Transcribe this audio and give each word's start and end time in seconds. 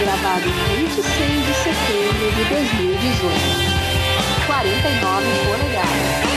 Gravado 0.00 0.44
em 0.48 0.86
26 0.86 1.46
de 1.46 1.54
setembro 1.54 2.32
de 2.34 2.44
2018. 2.48 3.38
49 4.44 5.26
polegadas. 5.46 6.30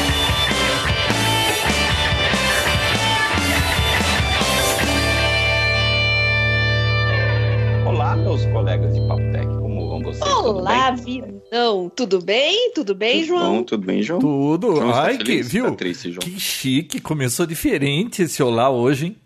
Olá, 7.88 8.16
meus 8.16 8.46
colegas 8.46 8.94
de 8.94 9.08
Papo 9.08 9.22
Tech, 9.32 9.48
como 9.48 9.90
vão 9.90 10.02
vocês? 10.04 10.32
Olá, 10.32 10.92
Vinão. 10.92 11.90
Tudo 11.96 12.22
bem? 12.22 12.72
Tudo 12.76 12.94
bem, 12.94 13.22
tudo 13.22 13.28
João? 13.28 13.56
Bom, 13.56 13.64
tudo 13.64 13.86
bem, 13.88 14.04
João? 14.04 14.20
Tudo. 14.20 14.76
João 14.76 14.90
está 14.92 15.04
Ai, 15.06 15.18
que, 15.18 15.26
feliz? 15.26 15.52
viu? 15.52 15.66
Tá 15.66 15.72
triste, 15.72 16.12
João. 16.12 16.20
Que 16.24 16.40
chique. 16.40 17.02
Começou 17.02 17.48
diferente 17.48 18.22
esse 18.22 18.44
olá 18.44 18.70
hoje, 18.70 19.08
hein? 19.08 19.18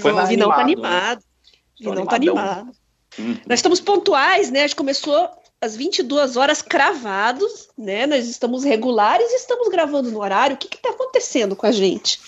Foi 0.00 0.12
João, 0.12 0.26
Vinão 0.28 0.48
tá 0.48 0.60
animado, 0.60 1.18
né? 1.18 1.35
Animado. 1.80 1.82
Tô 1.82 1.90
Vinão 1.90 2.06
tá 2.06 2.16
animadão. 2.16 2.52
animado. 2.52 2.76
Hum. 3.18 3.36
Nós 3.48 3.58
estamos 3.58 3.80
pontuais, 3.80 4.50
né? 4.50 4.60
A 4.60 4.66
gente 4.66 4.76
começou 4.76 5.28
às 5.60 5.76
22 5.76 6.36
horas 6.36 6.60
cravados, 6.60 7.68
né? 7.78 8.06
Nós 8.06 8.28
estamos 8.28 8.64
regulares 8.64 9.30
e 9.32 9.36
estamos 9.36 9.68
gravando 9.68 10.10
no 10.10 10.20
horário. 10.20 10.54
O 10.54 10.58
que 10.58 10.68
que 10.68 10.78
tá 10.78 10.90
acontecendo 10.90 11.56
com 11.56 11.66
a 11.66 11.72
gente? 11.72 12.20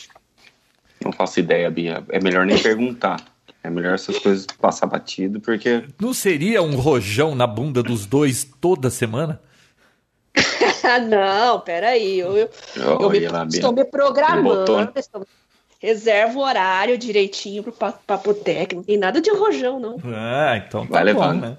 Não 1.05 1.13
faço 1.13 1.39
ideia, 1.41 1.71
Bia. 1.71 2.05
É 2.09 2.21
melhor 2.21 2.47
nem 2.47 2.59
perguntar. 2.59 3.23
É 3.63 3.69
melhor 3.71 3.95
essas 3.95 4.19
coisas 4.19 4.47
passar 4.47 4.87
batido, 4.87 5.41
porque 5.41 5.85
Não 6.01 6.15
seria 6.15 6.63
um 6.63 6.77
rojão 6.77 7.35
na 7.35 7.47
bunda 7.47 7.83
dos 7.83 8.07
dois 8.07 8.49
toda 8.61 8.89
semana? 8.89 9.41
Não, 11.09 11.61
peraí. 11.61 12.19
Eu, 12.21 12.37
eu, 12.37 12.51
eu 12.77 13.11
me, 13.11 13.29
lá, 13.29 13.45
Bia. 13.45 13.59
estou 13.59 13.73
me 13.73 13.85
programando. 13.85 14.43
botou. 14.43 14.89
estou- 14.95 15.27
Reservo 15.81 16.41
o 16.41 16.43
horário 16.43 16.99
direitinho 16.99 17.63
pro 17.63 17.73
pa- 17.73 17.93
papo 17.93 18.35
técnico. 18.35 18.77
Não 18.77 18.83
tem 18.83 18.97
nada 18.97 19.21
de 19.21 19.31
rojão, 19.31 19.79
não. 19.79 19.97
Ah, 20.13 20.57
então 20.67 20.85
tá 20.87 20.95
Vai 20.95 21.05
levando. 21.05 21.41
né? 21.43 21.59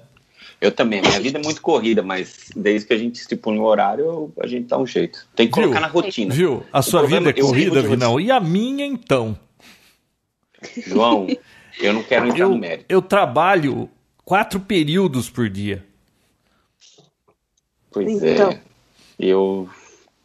Eu 0.60 0.70
também. 0.70 1.00
Minha 1.00 1.20
vida 1.20 1.38
é 1.38 1.42
muito 1.42 1.62
corrida, 1.62 2.02
mas 2.02 2.50
desde 2.54 2.86
que 2.86 2.92
a 2.92 2.98
gente 2.98 3.14
estipule 3.16 3.58
um 3.58 3.64
horário, 3.64 4.30
a 4.38 4.46
gente 4.46 4.66
dá 4.66 4.76
um 4.78 4.86
jeito. 4.86 5.26
Tem 5.34 5.48
que 5.48 5.54
Viu? 5.54 5.62
colocar 5.68 5.80
na 5.80 5.86
rotina. 5.86 6.34
Viu? 6.34 6.62
A 6.70 6.82
sua 6.82 7.00
problema- 7.00 7.28
vida 7.28 7.38
é 7.38 7.42
eu 7.42 7.46
corrida, 7.46 7.80
Vinão. 7.82 8.20
E 8.20 8.30
a 8.30 8.38
minha, 8.38 8.84
então? 8.84 9.38
João, 10.86 11.26
eu 11.80 11.92
não 11.94 12.02
quero 12.02 12.26
entrar 12.26 12.40
Eu, 12.40 12.50
no 12.50 12.58
mérito. 12.58 12.84
eu 12.90 13.00
trabalho 13.00 13.88
quatro 14.22 14.60
períodos 14.60 15.30
por 15.30 15.48
dia. 15.48 15.82
Pois 17.90 18.22
Então. 18.22 18.50
é. 18.50 18.60
Eu 19.18 19.68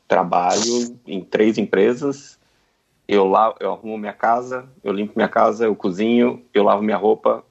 trabalho 0.07 0.97
em 1.07 1.21
três 1.21 1.57
empresas. 1.57 2.38
Eu, 3.07 3.25
lavo, 3.25 3.55
eu 3.59 3.71
arrumo 3.71 3.97
minha 3.97 4.13
casa, 4.13 4.67
eu 4.83 4.91
limpo 4.91 5.13
minha 5.15 5.27
casa, 5.27 5.65
eu 5.65 5.75
cozinho, 5.75 6.43
eu 6.53 6.63
lavo 6.63 6.81
minha 6.81 6.97
roupa. 6.97 7.43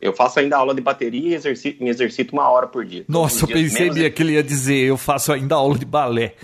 Eu 0.00 0.12
faço 0.12 0.40
ainda 0.40 0.56
aula 0.56 0.74
de 0.74 0.80
bateria 0.80 1.28
e 1.30 1.34
exercito, 1.34 1.82
me 1.82 1.88
exercito 1.88 2.32
uma 2.32 2.48
hora 2.50 2.66
por 2.66 2.84
dia. 2.84 3.04
Nossa, 3.08 3.44
eu 3.44 3.48
pensei 3.48 3.90
menos, 3.90 4.14
que 4.14 4.22
ele 4.22 4.32
ia 4.32 4.42
dizer, 4.42 4.78
eu 4.78 4.96
faço 4.96 5.32
ainda 5.32 5.54
aula 5.54 5.78
de 5.78 5.84
balé. 5.84 6.34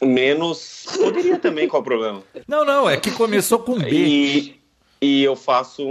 menos. 0.00 0.86
Poderia 0.96 1.38
também, 1.38 1.66
qual 1.66 1.82
o 1.82 1.84
problema? 1.84 2.22
Não, 2.46 2.64
não, 2.64 2.88
é 2.88 2.96
que 2.96 3.10
começou 3.10 3.58
com 3.58 3.78
B. 3.78 3.88
E, 3.90 4.60
e 5.00 5.24
eu 5.24 5.34
faço. 5.34 5.82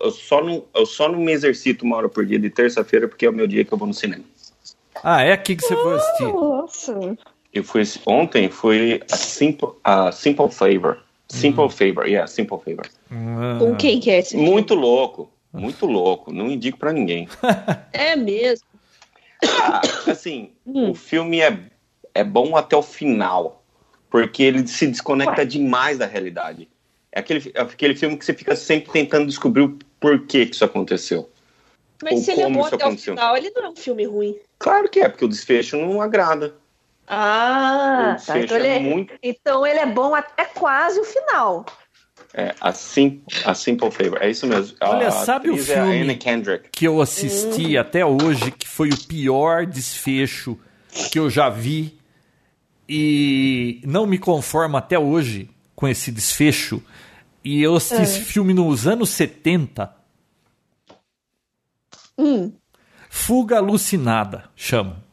Eu 0.00 0.10
só, 0.10 0.42
não, 0.42 0.64
eu 0.74 0.86
só 0.86 1.10
não 1.10 1.18
me 1.18 1.32
exercito 1.32 1.84
uma 1.84 1.96
hora 1.96 2.08
por 2.08 2.24
dia 2.24 2.38
de 2.38 2.48
terça-feira, 2.48 3.06
porque 3.06 3.26
é 3.26 3.30
o 3.30 3.32
meu 3.32 3.46
dia 3.46 3.64
que 3.64 3.72
eu 3.72 3.76
vou 3.76 3.86
no 3.86 3.94
cinema. 3.94 4.24
Ah, 5.02 5.22
é 5.22 5.32
aqui 5.32 5.56
que 5.56 5.62
você 5.62 5.74
foi 5.74 5.94
assistir. 5.94 6.24
Nossa. 6.24 7.16
Eu 7.52 7.62
fui 7.62 7.82
ontem 8.06 8.48
foi 8.48 9.02
a 9.12 9.16
Simple, 9.16 9.68
a 9.84 10.10
Simple 10.10 10.50
Favor. 10.50 11.03
Simple 11.34 11.68
Favor, 11.68 12.06
yeah, 12.06 12.26
Simple 12.26 12.58
Favor. 12.58 12.86
Ah. 13.10 13.56
Com 13.58 13.74
quem 13.76 14.00
que 14.00 14.10
é 14.10 14.20
esse? 14.20 14.36
Muito 14.36 14.74
louco, 14.74 15.30
muito 15.52 15.86
louco. 15.86 16.32
Não 16.32 16.48
indico 16.48 16.78
pra 16.78 16.92
ninguém. 16.92 17.28
É 17.92 18.16
mesmo. 18.16 18.66
Ah, 19.60 19.82
assim, 20.10 20.52
o 20.64 20.94
filme 20.94 21.40
é, 21.40 21.58
é 22.14 22.24
bom 22.24 22.56
até 22.56 22.76
o 22.76 22.82
final, 22.82 23.62
porque 24.08 24.42
ele 24.42 24.66
se 24.66 24.86
desconecta 24.86 25.44
demais 25.44 25.98
da 25.98 26.06
realidade. 26.06 26.68
É 27.12 27.20
aquele, 27.20 27.52
é 27.54 27.60
aquele 27.60 27.94
filme 27.94 28.16
que 28.16 28.24
você 28.24 28.32
fica 28.32 28.56
sempre 28.56 28.90
tentando 28.90 29.26
descobrir 29.26 29.62
o 29.62 29.78
porquê 30.00 30.46
que 30.46 30.54
isso 30.54 30.64
aconteceu. 30.64 31.28
Mas 32.02 32.14
Ou 32.14 32.18
se 32.20 32.32
ele 32.32 32.40
é 32.40 32.44
como 32.44 32.58
bom 32.58 32.66
isso 32.66 32.74
até 32.74 32.84
o 32.84 32.88
aconteceu. 32.88 33.14
final, 33.14 33.36
ele 33.36 33.50
não 33.50 33.64
é 33.64 33.68
um 33.70 33.76
filme 33.76 34.04
ruim. 34.04 34.36
Claro 34.58 34.88
que 34.88 35.00
é, 35.00 35.08
porque 35.08 35.24
o 35.24 35.28
desfecho 35.28 35.76
não 35.76 36.00
agrada. 36.00 36.54
Ah, 37.06 38.16
o 38.20 38.26
tá. 38.26 38.38
Então 38.38 38.56
ele, 38.56 38.66
é 38.68 38.76
é, 38.76 38.80
muito. 38.80 39.14
então 39.22 39.66
ele 39.66 39.78
é 39.78 39.86
bom 39.86 40.14
até 40.14 40.44
quase 40.46 40.98
o 41.00 41.04
final. 41.04 41.66
É, 42.32 42.54
a, 42.60 42.72
Sim, 42.72 43.22
a 43.44 43.54
Simple 43.54 43.90
Favor, 43.90 44.20
é 44.20 44.30
isso 44.30 44.46
mesmo. 44.46 44.76
Olha, 44.80 45.08
a 45.08 45.10
sabe 45.10 45.50
o 45.50 45.54
É 45.54 45.58
filme? 45.58 46.16
Kendrick. 46.16 46.68
que 46.72 46.86
eu 46.86 47.00
assisti 47.00 47.78
até 47.78 48.04
hoje, 48.04 48.50
que 48.50 48.66
foi 48.66 48.88
o 48.88 48.98
pior 49.06 49.66
desfecho 49.66 50.58
que 51.10 51.18
eu 51.18 51.30
já 51.30 51.48
vi. 51.48 51.98
E 52.88 53.80
não 53.84 54.06
me 54.06 54.18
conformo 54.18 54.76
até 54.76 54.98
hoje 54.98 55.48
com 55.76 55.86
esse 55.86 56.10
desfecho. 56.10 56.82
E 57.42 57.62
eu 57.62 57.76
assisti 57.76 58.02
esse 58.02 58.20
filme 58.20 58.52
nos 58.52 58.86
anos 58.86 59.10
70. 59.10 59.94
Hum. 62.18 62.52
Fuga 63.08 63.58
Alucinada, 63.58 64.50
chama. 64.56 65.03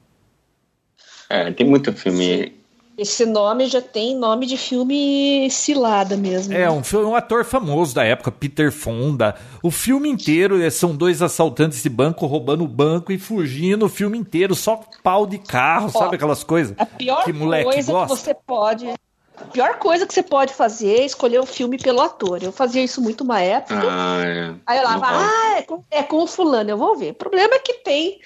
É, 1.31 1.49
tem 1.51 1.65
muito 1.65 1.93
filme. 1.93 2.53
Esse 2.97 3.25
nome 3.25 3.67
já 3.67 3.81
tem 3.81 4.15
nome 4.17 4.45
de 4.45 4.57
filme 4.57 5.47
cilada 5.49 6.17
mesmo. 6.17 6.53
É 6.53 6.69
um, 6.69 6.81
um 7.07 7.15
ator 7.15 7.45
famoso 7.45 7.95
da 7.95 8.03
época, 8.03 8.29
Peter 8.29 8.69
Fonda. 8.69 9.33
O 9.63 9.71
filme 9.71 10.09
inteiro 10.09 10.61
é- 10.61 10.69
são 10.69 10.93
dois 10.93 11.21
assaltantes 11.21 11.81
de 11.81 11.89
banco 11.89 12.25
roubando 12.25 12.65
o 12.65 12.67
banco 12.67 13.13
e 13.13 13.17
fugindo 13.17 13.85
o 13.85 13.89
filme 13.89 14.17
inteiro, 14.17 14.53
só 14.53 14.81
pau 15.01 15.25
de 15.25 15.37
carro, 15.37 15.89
sabe 15.89 16.17
aquelas 16.17 16.43
coisas? 16.43 16.75
A 16.77 16.85
pior 16.85 17.23
que 17.23 17.31
moleque 17.31 17.63
coisa 17.71 17.91
gosta. 17.91 18.13
que 18.15 18.21
você 18.21 18.33
pode. 18.33 18.89
A 19.37 19.45
pior 19.45 19.79
coisa 19.79 20.05
que 20.05 20.13
você 20.13 20.21
pode 20.21 20.53
fazer 20.53 20.99
é 20.99 21.05
escolher 21.05 21.39
o 21.39 21.45
filme 21.45 21.77
pelo 21.77 22.01
ator. 22.01 22.43
Eu 22.43 22.51
fazia 22.51 22.83
isso 22.83 23.01
muito 23.01 23.23
uma 23.23 23.39
época. 23.39 23.81
Ah, 23.89 24.21
é. 24.23 24.53
Aí 24.67 24.77
eu 24.77 24.83
lá, 24.83 24.99
ah, 25.01 25.57
é 25.57 25.61
com, 25.63 25.83
é 25.89 26.03
com 26.03 26.23
o 26.23 26.27
fulano, 26.27 26.69
eu 26.69 26.77
vou 26.77 26.95
ver. 26.97 27.11
O 27.11 27.15
problema 27.15 27.55
é 27.55 27.59
que 27.59 27.75
tem 27.75 28.19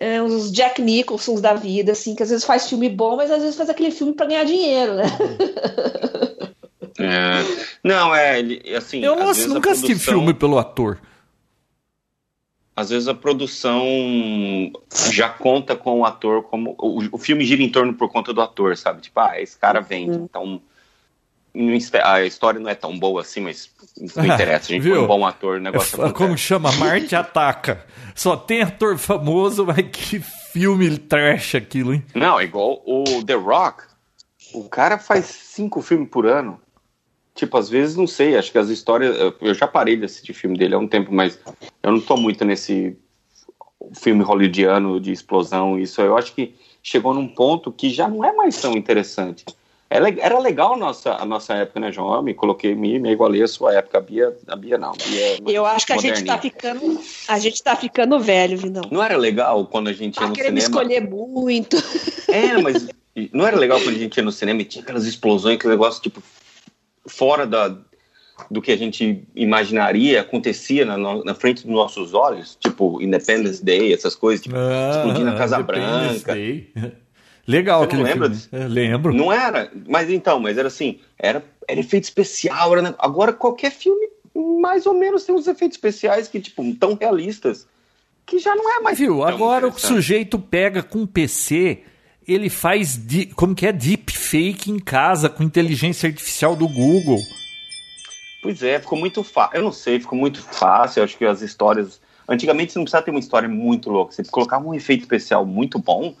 é, 0.00 0.22
uns 0.22 0.50
Jack 0.52 0.80
Nicholsons 0.82 1.40
da 1.40 1.54
vida, 1.54 1.92
assim, 1.92 2.14
que 2.14 2.22
às 2.22 2.30
vezes 2.30 2.44
faz 2.44 2.68
filme 2.68 2.88
bom, 2.88 3.16
mas 3.16 3.30
às 3.30 3.40
vezes 3.40 3.56
faz 3.56 3.68
aquele 3.70 3.90
filme 3.90 4.12
pra 4.12 4.26
ganhar 4.26 4.44
dinheiro, 4.44 4.94
né? 4.94 5.04
É. 6.98 7.42
Não, 7.82 8.14
é, 8.14 8.38
ele, 8.38 8.76
assim. 8.76 9.02
Eu 9.02 9.16
não, 9.16 9.26
nunca 9.32 9.70
assisti 9.70 9.88
produção- 9.88 9.98
filme 10.14 10.34
pelo 10.34 10.58
ator. 10.58 11.00
Às 12.76 12.90
vezes 12.90 13.08
a 13.08 13.14
produção 13.14 13.82
já 15.10 15.28
conta 15.30 15.74
com 15.74 16.00
o 16.00 16.04
ator 16.04 16.42
como. 16.44 16.74
O, 16.78 17.02
o 17.12 17.18
filme 17.18 17.44
gira 17.44 17.62
em 17.62 17.68
torno 17.70 17.94
por 17.94 18.10
conta 18.10 18.32
do 18.32 18.40
ator, 18.42 18.76
sabe? 18.76 19.00
Tipo, 19.00 19.20
ah, 19.20 19.40
esse 19.40 19.58
cara 19.58 19.80
vende, 19.80 20.16
Uhum. 20.18 20.24
então. 20.24 20.62
A 22.02 22.24
história 22.24 22.58
não 22.58 22.70
é 22.70 22.74
tão 22.74 22.98
boa 22.98 23.20
assim, 23.20 23.40
mas 23.40 23.70
não 24.16 24.24
interessa. 24.24 24.66
A 24.66 24.74
gente 24.74 24.82
Viu? 24.82 24.94
põe 24.94 25.04
um 25.04 25.06
bom 25.06 25.26
ator, 25.26 25.56
o 25.56 25.60
negócio 25.60 26.02
É, 26.04 26.12
como 26.12 26.36
chama? 26.36 26.72
Marte 26.72 27.14
Ataca. 27.14 27.84
Só 28.14 28.36
tem 28.36 28.62
ator 28.62 28.96
famoso, 28.96 29.66
mas 29.66 29.84
que 29.90 30.20
filme 30.20 30.96
trash 30.98 31.54
aquilo, 31.54 31.94
hein? 31.94 32.04
Não, 32.14 32.40
é 32.40 32.44
igual 32.44 32.82
o 32.86 33.22
The 33.24 33.34
Rock. 33.34 33.84
O 34.54 34.68
cara 34.68 34.98
faz 34.98 35.26
cinco 35.26 35.80
filmes 35.82 36.08
por 36.10 36.26
ano. 36.26 36.60
Tipo, 37.34 37.56
às 37.56 37.68
vezes, 37.68 37.96
não 37.96 38.06
sei, 38.06 38.36
acho 38.36 38.52
que 38.52 38.58
as 38.58 38.68
histórias. 38.68 39.16
Eu 39.40 39.54
já 39.54 39.66
parei 39.66 39.96
de 39.96 40.04
assistir 40.04 40.34
filme 40.34 40.58
dele 40.58 40.74
há 40.74 40.78
um 40.78 40.88
tempo, 40.88 41.12
mas 41.12 41.38
eu 41.82 41.90
não 41.90 42.00
tô 42.00 42.16
muito 42.16 42.44
nesse 42.44 42.96
filme 43.94 44.22
hollywoodiano 44.22 45.00
de 45.00 45.12
explosão. 45.12 45.78
Isso 45.78 46.00
eu 46.00 46.16
acho 46.16 46.34
que 46.34 46.54
chegou 46.82 47.14
num 47.14 47.28
ponto 47.28 47.72
que 47.72 47.88
já 47.88 48.08
não 48.08 48.24
é 48.24 48.32
mais 48.32 48.60
tão 48.60 48.72
interessante. 48.72 49.44
É 49.92 50.20
Era 50.24 50.38
legal 50.38 50.72
a 50.72 50.76
nossa, 50.76 51.12
a 51.16 51.24
nossa 51.26 51.52
época, 51.54 51.78
né, 51.78 51.92
João? 51.92 52.14
Eu 52.14 52.22
me 52.22 52.32
coloquei, 52.32 52.74
me, 52.74 52.98
me 52.98 53.10
igualei 53.12 53.42
a 53.42 53.48
sua 53.48 53.74
época. 53.74 53.98
A 53.98 54.00
Bia, 54.00 54.34
a 54.48 54.56
Bia 54.56 54.78
não. 54.78 54.92
a 54.92 55.08
Bia 55.08 55.26
é 55.26 55.38
Eu 55.46 55.66
acho 55.66 55.86
que 55.86 55.92
a 55.92 55.98
gente 55.98 56.24
tá 56.24 56.38
ficando. 56.38 57.00
A 57.28 57.38
gente 57.38 57.62
tá 57.62 57.76
ficando 57.76 58.18
velho, 58.18 58.56
Vindão. 58.56 58.84
Não 58.90 59.02
era 59.02 59.16
legal 59.16 59.66
quando 59.66 59.88
a 59.88 59.92
gente 59.92 60.16
ia 60.16 60.22
Tá 60.22 60.28
no 60.28 60.34
cinema? 60.36 60.58
escolher 60.58 61.00
muito. 61.02 61.76
É, 62.28 62.56
mas 62.62 62.88
não 63.32 63.46
era 63.46 63.58
legal 63.58 63.78
quando 63.80 63.96
a 63.96 63.98
gente 63.98 64.16
ia 64.16 64.22
no 64.22 64.32
cinema 64.32 64.62
e 64.62 64.64
tinha 64.64 64.82
aquelas 64.82 65.04
explosões, 65.04 65.56
aquele 65.56 65.74
negócio, 65.74 66.00
tipo, 66.02 66.22
fora 67.06 67.46
da, 67.46 67.76
do 68.50 68.62
que 68.62 68.72
a 68.72 68.76
gente 68.78 69.22
imaginaria, 69.36 70.22
acontecia 70.22 70.84
na, 70.86 70.96
no- 70.96 71.22
na 71.22 71.34
frente 71.34 71.66
dos 71.66 71.74
nossos 71.74 72.14
olhos, 72.14 72.56
tipo 72.58 73.02
Independence 73.02 73.62
Day, 73.62 73.92
essas 73.92 74.14
coisas, 74.14 74.42
tipo, 74.42 74.56
explodir 74.56 75.24
na 75.24 75.34
Casa 75.36 75.56
Independence 75.58 76.24
Branca. 76.24 76.32
Day. 76.34 76.72
Legal 77.46 77.84
Você 77.84 77.96
não 77.96 78.04
lembra 78.04 78.28
disso? 78.28 78.48
É, 78.52 78.66
lembro. 78.68 79.12
Não 79.12 79.32
era, 79.32 79.70
mas 79.88 80.08
então, 80.10 80.38
mas 80.38 80.56
era 80.56 80.68
assim, 80.68 81.00
era, 81.18 81.44
era 81.68 81.80
efeito 81.80 82.04
especial, 82.04 82.76
era, 82.76 82.94
agora 82.98 83.32
qualquer 83.32 83.72
filme 83.72 84.08
mais 84.60 84.86
ou 84.86 84.94
menos 84.94 85.24
tem 85.24 85.34
uns 85.34 85.46
efeitos 85.46 85.76
especiais 85.76 86.28
que, 86.28 86.40
tipo, 86.40 86.62
tão 86.76 86.94
realistas, 86.94 87.66
que 88.24 88.38
já 88.38 88.54
não 88.54 88.70
é 88.78 88.80
mais 88.80 88.98
Viu? 88.98 89.24
Agora 89.24 89.66
o 89.66 89.78
sujeito 89.78 90.38
pega 90.38 90.82
com 90.82 91.04
PC, 91.06 91.82
ele 92.26 92.48
faz 92.48 92.96
di- 92.96 93.26
como 93.26 93.54
que 93.54 93.66
é 93.66 93.72
deep 93.72 94.12
fake 94.16 94.70
em 94.70 94.78
casa 94.78 95.28
com 95.28 95.42
inteligência 95.42 96.08
artificial 96.08 96.54
do 96.54 96.68
Google. 96.68 97.18
Pois 98.42 98.62
é, 98.62 98.78
ficou 98.80 98.98
muito 98.98 99.22
fácil. 99.22 99.56
Eu 99.58 99.62
não 99.62 99.72
sei, 99.72 100.00
ficou 100.00 100.18
muito 100.18 100.42
fácil. 100.42 101.00
Eu 101.00 101.04
acho 101.04 101.16
que 101.16 101.24
as 101.24 101.42
histórias. 101.42 102.00
Antigamente 102.28 102.72
você 102.72 102.78
não 102.78 102.84
precisava 102.84 103.04
ter 103.04 103.10
uma 103.10 103.20
história 103.20 103.48
muito 103.48 103.90
louca. 103.90 104.12
Você 104.12 104.24
colocava 104.24 104.66
um 104.66 104.74
efeito 104.74 105.02
especial 105.02 105.44
muito 105.44 105.78
bom, 105.78 106.14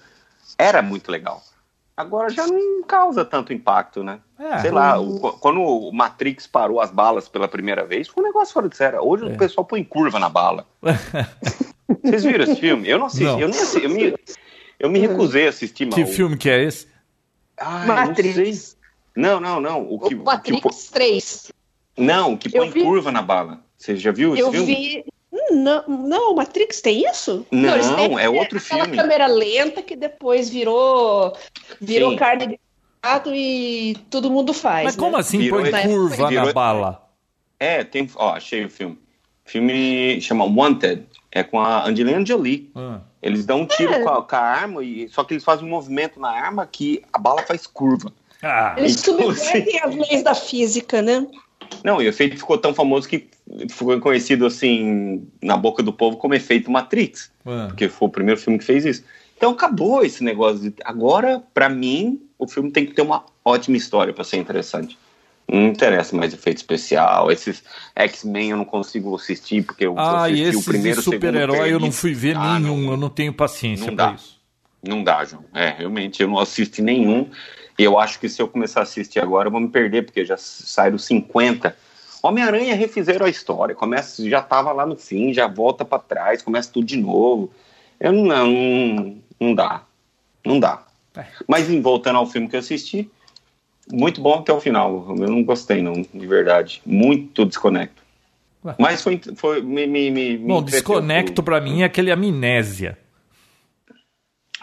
era 0.58 0.82
muito 0.82 1.10
legal. 1.10 1.42
Agora 1.96 2.30
já 2.30 2.46
não 2.46 2.82
causa 2.84 3.24
tanto 3.24 3.52
impacto, 3.52 4.02
né? 4.02 4.20
É. 4.38 4.58
Sei 4.60 4.70
lá, 4.70 4.98
o- 4.98 5.20
quando 5.38 5.60
o 5.60 5.92
Matrix 5.92 6.46
parou 6.46 6.80
as 6.80 6.90
balas 6.90 7.28
pela 7.28 7.46
primeira 7.46 7.84
vez, 7.84 8.08
foi 8.08 8.22
um 8.24 8.26
negócio 8.26 8.54
fora 8.54 8.68
de 8.68 8.76
série. 8.76 8.96
Hoje 8.98 9.24
É. 9.24 9.26
o 9.28 9.36
pessoal 9.36 9.64
põe 9.64 9.84
curva 9.84 10.18
na 10.18 10.28
bala. 10.28 10.66
Vocês 12.02 12.24
viram 12.24 12.44
esse 12.44 12.56
filme? 12.56 12.88
Eu 12.88 12.98
não 12.98 13.06
assisti, 13.06 13.24
Não. 13.24 13.40
eu 13.40 13.48
nem 13.48 13.60
assisti, 13.60 13.84
eu 13.84 13.90
me, 13.90 14.14
eu 14.80 14.90
me 14.90 14.98
recusei 14.98 15.46
a 15.46 15.50
assistir, 15.50 15.86
Que 15.88 16.00
mas- 16.00 16.14
filme 16.16 16.36
que 16.36 16.48
é 16.48 16.64
esse? 16.64 16.88
Ai, 17.60 17.86
não 17.86 17.94
sei. 17.96 18.06
Matrix. 18.06 18.76
Não, 19.14 19.38
não, 19.38 19.60
não. 19.60 19.82
O 19.82 19.98
que, 20.00 20.14
O 20.14 20.18
o 20.18 20.20
que 20.20 20.24
Matrix 20.24 20.86
3. 20.90 21.52
Não, 21.98 22.32
o 22.32 22.38
que 22.38 22.48
Eu 22.48 22.62
põe 22.62 22.70
vi- 22.70 22.82
curva 22.82 23.12
na 23.12 23.20
bala. 23.20 23.60
Você 23.76 23.96
já 23.96 24.10
viu 24.10 24.32
esse 24.32 24.42
Eu 24.42 24.50
filme? 24.50 24.66
vi. 24.74 25.04
Não, 25.52 25.84
não, 25.88 26.32
o 26.32 26.36
Matrix 26.36 26.80
tem 26.80 27.04
isso? 27.08 27.46
Não, 27.50 27.74
eles 27.74 27.88
têm 27.90 28.18
é 28.20 28.28
outro 28.28 28.58
aquela 28.58 28.84
filme. 28.84 28.96
câmera 28.96 29.26
lenta 29.26 29.82
que 29.82 29.94
depois 29.96 30.48
virou 30.48 31.32
virou 31.80 32.10
Sim. 32.12 32.16
carne 32.16 32.46
de 32.46 32.60
gato 33.02 33.30
e 33.34 33.96
todo 34.10 34.30
mundo 34.30 34.52
faz. 34.52 34.84
Mas 34.84 34.96
como 34.96 35.12
né? 35.12 35.18
assim 35.18 35.38
Virou 35.38 35.60
põe 35.60 35.70
esse- 35.70 35.88
curva 35.88 36.28
virou- 36.28 36.46
na 36.46 36.52
bala? 36.52 37.08
É, 37.60 37.84
tem. 37.84 38.08
Ó, 38.16 38.30
achei 38.34 38.64
o 38.64 38.70
filme. 38.70 38.98
O 39.46 39.50
filme 39.50 40.20
chama 40.20 40.44
Wanted. 40.44 41.04
É 41.30 41.42
com 41.42 41.58
a 41.60 41.86
Angelina 41.86 42.24
Jolie. 42.26 42.70
Ah. 42.74 43.00
Eles 43.22 43.46
dão 43.46 43.60
um 43.62 43.66
tiro 43.66 43.92
É. 43.92 44.02
com, 44.02 44.08
a, 44.10 44.22
com 44.22 44.36
a 44.36 44.38
arma, 44.38 44.84
e, 44.84 45.08
só 45.08 45.22
que 45.24 45.32
eles 45.32 45.44
fazem 45.44 45.64
um 45.64 45.70
movimento 45.70 46.18
na 46.20 46.28
arma 46.30 46.66
que 46.66 47.02
a 47.12 47.18
bala 47.18 47.42
faz 47.42 47.66
curva. 47.66 48.12
Ah, 48.42 48.74
Eles 48.76 49.00
Então, 49.00 49.16
subvertem 49.18 49.80
as 49.80 49.94
leis 49.94 50.22
da 50.24 50.34
física, 50.34 51.00
né? 51.00 51.26
Não, 51.84 52.00
e 52.00 52.06
o 52.06 52.08
efeito 52.08 52.36
ficou 52.36 52.56
tão 52.58 52.74
famoso 52.74 53.08
que 53.08 53.28
ficou 53.70 53.98
conhecido 54.00 54.46
assim 54.46 55.26
na 55.42 55.56
boca 55.56 55.82
do 55.82 55.92
povo 55.92 56.16
como 56.16 56.34
efeito 56.34 56.70
Matrix. 56.70 57.30
ah. 57.46 57.66
porque 57.68 57.88
foi 57.88 58.08
o 58.08 58.10
primeiro 58.10 58.40
filme 58.40 58.58
que 58.58 58.64
fez 58.64 58.84
isso. 58.84 59.04
Então 59.36 59.50
acabou 59.52 60.04
esse 60.04 60.22
negócio. 60.22 60.70
De... 60.70 60.74
Agora, 60.84 61.42
pra 61.52 61.68
mim, 61.68 62.20
o 62.38 62.46
filme 62.46 62.70
tem 62.70 62.86
que 62.86 62.94
ter 62.94 63.02
uma 63.02 63.24
ótima 63.44 63.76
história 63.76 64.12
pra 64.12 64.22
ser 64.24 64.36
interessante. 64.36 64.96
Não 65.48 65.66
interessa 65.66 66.14
mais 66.16 66.32
efeito 66.32 66.58
especial. 66.58 67.30
Esses 67.30 67.62
X-Men 67.96 68.50
eu 68.50 68.56
não 68.56 68.64
consigo 68.64 69.14
assistir 69.16 69.62
porque 69.64 69.84
eu 69.84 69.98
Ah, 69.98 70.24
assisti 70.26 70.42
esses 70.44 70.60
o 70.60 70.64
primeiro, 70.70 71.02
super-herói 71.02 71.72
eu 71.72 71.80
não 71.80 71.90
fui 71.90 72.14
ver 72.14 72.36
Ah, 72.36 72.58
nenhum, 72.60 72.82
não. 72.82 72.90
eu 72.92 72.96
não 72.96 73.10
tenho 73.10 73.32
paciência 73.34 73.90
dá. 73.90 74.12
isso. 74.12 74.40
Não 74.86 75.02
dá, 75.02 75.24
João. 75.24 75.44
É, 75.52 75.70
realmente, 75.78 76.22
eu 76.22 76.28
não 76.28 76.38
assisti 76.38 76.80
nenhum. 76.80 77.28
E 77.78 77.84
eu 77.84 77.98
acho 77.98 78.18
que 78.20 78.28
se 78.28 78.40
eu 78.40 78.48
começar 78.48 78.80
a 78.80 78.82
assistir 78.82 79.20
agora, 79.20 79.48
eu 79.48 79.52
vou 79.52 79.60
me 79.60 79.68
perder, 79.68 80.04
porque 80.04 80.24
já 80.24 80.36
saíram 80.36 80.98
50. 80.98 81.74
Homem-Aranha 82.22 82.74
refizeram 82.74 83.26
a 83.26 83.30
história. 83.30 83.74
Começa, 83.74 84.28
já 84.28 84.40
tava 84.40 84.72
lá 84.72 84.86
no 84.86 84.96
fim, 84.96 85.32
já 85.32 85.48
volta 85.48 85.84
pra 85.84 85.98
trás, 85.98 86.42
começa 86.42 86.70
tudo 86.72 86.86
de 86.86 86.96
novo. 86.96 87.50
Eu 87.98 88.12
não, 88.12 88.24
não, 88.24 89.16
não 89.40 89.54
dá. 89.54 89.82
Não 90.44 90.60
dá. 90.60 90.84
É. 91.16 91.24
Mas 91.48 91.68
voltando 91.80 92.16
ao 92.16 92.26
filme 92.26 92.48
que 92.48 92.56
eu 92.56 92.60
assisti, 92.60 93.10
muito 93.90 94.20
bom 94.20 94.38
até 94.38 94.52
o 94.52 94.60
final. 94.60 95.06
Eu 95.08 95.28
não 95.28 95.42
gostei, 95.42 95.82
não, 95.82 95.92
de 95.92 96.26
verdade. 96.26 96.80
Muito 96.84 97.44
desconecto. 97.44 98.02
Ué. 98.64 98.74
Mas 98.78 99.02
foi, 99.02 99.20
foi 99.34 99.60
me, 99.60 99.86
me, 99.86 100.10
me, 100.10 100.38
Bom, 100.38 100.62
desconecto 100.62 101.42
pra 101.42 101.60
mim 101.60 101.82
é 101.82 101.84
aquele 101.84 102.10
amnésia. 102.10 102.96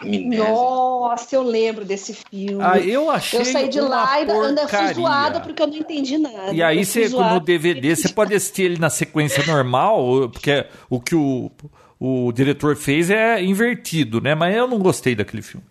Amnésia. 0.02 0.44
Nossa, 0.48 1.34
eu 1.36 1.42
lembro 1.42 1.84
desse 1.84 2.14
filme. 2.14 2.58
Ah, 2.62 2.78
eu 2.78 3.10
achei 3.10 3.40
eu 3.40 3.44
saí 3.44 3.68
de 3.68 3.80
lá 3.80 4.20
e 4.22 4.30
ainda 4.30 4.66
fui 4.68 4.94
zoada 4.94 5.40
porque 5.40 5.62
eu 5.62 5.66
não 5.66 5.76
entendi 5.76 6.16
nada. 6.18 6.52
E 6.52 6.62
aí 6.62 6.84
você 6.84 7.06
zoada 7.08 7.34
no 7.34 7.40
DVD 7.40 7.94
você 7.94 8.08
pode 8.08 8.34
assistir 8.34 8.62
ele 8.62 8.78
na 8.78 8.88
sequência 8.90 9.44
normal, 9.46 10.28
porque 10.30 10.64
o 10.88 11.00
que 11.00 11.14
o, 11.14 11.50
o 11.98 12.32
diretor 12.32 12.76
fez 12.76 13.10
é 13.10 13.42
invertido, 13.42 14.20
né? 14.20 14.34
Mas 14.34 14.56
eu 14.56 14.66
não 14.66 14.78
gostei 14.78 15.14
daquele 15.14 15.42
filme. 15.42 15.64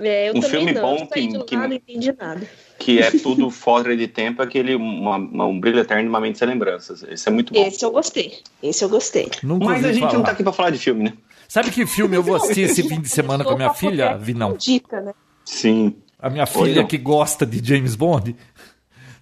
É, 0.00 0.30
eu 0.30 0.34
Um 0.34 0.40
também 0.40 0.50
filme 0.50 0.72
não. 0.72 0.80
bom 0.82 1.06
que- 1.06 1.26
de 1.26 1.44
que- 1.44 1.54
lá, 1.56 1.68
não 1.68 1.74
entendi 1.76 2.14
nada. 2.18 2.40
que 2.78 2.98
é 2.98 3.10
tudo 3.10 3.50
fora 3.50 3.94
de 3.94 4.08
tempo, 4.08 4.40
aquele 4.42 4.74
uma, 4.74 5.16
uma- 5.16 5.44
um 5.46 5.60
brilho 5.60 5.78
eterno 5.80 6.02
de 6.04 6.08
uma 6.08 6.18
mente 6.18 6.38
sem 6.38 6.48
lembranças. 6.48 7.02
Esse 7.06 7.28
é 7.28 7.30
muito 7.30 7.52
bom. 7.52 7.62
Esse 7.64 7.84
eu 7.84 7.90
gostei. 7.90 8.38
Esse 8.62 8.82
eu 8.82 8.88
gostei. 8.88 9.30
Nunca 9.42 9.66
Mas 9.66 9.84
a 9.84 9.92
gente 9.92 10.00
falar. 10.00 10.14
não 10.14 10.22
tá 10.22 10.32
aqui 10.32 10.42
pra 10.42 10.52
falar 10.52 10.70
de 10.70 10.78
filme, 10.78 11.04
né? 11.04 11.12
Sabe 11.52 11.70
que 11.70 11.84
filme 11.84 12.16
eu 12.16 12.22
vou 12.22 12.34
assistir 12.34 12.62
esse 12.62 12.82
fim 12.88 12.98
de 12.98 13.10
semana 13.10 13.44
com 13.44 13.50
a 13.50 13.56
minha 13.56 13.74
filha, 13.74 14.16
Vinão? 14.16 14.56
Dica, 14.56 15.02
né? 15.02 15.12
Sim. 15.44 15.94
A 16.18 16.30
minha 16.30 16.46
filha 16.46 16.82
que 16.82 16.96
gosta 16.96 17.44
de 17.44 17.62
James 17.62 17.94
Bond. 17.94 18.34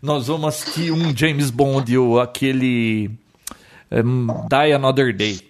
Nós 0.00 0.28
vamos 0.28 0.46
assistir 0.46 0.92
um 0.92 1.12
James 1.16 1.50
Bond, 1.50 1.98
o, 1.98 2.20
aquele 2.20 3.10
um, 3.90 4.28
Die 4.48 4.72
Another 4.72 5.12
Day. 5.12 5.40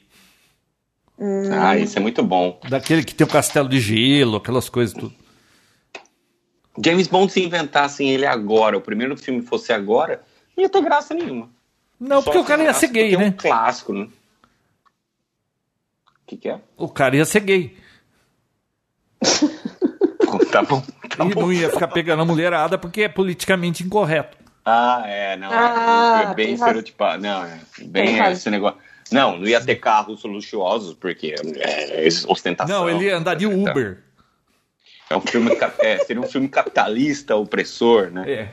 Ah, 1.53 1.77
isso 1.77 1.99
é 1.99 2.00
muito 2.00 2.23
bom. 2.23 2.59
Daquele 2.67 3.05
que 3.05 3.15
tem 3.15 3.27
o 3.27 3.31
castelo 3.31 3.69
de 3.69 3.79
gelo, 3.79 4.38
aquelas 4.38 4.71
coisas 4.71 4.94
tudo. 4.94 5.12
James 6.82 7.09
Bond, 7.09 7.31
se 7.31 7.44
inventassem 7.44 8.09
ele 8.09 8.25
agora, 8.25 8.79
o 8.79 8.81
primeiro 8.81 9.19
filme 9.19 9.43
fosse 9.43 9.71
agora, 9.71 10.23
não 10.56 10.65
ia 10.65 10.71
ter 10.71 10.81
graça 10.81 11.12
nenhuma. 11.12 11.50
Não, 12.00 12.23
porque 12.23 12.38
Só 12.38 12.43
o 12.43 12.47
cara 12.47 12.62
ia 12.62 12.73
ser 12.73 12.88
gay, 12.88 13.11
porque 13.11 13.23
é 13.23 13.27
né? 13.27 13.27
um 13.27 13.32
clássico, 13.32 13.93
né? 13.93 14.09
O 16.31 16.32
que, 16.32 16.37
que 16.37 16.49
é? 16.49 16.61
O 16.77 16.88
cara 16.88 17.17
ia 17.17 17.25
ser 17.25 17.41
gay. 17.41 17.77
tá 20.53 20.62
bom. 20.62 20.81
Tá 21.17 21.25
e 21.25 21.35
bom. 21.35 21.41
não 21.41 21.53
ia 21.53 21.69
ficar 21.69 21.88
pegando 21.88 22.23
a 22.23 22.25
mulherada 22.25 22.79
porque 22.79 23.03
é 23.03 23.09
politicamente 23.09 23.82
incorreto. 23.82 24.38
Ah, 24.65 25.03
é, 25.06 25.37
não. 25.37 25.49
Ah, 25.50 26.29
é 26.31 26.35
bem 26.35 26.47
tem 26.47 26.55
razão. 26.55 26.67
estereotipado. 26.69 27.21
Não, 27.21 27.44
é 27.44 27.59
bem 27.82 28.21
é, 28.21 28.31
esse 28.31 28.49
negócio. 28.49 28.79
Não, 29.11 29.38
não 29.38 29.47
ia 29.49 29.61
ter 29.61 29.75
carros 29.75 30.23
luxuosos, 30.23 30.94
porque 30.94 31.35
é, 31.56 32.06
é 32.06 32.09
ostentação. 32.29 32.82
Não, 32.82 32.88
ele 32.88 33.06
ia 33.06 33.17
andar 33.17 33.35
de 33.35 33.47
Uber. 33.47 34.05
É 35.11 35.17
um 35.17 35.21
filme, 35.21 35.56
cap- 35.56 35.85
é, 35.85 35.99
seria 35.99 36.23
um 36.23 36.27
filme 36.29 36.49
capitalista, 36.49 37.35
opressor, 37.35 38.12
né? 38.12 38.31
É. 38.31 38.49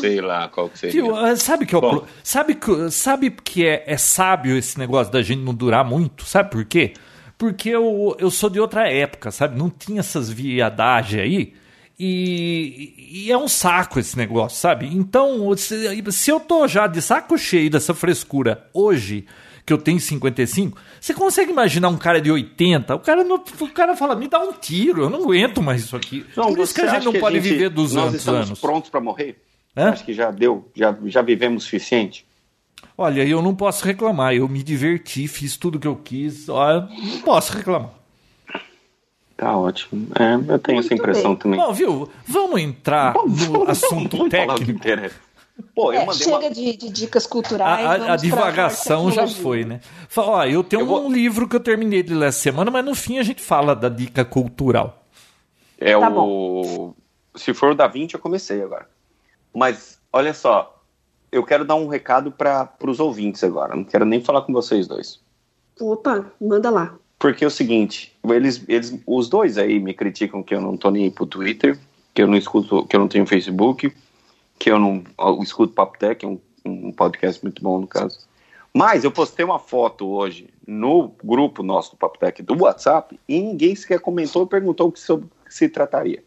Sei 0.00 0.18
lá 0.22 0.48
qual 0.48 0.70
que 0.70 0.78
seria. 0.78 1.02
Tio, 1.02 1.14
ah, 1.14 1.36
sabe 1.36 1.66
que 1.66 1.74
é 1.74 1.78
o 1.78 2.06
sabe 2.24 2.54
que 2.54 2.90
sabe 2.90 3.30
que 3.30 3.66
é, 3.66 3.84
é 3.86 3.98
sábio 3.98 4.56
esse 4.56 4.78
negócio 4.78 5.12
da 5.12 5.20
gente 5.20 5.42
não 5.42 5.52
durar 5.52 5.84
muito? 5.84 6.24
Sabe 6.24 6.50
por 6.50 6.64
quê? 6.64 6.94
Porque 7.40 7.70
eu, 7.70 8.14
eu 8.18 8.30
sou 8.30 8.50
de 8.50 8.60
outra 8.60 8.86
época, 8.86 9.30
sabe? 9.30 9.58
Não 9.58 9.70
tinha 9.70 10.00
essas 10.00 10.28
viadagens 10.30 11.22
aí. 11.22 11.54
E, 11.98 13.24
e 13.26 13.32
é 13.32 13.36
um 13.38 13.48
saco 13.48 13.98
esse 13.98 14.14
negócio, 14.16 14.58
sabe? 14.58 14.86
Então, 14.86 15.54
se, 15.56 16.02
se 16.12 16.30
eu 16.30 16.38
tô 16.38 16.68
já 16.68 16.86
de 16.86 17.00
saco 17.00 17.38
cheio 17.38 17.70
dessa 17.70 17.94
frescura 17.94 18.66
hoje, 18.74 19.24
que 19.64 19.72
eu 19.72 19.78
tenho 19.78 19.98
55, 19.98 20.78
você 21.00 21.14
consegue 21.14 21.50
imaginar 21.50 21.88
um 21.88 21.96
cara 21.96 22.20
de 22.20 22.30
80? 22.30 22.94
O 22.94 22.98
cara, 22.98 23.24
não, 23.24 23.36
o 23.60 23.68
cara 23.68 23.96
fala, 23.96 24.14
me 24.14 24.28
dá 24.28 24.38
um 24.40 24.52
tiro, 24.52 25.04
eu 25.04 25.10
não 25.10 25.22
aguento 25.22 25.62
mais 25.62 25.82
isso 25.84 25.96
aqui. 25.96 26.24
João, 26.34 26.54
Por 26.54 26.62
isso 26.62 26.74
que 26.74 26.80
a 26.82 26.88
gente 26.88 27.04
não 27.06 27.12
pode 27.14 27.36
gente- 27.40 27.48
viver 27.52 27.70
Nós 27.70 27.74
200 27.74 28.14
estamos 28.16 28.46
anos. 28.48 28.60
prontos 28.60 28.90
para 28.90 29.00
morrer? 29.00 29.40
Hã? 29.74 29.90
Acho 29.90 30.04
que 30.04 30.12
já 30.12 30.30
deu, 30.30 30.70
já, 30.74 30.94
já 31.06 31.22
vivemos 31.22 31.62
o 31.62 31.64
suficiente. 31.64 32.26
Olha, 33.02 33.26
eu 33.26 33.40
não 33.40 33.54
posso 33.54 33.82
reclamar. 33.82 34.34
Eu 34.34 34.46
me 34.46 34.62
diverti, 34.62 35.26
fiz 35.26 35.56
tudo 35.56 35.78
que 35.80 35.88
eu 35.88 35.96
quis. 35.96 36.50
Olha, 36.50 36.82
não 36.82 37.20
posso 37.22 37.54
reclamar. 37.56 37.92
Tá 39.38 39.56
ótimo. 39.56 40.08
É, 40.18 40.34
eu 40.52 40.58
tenho 40.58 40.80
essa 40.80 40.90
Muito 40.90 40.94
impressão 41.00 41.30
bem. 41.30 41.36
também. 41.38 41.58
Bom, 41.60 41.72
viu? 41.72 42.10
Vamos 42.26 42.60
entrar 42.60 43.14
no 43.14 43.70
assunto 43.70 44.18
Vamos 44.18 44.30
técnico. 44.30 44.80
Pô, 45.74 45.94
eu 45.94 46.00
É, 46.02 46.04
mandei 46.06 46.22
chega 46.24 46.36
uma... 46.36 46.50
de, 46.50 46.76
de 46.76 46.90
dicas 46.90 47.24
A, 47.24 47.28
culturais. 47.30 47.86
a- 47.86 47.94
a 47.94 47.98
pra 47.98 48.16
divagação 48.16 49.10
já 49.10 49.26
foi, 49.26 49.64
né? 49.64 49.80
Fala, 50.08 50.28
ó, 50.32 50.44
eu 50.44 50.62
tenho 50.62 50.82
Eu 50.82 50.86
vou- 50.86 51.06
um 51.06 51.10
livro 51.10 51.48
que 51.48 51.56
eu 51.56 51.60
terminei 51.60 52.02
de 52.02 52.12
ler 52.12 52.28
essa 52.28 52.38
semana, 52.40 52.70
mas 52.70 52.84
no 52.84 52.94
fim 52.94 53.18
a 53.18 53.22
gente 53.22 53.40
fala 53.42 53.74
da 53.74 53.88
dica 53.88 54.26
cultural. 54.26 55.02
É 55.78 55.98
Tá 55.98 56.10
o. 56.10 56.94
Se 57.34 57.54
for 57.54 57.70
o 57.72 57.74
da 57.74 57.86
20, 57.86 58.12
eu 58.14 58.20
comecei 58.20 58.62
agora. 58.62 58.86
Mas, 59.54 59.98
olha 60.12 60.34
só, 60.34 60.79
eu 61.32 61.44
quero 61.44 61.64
dar 61.64 61.76
um 61.76 61.86
recado 61.86 62.30
para 62.32 62.68
os 62.84 63.00
ouvintes 63.00 63.42
agora. 63.44 63.76
Não 63.76 63.84
quero 63.84 64.04
nem 64.04 64.22
falar 64.22 64.42
com 64.42 64.52
vocês 64.52 64.86
dois. 64.86 65.20
Opa, 65.80 66.30
manda 66.40 66.70
lá. 66.70 66.94
Porque 67.18 67.44
é 67.44 67.46
o 67.46 67.50
seguinte, 67.50 68.16
eles, 68.24 68.64
eles, 68.66 68.98
os 69.06 69.28
dois 69.28 69.58
aí 69.58 69.78
me 69.78 69.92
criticam 69.92 70.42
que 70.42 70.54
eu 70.54 70.60
não 70.60 70.76
tô 70.76 70.90
nem 70.90 71.04
aí 71.04 71.10
pro 71.10 71.26
Twitter, 71.26 71.78
que 72.14 72.22
eu 72.22 72.26
não 72.26 72.36
escuto, 72.36 72.86
que 72.86 72.96
eu 72.96 73.00
não 73.00 73.08
tenho 73.08 73.26
Facebook, 73.26 73.92
que 74.58 74.70
eu 74.70 74.78
não 74.78 75.04
eu 75.18 75.42
escuto 75.42 75.74
Papo 75.74 75.98
Tech, 75.98 76.24
é 76.24 76.28
um, 76.28 76.40
um 76.64 76.92
podcast 76.92 77.42
muito 77.42 77.62
bom 77.62 77.78
no 77.78 77.86
caso. 77.86 78.18
Mas 78.72 79.04
eu 79.04 79.10
postei 79.10 79.44
uma 79.44 79.58
foto 79.58 80.08
hoje 80.08 80.48
no 80.66 81.12
grupo 81.22 81.62
nosso 81.62 81.92
do 81.92 81.96
Papo 81.96 82.18
Tech 82.18 82.42
do 82.42 82.62
WhatsApp 82.62 83.18
e 83.28 83.40
ninguém 83.40 83.74
sequer 83.74 84.00
comentou 84.00 84.42
ou 84.42 84.48
perguntou 84.48 84.88
o 84.88 84.92
que 84.92 85.00
sobre 85.00 85.26
o 85.26 85.44
que 85.44 85.54
se 85.54 85.68
trataria. 85.68 86.22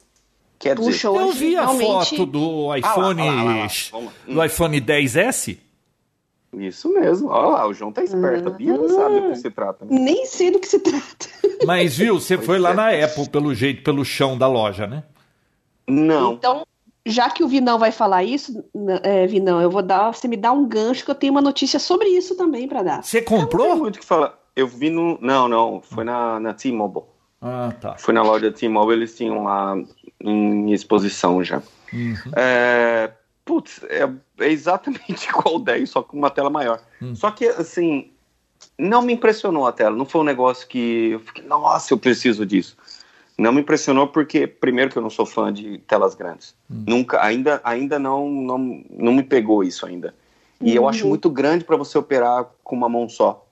Quer 0.64 0.76
dizer, 0.78 0.92
Puxa, 0.92 1.08
Eu 1.08 1.14
hoje 1.14 1.40
vi 1.40 1.58
a 1.58 1.68
foto 1.68 2.26
do 2.26 2.72
Ah 2.72 2.76
lá, 2.76 2.80
iPhone, 2.80 3.22
ah 3.22 3.26
lá, 3.26 3.32
ah 3.32 3.44
lá, 3.44 3.68
ah 3.92 3.98
lá. 3.98 4.34
Do 4.34 4.46
iPhone 4.46 4.80
10S. 4.80 5.58
isso 6.54 6.88
mesmo. 6.94 7.28
Olha 7.28 7.48
lá, 7.48 7.68
o 7.68 7.74
João 7.74 7.92
tá 7.92 8.02
esperto. 8.02 8.48
A 8.48 8.52
Bia 8.52 8.78
não 8.78 8.88
sabe 8.88 9.20
do 9.20 9.32
que 9.32 9.36
se 9.40 9.52
trata. 9.52 9.84
né? 9.84 10.00
Nem 10.00 10.26
sei 10.26 10.52
do 10.52 10.60
que 10.60 10.68
se 10.68 10.80
trata. 10.80 11.28
Mas 11.68 11.98
viu, 11.98 12.18
você 12.18 12.38
foi 12.38 12.60
lá 12.60 12.72
é. 12.72 12.74
na 12.76 13.06
Apple, 13.06 13.28
pelo 13.28 13.54
jeito, 13.54 13.84
pelo 13.84 14.06
chão 14.06 14.38
da 14.38 14.48
loja, 14.48 14.88
né? 14.88 15.04
Não. 15.86 16.32
Então, 16.32 16.66
já 17.06 17.30
que 17.30 17.44
o 17.44 17.48
Vinão 17.50 17.78
vai 17.78 17.92
falar 17.92 18.24
isso, 18.24 18.64
é, 19.04 19.28
Vinão, 19.28 19.62
eu 19.62 19.70
vou 19.70 19.82
dar, 19.82 20.14
você 20.14 20.30
me 20.30 20.38
dá 20.38 20.54
um 20.54 20.66
gancho 20.66 21.04
que 21.04 21.12
eu 21.12 21.16
tenho 21.16 21.34
uma 21.34 21.42
notícia 21.42 21.78
sobre 21.78 22.08
isso 22.08 22.38
também 22.38 22.70
pra 22.70 22.82
dar. 22.84 23.04
Você 23.04 23.20
Não 23.20 23.26
tem 23.28 23.40
comprou? 23.42 23.76
muito 23.76 24.00
que 24.00 24.06
falar. 24.06 24.40
Eu 24.56 24.66
vi 24.66 24.90
no. 24.90 25.18
Não, 25.20 25.50
não. 25.50 25.82
Foi 25.82 26.06
na, 26.06 26.40
na 26.40 26.54
T-Mobile. 26.54 27.04
Ah, 27.42 27.74
tá. 27.82 27.98
Foi 27.98 28.14
na 28.14 28.24
loja 28.24 28.50
T-Mobile, 28.50 29.00
eles 29.00 29.18
tinham 29.18 29.44
lá 29.44 29.76
em 30.24 30.72
exposição 30.72 31.44
já. 31.44 31.62
Uhum. 31.92 32.16
É, 32.36 33.12
putz, 33.46 33.82
é, 33.84 34.10
é 34.40 34.50
exatamente 34.50 35.28
igual 35.30 35.58
o 35.58 35.60
10, 35.60 35.90
só 35.90 36.02
com 36.02 36.18
uma 36.18 36.30
tela 36.30 36.50
maior. 36.50 36.82
Hum. 37.02 37.14
Só 37.16 37.30
que, 37.30 37.46
assim, 37.46 38.10
não 38.78 39.02
me 39.02 39.14
impressionou 39.14 39.68
a 39.68 39.72
tela. 39.72 39.96
Não 39.96 40.06
foi 40.06 40.22
um 40.22 40.26
negócio 40.26 40.68
que 40.68 41.12
eu 41.12 41.20
fiquei, 41.20 41.46
nossa, 41.46 41.94
eu 41.94 41.98
preciso 41.98 42.46
disso. 42.46 42.78
Não 43.38 43.52
me 43.52 43.62
impressionou 43.62 44.08
porque, 44.08 44.48
primeiro, 44.48 44.92
que 44.92 44.98
eu 44.98 45.02
não 45.02 45.10
sou 45.10 45.26
fã 45.26 45.52
de 45.52 45.80
telas 45.80 46.16
grandes. 46.16 46.56
Nunca, 46.70 47.24
ainda, 47.24 47.60
ainda 47.64 47.98
não, 48.00 48.30
não, 48.30 48.84
não 48.90 49.14
me 49.14 49.24
pegou 49.24 49.64
isso 49.64 49.86
ainda. 49.86 50.14
E 50.62 50.74
eu 50.76 50.88
acho 50.88 51.04
Uhum. 51.04 51.10
muito 51.10 51.30
grande 51.30 51.66
para 51.66 51.76
você 51.76 51.98
operar 51.98 52.46
com 52.64 52.76
uma 52.76 52.88
mão 52.88 53.10
só. 53.10 53.43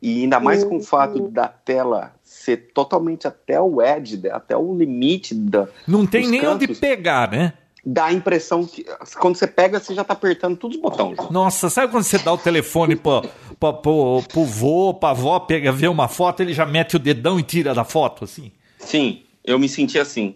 E 0.00 0.22
ainda 0.22 0.38
mais 0.38 0.62
com 0.62 0.76
o 0.76 0.82
fato 0.82 1.28
da 1.28 1.48
tela 1.48 2.14
ser 2.22 2.72
totalmente 2.72 3.26
até 3.26 3.60
o 3.60 3.82
edge, 3.82 4.20
até 4.30 4.56
o 4.56 4.74
limite 4.76 5.34
da, 5.34 5.68
Não 5.86 6.06
tem 6.06 6.28
nem 6.28 6.46
onde 6.46 6.66
cantos. 6.66 6.78
pegar, 6.78 7.30
né? 7.30 7.54
dá 7.84 8.06
a 8.06 8.12
impressão 8.12 8.66
que 8.66 8.84
quando 9.18 9.36
você 9.36 9.46
pega, 9.46 9.80
você 9.80 9.94
já 9.94 10.04
tá 10.04 10.12
apertando 10.12 10.56
todos 10.56 10.76
os 10.76 10.82
botões. 10.82 11.16
Nossa, 11.30 11.70
sabe 11.70 11.90
quando 11.90 12.04
você 12.04 12.18
dá 12.18 12.32
o 12.32 12.38
telefone 12.38 12.94
pro, 12.94 13.22
pro, 13.58 13.74
pro, 13.74 14.22
pro 14.28 14.44
vô, 14.44 14.92
pra 14.94 15.10
avó, 15.10 15.40
pega, 15.40 15.72
vê 15.72 15.88
uma 15.88 16.06
foto, 16.06 16.42
ele 16.42 16.52
já 16.52 16.66
mete 16.66 16.96
o 16.96 16.98
dedão 16.98 17.40
e 17.40 17.42
tira 17.42 17.74
da 17.74 17.84
foto, 17.84 18.24
assim? 18.24 18.52
Sim, 18.78 19.22
eu 19.42 19.58
me 19.58 19.68
senti 19.68 19.98
assim. 19.98 20.34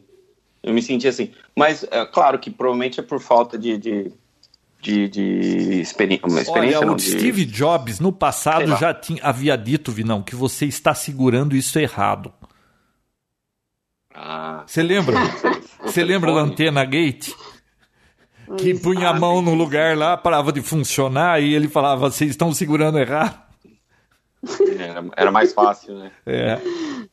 Eu 0.62 0.72
me 0.72 0.80
senti 0.80 1.06
assim. 1.06 1.30
Mas, 1.54 1.84
é, 1.90 2.06
claro 2.06 2.38
que 2.38 2.50
provavelmente 2.50 3.00
é 3.00 3.02
por 3.02 3.20
falta 3.20 3.58
de, 3.58 3.76
de, 3.76 4.12
de, 4.82 5.08
de 5.08 5.80
experi 5.80 6.20
uma 6.24 6.40
experiência. 6.40 6.78
Olha, 6.80 6.86
não, 6.86 6.94
o 6.94 6.96
de- 6.96 7.04
Steve 7.04 7.44
Jobs, 7.46 8.00
no 8.00 8.12
passado, 8.12 8.76
já 8.76 8.92
tinha, 8.92 9.20
havia 9.22 9.56
dito, 9.56 9.92
Vinão, 9.92 10.22
que 10.22 10.34
você 10.34 10.66
está 10.66 10.92
segurando 10.94 11.54
isso 11.56 11.78
errado. 11.78 12.32
Ah, 14.14 14.64
Você 14.66 14.82
lembra? 14.82 15.14
Você 15.84 16.04
lembra 16.04 16.32
da 16.32 16.40
antena 16.40 16.84
gate? 16.84 17.32
Que 18.58 18.72
punha 18.78 19.08
a 19.08 19.12
mão 19.18 19.40
no 19.42 19.54
lugar 19.54 19.96
lá, 19.96 20.16
parava 20.16 20.52
de 20.52 20.60
funcionar 20.62 21.42
e 21.42 21.54
ele 21.54 21.66
falava, 21.68 22.08
vocês 22.10 22.30
estão 22.30 22.52
segurando 22.52 22.98
errado. 22.98 23.40
Era, 24.78 25.04
era 25.16 25.30
mais 25.30 25.52
fácil, 25.52 25.98
né? 25.98 26.12
É. 26.26 26.58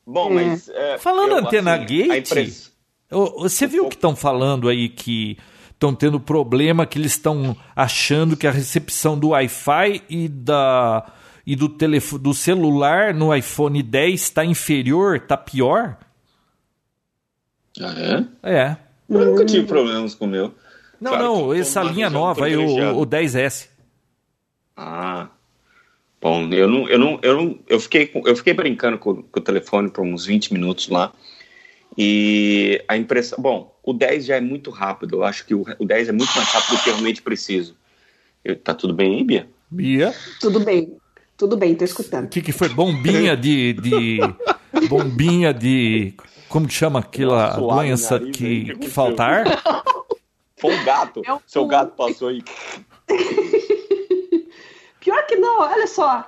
Bom, 0.05 0.29
mas. 0.33 0.67
é, 0.69 0.97
Falando 0.97 1.31
eu, 1.31 1.37
antena 1.37 1.75
assim, 1.75 1.85
gate, 1.85 2.29
impress- 2.31 2.71
Você 3.09 3.65
viu 3.67 3.87
que 3.87 3.95
estão 3.95 4.15
falando 4.15 4.67
aí 4.69 4.89
que 4.89 5.37
estão 5.79 5.95
tendo 5.95 6.19
problema, 6.19 6.85
que 6.85 6.99
eles 6.99 7.13
estão 7.13 7.55
achando 7.73 8.35
que 8.35 8.45
a 8.45 8.51
recepção 8.51 9.17
do 9.17 9.29
Wi-Fi 9.29 10.03
e, 10.09 10.27
da, 10.27 11.09
e 11.47 11.55
do, 11.55 11.69
telefo, 11.69 12.19
do 12.19 12.33
celular 12.33 13.13
no 13.13 13.33
iPhone 13.33 13.81
10 13.81 14.21
está 14.21 14.43
inferior, 14.43 15.15
está 15.15 15.37
pior? 15.37 15.97
Ah, 17.79 18.27
é? 18.43 18.51
É. 18.51 18.77
Eu 19.09 19.25
nunca 19.25 19.45
tive 19.45 19.65
problemas 19.65 20.13
com 20.13 20.25
o 20.25 20.27
meu. 20.27 20.53
Não, 20.99 21.11
Claro 21.11 21.23
não, 21.23 21.53
essa 21.53 21.81
linha 21.81 22.09
nova 22.09 22.45
aí, 22.45 22.57
o, 22.57 22.99
o 22.99 23.05
10S. 23.05 23.69
Ah. 24.75 25.29
Bom, 26.21 26.49
eu 26.49 26.67
não, 26.67 26.89
eu 26.89 26.99
não, 26.99 27.19
eu 27.21 27.37
não, 27.37 27.59
eu 27.69 27.79
fiquei, 27.79 28.11
eu 28.13 28.35
fiquei 28.35 28.53
brincando 28.53 28.97
com, 28.97 29.23
com 29.23 29.39
o 29.39 29.41
telefone 29.41 29.89
por 29.89 30.03
uns 30.03 30.25
20 30.25 30.51
minutos 30.51 30.89
lá. 30.89 31.13
E 31.97 32.83
a 32.87 32.97
impressão, 32.97 33.41
bom, 33.41 33.78
o 33.89 33.93
10 33.93 34.25
já 34.25 34.35
é 34.37 34.41
muito 34.41 34.69
rápido. 34.71 35.17
Eu 35.17 35.23
acho 35.23 35.45
que 35.45 35.53
o, 35.55 35.65
o 35.79 35.85
10 35.85 36.09
é 36.09 36.11
muito 36.11 36.31
mais 36.35 36.47
rápido 36.49 36.77
do 36.77 36.83
que 36.83 36.89
eu 36.89 36.93
realmente 36.93 37.21
preciso. 37.21 37.75
Eu- 38.43 38.55
tá 38.55 38.73
tudo 38.73 38.93
bem 38.93 39.15
aí, 39.17 39.23
Bia? 39.23 39.49
Bia, 39.71 40.15
Tudo 40.41 40.59
bem, 40.61 40.97
tudo 41.37 41.55
bem, 41.55 41.75
tô 41.75 41.83
o 41.83 41.85
escutando. 41.85 42.27
que, 42.29 42.41
que 42.41 42.51
foi? 42.51 42.69
Bombinha 42.69 43.37
de, 43.37 43.73
de. 43.73 44.17
Bombinha 44.87 45.53
de. 45.53 46.13
Como 46.47 46.67
que 46.67 46.73
chama 46.73 46.99
aquela 46.99 47.53
Suave 47.55 47.79
doença 47.87 48.17
nariz 48.19 48.35
que, 48.35 48.43
que 48.43 48.63
que 48.65 48.71
aconteceu? 48.71 48.91
falta 48.93 49.23
ar? 49.23 49.45
Foi 50.59 50.75
um 50.75 50.83
gato. 50.83 51.21
É 51.25 51.33
um- 51.33 51.39
Seu 51.45 51.65
gato 51.67 51.95
passou 51.95 52.29
aí. 52.29 52.43
Pior 54.99 55.25
que 55.25 55.35
não, 55.37 55.59
olha 55.61 55.87
só. 55.87 56.25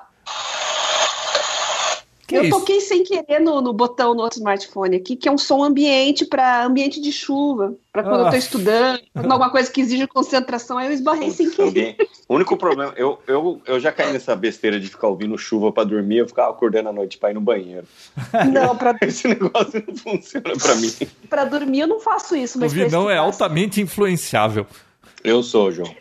Que 2.32 2.38
eu 2.38 2.44
isso? 2.44 2.60
toquei 2.60 2.82
sem 2.82 3.04
querer 3.04 3.40
no, 3.40 3.62
no 3.62 3.74
botão 3.74 4.14
no 4.14 4.22
outro 4.22 4.40
smartphone 4.40 4.96
aqui, 4.96 5.16
que 5.16 5.28
é 5.28 5.32
um 5.32 5.38
som 5.38 5.64
ambiente 5.64 6.26
para 6.26 6.66
ambiente 6.66 7.00
de 7.02 7.12
chuva, 7.12 7.74
para 7.92 8.04
quando 8.04 8.22
eu 8.22 8.28
Ah. 8.28 8.32
tô 8.32 8.38
estudando, 8.38 9.00
fazendo 9.14 9.32
alguma 9.32 9.50
coisa 9.52 9.70
que 9.72 9.82
exige 9.82 10.08
concentração, 10.08 10.78
aí 10.78 10.88
eu 10.88 10.94
esbarrei 10.94 11.30
sem 11.32 11.50
querer. 11.50 11.96
O 12.28 12.36
único 12.36 12.56
problema, 12.58 12.94
eu, 12.96 13.20
eu, 13.28 13.62
eu 13.66 13.80
já 13.80 13.92
caí 13.92 14.12
nessa 14.14 14.36
besteira 14.36 14.80
de 14.80 14.88
ficar 14.88 15.08
ouvindo 15.08 15.38
chuva 15.38 15.72
pra 15.72 15.84
dormir, 15.84 16.18
eu 16.18 16.28
ficava 16.28 16.50
acordando 16.52 16.90
à 16.90 16.94
noite 16.94 17.18
pra 17.18 17.32
ir 17.32 17.34
no 17.34 17.42
banheiro. 17.42 17.86
Não, 18.52 18.76
pra, 18.76 18.96
Esse 19.02 19.28
negócio 19.28 19.84
não 19.88 19.96
funciona 19.96 20.54
pra 20.58 20.76
mim. 20.76 20.92
pra 21.30 21.46
dormir 21.46 21.82
eu 21.82 21.88
não 21.88 22.00
faço 22.00 22.36
isso, 22.36 22.58
O 22.58 22.62
mas 22.62 22.72
Vinão 22.74 23.10
é 23.10 23.18
altamente 23.18 23.82
influenciável. 23.82 24.66
Eu 25.24 25.44
sou, 25.44 25.72
João. 25.72 25.94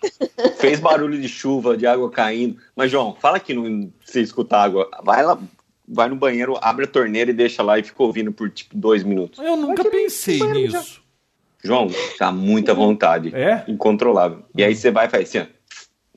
Fez 0.56 0.80
barulho 0.80 1.20
de 1.20 1.28
chuva, 1.28 1.76
de 1.76 1.86
água 1.86 2.10
caindo. 2.10 2.56
Mas, 2.74 2.90
João, 2.90 3.14
fala 3.20 3.38
que 3.38 3.52
não 3.52 3.90
se 4.02 4.22
escuta 4.22 4.56
água. 4.56 4.88
Vai 5.04 5.22
lá, 5.22 5.38
vai 5.92 6.08
no 6.08 6.16
banheiro, 6.16 6.56
abre 6.62 6.84
a 6.84 6.88
torneira 6.88 7.30
e 7.30 7.34
deixa 7.34 7.62
lá 7.62 7.78
e 7.78 7.82
fica 7.82 8.02
ouvindo 8.02 8.32
por 8.32 8.48
tipo 8.50 8.76
dois 8.76 9.02
minutos. 9.02 9.38
Eu 9.44 9.56
nunca 9.56 9.84
pensei 9.84 10.38
banheiro 10.38 10.70
já. 10.70 10.78
nisso. 10.78 11.02
João, 11.62 11.88
tá 12.18 12.30
muita 12.32 12.72
vontade. 12.72 13.34
É? 13.34 13.64
Incontrolável. 13.68 14.44
E 14.56 14.62
aí 14.64 14.74
você 14.74 14.90
vai 14.90 15.06
e 15.06 15.10
faz 15.10 15.28
assim, 15.28 15.38
ó, 15.40 15.46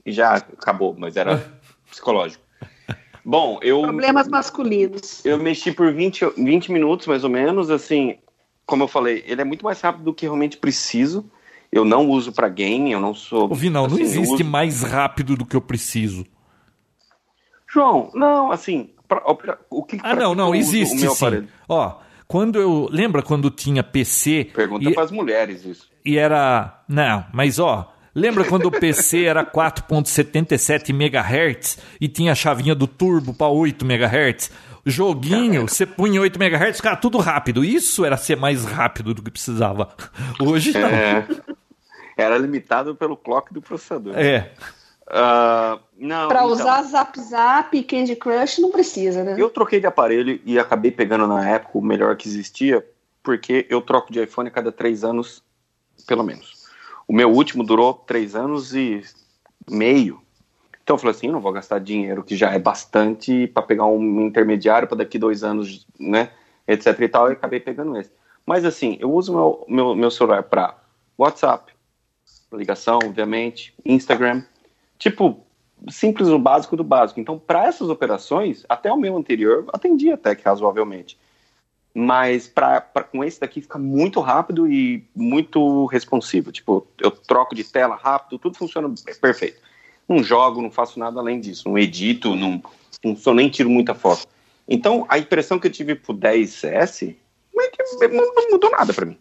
e 0.06 0.12
já 0.12 0.36
acabou, 0.36 0.96
mas 0.98 1.18
era 1.18 1.54
psicológico. 1.90 2.44
Bom, 3.26 3.58
eu. 3.62 3.82
Problemas 3.82 4.28
masculinos. 4.28 5.26
Eu 5.26 5.38
mexi 5.38 5.72
por 5.72 5.92
20, 5.94 6.26
20 6.38 6.72
minutos, 6.72 7.08
mais 7.08 7.24
ou 7.24 7.30
menos, 7.30 7.70
assim, 7.70 8.18
como 8.66 8.84
eu 8.84 8.88
falei, 8.88 9.24
ele 9.26 9.42
é 9.42 9.46
muito 9.46 9.64
mais 9.66 9.80
rápido 9.82 10.04
do 10.06 10.14
que 10.14 10.26
realmente 10.26 10.58
preciso. 10.58 11.26
Eu 11.72 11.84
não 11.84 12.08
uso 12.08 12.32
pra 12.32 12.48
game, 12.50 12.92
eu 12.92 13.00
não 13.00 13.16
sou... 13.16 13.52
Ô, 13.52 13.56
Vinão, 13.56 13.88
não 13.88 13.94
assim, 13.96 14.04
eu 14.04 14.08
existe 14.08 14.34
uso- 14.36 14.46
mais 14.46 14.84
rápido 14.84 15.36
do 15.36 15.46
que 15.46 15.56
eu 15.56 15.62
preciso. 15.62 16.24
João, 17.72 18.12
não, 18.14 18.52
assim, 18.52 18.92
pra- 19.16 19.34
pra- 19.36 19.58
o 19.70 19.84
que 19.84 20.00
Ah, 20.04 20.16
não, 20.16 20.34
não, 20.36 20.54
existe 20.56 20.96
o 20.96 21.00
meu 21.00 21.12
sim. 21.12 21.26
aparelho? 21.26 21.48
Ó, 21.68 22.00
quando 22.28 22.60
eu. 22.60 22.88
Lembra 22.92 23.22
quando 23.22 23.50
tinha 23.50 23.84
PC 23.84 24.50
Pergunta 24.54 24.90
e, 24.90 24.94
pras 24.94 25.12
mulheres 25.12 25.66
isso. 25.66 25.88
e 26.06 26.18
era. 26.18 26.82
Não, 26.88 27.26
mas 27.34 27.60
ó. 27.60 27.90
Lembra 28.16 28.44
quando 28.44 28.68
o 28.68 28.72
PC 28.72 29.24
era 29.26 29.44
4.77 29.44 30.90
MHz 30.92 31.80
e 32.00 32.08
tinha 32.08 32.32
a 32.32 32.36
chavinha 32.36 32.76
do 32.76 32.86
turbo 32.88 33.34
para 33.34 33.48
8 33.48 33.84
MHz? 33.86 34.52
Joguinho, 34.86 35.68
você 35.68 35.86
punha 35.86 36.20
8 36.22 36.38
MHz, 36.40 36.78
ficava 36.78 36.98
tudo 36.98 37.18
rápido. 37.18 37.64
Isso 37.64 38.04
era 38.06 38.18
ser 38.18 38.36
mais 38.38 38.66
rápido 38.66 39.14
do 39.14 39.24
que 39.24 39.32
precisava. 39.32 39.90
Hoje 40.40 40.74
não. 40.78 40.90
É, 40.90 41.26
era 42.18 42.38
limitado 42.38 42.94
pelo 42.96 43.16
clock 43.18 43.52
do 43.54 43.62
processador. 43.62 44.14
É. 44.18 44.52
Ah, 45.16 45.78
não, 45.96 46.28
Pra 46.28 46.40
então, 46.40 46.52
usar 46.52 46.82
Zap 46.82 47.22
Zap 47.22 47.78
e 47.78 47.84
Candy 47.84 48.16
Crush 48.16 48.60
não 48.60 48.72
precisa, 48.72 49.24
né? 49.24 49.36
Eu 49.38 49.48
troquei 49.48 49.80
de 49.80 49.86
aparelho 49.86 50.42
e 50.44 50.58
acabei 50.58 50.90
pegando 50.90 51.28
na 51.28 51.48
época 51.48 51.78
o 51.78 51.82
melhor 51.82 52.18
que 52.18 52.28
existia, 52.28 52.84
porque 53.22 53.68
eu 53.70 53.80
troco 53.80 54.12
de 54.12 54.24
iPhone 54.24 54.50
a 54.50 54.52
cada 54.52 54.72
três 54.72 55.04
anos, 55.04 55.44
pelo 56.08 56.24
menos. 56.24 56.64
O 57.08 57.14
meu 57.14 57.30
último 57.30 57.64
durou 57.64 57.94
três 57.94 58.36
anos 58.36 58.74
e 58.74 59.04
meio. 59.70 60.20
Então 60.84 60.96
eu 60.96 60.98
falei 60.98 61.16
assim, 61.16 61.28
eu 61.28 61.34
não 61.34 61.42
vou 61.42 61.52
gastar 61.52 61.80
dinheiro, 61.80 62.24
que 62.24 62.36
já 62.36 62.52
é 62.52 62.58
bastante, 62.58 63.46
para 63.46 63.62
pegar 63.62 63.86
um 63.86 64.22
intermediário 64.22 64.88
para 64.88 64.98
daqui 64.98 65.20
dois 65.20 65.44
anos, 65.44 65.86
né, 66.00 66.32
etc 66.68 67.00
e 67.00 67.08
tal, 67.08 67.30
e 67.30 67.34
acabei 67.34 67.60
pegando 67.60 67.96
esse. 67.98 68.12
Mas 68.48 68.66
assim, 68.66 68.98
eu 69.00 69.14
uso 69.14 69.32
meu, 69.32 69.66
meu, 69.70 69.96
meu 69.96 70.10
celular 70.10 70.42
para 70.42 70.76
WhatsApp, 71.16 71.72
ligação, 72.52 73.00
obviamente, 73.04 73.76
Instagram, 73.86 74.44
tipo, 74.98 75.46
simples 75.90 76.30
o 76.30 76.40
básico 76.40 76.76
do 76.76 76.84
básico. 76.84 77.20
Então, 77.20 77.38
para 77.38 77.66
essas 77.66 77.90
operações, 77.90 78.66
até 78.70 78.92
o 78.92 78.98
meu 78.98 79.18
anterior, 79.18 79.66
atendia 79.74 80.14
até 80.16 80.36
que 80.36 80.44
razoavelmente. 80.44 81.18
Mas 81.94 82.48
pra, 82.48 82.82
pra- 82.82 83.04
com 83.04 83.24
esse 83.24 83.40
daqui 83.40 83.62
fica 83.62 83.78
muito 83.78 84.20
rápido 84.20 84.68
e 84.68 85.06
muito 85.16 85.86
responsivo. 85.88 86.52
Tipo, 86.52 86.88
eu 87.00 87.12
troco 87.12 87.54
de 87.54 87.64
tela 87.64 87.96
rápido, 87.96 88.40
tudo 88.40 88.58
funciona 88.58 88.92
perfeito. 89.22 89.62
Não 90.08 90.24
jogo, 90.24 90.62
não 90.62 90.72
faço 90.72 90.98
nada 90.98 91.20
além 91.20 91.40
disso. 91.40 91.70
Não 91.70 91.78
edito, 91.78 92.36
não, 92.36 92.62
não 93.04 93.16
sou, 93.16 93.34
nem 93.34 93.50
tiro 93.50 93.70
muita 93.70 93.94
foto. 93.94 94.28
Então, 94.68 95.06
a 95.08 95.20
impressão 95.20 95.60
que 95.60 95.68
eu 95.68 95.72
tive 95.72 95.94
pro 95.94 96.14
10S 96.14 97.16
é 97.56 97.68
que 97.70 98.08
não 98.08 98.34
não 98.34 98.50
mudou 98.52 98.72
nada 98.72 98.94
para 98.94 99.06
mim. 99.06 99.18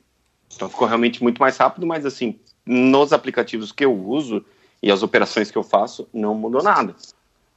Então, 0.54 0.68
ficou 0.68 0.86
realmente 0.86 1.22
muito 1.22 1.38
mais 1.40 1.56
rápido, 1.56 1.86
mas 1.86 2.06
assim, 2.06 2.38
nos 2.64 3.12
aplicativos 3.12 3.70
que 3.72 3.84
eu 3.84 3.92
uso 3.94 4.44
e 4.82 4.90
as 4.90 5.02
operações 5.02 5.50
que 5.50 5.56
eu 5.58 5.62
faço, 5.62 6.08
não 6.12 6.34
mudou 6.34 6.62
nada. 6.62 6.94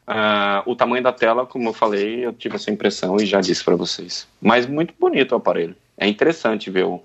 Ah, 0.08 0.62
o 0.68 0.76
tamanho 0.76 1.02
da 1.04 1.12
tela, 1.12 1.46
como 1.46 1.70
eu 1.70 1.74
falei, 1.74 2.26
eu 2.26 2.32
tive 2.32 2.56
essa 2.56 2.70
impressão 2.70 3.18
e 3.18 3.26
já 3.26 3.42
disse 3.42 3.64
para 3.64 3.76
vocês. 3.76 4.28
Mas 4.40 4.68
muito 4.68 4.94
bonito 5.00 5.32
o 5.32 5.36
aparelho. 5.36 5.76
É 5.98 6.08
interessante 6.08 6.70
ver 6.70 6.86
o- 6.86 7.02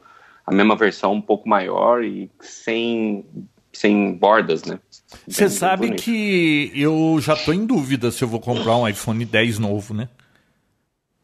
a 0.46 0.52
mesma 0.52 0.76
versão 0.76 1.12
um 1.14 1.20
pouco 1.22 1.48
maior 1.48 2.04
e 2.04 2.30
sem, 2.40 3.24
sem 3.72 4.12
bordas, 4.12 4.64
né? 4.64 4.78
Você 5.26 5.48
sabe 5.48 5.86
bonito. 5.86 6.02
que 6.02 6.70
eu 6.74 7.16
já 7.20 7.34
tô 7.36 7.52
em 7.52 7.64
dúvida 7.64 8.10
se 8.10 8.22
eu 8.22 8.28
vou 8.28 8.40
comprar 8.40 8.76
um 8.76 8.86
iPhone 8.86 9.24
10 9.24 9.58
novo, 9.58 9.94
né? 9.94 10.08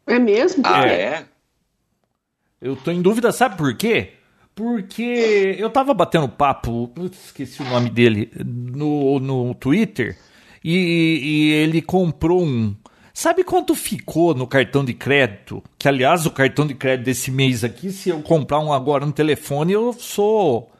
É 0.07 0.19
mesmo? 0.19 0.63
Ah, 0.65 0.87
é? 0.87 0.93
é? 1.03 1.25
Eu 2.63 2.75
tô 2.77 2.91
em 2.91 3.03
dúvida, 3.03 3.31
sabe 3.33 3.57
por 3.57 3.77
quê? 3.77 4.15
Porque 4.57 5.55
eu 5.59 5.69
tava 5.69 5.93
batendo 5.93 6.27
papo, 6.31 6.91
esqueci 7.13 7.61
o 7.61 7.69
nome 7.69 7.91
dele, 7.91 8.33
no, 8.43 9.21
no 9.21 9.55
Twitter, 9.55 10.17
e, 10.65 11.21
e 11.23 11.53
ele 11.53 11.83
comprou 11.83 12.43
um. 12.43 12.75
Sabe 13.13 13.45
quanto 13.45 13.75
ficou 13.75 14.35
no 14.35 14.47
cartão 14.47 14.83
de 14.83 14.95
crédito? 14.95 15.63
Que 15.79 15.87
aliás, 15.87 16.25
o 16.25 16.31
cartão 16.31 16.67
de 16.67 16.75
crédito 16.75 17.05
desse 17.05 17.31
mês 17.31 17.65
aqui, 17.65 17.93
se 17.93 18.09
eu 18.09 18.23
comprar 18.23 18.61
um 18.61 18.73
agora 18.73 19.05
no 19.05 19.13
telefone, 19.13 19.75
eu 19.75 19.93
sou 19.93 20.73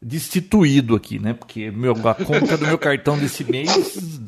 destituído 0.00 0.94
aqui, 0.94 1.18
né? 1.18 1.32
Porque 1.34 1.72
meu, 1.72 1.92
a 2.08 2.14
conta 2.14 2.56
do 2.56 2.68
meu 2.68 2.78
cartão 2.78 3.18
desse 3.18 3.42
mês 3.42 3.68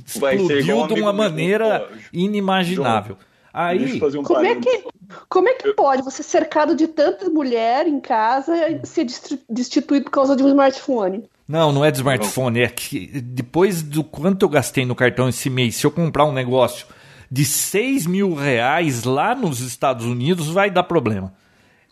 explodiu 0.04 0.88
de 0.88 1.00
uma 1.00 1.12
maneira 1.12 1.88
inimaginável. 2.12 3.16
Aí, 3.58 3.98
um 4.18 4.22
como, 4.22 4.44
é 4.44 4.54
que, 4.56 4.84
como 5.30 5.48
é 5.48 5.54
que 5.54 5.72
pode 5.72 6.02
você 6.02 6.22
cercado 6.22 6.76
de 6.76 6.86
tanta 6.86 7.30
mulher 7.30 7.86
em 7.86 7.98
casa 7.98 8.52
ser 8.84 9.06
destituído 9.48 10.04
por 10.04 10.10
causa 10.10 10.36
de 10.36 10.42
um 10.42 10.48
smartphone? 10.48 11.24
Não, 11.48 11.72
não 11.72 11.82
é 11.82 11.90
de 11.90 11.96
smartphone, 11.96 12.60
é 12.60 12.68
que 12.68 13.06
depois 13.22 13.82
do 13.82 14.04
quanto 14.04 14.44
eu 14.44 14.50
gastei 14.50 14.84
no 14.84 14.94
cartão 14.94 15.26
esse 15.26 15.48
mês, 15.48 15.76
se 15.76 15.86
eu 15.86 15.90
comprar 15.90 16.26
um 16.26 16.32
negócio 16.32 16.86
de 17.30 17.46
6 17.46 18.06
mil 18.06 18.34
reais 18.34 19.04
lá 19.04 19.34
nos 19.34 19.60
Estados 19.60 20.04
Unidos, 20.04 20.48
vai 20.48 20.70
dar 20.70 20.82
problema. 20.82 21.32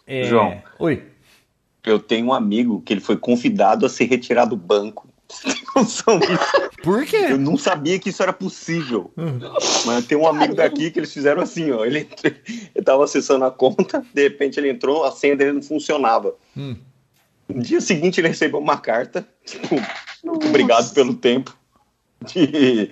É... 0.06 0.24
João. 0.24 0.60
Oi. 0.78 1.02
Eu 1.82 1.98
tenho 1.98 2.26
um 2.26 2.34
amigo 2.34 2.82
que 2.82 2.92
ele 2.92 3.00
foi 3.00 3.16
convidado 3.16 3.86
a 3.86 3.88
se 3.88 4.04
retirar 4.04 4.44
do 4.44 4.56
banco 4.56 5.08
Por 6.84 7.06
quê? 7.06 7.28
Eu 7.30 7.38
não 7.38 7.56
sabia 7.56 7.98
que 7.98 8.10
isso 8.10 8.22
era 8.22 8.32
possível. 8.32 9.10
Hum. 9.16 9.38
Mas 9.86 10.06
tem 10.06 10.18
um 10.18 10.26
amigo 10.26 10.54
daqui 10.54 10.90
que 10.90 10.98
eles 10.98 11.12
fizeram 11.12 11.42
assim, 11.42 11.70
ó. 11.70 11.84
Ele, 11.84 12.06
ele 12.74 12.84
tava 12.84 13.02
acessando 13.02 13.44
a 13.44 13.50
conta, 13.50 14.04
de 14.12 14.22
repente 14.22 14.60
ele 14.60 14.70
entrou, 14.70 15.04
a 15.04 15.10
senha 15.10 15.34
dele 15.34 15.52
não 15.52 15.62
funcionava. 15.62 16.34
Hum. 16.56 16.76
No 17.48 17.62
dia 17.62 17.80
seguinte 17.80 18.20
ele 18.20 18.28
recebeu 18.28 18.58
uma 18.58 18.76
carta, 18.76 19.26
tipo, 19.44 19.76
obrigado 20.46 20.92
pelo 20.94 21.14
tempo 21.14 21.56
de, 22.24 22.90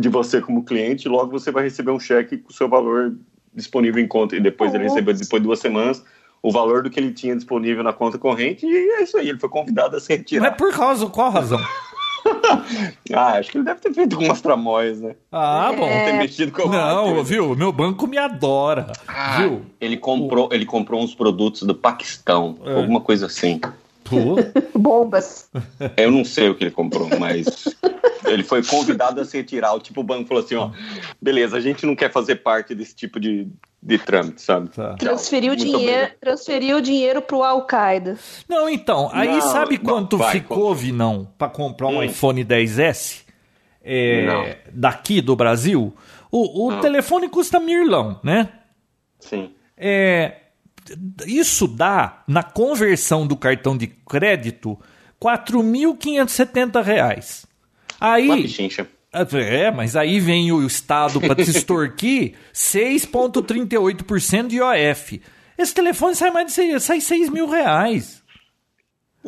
de 0.00 0.08
você 0.08 0.40
como 0.40 0.64
cliente, 0.64 1.08
logo 1.08 1.30
você 1.30 1.50
vai 1.50 1.64
receber 1.64 1.90
um 1.90 2.00
cheque 2.00 2.38
com 2.38 2.50
o 2.50 2.54
seu 2.54 2.68
valor 2.68 3.14
disponível 3.54 4.02
em 4.02 4.08
conta. 4.08 4.36
E 4.36 4.40
depois 4.40 4.72
Nossa. 4.72 4.82
ele 4.82 4.88
recebeu, 4.88 5.14
depois 5.14 5.42
de 5.42 5.46
duas 5.46 5.58
semanas, 5.58 6.02
o 6.42 6.50
valor 6.50 6.82
do 6.82 6.90
que 6.90 7.00
ele 7.00 7.12
tinha 7.12 7.34
disponível 7.34 7.82
na 7.82 7.92
conta 7.92 8.18
corrente 8.18 8.66
e 8.66 8.90
é 8.92 9.02
isso 9.02 9.16
aí, 9.16 9.28
ele 9.28 9.38
foi 9.38 9.48
convidado 9.48 9.96
a 9.96 10.00
se 10.00 10.14
retirar. 10.14 10.50
Mas 10.50 10.56
por 10.56 10.72
causa, 10.72 11.06
qual 11.06 11.30
razão? 11.30 11.60
ah, 13.12 13.38
acho 13.38 13.50
que 13.50 13.58
ele 13.58 13.64
deve 13.64 13.80
ter 13.80 13.92
feito 13.92 14.16
algumas 14.16 14.40
tramóias, 14.40 15.00
né? 15.00 15.14
Ah, 15.30 15.72
bom. 15.76 15.86
É. 15.86 16.06
Ter 16.06 16.12
mexido 16.18 16.52
com 16.52 16.68
Não, 16.68 17.22
viu? 17.22 17.54
Meu 17.54 17.72
banco 17.72 18.06
me 18.06 18.18
adora. 18.18 18.92
Ah, 19.06 19.38
viu? 19.38 19.62
Ele 19.80 19.96
comprou, 19.96 20.48
ele 20.52 20.64
comprou 20.64 21.02
uns 21.02 21.14
produtos 21.14 21.62
do 21.62 21.74
Paquistão, 21.74 22.56
é. 22.64 22.74
alguma 22.74 23.00
coisa 23.00 23.26
assim. 23.26 23.60
Pô. 24.04 24.36
Bombas. 24.78 25.50
Eu 25.96 26.10
não 26.10 26.24
sei 26.24 26.48
o 26.50 26.54
que 26.54 26.64
ele 26.64 26.70
comprou, 26.70 27.08
mas 27.18 27.74
ele 28.26 28.42
foi 28.42 28.62
convidado 28.62 29.20
a 29.20 29.24
se 29.24 29.36
retirar. 29.36 29.74
O 29.74 29.80
tipo, 29.80 30.00
o 30.00 30.04
banco 30.04 30.28
falou 30.28 30.44
assim: 30.44 30.54
ó, 30.54 30.70
beleza, 31.20 31.56
a 31.56 31.60
gente 31.60 31.86
não 31.86 31.96
quer 31.96 32.12
fazer 32.12 32.36
parte 32.36 32.74
desse 32.74 32.94
tipo 32.94 33.18
de, 33.18 33.48
de 33.82 33.98
trâmite, 33.98 34.42
sabe? 34.42 34.68
Tá. 34.70 34.94
Transferiu, 34.94 35.56
dinheiro, 35.56 36.12
transferiu 36.20 36.80
dinheiro 36.80 37.22
pro 37.22 37.42
Al-Qaeda. 37.42 38.18
Não, 38.48 38.68
então, 38.68 39.10
aí 39.12 39.28
não, 39.28 39.40
sabe 39.40 39.78
quanto 39.78 40.18
vai, 40.18 40.32
ficou, 40.32 40.74
Vinão, 40.74 41.28
para 41.38 41.48
comprar 41.48 41.88
um 41.88 41.98
hum. 41.98 42.02
iPhone 42.02 42.44
10S 42.44 43.22
é, 43.82 44.58
daqui 44.72 45.20
do 45.20 45.34
Brasil? 45.34 45.94
O, 46.30 46.68
o 46.68 46.80
telefone 46.80 47.28
custa 47.28 47.60
mirlão, 47.60 48.18
né? 48.22 48.48
Sim. 49.20 49.52
É, 49.76 50.43
isso 51.26 51.66
dá, 51.66 52.22
na 52.26 52.42
conversão 52.42 53.26
do 53.26 53.36
cartão 53.36 53.76
de 53.76 53.86
crédito, 53.86 54.78
R$ 55.22 55.38
4.570. 55.38 57.46
Aí. 58.00 58.28
É, 59.48 59.70
mas 59.70 59.94
aí 59.94 60.18
vem 60.18 60.50
o 60.50 60.66
Estado 60.66 61.20
para 61.20 61.36
te 61.36 61.48
extorquir 61.48 62.34
6,38% 62.52 64.48
de 64.48 64.56
IOF. 64.56 65.22
Esse 65.56 65.72
telefone 65.72 66.16
sai 66.16 66.32
mais 66.32 66.46
de 66.46 66.52
6, 66.52 66.82
sai 66.82 67.00
6 67.00 67.28
mil 67.28 67.48
reais. 67.48 68.24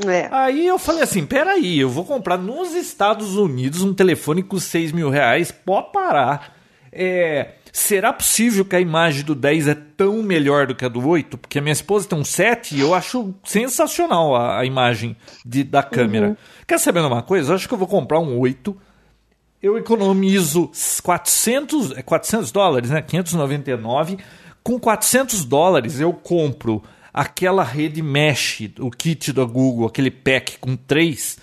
É. 0.04 0.28
Aí 0.30 0.66
eu 0.66 0.78
falei 0.78 1.02
assim: 1.02 1.24
peraí, 1.24 1.78
eu 1.78 1.88
vou 1.88 2.04
comprar 2.04 2.36
nos 2.36 2.74
Estados 2.74 3.36
Unidos 3.36 3.82
um 3.82 3.94
telefone 3.94 4.42
com 4.42 4.58
6 4.58 4.92
mil 4.92 5.08
reais, 5.08 5.50
pode 5.50 5.92
parar. 5.92 6.54
É, 6.92 7.54
será 7.76 8.10
possível 8.10 8.64
que 8.64 8.74
a 8.74 8.80
imagem 8.80 9.22
do 9.22 9.34
10 9.34 9.68
é 9.68 9.74
tão 9.74 10.22
melhor 10.22 10.66
do 10.66 10.74
que 10.74 10.84
a 10.84 10.88
do 10.88 11.06
8? 11.06 11.36
Porque 11.36 11.58
a 11.58 11.62
minha 11.62 11.74
esposa 11.74 12.08
tem 12.08 12.18
um 12.18 12.24
7 12.24 12.74
e 12.74 12.80
eu 12.80 12.94
acho 12.94 13.34
sensacional 13.44 14.34
a, 14.34 14.60
a 14.60 14.64
imagem 14.64 15.14
de, 15.44 15.62
da 15.62 15.82
câmera. 15.82 16.28
Uhum. 16.28 16.36
Quer 16.66 16.78
saber 16.78 17.00
uma 17.00 17.22
coisa? 17.22 17.52
Eu 17.52 17.54
acho 17.54 17.68
que 17.68 17.74
eu 17.74 17.78
vou 17.78 17.86
comprar 17.86 18.18
um 18.18 18.38
8. 18.38 18.74
Eu 19.62 19.76
economizo 19.76 20.70
400, 21.02 22.02
400 22.02 22.48
é 22.48 22.52
dólares, 22.52 22.90
né? 22.90 23.02
599. 23.02 24.18
Com 24.62 24.80
400 24.80 25.44
dólares 25.44 26.00
eu 26.00 26.14
compro 26.14 26.82
aquela 27.12 27.62
rede 27.62 28.00
mesh, 28.00 28.70
o 28.78 28.90
kit 28.90 29.34
da 29.34 29.44
Google, 29.44 29.86
aquele 29.86 30.10
pack 30.10 30.58
com 30.58 30.76
três 30.76 31.38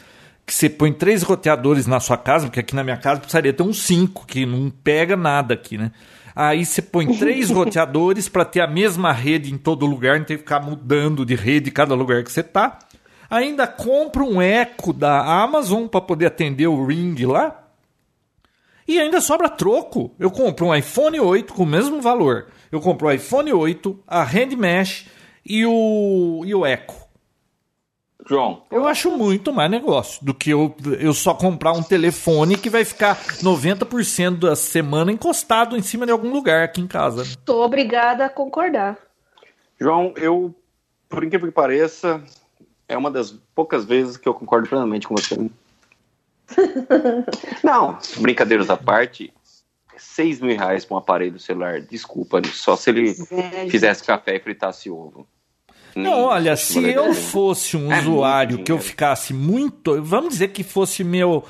que 0.46 0.54
você 0.54 0.70
põe 0.70 0.92
três 0.92 1.24
roteadores 1.24 1.88
na 1.88 2.00
sua 2.00 2.18
casa, 2.18 2.48
porque 2.48 2.60
aqui 2.60 2.76
na 2.76 2.84
minha 2.84 2.98
casa 2.98 3.22
precisaria 3.22 3.54
ter 3.54 3.64
uns 3.64 3.82
cinco, 3.84 4.26
que 4.26 4.46
não 4.46 4.70
pega 4.70 5.16
nada 5.16 5.54
aqui, 5.54 5.78
né? 5.78 5.92
Aí 6.36 6.66
você 6.66 6.82
põe 6.82 7.08
três 7.18 7.50
roteadores 7.52 8.28
para 8.28 8.46
ter 8.46 8.62
a 8.62 8.68
mesma 8.68 9.12
rede 9.12 9.54
em 9.54 9.58
todo 9.58 9.86
lugar, 9.86 10.20
não 10.20 10.26
tem 10.26 10.38
que 10.38 10.44
ficar 10.44 10.60
mudando 10.60 11.26
de 11.26 11.36
rede 11.36 11.70
em 11.70 11.74
cada 11.74 11.94
lugar 11.94 12.24
que 12.24 12.32
você 12.32 12.44
tá. 12.44 12.80
Ainda 13.30 13.66
compra 13.66 14.24
um 14.24 14.42
Echo 14.42 14.94
da 14.94 15.44
Amazon 15.44 15.88
para 15.88 16.02
poder 16.02 16.28
atender 16.28 16.68
o 16.68 16.86
Ring 16.86 17.16
lá. 17.26 17.64
E 18.88 19.00
ainda 19.00 19.22
sobra 19.22 19.50
troco. 19.50 20.14
Eu 20.20 20.30
compro 20.30 20.68
um 20.68 20.76
iPhone 20.76 21.20
8 21.20 21.54
com 21.54 21.64
o 21.64 21.68
mesmo 21.68 22.02
valor. 22.02 22.48
Eu 22.72 22.80
compro 22.80 23.08
o 23.08 23.12
iPhone 23.12 23.52
8, 23.52 24.04
a 24.08 24.24
Hand 24.24 24.56
Mesh 24.58 25.08
e 25.46 25.66
o, 25.66 26.44
e 26.46 26.54
o 26.54 26.66
Echo. 26.66 27.03
João. 28.28 28.64
Eu 28.72 28.88
acho 28.88 29.12
muito 29.12 29.52
mais 29.52 29.70
negócio 29.70 30.24
do 30.26 30.34
que 30.34 30.50
eu, 30.50 30.76
eu 31.00 31.14
só 31.14 31.34
comprar 31.34 31.74
um 31.74 31.84
telefone 31.84 32.58
que 32.58 32.70
vai 32.70 32.86
ficar 32.86 33.18
90% 33.42 34.40
da 34.40 34.56
semana 34.56 35.12
encostado 35.12 35.76
em 35.76 35.82
cima 35.82 36.06
de 36.06 36.12
algum 36.12 36.32
lugar 36.32 36.64
aqui 36.64 36.82
em 36.82 36.88
casa. 36.88 37.24
Estou 37.24 37.64
obrigada 37.64 38.26
a 38.26 38.30
concordar. 38.30 38.98
João, 39.80 40.14
eu, 40.16 40.56
por 41.10 41.24
incrível 41.24 41.48
que 41.48 41.54
pareça, 41.54 42.24
é 42.88 42.98
uma 42.98 43.12
das 43.12 43.32
poucas 43.54 43.84
vezes 43.86 44.16
que 44.16 44.28
eu 44.28 44.34
concordo 44.34 44.70
plenamente 44.70 45.08
com 45.08 45.16
você. 45.16 45.36
Não, 47.64 47.98
brincadeiras 48.18 48.70
à 48.70 48.78
parte, 48.78 49.34
6 49.98 50.40
mil 50.42 50.58
reais 50.58 50.86
para 50.86 50.96
um 50.96 51.00
aparelho 51.00 51.40
celular, 51.40 51.82
desculpa, 51.82 52.42
só 52.46 52.76
se 52.76 52.90
ele 52.90 53.14
fizesse 53.70 54.04
café 54.04 54.36
e 54.36 54.40
fritasse 54.40 54.90
ovo. 54.90 55.28
Não, 55.96 56.24
olha, 56.26 56.56
se 56.56 56.84
eu 56.84 57.14
fosse 57.14 57.78
um 57.78 57.92
é 57.92 58.00
usuário 58.00 58.64
que 58.64 58.72
eu 58.72 58.80
ficasse 58.80 59.34
muito. 59.34 60.02
Vamos 60.02 60.34
dizer 60.34 60.50
que 60.50 60.64
fosse 60.64 61.04
meu 61.04 61.44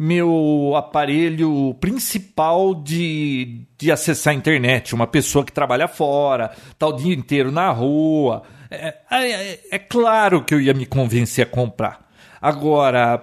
meu 0.00 0.74
aparelho 0.76 1.74
principal 1.80 2.72
de, 2.72 3.62
de 3.76 3.90
acessar 3.90 4.32
a 4.32 4.36
internet, 4.36 4.94
uma 4.94 5.08
pessoa 5.08 5.44
que 5.44 5.50
trabalha 5.50 5.88
fora, 5.88 6.52
tá 6.78 6.86
o 6.86 6.92
dia 6.92 7.12
inteiro 7.12 7.50
na 7.50 7.72
rua. 7.72 8.44
É, 8.70 8.94
é, 9.10 9.60
é 9.72 9.78
claro 9.78 10.44
que 10.44 10.54
eu 10.54 10.60
ia 10.60 10.72
me 10.72 10.86
convencer 10.86 11.44
a 11.44 11.50
comprar. 11.50 12.06
Agora, 12.40 13.20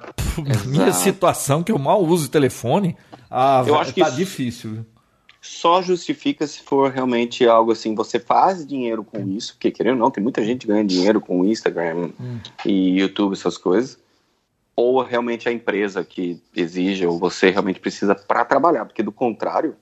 minha 0.68 0.92
situação, 0.92 1.64
que 1.64 1.72
eu 1.72 1.80
mal 1.80 2.04
uso 2.04 2.26
o 2.26 2.30
telefone, 2.30 2.98
ah, 3.32 3.64
eu 3.66 3.80
acho 3.80 3.94
tá 3.94 4.10
difícil 4.10 4.86
só 5.46 5.80
justifica 5.82 6.48
se 6.48 6.60
for 6.62 6.92
realmente 6.92 7.48
algo 7.48 7.72
assim, 7.72 7.94
você 7.94 8.20
faz 8.20 8.66
dinheiro 8.66 9.04
com 9.04 9.20
isso, 9.30 9.54
porque 9.54 9.70
querendo 9.70 9.94
ou 9.94 10.00
não, 10.00 10.12
tem 10.12 10.24
muita 10.24 10.44
gente 10.44 10.66
ganhando 10.66 10.90
dinheiro 10.90 11.22
com 11.22 11.46
Instagram 11.46 12.10
hum. 12.20 12.40
e 12.66 13.00
YouTube, 13.00 13.34
essas 13.34 13.56
coisas, 13.56 14.00
ou 14.76 15.04
realmente 15.04 15.48
a 15.48 15.52
empresa 15.52 16.04
que 16.04 16.42
exige, 16.56 17.06
ou 17.06 17.20
você 17.20 17.52
realmente 17.52 17.80
precisa 17.80 18.16
para 18.16 18.44
trabalhar, 18.44 18.86
porque 18.86 19.04
do 19.04 19.12
contrário, 19.12 19.76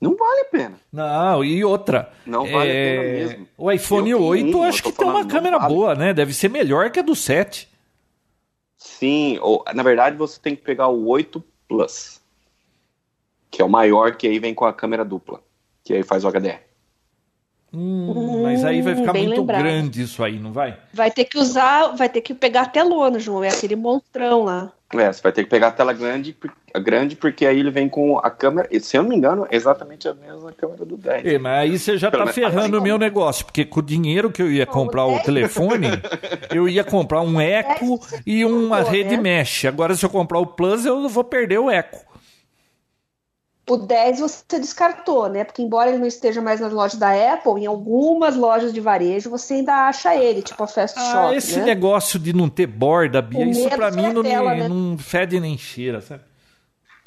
não 0.00 0.16
vale 0.16 0.40
a 0.40 0.44
pena. 0.46 0.80
Não, 0.90 1.44
e 1.44 1.62
outra. 1.62 2.10
Não 2.24 2.46
vale 2.50 2.70
é... 2.70 2.96
a 2.96 3.00
pena 3.02 3.12
mesmo. 3.12 3.48
O 3.58 3.70
iPhone 3.70 4.10
eu 4.10 4.22
8 4.22 4.56
um, 4.56 4.62
acho 4.62 4.82
que 4.82 4.92
tem 4.92 5.06
uma 5.06 5.26
câmera 5.26 5.58
vale. 5.58 5.74
boa, 5.74 5.94
né? 5.94 6.14
Deve 6.14 6.32
ser 6.32 6.48
melhor 6.48 6.90
que 6.90 6.98
a 6.98 7.02
do 7.02 7.14
7. 7.14 7.68
Sim, 8.78 9.38
ou, 9.42 9.62
na 9.74 9.82
verdade 9.82 10.16
você 10.16 10.40
tem 10.40 10.56
que 10.56 10.62
pegar 10.62 10.88
o 10.88 11.06
8 11.08 11.44
Plus 11.68 12.17
que 13.50 13.62
é 13.62 13.64
o 13.64 13.68
maior, 13.68 14.16
que 14.16 14.26
aí 14.26 14.38
vem 14.38 14.54
com 14.54 14.64
a 14.64 14.72
câmera 14.72 15.04
dupla, 15.04 15.40
que 15.84 15.94
aí 15.94 16.02
faz 16.02 16.24
o 16.24 16.28
HDR. 16.28 16.60
Hum, 17.72 18.40
mas 18.42 18.64
aí 18.64 18.80
vai 18.80 18.94
ficar 18.96 19.12
bem 19.12 19.24
muito 19.26 19.40
lembrado. 19.40 19.62
grande 19.62 20.02
isso 20.02 20.24
aí, 20.24 20.38
não 20.38 20.52
vai? 20.52 20.78
Vai 20.92 21.10
ter 21.10 21.26
que 21.26 21.36
usar, 21.38 21.88
vai 21.88 22.08
ter 22.08 22.22
que 22.22 22.32
pegar 22.32 22.62
a 22.62 22.66
telona, 22.66 23.18
João. 23.18 23.44
É 23.44 23.48
aquele 23.50 23.76
monstrão 23.76 24.44
lá. 24.44 24.72
É, 24.94 25.12
você 25.12 25.20
vai 25.20 25.32
ter 25.32 25.44
que 25.44 25.50
pegar 25.50 25.66
a 25.66 25.70
tela 25.70 25.92
grande, 25.92 26.34
grande 26.82 27.14
porque 27.14 27.44
aí 27.44 27.60
ele 27.60 27.70
vem 27.70 27.86
com 27.86 28.16
a 28.20 28.30
câmera, 28.30 28.66
e, 28.70 28.80
se 28.80 28.96
eu 28.96 29.02
não 29.02 29.10
me 29.10 29.16
engano, 29.16 29.46
é 29.50 29.54
exatamente 29.54 30.08
a 30.08 30.14
mesma 30.14 30.50
câmera 30.50 30.82
do 30.86 30.96
10. 30.96 31.26
É, 31.26 31.38
mas 31.38 31.58
aí 31.70 31.78
você 31.78 31.98
já 31.98 32.10
Pelo 32.10 32.24
tá 32.24 32.32
menos- 32.32 32.34
ferrando 32.54 32.78
o 32.78 32.82
meu 32.82 32.96
negócio, 32.96 33.44
porque 33.44 33.66
com 33.66 33.80
o 33.80 33.82
dinheiro 33.82 34.30
que 34.32 34.40
eu 34.40 34.50
ia 34.50 34.64
comprar 34.64 35.04
o 35.04 35.10
dez- 35.10 35.24
telefone, 35.24 35.88
eu 36.50 36.66
ia 36.66 36.82
comprar 36.82 37.20
um 37.20 37.38
Eco 37.38 38.00
e 38.26 38.46
uma 38.46 38.82
Pô, 38.82 38.88
rede 38.90 39.14
né? 39.18 39.22
mesh. 39.22 39.66
Agora, 39.66 39.94
se 39.94 40.06
eu 40.06 40.08
comprar 40.08 40.38
o 40.38 40.46
Plus, 40.46 40.86
eu 40.86 41.06
vou 41.06 41.22
perder 41.22 41.58
o 41.58 41.70
Eco. 41.70 42.07
O 43.68 43.76
10 43.76 44.20
você 44.20 44.58
descartou, 44.58 45.28
né? 45.28 45.44
Porque 45.44 45.60
embora 45.62 45.90
ele 45.90 45.98
não 45.98 46.06
esteja 46.06 46.40
mais 46.40 46.58
nas 46.60 46.72
lojas 46.72 46.98
da 46.98 47.10
Apple, 47.34 47.62
em 47.62 47.66
algumas 47.66 48.34
lojas 48.36 48.72
de 48.72 48.80
varejo 48.80 49.28
você 49.30 49.54
ainda 49.54 49.74
acha 49.88 50.14
ele, 50.16 50.42
tipo 50.42 50.62
a 50.62 50.66
Fast 50.66 50.98
Ah, 50.98 51.12
Shop, 51.12 51.34
esse 51.36 51.58
né? 51.58 51.64
negócio 51.66 52.18
de 52.18 52.32
não 52.32 52.48
ter 52.48 52.66
borda, 52.66 53.20
Bia, 53.20 53.40
O 53.40 53.50
isso 53.50 53.68
foi 53.68 53.90
mim 53.90 54.12
não, 54.12 54.22
me- 54.22 54.28
tela, 54.28 54.54
né? 54.54 54.68
não 54.68 54.96
fede 54.98 55.38
nem 55.38 55.56
cheira, 55.58 56.00
sabe? 56.00 56.22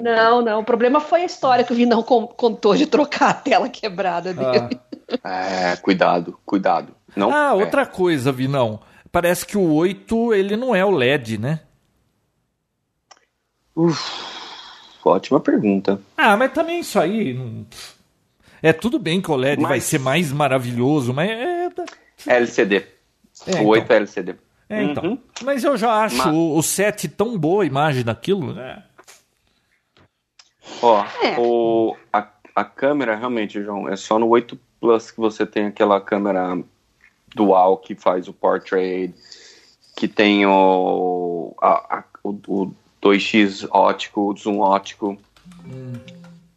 Não, 0.00 0.42
não. 0.42 0.60
O 0.60 0.64
problema 0.64 0.98
foi 1.00 1.22
a 1.22 1.26
história 1.26 1.64
que 1.64 1.72
o 1.72 1.76
Vinão 1.76 2.02
con- 2.02 2.26
contou 2.26 2.74
de 2.74 2.86
trocar 2.86 3.30
a 3.30 3.34
tela 3.34 3.68
quebrada 3.68 4.32
dele. 4.34 4.80
Ah. 5.22 5.72
É, 5.72 5.76
cuidado, 5.76 6.38
cuidado. 6.44 6.94
Não, 7.14 7.30
Ah, 7.32 7.50
é. 7.50 7.52
outra 7.52 7.84
coisa, 7.86 8.32
Vinão. 8.32 8.80
Parece 9.12 9.44
que 9.46 9.56
o 9.58 9.72
8, 9.74 10.32
ele 10.32 10.56
não 10.56 10.74
é 10.74 10.84
o 10.84 10.90
LED, 10.90 11.38
né? 11.38 11.60
Ótima 15.04 15.40
pergunta. 15.40 16.00
Ah, 16.16 16.36
mas 16.36 16.52
também 16.52 16.80
isso 16.80 16.98
aí. 16.98 17.34
não- 17.34 17.66
É 18.62 18.72
tudo 18.72 18.98
bem 18.98 19.20
que 19.20 19.30
o 19.30 19.34
LED 19.36 19.60
Mas- 19.60 19.68
vai 19.68 19.80
ser 19.80 19.98
mais 19.98 20.30
maravilhoso, 20.32 21.12
mas 21.12 21.28
é. 21.30 21.68
LCD. 22.26 22.86
É, 23.46 23.60
o 23.60 23.66
8 23.66 23.90
é 23.92 23.96
LCD. 23.96 24.34
É, 24.68 24.82
então. 24.84 25.04
Uhum. 25.04 25.18
Mas 25.42 25.64
eu 25.64 25.76
já 25.76 25.92
acho 26.04 26.16
Mas- 26.16 26.26
o, 26.32 26.56
o 26.56 26.62
7 26.62 27.08
tão 27.08 27.36
boa 27.36 27.64
a 27.64 27.66
imagem 27.66 28.04
daquilo, 28.04 28.52
né? 28.54 28.84
Ó, 30.80 31.04
É. 31.22 31.36
o, 31.38 31.96
a, 32.12 32.28
a 32.54 32.64
câmera, 32.64 33.16
realmente, 33.16 33.60
João, 33.62 33.88
é 33.88 33.96
só 33.96 34.18
no 34.18 34.28
8 34.28 34.58
Plus 34.80 35.10
que 35.10 35.18
você 35.20 35.44
tem 35.46 35.66
aquela 35.66 36.00
câmera 36.00 36.58
dual 37.34 37.78
que 37.78 37.94
faz 37.94 38.26
o 38.28 38.32
portrait, 38.32 39.14
que 39.96 40.08
tem 40.08 40.44
o, 40.46 41.54
a- 41.60 41.98
a- 41.98 42.04
o, 42.24 42.30
o 42.48 42.74
2x 43.02 43.66
ótico, 43.70 44.34
zoom 44.38 44.60
ótico, 44.60 45.18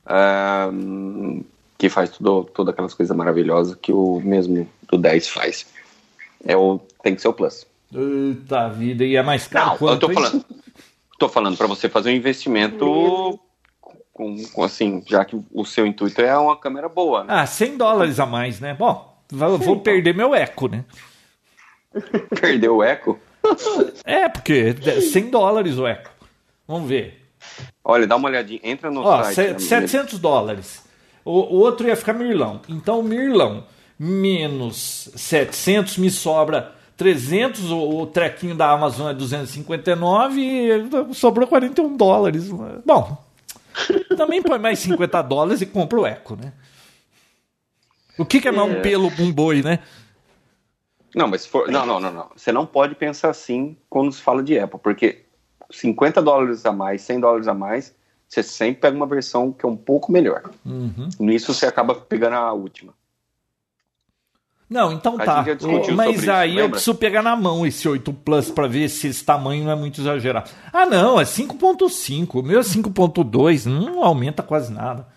Ahn, 0.06 1.42
que 1.78 1.90
faz 1.90 2.12
tudo, 2.12 2.44
todas 2.54 2.74
aquelas 2.74 2.94
coisas 2.94 3.16
maravilhosas 3.16 3.76
que 3.76 3.92
o 3.92 4.22
mesmo 4.22 4.70
do 4.90 4.98
10 4.98 5.28
faz. 5.30 5.66
É 6.46 6.56
o, 6.56 6.80
tem 7.04 7.16
que 7.16 7.22
ser 7.22 7.28
o 7.28 7.34
Plus. 7.34 7.66
Eita 7.94 8.70
vida, 8.70 9.04
e 9.04 9.16
é 9.16 9.24
mais 9.24 9.48
caro 9.48 9.66
Não, 9.66 9.74
eu 9.74 9.80
quanto 9.80 10.00
tô 10.02 10.12
isso? 10.12 10.22
falando, 10.22 10.46
tô 11.18 11.30
falando 11.30 11.58
para 11.58 11.68
você 11.68 11.90
fazer 11.90 12.12
um 12.12 12.16
investimento 12.16 13.40
com, 14.14 14.44
com, 14.54 14.64
assim, 14.64 15.04
já 15.08 15.26
que 15.26 15.40
o 15.52 15.66
seu 15.66 15.86
intuito 15.86 16.22
é 16.22 16.38
uma 16.38 16.56
câmera 16.56 16.88
boa, 16.88 17.24
né? 17.24 17.34
Ah, 17.34 17.46
100 17.46 17.78
dólares 17.78 18.20
a 18.20 18.26
mais, 18.26 18.60
né? 18.60 18.74
Bom, 18.74 19.18
vou, 19.30 19.58
vou 19.58 19.80
perder 19.80 20.14
meu 20.14 20.36
eco, 20.36 20.68
né? 20.68 20.86
Perdeu 22.40 22.78
o 22.78 22.84
eco. 22.84 23.20
É, 24.04 24.28
porque 24.30 24.76
é 24.86 25.02
100 25.02 25.30
dólares 25.30 25.78
o 25.78 25.88
eco. 25.88 26.15
Vamos 26.68 26.90
ver. 26.90 27.22
Olha, 27.84 28.08
dá 28.08 28.16
uma 28.16 28.28
olhadinha, 28.30 28.60
entra 28.64 28.90
no 28.90 29.02
Ó, 29.02 29.24
site. 29.24 29.36
se- 29.36 29.54
né, 29.54 29.60
700 29.60 30.20
dólares. 30.20 30.84
O, 31.24 31.32
o 31.32 31.56
outro 31.60 31.88
ia 31.88 31.96
ficar 31.96 32.14
mirlão. 32.14 32.62
Então, 32.68 33.02
mirlão 33.04 33.64
menos 33.98 35.10
700 35.16 35.98
me 35.98 36.10
sobra 36.10 36.74
300. 36.98 37.72
O, 37.72 38.02
o 38.02 38.08
trequinho 38.08 38.56
da 38.56 38.70
Amazon 38.72 39.10
é 39.10 39.14
259 39.14 40.42
e 40.42 41.14
sobrou 41.14 41.48
41 41.48 41.96
dólares. 41.96 42.50
Bom, 42.86 43.18
também 44.18 44.42
põe 44.42 44.58
mais 44.60 44.80
50 44.80 45.22
dólares 45.22 45.62
e 45.62 45.66
compra 45.66 46.00
o 46.00 46.06
Eco, 46.06 46.36
né? 46.36 46.52
O 48.18 48.26
que, 48.26 48.40
que 48.40 48.48
é 48.48 48.52
mais 48.52 48.70
um 48.72 48.76
É. 48.78 48.82
pelo 48.82 49.12
um 49.20 49.32
boi, 49.32 49.62
né? 49.62 49.80
Não, 51.14 51.28
mas 51.28 51.46
for. 51.46 51.70
Não, 51.70 51.86
não, 51.86 52.00
não, 52.00 52.12
não. 52.12 52.30
Você 52.36 52.52
não 52.52 52.66
pode 52.66 52.96
pensar 52.96 53.30
assim 53.30 53.78
quando 53.90 54.12
se 54.12 54.22
fala 54.22 54.42
de 54.44 54.58
Apple, 54.60 54.80
porque 54.82 55.25
50 55.72 56.22
dólares 56.22 56.66
a 56.66 56.72
mais, 56.72 57.02
100 57.02 57.20
dólares 57.20 57.48
a 57.48 57.54
mais, 57.54 57.94
você 58.28 58.44
sempre 58.44 58.82
pega 58.82 58.96
uma 58.96 59.06
versão 59.06 59.52
que 59.52 59.66
é 59.66 59.70
um 59.70 59.78
pouco 59.78 60.12
melhor. 60.12 60.44
Uhum. 60.66 61.10
Nisso 61.20 61.54
você 61.54 61.66
acaba 61.66 61.96
pegando 61.96 62.36
a 62.36 62.52
última. 62.54 62.94
Não, 64.70 64.92
então 64.92 65.16
A 65.20 65.24
tá. 65.24 65.46
Mas 65.96 66.24
isso, 66.24 66.32
aí 66.32 66.58
eu 66.58 66.70
preciso 66.70 66.96
pegar 66.96 67.22
na 67.22 67.36
mão 67.36 67.68
esse 67.68 67.88
8 67.88 68.12
Plus 68.12 68.50
pra 68.50 68.68
ver 68.68 68.90
se 68.90 69.08
esse 69.08 69.24
tamanho 69.24 69.64
não 69.64 69.72
é 69.72 69.76
muito 69.76 70.02
exagerado. 70.02 70.50
Ah, 70.74 70.88
não, 70.88 71.22
é 71.22 71.24
5.5. 71.24 72.40
O 72.40 72.44
meu 72.44 72.60
é 72.60 72.64
5.2, 72.64 73.66
não 73.66 74.04
aumenta 74.04 74.42
quase 74.42 74.74
nada. 74.74 75.08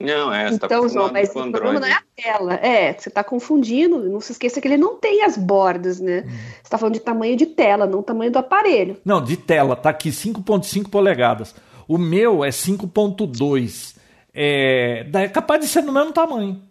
Não, 0.00 0.32
é, 0.32 0.50
você 0.50 0.58
tá 0.58 0.66
Então, 0.66 0.88
João, 0.88 1.06
acostumado 1.06 1.12
mas 1.12 1.28
com 1.28 1.40
o 1.40 1.52
problema 1.52 1.80
não 1.80 1.86
é 1.86 1.92
a 1.92 2.02
tela. 2.16 2.54
É, 2.54 2.92
você 2.94 3.10
tá 3.10 3.22
confundindo. 3.22 4.02
Não 4.08 4.20
se 4.20 4.32
esqueça 4.32 4.60
que 4.60 4.66
ele 4.66 4.78
não 4.78 4.96
tem 4.96 5.22
as 5.22 5.36
bordas, 5.36 6.00
né? 6.00 6.20
Uhum. 6.20 6.30
Você 6.62 6.70
tá 6.70 6.78
falando 6.78 6.94
de 6.94 7.00
tamanho 7.00 7.36
de 7.36 7.46
tela, 7.46 7.86
não 7.86 8.02
tamanho 8.02 8.32
do 8.32 8.38
aparelho. 8.38 8.96
Não, 9.04 9.22
de 9.22 9.36
tela, 9.36 9.76
tá 9.76 9.90
aqui 9.90 10.08
5.5 10.08 10.88
polegadas. 10.88 11.54
O 11.86 11.98
meu 11.98 12.42
é 12.42 12.48
5.2. 12.48 13.96
É, 14.32 15.06
é 15.12 15.28
capaz 15.28 15.60
de 15.60 15.68
ser 15.68 15.82
do 15.82 15.92
mesmo 15.92 16.12
tamanho. 16.12 16.62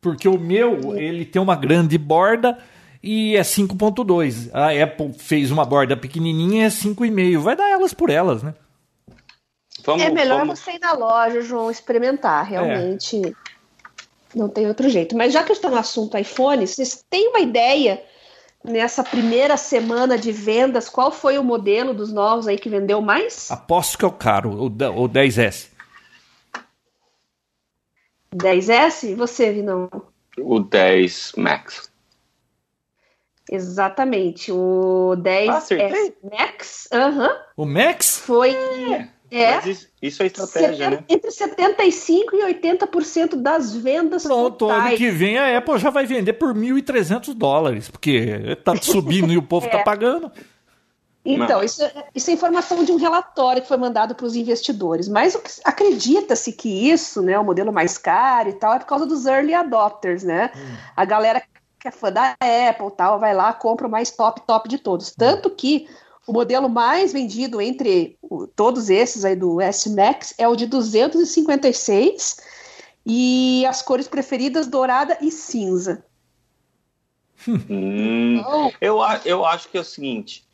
Porque 0.00 0.28
o 0.28 0.38
meu, 0.38 0.96
ele 0.96 1.24
tem 1.24 1.42
uma 1.42 1.56
grande 1.56 1.98
borda 1.98 2.56
e 3.02 3.34
é 3.34 3.40
5.2. 3.40 4.50
A 4.52 4.70
Apple 4.70 5.12
fez 5.18 5.50
uma 5.50 5.64
borda 5.64 5.96
pequenininha 5.96 6.62
e 6.62 6.66
é 6.66 6.68
5,5. 6.68 7.38
Vai 7.38 7.56
dar 7.56 7.68
elas 7.68 7.92
por 7.92 8.10
elas, 8.10 8.44
né? 8.44 8.54
Vamos, 9.86 10.02
é 10.02 10.10
melhor 10.10 10.40
vamos- 10.40 10.58
você 10.58 10.72
ir 10.72 10.80
na 10.80 10.92
loja, 10.92 11.40
João, 11.40 11.70
experimentar. 11.70 12.44
Realmente 12.44 13.34
não 14.34 14.48
tem 14.48 14.66
outro 14.66 14.88
jeito. 14.88 15.16
Mas 15.16 15.32
já 15.32 15.42
que 15.44 15.52
está 15.52 15.70
no 15.70 15.76
assunto 15.76 16.18
iPhone, 16.18 16.66
vocês 16.66 17.04
têm 17.08 17.28
uma 17.28 17.38
ideia 17.40 18.02
nessa 18.64 19.04
primeira 19.04 19.56
semana 19.56 20.18
de 20.18 20.32
vendas 20.32 20.88
qual 20.88 21.12
foi 21.12 21.38
o 21.38 21.44
modelo 21.44 21.94
dos 21.94 22.12
novos 22.12 22.48
aí 22.48 22.58
que 22.58 22.68
vendeu 22.68 23.00
mais? 23.00 23.48
Aposto 23.50 23.96
que 23.96 24.04
é 24.04 24.08
o 24.08 24.12
caro, 24.12 24.50
o, 24.50 24.66
o 24.66 25.08
10S. 25.08 25.68
10S? 28.34 29.14
Você, 29.14 29.52
Vinão? 29.52 29.88
O 30.38 30.60
10 30.60 31.32
Max. 31.36 31.90
Exatamente. 33.50 34.50
O 34.52 35.14
10S 35.16 35.48
acertei. 35.50 36.16
Max 36.22 36.88
aham, 36.92 37.30
O 37.56 37.64
Max? 37.64 38.18
foi. 38.18 38.50
É, 38.54 39.08
Mas 39.30 39.66
isso, 39.66 39.88
isso 40.00 40.22
é 40.22 40.26
estratégia, 40.26 40.90
né? 40.90 41.04
entre 41.08 41.30
75% 41.30 42.24
e 42.32 42.54
80% 42.54 43.34
das 43.36 43.74
vendas 43.74 44.22
Pronto, 44.22 44.66
ano 44.66 44.74
totais. 44.78 44.98
que 44.98 45.10
vem 45.10 45.36
a 45.38 45.58
Apple 45.58 45.78
já 45.78 45.90
vai 45.90 46.06
vender 46.06 46.34
por 46.34 46.54
1.300 46.54 47.34
dólares, 47.34 47.90
porque 47.90 48.56
tá 48.64 48.74
subindo 48.80 49.32
e 49.32 49.36
o 49.38 49.42
povo 49.42 49.68
tá 49.68 49.78
É. 49.78 49.82
pagando. 49.84 50.30
Então, 51.28 51.60
isso, 51.64 51.82
é- 51.82 52.04
isso 52.14 52.30
é 52.30 52.34
informação 52.34 52.84
de 52.84 52.92
um 52.92 52.96
relatório 52.96 53.60
que 53.60 53.66
foi 53.66 53.76
mandado 53.76 54.14
para 54.14 54.26
os 54.26 54.36
investidores. 54.36 55.08
Mas 55.08 55.34
o 55.34 55.40
que- 55.40 55.50
acredita-se 55.64 56.52
que 56.52 56.68
isso, 56.88 57.20
né, 57.20 57.36
o 57.36 57.42
modelo 57.44 57.72
mais 57.72 57.98
caro 57.98 58.48
e 58.48 58.52
tal, 58.52 58.74
é 58.74 58.78
por 58.78 58.86
causa 58.86 59.06
dos 59.06 59.26
early 59.26 59.52
adopters, 59.52 60.22
né? 60.22 60.52
A 60.94 61.04
galera 61.04 61.42
que 61.80 61.88
é 61.88 61.90
fã 61.90 62.12
da 62.12 62.36
Apple 62.70 62.92
tal, 62.96 63.18
vai 63.18 63.34
lá, 63.34 63.52
compra 63.52 63.88
o 63.88 63.90
mais 63.90 64.10
top, 64.12 64.40
top 64.46 64.68
de 64.68 64.78
todos. 64.78 65.10
Tanto 65.10 65.50
que 65.50 65.88
o 66.26 66.32
modelo 66.32 66.68
mais 66.68 67.12
vendido 67.12 67.60
entre 67.60 68.18
todos 68.56 68.90
esses 68.90 69.24
aí 69.24 69.36
do 69.36 69.60
S 69.60 69.88
Max 69.90 70.34
é 70.36 70.48
o 70.48 70.56
de 70.56 70.66
256 70.66 72.36
e 73.06 73.64
as 73.66 73.80
cores 73.82 74.08
preferidas 74.08 74.66
dourada 74.66 75.16
e 75.22 75.30
cinza. 75.30 76.04
Hum, 77.48 78.38
Então, 78.38 78.72
eu, 78.80 78.98
eu 79.24 79.44
acho 79.44 79.68
que 79.68 79.78
é 79.78 79.80
o 79.80 79.84
seguinte. 79.84 80.44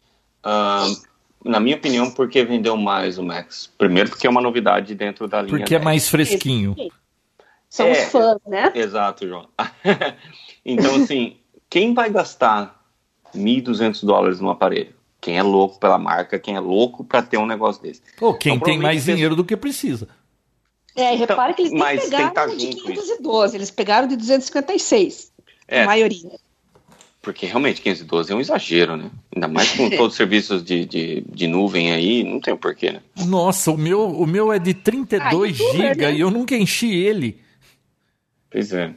ahn, 0.45 0.95
na 1.45 1.59
minha 1.59 1.77
opinião, 1.77 2.11
por 2.11 2.29
que 2.29 2.45
vendeu 2.45 2.77
mais 2.77 3.19
o 3.19 3.23
Max? 3.23 3.71
Primeiro, 3.79 4.11
porque 4.11 4.27
é 4.27 4.31
uma 4.31 4.41
novidade 4.41 4.95
dentro 4.95 5.27
da 5.27 5.41
linha. 5.41 5.59
Porque 5.59 5.75
é 5.75 5.79
10. 5.79 5.85
mais 5.85 6.09
fresquinho. 6.09 6.77
são 7.69 7.87
É, 7.87 7.93
os 7.93 7.99
fãs, 8.11 8.39
né? 8.47 8.71
Exato, 8.75 9.27
João. 9.27 9.49
então, 10.65 11.03
assim, 11.03 11.39
quem 11.71 11.95
vai 11.95 12.11
gastar 12.11 12.85
1.200 13.35 14.05
dólares 14.05 14.39
no 14.39 14.51
aparelho? 14.51 14.95
Quem 15.23 15.39
é 15.39 15.43
louco 15.43 15.79
pela 15.79 15.97
marca, 15.99 16.37
quem 16.37 16.57
é 16.57 16.61
louco 16.61 17.05
para 17.05 17.23
ter 17.23 17.39
um 17.39 17.47
negócio 17.47 17.81
desse. 17.81 18.03
Ou 18.21 18.35
quem 18.35 18.57
Então, 18.57 18.67
tem 18.67 18.79
mais 18.79 19.05
dinheiro 19.05 19.37
do 19.37 19.45
que 19.45 19.57
precisa. 19.57 20.09
É, 20.97 21.13
e 21.13 21.15
Então, 21.15 21.19
repara 21.29 21.55
que 21.55 21.63
eles 21.63 21.73
nem 21.73 21.83
tem 21.87 22.01
pegaram 22.01 22.35
tá 22.35 22.47
de 22.47 22.53
junto 22.61 22.77
isso. 22.77 22.85
512, 22.87 23.57
eles 23.57 23.71
pegaram 23.71 24.09
de 24.09 24.17
256, 24.17 25.33
É. 25.69 25.85
a 25.85 25.87
maioria. 25.87 26.33
Porque 27.23 27.47
realmente 27.47 27.81
512 27.81 28.33
é 28.33 28.35
um 28.35 28.41
exagero, 28.41 28.97
né? 28.97 29.13
Ainda 29.33 29.47
mais 29.47 29.71
com 29.71 29.89
todos 29.97 30.09
os 30.09 30.17
serviços 30.17 30.61
de, 30.65 30.85
de, 30.85 31.21
de 31.21 31.47
nuvem 31.47 31.93
aí, 31.93 32.25
não 32.25 32.41
tem 32.41 32.57
porquê, 32.57 32.91
né? 32.91 33.01
Nossa, 33.25 33.71
o 33.71 33.79
meu, 33.79 34.05
o 34.11 34.27
meu 34.27 34.53
é 34.53 34.59
de 34.59 34.75
32 34.75 35.61
Ah, 35.61 35.73
GB 35.73 35.95
né? 35.95 36.13
e 36.15 36.21
eu 36.21 36.33
nunca 36.33 36.57
enchi 36.57 36.93
ele. 36.93 37.41
Pois 38.51 38.73
é. 38.73 38.93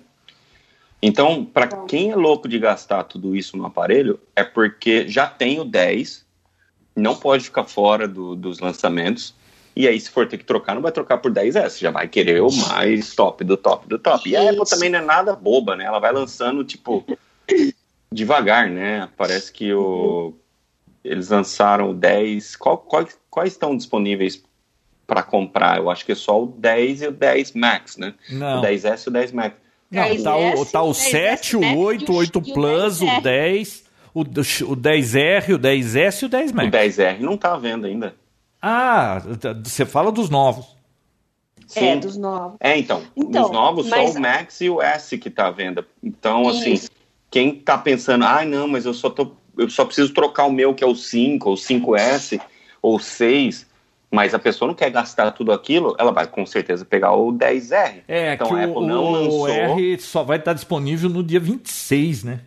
Então, 1.05 1.45
para 1.45 1.67
quem 1.85 2.09
é 2.09 2.15
louco 2.15 2.47
de 2.47 2.57
gastar 2.57 3.03
tudo 3.03 3.35
isso 3.35 3.55
no 3.55 3.63
aparelho, 3.63 4.19
é 4.35 4.43
porque 4.43 5.07
já 5.07 5.27
tem 5.27 5.59
o 5.59 5.63
10, 5.63 6.25
não 6.95 7.15
pode 7.15 7.43
ficar 7.43 7.63
fora 7.63 8.07
do, 8.07 8.35
dos 8.35 8.59
lançamentos. 8.59 9.35
E 9.75 9.87
aí, 9.87 9.99
se 9.99 10.09
for 10.09 10.27
ter 10.27 10.39
que 10.39 10.43
trocar, 10.43 10.73
não 10.73 10.81
vai 10.81 10.91
trocar 10.91 11.19
por 11.19 11.31
10S, 11.31 11.79
já 11.79 11.91
vai 11.91 12.07
querer 12.07 12.41
o 12.41 12.51
mais 12.51 13.13
top 13.13 13.43
do 13.43 13.55
top 13.55 13.87
do 13.87 13.99
top. 13.99 14.27
E 14.27 14.35
a 14.35 14.49
Apple 14.49 14.65
também 14.67 14.89
não 14.89 14.97
é 14.97 15.01
nada 15.03 15.35
boba, 15.35 15.75
né? 15.75 15.85
Ela 15.85 15.99
vai 15.99 16.11
lançando, 16.11 16.63
tipo, 16.63 17.05
devagar, 18.11 18.67
né? 18.67 19.07
Parece 19.15 19.51
que 19.51 19.71
o, 19.71 20.33
eles 21.03 21.29
lançaram 21.29 21.91
o 21.91 21.93
10. 21.93 22.55
Qual, 22.55 22.79
qual, 22.79 23.07
quais 23.29 23.51
estão 23.51 23.77
disponíveis 23.77 24.41
para 25.05 25.21
comprar? 25.21 25.77
Eu 25.77 25.91
acho 25.91 26.03
que 26.03 26.13
é 26.13 26.15
só 26.15 26.41
o 26.41 26.47
10 26.47 27.03
e 27.03 27.07
o 27.09 27.11
10 27.11 27.51
Max, 27.51 27.95
né? 27.95 28.15
Não. 28.27 28.59
O 28.59 28.63
10S 28.63 29.05
e 29.05 29.09
o 29.09 29.11
10 29.11 29.31
Max. 29.31 29.64
Não, 29.91 30.23
tá 30.23 30.35
o, 30.37 30.65
tá 30.65 30.81
o 30.83 30.93
7, 30.93 31.55
o 31.55 31.77
8, 31.77 32.11
o 32.11 32.15
8 32.15 32.41
Plus, 32.41 33.01
o 33.01 33.21
10, 33.21 33.83
o, 34.13 34.21
o 34.21 34.25
10R, 34.25 35.55
o 35.55 35.59
10S 35.59 36.23
e 36.23 36.25
o 36.25 36.29
10 36.29 36.51
Max. 36.51 36.67
O 36.67 36.71
10R 36.71 37.19
não 37.19 37.37
tá 37.37 37.53
à 37.53 37.57
venda 37.57 37.87
ainda. 37.87 38.15
Ah, 38.61 39.21
você 39.63 39.85
fala 39.85 40.11
dos 40.11 40.29
novos. 40.29 40.75
Sim. 41.67 41.85
É, 41.87 41.95
dos 41.97 42.17
novos. 42.17 42.57
É, 42.59 42.77
então, 42.77 43.01
Então, 43.15 43.45
os 43.45 43.51
novos 43.51 43.87
mas- 43.89 44.11
só 44.11 44.17
o 44.17 44.21
Max 44.21 44.61
e 44.61 44.69
o 44.69 44.81
S 44.81 45.17
que 45.17 45.29
tá 45.29 45.47
à 45.47 45.51
venda. 45.51 45.85
Então, 46.03 46.47
assim, 46.49 46.79
quem 47.31 47.55
tá 47.55 47.77
pensando, 47.77 48.23
ah, 48.25 48.43
não, 48.45 48.67
mas 48.67 48.85
eu 48.85 48.93
só 48.93 49.09
tô, 49.09 49.31
eu 49.57 49.69
só 49.69 49.85
preciso 49.85 50.13
trocar 50.13 50.45
o 50.45 50.51
meu 50.51 50.73
que 50.73 50.83
é 50.83 50.87
o 50.87 50.95
5, 50.95 51.49
ou 51.49 51.55
5S, 51.55 52.39
ou 52.81 52.99
6, 52.99 53.67
mas 54.11 54.33
a 54.33 54.39
pessoa 54.39 54.67
não 54.67 54.75
quer 54.75 54.89
gastar 54.89 55.31
tudo 55.31 55.51
aquilo, 55.51 55.95
ela 55.99 56.11
vai 56.11 56.25
com 56.27 56.45
certeza 56.45 56.85
pegar 56.85 57.13
o 57.13 57.31
10R. 57.33 58.01
É, 58.07 58.33
então 58.33 58.47
que 58.47 58.53
a 58.53 58.57
o, 58.57 58.59
Apple 58.63 58.87
não 58.87 59.03
o 59.03 59.11
lançou, 59.11 59.47
R 59.49 59.99
só 59.99 60.23
vai 60.23 60.37
estar 60.37 60.53
disponível 60.53 61.09
no 61.09 61.23
dia 61.23 61.39
26, 61.39 62.23
né? 62.23 62.39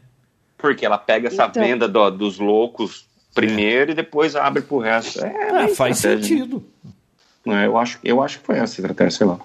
porque 0.56 0.84
ela 0.84 0.98
pega 0.98 1.28
essa 1.28 1.44
Então. 1.46 1.62
venda 1.62 1.86
do- 1.86 2.10
dos 2.10 2.38
loucos 2.40 3.06
primeiro 3.32 3.92
e 3.92 3.94
depois 3.94 4.34
abre 4.34 4.60
pro 4.62 4.78
resto. 4.78 5.24
É, 5.24 5.52
bem 5.66 5.74
faz 5.74 5.98
sentido. 5.98 6.64
É, 7.46 7.66
eu, 7.66 7.78
acho, 7.78 8.00
eu 8.02 8.20
acho 8.20 8.40
que 8.40 8.46
foi 8.46 8.56
essa 8.56 8.74
a 8.74 8.80
estratégia, 8.82 9.10
sei 9.18 9.26
lá. 9.28 9.38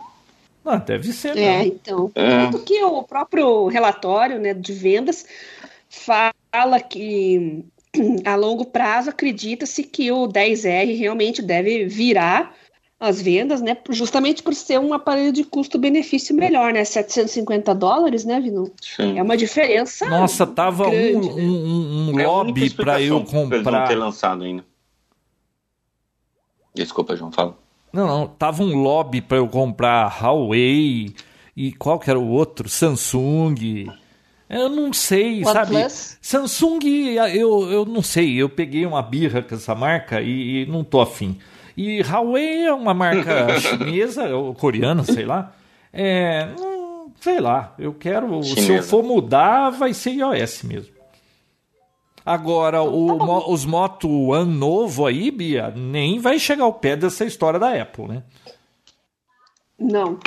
Ah, 0.65 0.78
deve 0.78 1.13
ser. 1.13 1.38
É, 1.38 1.60
mesmo. 1.60 1.73
então. 1.73 2.12
É. 2.15 2.30
Tanto 2.45 2.60
que 2.63 2.84
o 2.84 3.04
próprio 3.04 3.67
relatório 3.67 4.39
né, 4.39 4.56
de 4.56 4.73
vendas 4.73 5.23
fala 5.88 6.80
que 6.82 7.63
a 8.25 8.36
longo 8.36 8.65
prazo 8.65 9.10
acredita-se 9.10 9.84
que 9.84 10.12
o 10.12 10.27
10R 10.27 10.97
realmente 10.97 11.41
deve 11.41 11.86
virar 11.86 12.53
as 12.99 13.21
vendas, 13.21 13.62
né? 13.62 13.77
Justamente 13.89 14.41
por 14.41 14.53
ser 14.56 14.79
um 14.79 14.93
aparelho 14.93 15.34
de 15.34 15.43
custo-benefício 15.43 16.34
melhor, 16.34 16.71
né? 16.71 16.86
750 16.86 17.75
dólares, 17.75 18.23
né, 18.23 18.39
Vinu? 18.39 18.71
Sim. 18.82 19.17
É 19.19 19.21
uma 19.21 19.36
diferença. 19.36 20.10
Nossa, 20.10 20.47
tava 20.47 20.89
grande, 20.89 21.27
um, 21.27 21.36
né? 21.36 21.43
um, 21.43 22.12
um 22.13 22.19
É 22.19 22.25
lobby 22.25 22.69
para 22.69 22.84
eu 22.84 22.86
pra 22.86 22.99
Eles 23.01 23.10
não 23.10 23.25
ter 23.25 23.60
comprar. 23.62 23.97
lançado 23.97 24.43
ainda. 24.43 24.63
Desculpa, 26.73 27.15
João, 27.15 27.32
fala. 27.32 27.58
Não, 27.91 28.08
não, 28.08 28.27
tava 28.27 28.63
um 28.63 28.82
lobby 28.82 29.21
para 29.21 29.38
eu 29.38 29.47
comprar 29.47 30.23
Huawei 30.23 31.13
e 31.56 31.71
qual 31.73 31.99
que 31.99 32.10
era 32.10 32.17
o 32.17 32.27
outro? 32.29 32.67
Samsung. 32.67 33.86
Eu 34.53 34.69
não 34.69 34.93
sei, 34.93 35.43
sabe? 35.45 35.75
Samsung, 36.21 36.79
eu, 37.33 37.71
eu 37.71 37.85
não 37.85 38.01
sei. 38.01 38.35
Eu 38.41 38.49
peguei 38.49 38.85
uma 38.85 39.01
birra 39.01 39.41
com 39.41 39.55
essa 39.55 39.73
marca 39.73 40.21
e, 40.21 40.63
e 40.63 40.65
não 40.67 40.83
tô 40.83 41.01
afim. 41.01 41.39
E 41.75 42.01
Huawei 42.01 42.65
é 42.65 42.73
uma 42.73 42.93
marca 42.93 43.57
chinesa 43.61 44.35
ou 44.35 44.53
coreana, 44.53 45.03
sei 45.03 45.25
lá. 45.25 45.53
É, 45.91 46.49
hum, 46.59 47.11
sei 47.19 47.39
lá. 47.39 47.73
Eu 47.79 47.93
quero. 47.93 48.43
Se 48.43 48.51
eu 48.51 48.55
Chinesa. 48.63 48.87
for 48.87 49.03
mudar, 49.03 49.71
vai 49.71 49.93
ser 49.93 50.11
iOS 50.11 50.63
mesmo. 50.63 50.93
Agora, 52.25 52.81
o, 52.83 53.17
mo- 53.17 53.51
os 53.51 53.65
Moto 53.65 54.07
One 54.29 54.49
novo 54.55 55.05
aí, 55.05 55.29
Bia, 55.29 55.73
nem 55.75 56.19
vai 56.19 56.39
chegar 56.39 56.63
ao 56.63 56.73
pé 56.73 56.95
dessa 56.95 57.25
história 57.25 57.59
da 57.59 57.73
Apple, 57.81 58.07
né? 58.07 58.23
Não. 59.77 60.17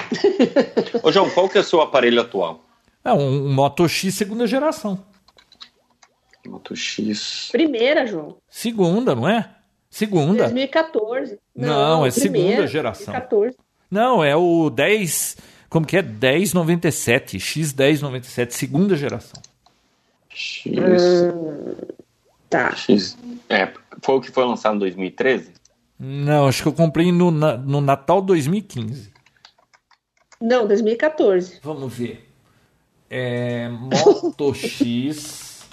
Ô, 1.03 1.11
João, 1.11 1.31
qual 1.31 1.49
que 1.49 1.57
é 1.57 1.61
o 1.63 1.65
seu 1.65 1.81
aparelho 1.81 2.21
atual? 2.21 2.61
É 3.07 3.13
um, 3.13 3.47
um 3.47 3.53
Moto 3.53 3.89
X 3.89 4.15
segunda 4.17 4.49
geração. 4.49 4.99
Moto 6.45 6.75
X. 6.75 7.49
Primeira, 7.53 8.05
João. 8.05 8.37
Segunda, 8.51 9.15
não 9.15 9.29
é? 9.29 9.49
Segunda. 9.89 10.43
2014. 10.43 11.39
Não, 11.55 12.05
é 12.05 12.11
segunda 12.11 12.33
primeira, 12.33 12.67
geração. 12.67 13.15
2014. 13.15 13.57
Não, 13.89 14.25
é 14.25 14.35
o 14.35 14.69
10. 14.71 15.37
Como 15.69 15.87
que 15.87 15.97
é? 15.97 16.03
1097. 16.03 17.39
X1097, 17.39 18.51
segunda 18.51 18.97
geração. 18.97 19.41
X. 20.29 20.75
Tá. 22.51 22.75
X. 22.75 23.17
É, 23.49 23.73
foi 24.03 24.17
o 24.17 24.21
que 24.21 24.33
foi 24.33 24.45
lançado 24.45 24.75
em 24.75 24.81
2013? 24.81 25.53
Não, 25.99 26.49
acho 26.49 26.63
que 26.63 26.69
eu 26.69 26.73
comprei 26.73 27.13
no, 27.13 27.31
no 27.31 27.81
Natal 27.81 28.21
2015. 28.21 29.13
Não, 30.41 30.67
2014. 30.67 31.61
Vamos 31.63 31.93
ver. 31.93 32.26
É, 33.09 33.69
Moto 33.69 34.55
X. 34.55 35.67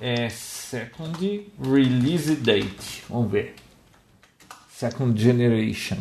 É 0.00 0.28
second 0.28 1.52
release 1.62 2.34
date. 2.36 3.04
Vamos 3.08 3.30
ver. 3.30 3.54
Second 4.68 5.20
generation. 5.20 5.98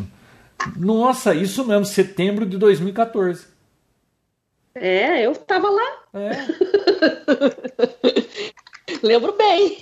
Nossa, 0.76 1.36
isso 1.36 1.65
mesmo, 1.65 1.86
setembro 1.86 2.46
de 2.46 2.58
2014. 2.58 3.46
É, 4.76 5.26
eu 5.26 5.36
tava 5.36 5.69
lá. 5.69 5.98
É. 6.13 6.32
Lembro 9.06 9.34
bem. 9.38 9.78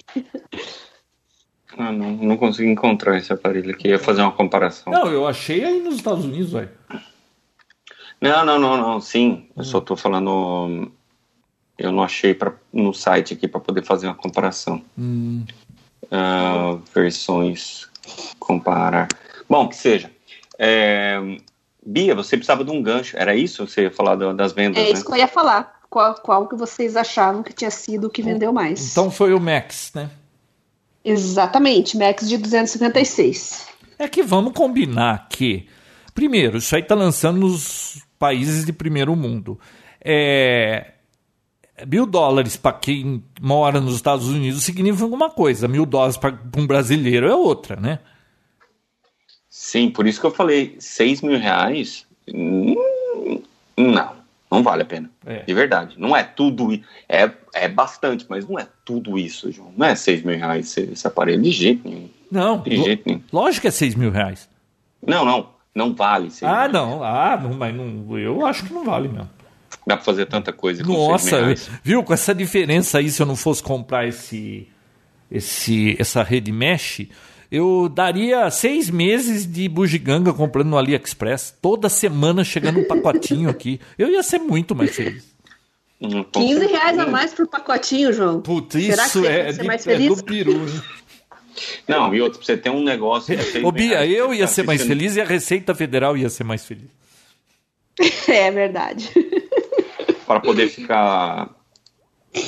Ah, 1.77 1.91
não, 1.91 2.11
não 2.11 2.37
consegui 2.37 2.69
encontrar 2.69 3.17
esse 3.17 3.31
aparelho 3.31 3.71
aqui. 3.71 3.87
Eu 3.87 3.91
ia 3.91 3.99
fazer 3.99 4.21
uma 4.21 4.31
comparação. 4.31 4.91
Não, 4.91 5.07
eu 5.09 5.25
achei 5.25 5.63
aí 5.63 5.79
nos 5.79 5.95
Estados 5.95 6.25
Unidos, 6.25 6.51
velho. 6.51 6.69
Não, 8.21 8.45
não, 8.45 8.59
não, 8.59 8.77
não. 8.77 9.01
Sim, 9.01 9.47
eu 9.57 9.63
só 9.63 9.81
tô 9.81 9.95
falando. 9.95 10.91
Eu 11.77 11.91
não 11.91 12.03
achei 12.03 12.33
pra, 12.35 12.53
no 12.71 12.93
site 12.93 13.33
aqui 13.33 13.47
para 13.47 13.59
poder 13.59 13.83
fazer 13.83 14.05
uma 14.07 14.13
comparação. 14.15 14.81
Hum. 14.97 15.43
Ah, 16.11 16.77
versões 16.93 17.89
comparar. 18.39 19.07
Bom, 19.49 19.67
que 19.67 19.75
seja. 19.75 20.11
É, 20.59 21.19
Bia, 21.83 22.13
você 22.13 22.37
precisava 22.37 22.63
de 22.63 22.69
um 22.69 22.81
gancho. 22.83 23.17
Era 23.17 23.35
isso? 23.35 23.65
Você 23.67 23.83
ia 23.83 23.91
falar 23.91 24.15
do- 24.15 24.33
das 24.33 24.53
vendas, 24.53 24.77
É 24.83 24.85
né? 24.87 24.91
isso 24.91 25.05
que 25.05 25.11
eu 25.11 25.17
ia 25.17 25.27
falar. 25.27 25.79
Qual, 25.89 26.13
qual 26.15 26.47
que 26.47 26.55
vocês 26.55 26.95
achavam 26.95 27.41
que 27.43 27.51
tinha 27.53 27.71
sido 27.71 28.05
o 28.05 28.09
que 28.09 28.21
vendeu 28.21 28.53
mais? 28.53 28.91
Então 28.91 29.09
foi 29.09 29.33
o 29.33 29.39
Max, 29.39 29.91
né? 29.95 30.09
Exatamente, 31.03 31.97
Max 31.97 32.29
de 32.29 32.37
256. 32.37 33.67
É 33.97 34.07
que 34.07 34.21
vamos 34.23 34.53
combinar 34.53 35.27
que, 35.29 35.67
primeiro, 36.13 36.57
isso 36.59 36.75
aí 36.75 36.83
tá 36.83 36.93
lançando 36.95 37.39
nos 37.39 38.01
países 38.21 38.63
de 38.63 38.71
primeiro 38.71 39.15
mundo. 39.15 39.59
É, 39.99 40.91
mil 41.87 42.05
dólares 42.05 42.55
para 42.55 42.73
quem 42.73 43.23
mora 43.41 43.81
nos 43.81 43.95
Estados 43.95 44.27
Unidos 44.27 44.61
significa 44.63 45.05
uma 45.07 45.31
coisa, 45.31 45.67
mil 45.67 45.87
dólares 45.87 46.17
para 46.17 46.37
um 46.55 46.67
brasileiro 46.67 47.27
é 47.27 47.33
outra, 47.33 47.75
né? 47.75 47.97
Sim, 49.49 49.89
por 49.89 50.05
isso 50.05 50.19
que 50.21 50.27
eu 50.27 50.31
falei, 50.31 50.75
6 50.79 51.21
mil 51.23 51.39
reais, 51.39 52.05
hum, 52.31 52.75
não, 53.75 54.11
não 54.51 54.61
vale 54.61 54.83
a 54.83 54.85
pena. 54.85 55.09
É. 55.25 55.39
De 55.43 55.53
verdade. 55.53 55.95
Não 55.97 56.15
é 56.15 56.23
tudo. 56.23 56.79
É, 57.09 57.29
é 57.53 57.67
bastante, 57.67 58.25
mas 58.29 58.47
não 58.47 58.59
é 58.59 58.67
tudo 58.85 59.17
isso, 59.17 59.51
João. 59.51 59.73
Não 59.75 59.87
é 59.87 59.95
6 59.95 60.23
mil 60.23 60.37
reais 60.37 60.67
esse, 60.67 60.91
esse 60.93 61.07
aparelho, 61.07 61.41
de 61.41 61.51
jeito 61.51 61.87
nenhum. 61.89 62.09
Não, 62.31 62.61
De 62.61 62.77
jeito 62.83 63.03
nenhum. 63.07 63.21
lógico 63.33 63.61
que 63.63 63.67
é 63.67 63.71
6 63.71 63.95
mil 63.95 64.11
reais. 64.11 64.47
Não, 65.05 65.25
não. 65.25 65.49
Não 65.73 65.93
vale 65.95 66.29
6 66.29 66.43
Ah, 66.51 66.67
não, 66.67 67.03
ah, 67.03 67.39
não, 67.41 67.53
mas 67.53 67.73
não, 67.75 68.17
eu 68.17 68.45
acho 68.45 68.65
que 68.65 68.73
não 68.73 68.83
vale 68.83 69.07
mesmo. 69.07 69.29
Dá 69.87 69.95
pra 69.95 70.03
fazer 70.05 70.25
tanta 70.25 70.51
coisa 70.51 70.83
com 70.83 70.89
6 70.91 70.99
mil 70.99 71.09
Nossa, 71.11 71.39
reais. 71.41 71.69
viu? 71.83 72.03
Com 72.03 72.13
essa 72.13 72.35
diferença 72.35 72.97
aí, 72.97 73.09
se 73.09 73.21
eu 73.21 73.25
não 73.25 73.35
fosse 73.35 73.63
comprar 73.63 74.05
esse, 74.07 74.67
esse, 75.31 75.95
essa 75.99 76.21
rede 76.23 76.51
mesh, 76.51 77.03
eu 77.49 77.89
daria 77.89 78.49
seis 78.51 78.89
meses 78.89 79.45
de 79.45 79.67
bugiganga 79.69 80.33
comprando 80.33 80.67
no 80.69 80.77
AliExpress. 80.77 81.55
Toda 81.61 81.89
semana 81.89 82.43
chegando 82.43 82.79
um 82.79 82.87
pacotinho 82.87 83.49
aqui. 83.51 83.79
Eu 83.97 84.09
ia 84.09 84.21
ser 84.23 84.39
muito 84.39 84.75
mais 84.75 84.95
feliz. 84.95 85.31
Hum, 86.01 86.23
com 86.23 86.31
15 86.31 86.65
reais 86.67 86.97
a 86.99 87.07
mais 87.07 87.33
por 87.33 87.47
pacotinho, 87.47 88.11
João. 88.11 88.41
Putz, 88.41 88.73
Será 88.85 89.03
que 89.03 89.07
isso 89.09 89.21
você 89.21 89.27
é, 89.27 89.45
ia 89.47 89.53
ser 89.53 89.61
de- 89.61 89.67
mais 89.67 89.87
é 89.87 89.91
feliz? 89.91 90.17
do 90.17 90.23
peru. 90.23 90.51
hein? 90.67 90.81
Não, 91.87 92.13
e 92.13 92.21
outro, 92.21 92.39
pra 92.39 92.45
você 92.45 92.57
ter 92.57 92.69
um 92.69 92.83
negócio. 92.83 93.35
Ô, 93.63 93.71
Bia, 93.71 93.99
reais, 93.99 94.11
eu 94.11 94.33
ia 94.33 94.47
ser 94.47 94.63
mais 94.63 94.83
feliz 94.83 95.15
e 95.15 95.21
a 95.21 95.25
Receita 95.25 95.73
Federal 95.75 96.17
ia 96.17 96.29
ser 96.29 96.43
mais 96.43 96.65
feliz. 96.65 96.89
É 98.27 98.49
verdade. 98.49 99.11
Para 100.25 100.39
poder 100.39 100.69
ficar 100.69 101.49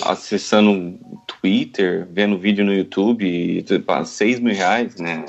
acessando 0.03 0.71
o 0.71 1.21
Twitter, 1.27 2.07
vendo 2.09 2.37
vídeo 2.37 2.63
no 2.63 2.73
YouTube, 2.73 3.25
e, 3.25 3.61
tipo, 3.61 4.05
6 4.05 4.39
mil 4.39 4.55
reais, 4.55 4.95
né? 4.95 5.25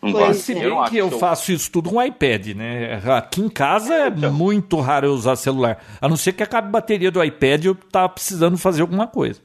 Não 0.00 0.12
Pois 0.12 0.24
vai. 0.24 0.34
Se 0.34 0.52
é. 0.52 0.54
bem 0.54 0.64
Eu 0.64 0.84
que 0.84 0.96
eu 0.96 1.10
faço 1.10 1.50
isso 1.52 1.70
tudo 1.70 1.90
com 1.90 2.02
iPad, 2.02 2.54
né? 2.54 3.02
Aqui 3.16 3.40
em 3.40 3.48
casa 3.48 3.92
é 3.92 4.06
Então. 4.08 4.32
muito 4.32 4.78
raro 4.78 5.08
eu 5.08 5.12
usar 5.12 5.34
celular. 5.36 5.84
A 6.00 6.08
não 6.08 6.16
ser 6.16 6.32
que 6.32 6.42
acabe 6.42 6.68
a 6.68 6.70
bateria 6.70 7.10
do 7.10 7.22
iPad 7.22 7.64
e 7.64 7.66
eu 7.66 7.74
tá 7.74 8.08
precisando 8.08 8.56
fazer 8.56 8.82
alguma 8.82 9.08
coisa. 9.08 9.40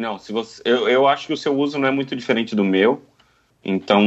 Não, 0.00 0.18
se 0.18 0.32
você, 0.32 0.62
eu, 0.64 0.88
eu 0.88 1.06
acho 1.06 1.26
que 1.26 1.32
o 1.32 1.36
seu 1.36 1.54
uso 1.56 1.78
não 1.78 1.86
é 1.86 1.90
muito 1.90 2.16
diferente 2.16 2.56
do 2.56 2.64
meu. 2.64 3.02
Então, 3.62 4.02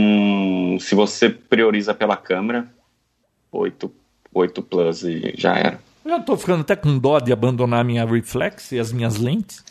se 0.79 0.95
você 0.95 1.29
prioriza 1.29 1.93
pela 1.93 2.17
câmera, 2.17 2.67
8, 3.51 3.93
8 4.33 4.61
Plus 4.63 5.03
e 5.03 5.33
já 5.37 5.55
era. 5.55 5.79
Eu 6.03 6.21
tô 6.23 6.35
ficando 6.35 6.61
até 6.61 6.75
com 6.75 6.97
dó 6.97 7.19
de 7.19 7.31
abandonar 7.31 7.81
a 7.81 7.83
minha 7.83 8.03
reflex 8.05 8.71
e 8.71 8.79
as 8.79 8.91
minhas 8.91 9.17
lentes. 9.17 9.63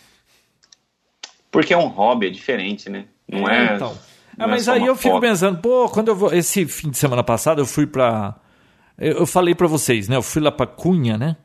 Porque 1.50 1.74
é 1.74 1.76
um 1.76 1.88
hobby, 1.88 2.28
é 2.28 2.30
diferente, 2.30 2.88
né? 2.88 3.06
Não 3.28 3.48
é. 3.48 3.74
Então. 3.74 3.98
não 4.38 4.46
Ah, 4.46 4.48
é 4.48 4.50
mas 4.52 4.64
só 4.64 4.72
aí 4.74 4.86
eu 4.86 4.94
fico 4.96 5.14
foto. 5.14 5.20
pensando, 5.20 5.58
pô, 5.60 5.88
quando 5.88 6.08
eu 6.08 6.16
vou. 6.16 6.32
Esse 6.32 6.64
fim 6.66 6.90
de 6.90 6.96
semana 6.96 7.22
passado 7.24 7.60
eu 7.60 7.66
fui 7.66 7.86
pra. 7.86 8.36
Eu, 8.96 9.18
eu 9.18 9.26
falei 9.26 9.54
pra 9.54 9.66
vocês, 9.66 10.08
né? 10.08 10.16
Eu 10.16 10.22
fui 10.22 10.40
lá 10.40 10.52
pra 10.52 10.66
Cunha, 10.66 11.18
né? 11.18 11.36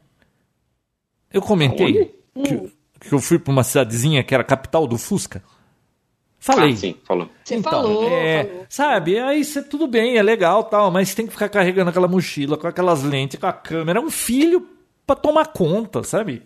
Eu 1.34 1.42
comentei 1.42 2.14
que, 2.46 2.72
que 3.08 3.14
eu 3.14 3.20
fui 3.20 3.40
pra 3.40 3.52
uma 3.52 3.64
cidadezinha 3.64 4.24
que 4.24 4.34
era 4.34 4.42
a 4.42 4.46
capital 4.46 4.86
do 4.88 4.98
Fusca. 4.98 5.42
Falei. 6.40 6.74
Ah, 6.74 6.76
sim, 6.78 6.96
falou. 7.04 7.30
Você 7.44 7.56
Então, 7.56 7.72
falou, 7.72 8.10
é, 8.10 8.44
falou. 8.46 8.66
Sabe, 8.70 9.20
aí 9.20 9.44
cê, 9.44 9.62
tudo 9.64 9.88
bem, 9.88 10.18
é 10.18 10.24
legal 10.24 10.64
tal, 10.66 10.92
mas 10.92 11.14
tem 11.16 11.26
que 11.26 11.34
ficar 11.34 11.50
carregando 11.50 11.90
aquela 11.90 12.08
mochila 12.08 12.58
com 12.58 12.68
aquelas 12.68 13.04
lentes, 13.04 13.40
com 13.40 13.48
a 13.48 13.54
câmera. 13.54 14.00
É 14.00 14.02
um 14.02 14.12
filho 14.12 14.68
pra 15.06 15.16
tomar 15.16 15.48
conta, 15.48 16.04
sabe? 16.04 16.44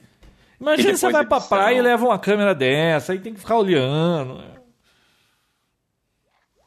Imagina 0.60 0.96
você 0.96 1.12
vai 1.12 1.26
pra 1.26 1.38
edição. 1.38 1.58
praia 1.58 1.78
e 1.78 1.82
leva 1.82 2.06
uma 2.06 2.18
câmera 2.20 2.56
dessa, 2.56 3.12
aí 3.12 3.20
tem 3.20 3.34
que 3.34 3.40
ficar 3.40 3.58
olhando. 3.58 4.42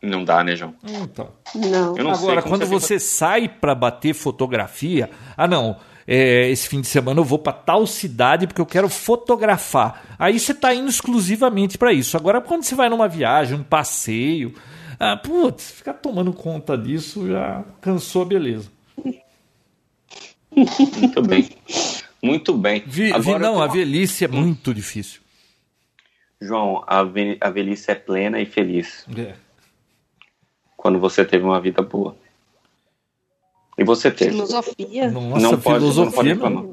Não 0.03 0.23
dá, 0.23 0.45
né, 0.45 0.55
João? 0.55 0.75
Então. 0.85 1.33
Eu 1.55 1.61
Não. 1.71 1.95
não 1.95 2.15
sei 2.15 2.25
Agora, 2.25 2.43
quando 2.43 2.67
você 2.67 2.99
você 2.99 3.01
sai 3.01 3.49
pra 3.49 3.75
bater 3.75 4.13
fotografia, 4.13 5.09
ah 5.37 5.49
não, 5.49 5.77
é, 6.07 6.49
esse 6.51 6.69
fim 6.69 6.81
de 6.81 6.87
semana 6.87 7.21
eu 7.21 7.25
vou 7.25 7.39
pra 7.39 7.53
tal 7.53 7.87
cidade 7.87 8.47
porque 8.47 8.61
eu 8.61 8.67
quero 8.67 8.89
fotografar. 8.89 10.17
Aí 10.19 10.39
você 10.39 10.53
tá 10.55 10.75
indo 10.75 10.89
exclusivamente 10.89 11.79
pra 11.79 11.93
isso. 11.93 12.17
Agora, 12.17 12.41
quando 12.41 12.63
você 12.63 12.75
vai 12.75 12.89
numa 12.89 13.09
viagem, 13.09 13.59
um 13.59 13.63
passeio, 13.63 14.55
ah, 15.01 15.17
putz, 15.17 15.71
ficar 15.71 15.95
tomando 15.95 16.33
conta 16.33 16.77
disso 16.77 17.27
já 17.29 17.65
cansou 17.81 18.23
a 18.23 18.27
beleza. 18.27 18.71
Muito 20.51 21.23
bem. 21.23 21.49
Muito 22.23 22.55
bem. 22.57 22.83
Vi, 22.87 23.07
vi- 23.07 23.13
Agora, 23.13 23.39
não, 23.39 23.55
eu 23.57 23.63
a 23.63 23.67
velhice 23.67 24.25
é 24.25 24.29
muito 24.29 24.73
difícil. 24.73 25.21
João, 26.41 26.83
a, 26.87 27.03
ve- 27.03 27.39
a 27.41 27.51
velhice 27.51 27.91
é 27.91 27.95
plena 27.95 28.41
e 28.41 28.47
feliz 28.47 29.05
É. 29.17 29.35
quando 30.77 30.99
você 30.99 31.25
teve 31.25 31.45
uma 31.45 31.61
vida 31.61 31.83
boa. 31.83 32.17
E 33.79 33.85
você 33.85 34.11
teve. 34.11 34.31
Filosofia. 34.33 35.11
Nossa, 35.11 35.41
não 35.41 35.61
pode, 35.61 35.79
filosofia. 35.79 36.05
não 36.05 36.13
pode 36.13 36.29
reclamar. 36.29 36.65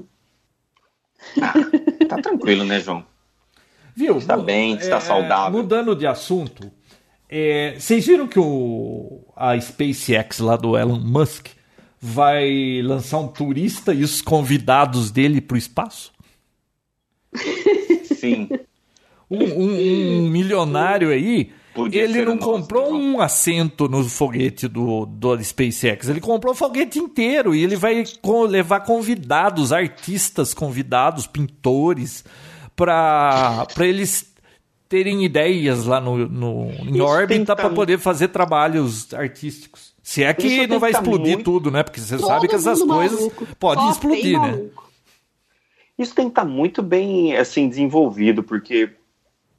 Tá 2.07 2.17
tranquilo, 2.21 2.63
né, 2.63 2.79
João? 2.79 3.03
Viu? 3.95 4.17
Está 4.17 4.37
bem, 4.37 4.75
está 4.75 4.99
saudável. 4.99 5.51
Mudando 5.61 5.95
de 5.95 6.07
assunto, 6.07 6.71
é, 7.29 7.75
vocês 7.79 8.05
viram 8.05 8.27
que 8.27 8.39
o, 8.39 9.21
a 9.35 9.59
SpaceX 9.59 10.39
lá 10.39 10.55
do 10.55 10.77
Elon 10.77 10.99
Musk 10.99 11.47
vai 11.99 12.81
lançar 12.83 13.19
um 13.19 13.27
turista 13.27 13.93
e 13.93 14.03
os 14.03 14.21
convidados 14.21 15.11
dele 15.11 15.39
para 15.41 15.55
o 15.55 15.57
espaço? 15.57 16.11
Sim. 18.15 18.49
Um, 19.29 19.43
um- 19.43 20.19
um 20.25 20.29
milionário 20.29 21.09
aí, 21.09 21.51
Podia 21.83 22.03
ele 22.03 22.25
não 22.25 22.37
comprou 22.37 22.93
um 22.93 23.19
assento 23.21 23.87
no 23.87 24.03
foguete 24.03 24.67
do, 24.67 25.05
do 25.05 25.43
SpaceX, 25.43 26.07
ele 26.09 26.19
comprou 26.21 26.53
o 26.53 26.55
foguete 26.55 26.99
inteiro 26.99 27.53
e 27.55 27.63
ele 27.63 27.75
vai 27.75 28.03
levar 28.47 28.81
convidados, 28.81 29.71
artistas 29.73 30.53
convidados, 30.53 31.27
pintores, 31.27 32.23
para 32.75 33.67
eles 33.79 34.31
terem 34.89 35.23
ideias 35.23 35.85
lá 35.85 36.01
no, 36.01 36.17
no, 36.27 36.69
em 36.71 36.95
Isso 36.95 37.03
órbita 37.03 37.55
para 37.55 37.69
tá- 37.69 37.75
poder 37.75 37.97
fazer 37.97 38.27
trabalhos 38.29 39.13
artísticos. 39.13 39.91
Se 40.03 40.23
é 40.23 40.33
que 40.33 40.67
não 40.67 40.79
vai 40.79 40.91
tá 40.91 40.99
explodir 40.99 41.33
muito- 41.35 41.43
tudo, 41.43 41.71
né? 41.71 41.83
Porque 41.83 41.99
você 42.01 42.17
Todo 42.17 42.27
sabe 42.27 42.47
que 42.47 42.55
essas 42.55 42.81
coisas 42.81 43.19
maluco. 43.19 43.47
podem 43.57 43.83
Só 43.85 43.91
explodir, 43.91 44.41
né? 44.41 44.51
maluco. 44.51 44.91
Isso 45.97 46.15
tem 46.15 46.25
que 46.25 46.31
estar 46.31 46.43
muito 46.45 46.81
bem 46.81 47.37
assim 47.37 47.69
desenvolvido, 47.69 48.41
porque, 48.43 48.89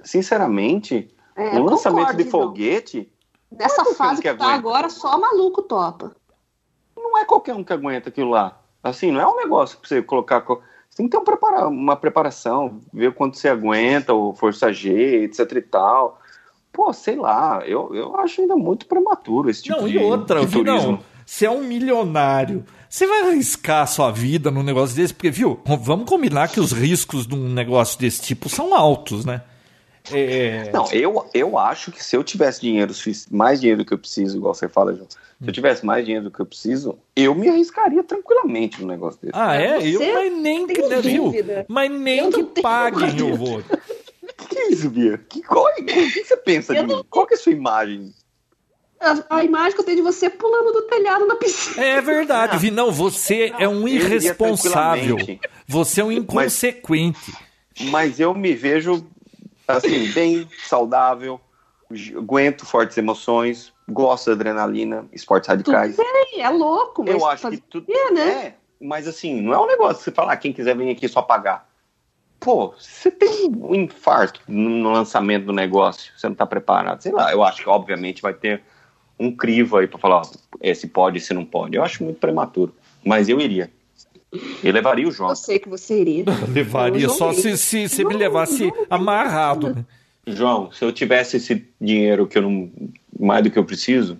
sinceramente, 0.03 1.09
É, 1.37 1.59
o 1.59 1.65
lançamento 1.65 1.99
concordo, 2.07 2.19
de 2.19 2.25
Guidão. 2.25 2.41
foguete 2.43 3.13
Nessa 3.51 3.83
Qual 3.83 3.93
é 3.93 3.95
fase 3.95 4.23
que, 4.23 4.31
que 4.31 4.35
tá 4.39 4.55
agora, 4.55 4.89
só 4.89 5.19
maluco 5.19 5.63
topa. 5.63 6.15
não 6.97 7.19
é 7.19 7.25
qualquer 7.25 7.55
um 7.55 7.63
que 7.65 7.73
aguenta 7.73 8.09
aquilo 8.09 8.31
lá. 8.31 8.59
Assim, 8.83 9.11
não 9.13 9.21
é 9.21 9.27
um 9.27 9.37
negócio 9.37 9.79
pra 9.79 9.89
você 9.89 10.03
colocar. 10.03 10.41
co- 10.41 10.61
Você 10.89 10.97
tem 10.99 11.07
que 11.07 11.13
ter 11.13 11.19
um 11.19 11.25
prepara- 11.25 11.69
uma 11.69 11.95
preparação, 11.97 12.81
ver 12.93 13.15
quanto 13.15 13.37
você 13.37 13.49
aguenta, 13.49 14.13
o 14.15 14.35
força 14.35 14.73
G, 14.73 15.25
etc 15.25 15.53
e 15.53 15.61
tal. 15.63 16.19
Pô, 16.73 16.93
sei 16.93 17.17
lá, 17.17 17.63
eu, 17.67 17.95
eu 17.95 18.17
acho 18.17 18.41
ainda 18.41 18.57
muito 18.57 18.87
prematuro 18.87 19.51
esse 19.51 19.63
tipo 19.63 19.79
não, 19.83 19.87
de, 19.89 19.97
e 19.97 20.03
outra, 20.03 20.41
de 20.41 20.51
turismo. 20.51 20.93
não, 20.93 20.99
você 21.27 21.45
é 21.47 21.51
um 21.51 21.63
milionário. 21.63 22.65
Você 22.89 23.07
vai 23.07 23.29
arriscar 23.29 23.83
a 23.83 23.87
sua 23.87 24.11
vida 24.11 24.51
num 24.51 24.63
negócio 24.63 24.97
desse? 24.97 25.13
Porque, 25.15 25.31
viu, 25.31 25.61
vamos 25.65 26.09
combinar 26.09 26.49
que 26.49 26.59
os 26.61 26.73
riscos 26.73 27.27
de 27.27 27.35
um 27.35 27.49
negócio 27.51 27.99
desse 27.99 28.23
tipo 28.23 28.49
são 28.49 28.75
altos, 28.75 29.25
né? 29.27 29.43
É, 30.11 30.71
Não, 30.73 30.91
eu, 30.93 31.27
eu 31.33 31.57
acho 31.57 31.93
que 31.93 32.03
se 32.03 32.17
eu 32.17 32.25
tivesse 32.25 32.61
dinheiro, 32.61 32.93
mais 33.31 33.61
dinheiro 33.61 33.83
do 33.83 33.87
que 33.87 33.95
eu 33.95 33.99
preciso, 33.99 34.37
igual 34.37 34.53
você 34.55 34.69
fala, 34.69 34.95
João, 34.95 35.09
se 35.09 35.17
Hum. 35.41 35.47
eu 35.47 35.53
tivesse 35.53 35.85
mais 35.87 36.05
dinheiro 36.05 36.25
do 36.27 36.31
que 36.31 36.41
eu 36.41 36.47
preciso, 36.47 36.99
eu 37.17 37.35
me 37.35 37.49
arriscaria 37.49 38.03
tranquilamente 38.03 38.81
num 38.81 38.87
negócio 38.89 39.21
desse. 39.21 39.33
Ah, 39.35 39.55
é? 39.55 39.81
Você 39.81 39.97
Eu, 39.97 40.15
mas 40.15 40.33
nem 40.33 40.67
que, 40.67 40.83
né, 40.83 41.01
viu? 41.01 41.33
Mas 41.69 41.91
nem 41.91 42.19
Eu 42.19 42.31
não 42.31 42.45
que 42.45 42.63
paguem 42.63 43.19
eu 43.19 43.35
vou. 43.37 43.59
O 43.59 43.65
que, 44.37 44.47
que 44.49 44.59
é 44.59 44.71
isso, 44.71 44.89
Bia? 44.91 45.19
Que, 45.29 45.43
qual, 45.43 45.69
é- 45.69 45.73
o 45.81 45.85
que 45.85 46.25
você 46.25 46.37
pensa 46.37 46.73
Eu 46.75 46.83
de 46.83 46.89
não 46.89 46.97
mim? 46.99 47.05
Qual 47.11 47.27
que 47.27 47.35
é 47.35 47.37
a 47.37 47.41
sua 47.41 47.53
imagem? 47.53 48.13
A, 49.01 49.39
a 49.39 49.45
imagem 49.45 49.73
que 49.75 49.81
eu 49.81 49.85
tenho 49.85 49.97
de 49.97 50.03
você 50.03 50.31
pulando 50.31 50.73
do 50.73 50.83
telhado 50.83 51.27
na 51.27 51.35
piscina. 51.35 51.85
É 51.85 52.01
verdade, 52.01 52.57
Vi. 52.59 52.71
Não, 52.71 52.93
você 52.93 53.53
é 53.59 53.69
um 53.69 53.87
irresponsável. 53.89 55.17
Você 55.67 56.01
é 56.01 56.05
um 56.05 56.13
inconsequente. 56.13 57.33
Mas 57.91 58.21
eu 58.21 58.33
me 58.33 58.55
vejo, 58.55 59.05
assim, 59.67 60.11
bem 60.13 60.49
saudável, 60.65 61.41
aguento 62.17 62.65
fortes 62.65 62.97
emoções, 62.97 63.73
gosto 63.89 64.27
da 64.27 64.33
adrenalina, 64.33 65.07
esportes 65.13 65.49
radicais. 65.49 65.97
É 66.37 66.49
louco, 66.49 67.05
mas 67.05 67.15
Eu 67.15 67.27
acho 67.27 67.51
que 67.51 67.59
tudo. 67.59 67.87
quê, 67.87 68.11
né? 68.11 68.29
É, 68.29 68.55
mas 68.81 69.07
assim, 69.07 69.41
não 69.41 69.55
é 69.55 69.61
um 69.61 69.67
negócio 69.67 69.99
que 69.99 70.05
você 70.05 70.11
fala, 70.11 70.33
ah, 70.33 70.37
quem 70.37 70.53
quiser 70.53 70.77
vir 70.77 70.91
aqui 70.91 71.09
só 71.09 71.23
pagar. 71.23 71.71
Pô, 72.41 72.75
você 72.77 73.11
tem 73.11 73.49
um 73.49 73.75
infarto 73.75 74.41
no 74.49 74.91
lançamento 74.91 75.47
do 75.47 75.53
negócio, 75.53 76.13
você 76.17 76.29
não 76.29 76.35
tá 76.35 76.45
preparado. 76.45 77.01
Sei 77.01 77.13
lá, 77.13 77.31
eu 77.31 77.45
acho 77.45 77.63
que 77.63 77.69
obviamente 77.69 78.21
vai 78.21 78.35
ter 78.35 78.63
um 79.19 79.31
crivo 79.31 79.77
aí 79.77 79.87
pra 79.87 79.99
falar, 79.99 80.23
ó, 80.23 80.23
esse 80.61 80.89
pode, 80.89 81.19
esse 81.19 81.33
não 81.33 81.45
pode. 81.45 81.77
Eu 81.77 81.85
acho 81.85 82.03
muito 82.03 82.19
prematuro, 82.19 82.75
mas 83.05 83.29
eu 83.29 83.41
iria. 83.41 83.71
Eu 84.65 84.73
levaria 84.73 85.07
o 85.07 85.11
João. 85.13 85.31
Eu 85.31 85.37
sei 85.37 85.59
que 85.59 85.69
você 85.69 86.01
iria. 86.01 86.25
Levaria 86.49 87.09
só 87.09 87.27
não 87.29 87.35
se, 87.35 87.57
se, 87.59 87.89
se 87.89 88.05
me 88.05 88.15
Não, 88.15 88.21
levasse 88.21 88.65
não 88.67 88.87
amarrado. 88.89 89.75
né? 89.75 89.85
João, 90.27 90.71
se 90.73 90.85
eu 90.85 90.93
tivesse 90.93 91.37
esse 91.37 91.67
dinheiro 91.81 92.27
que 92.27 92.39
eu 92.39 92.43
não. 92.43 92.71
mais 93.19 93.43
do 93.43 93.51
que 93.51 93.59
eu 93.59 93.65
preciso, 93.65 94.19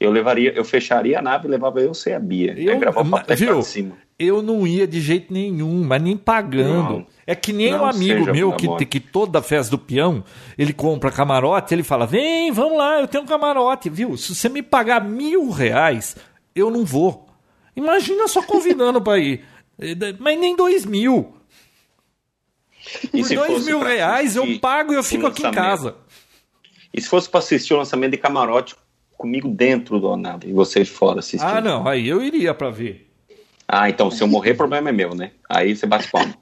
eu 0.00 0.10
levaria, 0.10 0.52
eu 0.54 0.64
fecharia 0.64 1.18
a 1.18 1.22
nave 1.22 1.46
e 1.46 1.50
levava 1.50 1.80
eu 1.80 1.92
e 2.06 2.12
a 2.12 2.18
Bia. 2.18 2.54
Eu- 2.56 2.72
aí 2.72 2.78
gravava 2.78 3.06
o 3.06 3.10
papel 3.10 3.36
viu? 3.36 3.58
de 3.60 3.66
cima. 3.66 3.96
Eu 4.18 4.42
não 4.42 4.66
ia 4.66 4.86
de 4.86 5.00
jeito 5.00 5.32
nenhum, 5.32 5.84
mas 5.84 6.00
nem 6.00 6.16
pagando. 6.16 6.92
Não. 6.98 7.06
é 7.26 7.34
que 7.34 7.52
nem 7.52 7.72
Não 7.72 7.82
um 7.82 7.86
amigo 7.86 8.32
meu 8.32 8.52
que, 8.52 8.86
que 8.86 9.00
toda 9.00 9.42
festa 9.42 9.72
do 9.72 9.78
peão, 9.78 10.22
ele 10.56 10.72
compra 10.72 11.10
camarote, 11.10 11.74
ele 11.74 11.82
fala: 11.82 12.06
vem, 12.06 12.52
vamos 12.52 12.78
lá, 12.78 13.00
eu 13.00 13.08
tenho 13.08 13.24
um 13.24 13.26
camarote, 13.26 13.90
viu? 13.90 14.16
Se 14.16 14.34
você 14.34 14.48
me 14.48 14.62
pagar 14.62 15.04
mil 15.04 15.50
reais, 15.50 16.16
eu 16.54 16.70
não 16.70 16.84
vou. 16.84 17.26
Imagina 17.76 18.28
só 18.28 18.42
convidando 18.42 19.00
pra 19.00 19.18
ir. 19.18 19.44
Mas 20.20 20.38
nem 20.38 20.54
dois 20.54 20.84
mil. 20.84 21.34
E 23.12 23.22
Por 23.22 23.34
dois 23.34 23.64
mil 23.66 23.80
reais 23.80 24.36
eu 24.36 24.58
pago 24.60 24.92
e 24.92 24.96
eu 24.96 25.00
o 25.00 25.04
fico 25.04 25.26
aqui 25.26 25.44
em 25.46 25.50
casa. 25.50 25.96
E 26.92 27.00
se 27.00 27.08
fosse 27.08 27.28
para 27.28 27.40
assistir 27.40 27.74
o 27.74 27.78
lançamento 27.78 28.12
de 28.12 28.18
camarote 28.18 28.76
comigo 29.16 29.48
dentro 29.48 30.00
da 30.00 30.16
nave 30.16 30.48
e 30.50 30.52
vocês 30.52 30.88
fora 30.88 31.18
assistindo? 31.20 31.48
Ah, 31.48 31.60
não, 31.60 31.86
aí 31.88 32.06
eu 32.06 32.22
iria 32.22 32.54
pra 32.54 32.70
ver. 32.70 33.10
Ah, 33.66 33.88
então 33.88 34.10
se 34.10 34.22
eu 34.22 34.28
morrer, 34.28 34.52
o 34.52 34.56
problema 34.56 34.90
é 34.90 34.92
meu, 34.92 35.14
né? 35.14 35.32
Aí 35.48 35.74
você 35.74 35.86
bate 35.86 36.08
palma. 36.10 36.34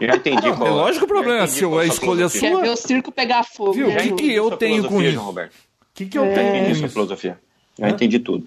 Já 0.00 0.16
entendi 0.16 0.42
Não, 0.50 0.66
é 0.66 0.70
lógico 0.70 1.04
o 1.04 1.08
problema, 1.08 1.46
se 1.46 1.62
eu 1.62 1.70
qual 1.70 1.80
a 1.80 1.86
escolha 1.86 2.28
sua- 2.28 2.40
Quer 2.40 2.60
ver 2.62 2.70
o 2.70 2.76
circo 2.76 3.12
pegar 3.12 3.44
fogo, 3.44 3.72
Viu? 3.72 3.86
né? 3.88 3.96
Que 3.96 4.12
que 4.12 4.32
eu 4.32 4.50
tenho 4.56 4.84
com 4.88 5.00
isso? 5.02 5.20
O 5.20 5.48
que, 5.94 6.06
que 6.06 6.18
eu 6.18 6.24
É. 6.24 6.34
tenho 6.34 6.64
com 6.64 6.70
isso? 6.72 6.88
filosofia. 6.88 7.40
Já 7.78 7.88
entendi 7.88 8.18
tudo. 8.18 8.46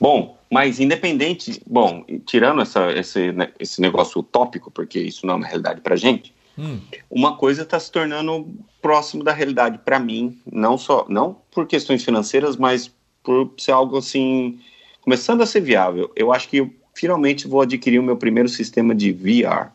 Bom, 0.00 0.37
mas 0.50 0.80
independente, 0.80 1.60
bom, 1.66 2.04
tirando 2.26 2.62
essa, 2.62 2.90
esse, 2.92 3.32
né, 3.32 3.52
esse 3.58 3.80
negócio 3.80 4.20
utópico, 4.20 4.70
porque 4.70 4.98
isso 4.98 5.26
não 5.26 5.34
é 5.34 5.36
uma 5.38 5.46
realidade 5.46 5.80
pra 5.80 5.96
gente, 5.96 6.34
Hum. 6.58 6.80
uma 7.08 7.36
coisa 7.36 7.62
está 7.62 7.78
se 7.78 7.90
tornando 7.92 8.48
próximo 8.82 9.22
da 9.22 9.32
realidade 9.32 9.78
para 9.78 9.98
mim, 10.00 10.40
não 10.50 10.76
só, 10.76 11.06
não 11.08 11.40
por 11.52 11.66
questões 11.66 12.04
financeiras, 12.04 12.56
mas 12.56 12.90
por 13.22 13.52
ser 13.58 13.72
algo 13.72 13.96
assim, 13.98 14.58
começando 15.00 15.40
a 15.42 15.46
ser 15.46 15.60
viável. 15.60 16.10
Eu 16.16 16.32
acho 16.32 16.48
que 16.48 16.56
eu 16.56 16.74
finalmente 16.94 17.46
vou 17.46 17.60
adquirir 17.60 17.98
o 18.00 18.02
meu 18.02 18.16
primeiro 18.16 18.48
sistema 18.48 18.92
de 18.94 19.12
VR. 19.12 19.70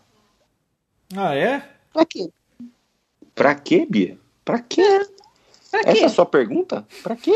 Ah, 1.16 1.34
é? 1.36 1.64
Pra 1.94 2.04
quê? 2.06 2.30
Pra 3.36 3.56
quê, 3.56 3.86
Bia? 3.90 4.18
Pra 4.44 4.60
quê? 4.60 5.06
Pra 5.72 5.80
Essa 5.82 5.92
quê? 5.94 6.00
é 6.00 6.06
a 6.06 6.10
sua 6.10 6.26
pergunta? 6.26 6.86
Pra 7.02 7.16
quê? 7.16 7.32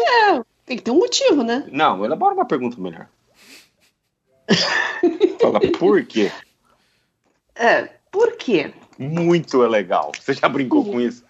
Tem 0.66 0.76
que 0.78 0.84
ter 0.84 0.92
um 0.92 0.98
motivo, 1.00 1.44
né? 1.44 1.66
Não, 1.72 2.04
elabora 2.04 2.34
uma 2.36 2.46
pergunta 2.46 2.80
melhor. 2.82 3.08
Fala 5.40 5.60
por 5.78 6.04
quê? 6.06 6.32
É, 7.56 7.90
por 8.12 8.36
quê? 8.38 8.74
Muito 8.98 9.64
é 9.64 9.68
legal. 9.68 10.12
Você 10.20 10.34
já 10.34 10.48
brincou 10.48 10.84
com 10.84 11.00
isso? 11.00 11.24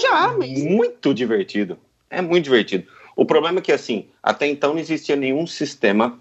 Já, 0.00 0.34
mas. 0.36 0.62
Muito 0.62 1.14
divertido. 1.14 1.78
É 2.10 2.20
muito 2.20 2.44
divertido. 2.44 2.86
O 3.16 3.24
problema 3.24 3.58
é 3.58 3.62
que, 3.62 3.72
assim, 3.72 4.08
até 4.22 4.46
então 4.46 4.74
não 4.74 4.80
existia 4.80 5.16
nenhum 5.16 5.46
sistema. 5.46 6.18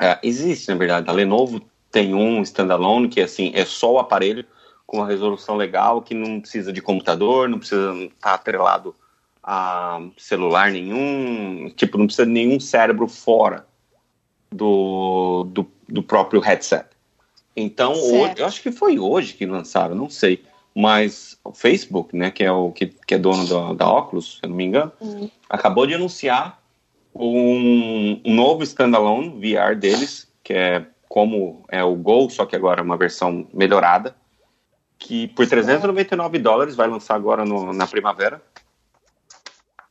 é, 0.00 0.18
existe, 0.22 0.68
na 0.68 0.76
verdade. 0.76 1.08
A 1.08 1.12
Lenovo 1.12 1.60
tem 1.90 2.14
um 2.14 2.42
standalone 2.42 3.08
que, 3.08 3.20
assim, 3.20 3.52
é 3.54 3.64
só 3.64 3.92
o 3.92 3.98
aparelho 3.98 4.44
com 4.86 4.98
uma 4.98 5.06
resolução 5.06 5.56
legal, 5.56 6.00
que 6.00 6.14
não 6.14 6.40
precisa 6.40 6.72
de 6.72 6.80
computador, 6.80 7.48
não 7.48 7.58
precisa 7.58 7.92
estar 8.04 8.34
atrelado 8.34 8.94
a 9.42 10.00
celular 10.16 10.70
nenhum, 10.70 11.70
tipo, 11.76 11.98
não 11.98 12.06
precisa 12.06 12.26
de 12.26 12.32
nenhum 12.32 12.58
cérebro 12.58 13.08
fora 13.08 13.66
do, 14.56 15.44
do, 15.50 15.66
do 15.88 16.02
próprio 16.02 16.40
headset. 16.40 16.86
Então, 17.54 17.92
hoje, 17.92 18.34
eu 18.38 18.46
acho 18.46 18.62
que 18.62 18.70
foi 18.72 18.98
hoje 18.98 19.34
que 19.34 19.46
lançaram, 19.46 19.94
não 19.94 20.10
sei. 20.10 20.44
Mas 20.74 21.38
o 21.42 21.52
Facebook, 21.52 22.14
né, 22.14 22.30
que 22.30 22.44
é 22.44 22.52
o 22.52 22.70
que, 22.70 22.86
que 22.86 23.14
é 23.14 23.18
dono 23.18 23.46
da, 23.48 23.72
da 23.72 23.90
Oculus, 23.90 24.34
se 24.38 24.40
eu 24.44 24.50
não 24.50 24.56
me 24.56 24.64
engano, 24.64 24.92
Hum. 25.00 25.28
acabou 25.48 25.86
de 25.86 25.94
anunciar 25.94 26.60
um, 27.14 28.20
um 28.24 28.34
novo 28.34 28.62
standalone 28.62 29.30
VR 29.40 29.74
deles, 29.74 30.30
que 30.44 30.52
é 30.52 30.84
como 31.08 31.64
é 31.68 31.82
o 31.82 31.94
Go, 31.96 32.28
só 32.28 32.44
que 32.44 32.54
agora 32.54 32.80
é 32.80 32.84
uma 32.84 32.96
versão 32.98 33.46
melhorada, 33.54 34.14
que 34.98 35.28
por 35.28 35.46
399 35.46 36.38
dólares 36.38 36.74
vai 36.76 36.88
lançar 36.88 37.14
agora 37.14 37.42
no- 37.44 37.72
na 37.72 37.86
primavera, 37.86 38.42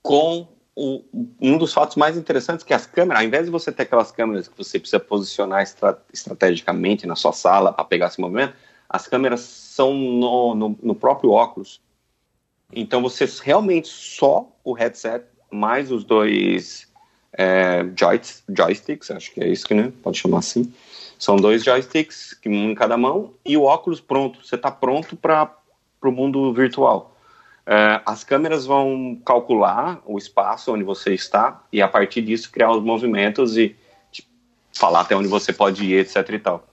com 0.03 0.47
o- 0.75 1.03
um 1.39 1.57
dos 1.57 1.73
fatos 1.73 1.95
mais 1.95 2.17
interessantes 2.17 2.63
que 2.63 2.73
as 2.73 2.85
câmeras, 2.85 3.21
ao 3.21 3.27
invés 3.27 3.45
de 3.45 3.51
você 3.51 3.71
ter 3.71 3.83
aquelas 3.83 4.11
câmeras 4.11 4.47
que 4.47 4.57
você 4.57 4.77
precisa 4.77 4.99
posicionar 4.99 5.61
estra- 5.61 5.97
estrategicamente 6.11 7.07
na 7.07 7.15
sua 7.15 7.31
sala 7.31 7.71
para 7.71 7.85
pegar 7.85 8.07
esse 8.07 8.19
movimento, 8.19 8.53
as 8.89 9.07
câmeras 9.07 9.39
são 9.41 9.93
no, 9.93 10.53
no, 10.53 10.79
no 10.83 10.95
próprio 10.95 11.31
óculos. 11.31 11.81
Então 12.73 13.01
você 13.01 13.25
realmente 13.43 13.87
só 13.87 14.47
o 14.63 14.73
headset 14.73 15.25
mais 15.49 15.91
os 15.91 16.03
dois 16.03 16.91
é, 17.31 17.85
joys- 17.95 18.43
joysticks, 18.49 19.11
acho 19.11 19.31
que 19.31 19.41
é 19.41 19.47
isso 19.47 19.65
que 19.65 19.73
né, 19.73 19.91
pode 20.03 20.17
chamar 20.17 20.39
assim. 20.39 20.73
São 21.17 21.37
dois 21.37 21.63
joysticks, 21.63 22.37
um 22.45 22.71
em 22.71 22.75
cada 22.75 22.97
mão, 22.97 23.33
e 23.45 23.55
o 23.55 23.63
óculos 23.63 24.01
pronto. 24.01 24.45
Você 24.45 24.55
está 24.55 24.69
pronto 24.69 25.15
para 25.15 25.55
o 26.03 26.11
mundo 26.11 26.53
virtual. 26.53 27.14
É, 27.67 28.01
as 28.05 28.23
câmeras 28.23 28.65
vão 28.65 29.19
calcular 29.25 29.99
o 30.05 30.17
espaço 30.17 30.71
onde 30.71 30.83
você 30.83 31.13
está 31.13 31.63
e 31.71 31.81
a 31.81 31.87
partir 31.87 32.21
disso 32.21 32.51
criar 32.51 32.71
os 32.71 32.83
movimentos 32.83 33.57
e 33.57 33.75
tipo, 34.11 34.29
falar 34.71 35.01
até 35.01 35.15
onde 35.15 35.27
você 35.27 35.51
pode 35.51 35.83
ir, 35.83 35.99
etc 35.99 36.29
e 36.29 36.39
tal. 36.39 36.67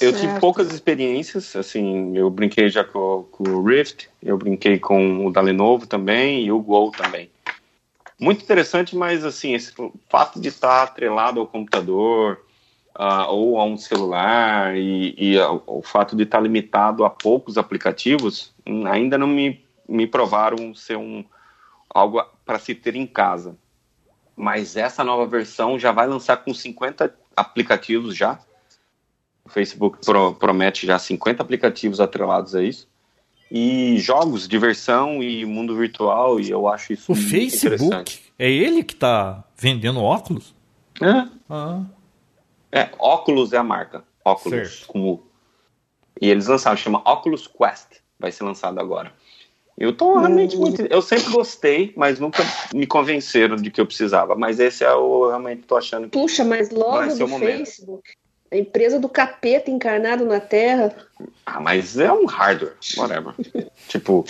Eu 0.00 0.12
tive 0.12 0.40
poucas 0.40 0.72
experiências, 0.72 1.54
assim, 1.54 2.16
eu 2.16 2.28
brinquei 2.28 2.68
já 2.68 2.82
com, 2.82 3.24
com 3.30 3.48
o 3.48 3.62
Rift, 3.64 4.08
eu 4.20 4.36
brinquei 4.36 4.78
com 4.78 5.24
o 5.26 5.30
da 5.32 5.40
Lenovo 5.40 5.86
também 5.86 6.44
e 6.44 6.50
o 6.50 6.58
Go 6.60 6.90
também. 6.90 7.30
Muito 8.18 8.42
interessante, 8.42 8.96
mas 8.96 9.24
assim, 9.24 9.54
esse 9.54 9.72
fato 10.08 10.40
de 10.40 10.48
estar 10.48 10.82
atrelado 10.82 11.38
ao 11.40 11.46
computador 11.46 12.40
ah, 12.94 13.28
ou 13.28 13.58
a 13.58 13.64
um 13.64 13.76
celular 13.76 14.76
e, 14.76 15.14
e 15.16 15.38
a- 15.38 15.50
o 15.52 15.82
fato 15.82 16.16
de 16.16 16.24
estar 16.24 16.40
limitado 16.40 17.04
a 17.04 17.10
poucos 17.10 17.56
aplicativos 17.56 18.52
hum, 18.66 18.86
ainda 18.86 19.16
não 19.16 19.26
me, 19.26 19.63
me 19.88 20.06
provaram 20.06 20.74
ser 20.74 20.96
um, 20.96 21.24
algo 21.90 22.22
para 22.44 22.58
se 22.58 22.74
ter 22.74 22.94
em 22.96 23.06
casa. 23.06 23.56
Mas 24.36 24.76
essa 24.76 25.04
nova 25.04 25.26
versão 25.26 25.78
já 25.78 25.92
vai 25.92 26.06
lançar 26.06 26.38
com 26.38 26.52
50 26.52 27.14
aplicativos 27.36 28.16
já. 28.16 28.38
O 29.44 29.48
Facebook 29.48 29.98
pro- 30.04 30.34
promete 30.34 30.86
já 30.86 30.98
50 30.98 31.42
aplicativos 31.42 32.00
atrelados 32.00 32.54
a 32.54 32.62
isso. 32.62 32.88
E 33.50 33.98
jogos, 33.98 34.48
diversão 34.48 35.22
e 35.22 35.44
mundo 35.44 35.76
virtual, 35.76 36.40
e 36.40 36.50
eu 36.50 36.66
acho 36.66 36.92
isso 36.92 37.12
O 37.12 37.14
muito 37.14 37.28
Facebook 37.30 37.76
interessante. 37.76 38.32
é 38.38 38.50
ele 38.50 38.82
que 38.82 38.96
tá 38.96 39.44
vendendo 39.56 40.00
óculos? 40.02 40.54
É, 41.00 41.28
Ah, 41.48 41.82
É, 42.72 42.90
Oculus 42.98 43.52
é 43.52 43.58
a 43.58 43.62
marca. 43.62 44.02
Oculus. 44.24 44.70
Certo. 44.78 44.86
Com 44.88 45.08
U. 45.12 45.26
E 46.20 46.28
eles 46.28 46.46
lançaram, 46.48 46.76
chama 46.76 46.98
Oculus 47.08 47.46
Quest. 47.46 48.00
Vai 48.18 48.32
ser 48.32 48.42
lançado 48.44 48.80
agora. 48.80 49.12
Eu 49.76 49.92
tô 49.92 50.18
realmente 50.18 50.56
muito. 50.56 50.82
Eu 50.82 51.02
sempre 51.02 51.32
gostei, 51.32 51.92
mas 51.96 52.20
nunca 52.20 52.44
me 52.72 52.86
convenceram 52.86 53.56
de 53.56 53.70
que 53.70 53.80
eu 53.80 53.86
precisava. 53.86 54.34
Mas 54.36 54.60
esse 54.60 54.84
é 54.84 54.92
o 54.94 55.24
eu 55.24 55.28
realmente 55.30 55.62
tô 55.62 55.76
achando 55.76 56.04
que. 56.04 56.10
Puxa, 56.18 56.44
mas 56.44 56.70
logo 56.70 57.10
ser 57.10 57.22
o 57.24 57.26
do 57.26 57.28
momento. 57.28 57.56
Facebook. 57.58 58.10
A 58.52 58.56
empresa 58.56 59.00
do 59.00 59.08
capeta 59.08 59.68
encarnado 59.70 60.24
na 60.24 60.38
Terra. 60.38 60.94
Ah, 61.44 61.60
mas 61.60 61.98
é 61.98 62.12
um 62.12 62.24
hardware. 62.24 62.74
Whatever. 62.96 63.34
tipo, 63.88 64.24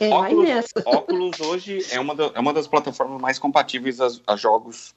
É, 0.00 0.34
nessa. 0.34 0.72
Oculus 0.84 1.38
hoje 1.40 1.78
é 1.92 2.00
uma, 2.00 2.14
da- 2.14 2.32
é 2.34 2.40
uma 2.40 2.52
das 2.52 2.66
plataformas 2.66 3.20
mais 3.20 3.38
compatíveis 3.38 4.00
a, 4.00 4.08
a 4.26 4.36
jogos 4.36 4.94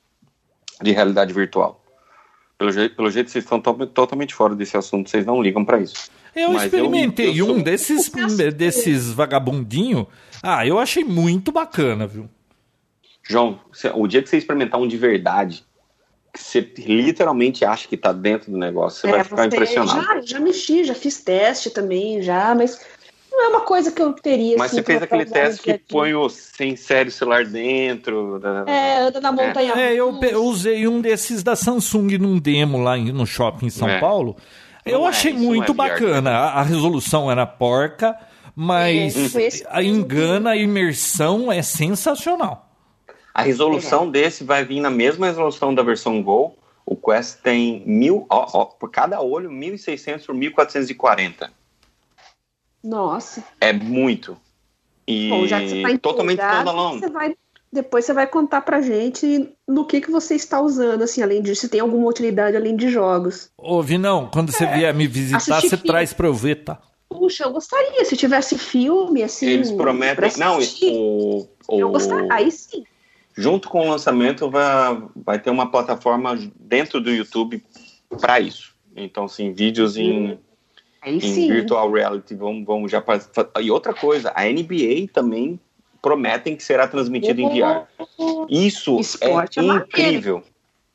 de 0.82 0.92
realidade 0.92 1.32
virtual. 1.32 1.80
Pelo, 2.58 2.72
jeito, 2.72 2.96
pelo 2.96 3.12
jeito, 3.12 3.30
vocês 3.30 3.44
estão 3.44 3.62
to- 3.62 3.86
totalmente 3.88 4.34
fora 4.34 4.56
desse 4.56 4.76
assunto, 4.76 5.10
vocês 5.10 5.26
não 5.26 5.42
ligam 5.42 5.64
para 5.64 5.80
isso. 5.80 6.10
Eu 6.36 6.54
Mas 6.54 6.64
experimentei 6.66 7.30
eu- 7.30 7.36
eu 7.36 7.46
sou- 7.48 7.56
um 7.56 7.62
desses, 7.62 8.10
desses 8.56 9.12
vagabundinho. 9.12 10.08
Ah, 10.42 10.66
eu 10.66 10.80
achei 10.80 11.04
muito 11.04 11.52
bacana, 11.52 12.08
viu? 12.08 12.30
João, 13.28 13.60
o 13.96 14.08
dia 14.08 14.22
que 14.24 14.30
você 14.30 14.38
experimentar 14.38 14.80
um 14.80 14.88
de 14.88 14.98
verdade, 14.98 15.64
que 16.34 16.40
você 16.42 16.62
literalmente 16.80 17.64
acha 17.66 17.88
que 17.88 17.98
tá 17.98 18.12
dentro 18.12 18.52
do 18.52 18.58
negócio, 18.58 19.02
você 19.02 19.08
É, 19.08 19.12
vai 19.12 19.24
ficar 19.24 19.36
você- 19.44 19.48
impressionado. 19.56 20.02
Já, 20.02 20.22
já 20.22 20.40
mexi, 20.40 20.84
já 20.84 20.96
fiz 20.96 21.22
teste 21.22 21.70
também, 21.70 22.22
já, 22.22 22.56
mas 22.56 22.80
não 23.32 23.44
é 23.44 23.48
uma 23.50 23.62
coisa 23.62 23.92
que 23.92 24.02
eu 24.02 24.14
teria. 24.14 24.58
Mas 24.58 24.68
assim, 24.72 24.78
você 24.78 24.84
fez 24.84 25.04
aquele 25.04 25.26
teste 25.26 25.62
que 25.62 25.78
põe 25.78 26.14
o 26.16 26.28
sem 26.30 26.76
série 26.76 27.12
celular 27.12 27.46
dentro. 27.46 28.40
da- 28.40 28.64
É, 28.68 29.02
anda 29.02 29.22
na 29.22 29.32
montanha. 29.32 29.74
É, 29.74 29.94
eu, 29.94 30.18
pe- 30.20 30.32
eu 30.34 30.44
usei 30.46 30.88
um 30.88 31.00
desses 31.02 31.44
da 31.44 31.56
Samsung 31.56 32.18
num 32.18 32.40
demo 32.40 32.80
lá 32.82 32.98
no 32.98 33.26
shopping 33.28 33.68
em 33.68 33.70
São 33.70 33.88
É. 33.90 34.00
Paulo. 34.00 34.36
Eu 34.90 35.06
é, 35.06 35.10
achei 35.10 35.32
é 35.32 35.36
muito 35.36 35.74
VR. 35.74 35.78
bacana. 35.78 36.32
A, 36.32 36.60
a 36.60 36.64
resolução 36.64 37.32
era 37.32 37.46
porca, 37.46 38.18
mas 38.56 39.36
É, 39.36 39.42
esse 39.44 39.66
a 39.70 39.84
engana, 39.84 40.52
a 40.52 40.58
imersão 40.58 41.52
é 41.52 41.62
sensacional. 41.62 42.70
A 43.34 43.42
resolução 43.42 44.10
desse 44.10 44.44
vai 44.44 44.66
vir 44.66 44.82
na 44.82 44.90
mesma 44.90 45.28
resolução 45.28 45.74
da 45.74 45.82
versão 45.82 46.22
Go. 46.22 46.56
O 46.86 46.96
Quest 46.96 47.40
tem 47.42 47.84
mil, 47.86 48.26
ó, 48.30 48.48
ó, 48.54 48.66
por 48.66 48.90
cada 48.90 49.22
olho, 49.22 49.50
1.600 49.50 50.26
por 50.26 50.36
1.440. 50.36 51.50
Nossa. 52.84 53.44
É 53.62 53.72
muito. 53.72 54.38
E 55.08 55.30
Bom, 55.30 55.46
já 55.48 55.60
que 55.60 55.70
você 55.70 55.82
tá 55.82 55.98
totalmente 56.00 56.40
standalone. 56.40 57.00
você 57.00 57.10
vai, 57.10 57.36
depois 57.72 58.06
você 58.06 58.14
vai 58.14 58.26
contar 58.28 58.62
pra 58.62 58.82
gente 58.82 59.50
no 59.68 59.86
que, 59.86 60.02
que 60.02 60.10
você 60.10 60.36
está 60.36 60.60
usando, 60.62 61.04
assim, 61.04 61.22
além 61.22 61.42
disso, 61.42 61.62
se 61.62 61.70
tem 61.70 61.80
alguma 61.80 62.08
utilidade 62.10 62.58
além 62.58 62.76
de 62.76 62.90
jogos. 62.90 63.52
Ô, 63.58 63.82
Vinão, 63.82 64.30
quando 64.32 64.52
você 64.52 64.66
vier 64.66 64.94
me 64.94 65.08
visitar, 65.08 65.62
você 65.62 65.70
filme. 65.70 65.84
traz 65.84 66.14
pra 66.14 66.28
eu 66.28 66.34
ver, 66.34 66.64
tá? 66.64 66.80
Puxa, 67.08 67.44
eu 67.44 67.52
gostaria, 67.52 68.06
se 68.06 68.16
tivesse 68.18 68.58
filme, 68.58 69.24
assim. 69.24 69.48
Eles 69.48 69.72
prometem. 69.72 70.32
Não, 70.38 70.58
assistir, 70.58 70.92
o, 70.94 71.48
o, 71.68 71.80
eu 71.80 71.90
gostaria. 71.90 72.32
Aí 72.32 72.52
sim. 72.52 72.84
junto 73.36 73.68
com 73.70 73.88
o 73.88 73.90
lançamento 73.90 74.50
vai, 74.50 75.02
vai 75.16 75.40
ter 75.40 75.50
uma 75.50 75.70
plataforma 75.72 76.38
dentro 76.60 77.00
do 77.02 77.10
YouTube 77.12 77.64
para 78.20 78.40
isso. 78.40 78.74
Então, 78.96 79.28
sim, 79.28 79.54
vídeos 79.54 79.96
em, 79.98 80.40
Aí 81.02 81.18
em 81.18 81.20
sim. 81.22 81.48
virtual 81.48 81.92
reality 81.92 82.36
vão, 82.36 82.64
vão 82.66 82.88
já 82.88 83.00
pra- 83.02 83.20
E 83.62 83.72
outra 83.72 83.94
coisa, 83.94 84.32
a 84.36 84.44
NBA 84.46 85.08
também 85.14 85.60
prometem 86.02 86.56
que 86.56 86.64
será 86.64 86.88
transmitido 86.88 87.42
em 87.42 87.50
VR. 87.50 87.86
Isso 88.50 89.00
Esporte 89.00 89.60
é 89.60 89.64
é 89.64 89.66
maneiro. 89.66 89.88
incrível. 89.88 90.44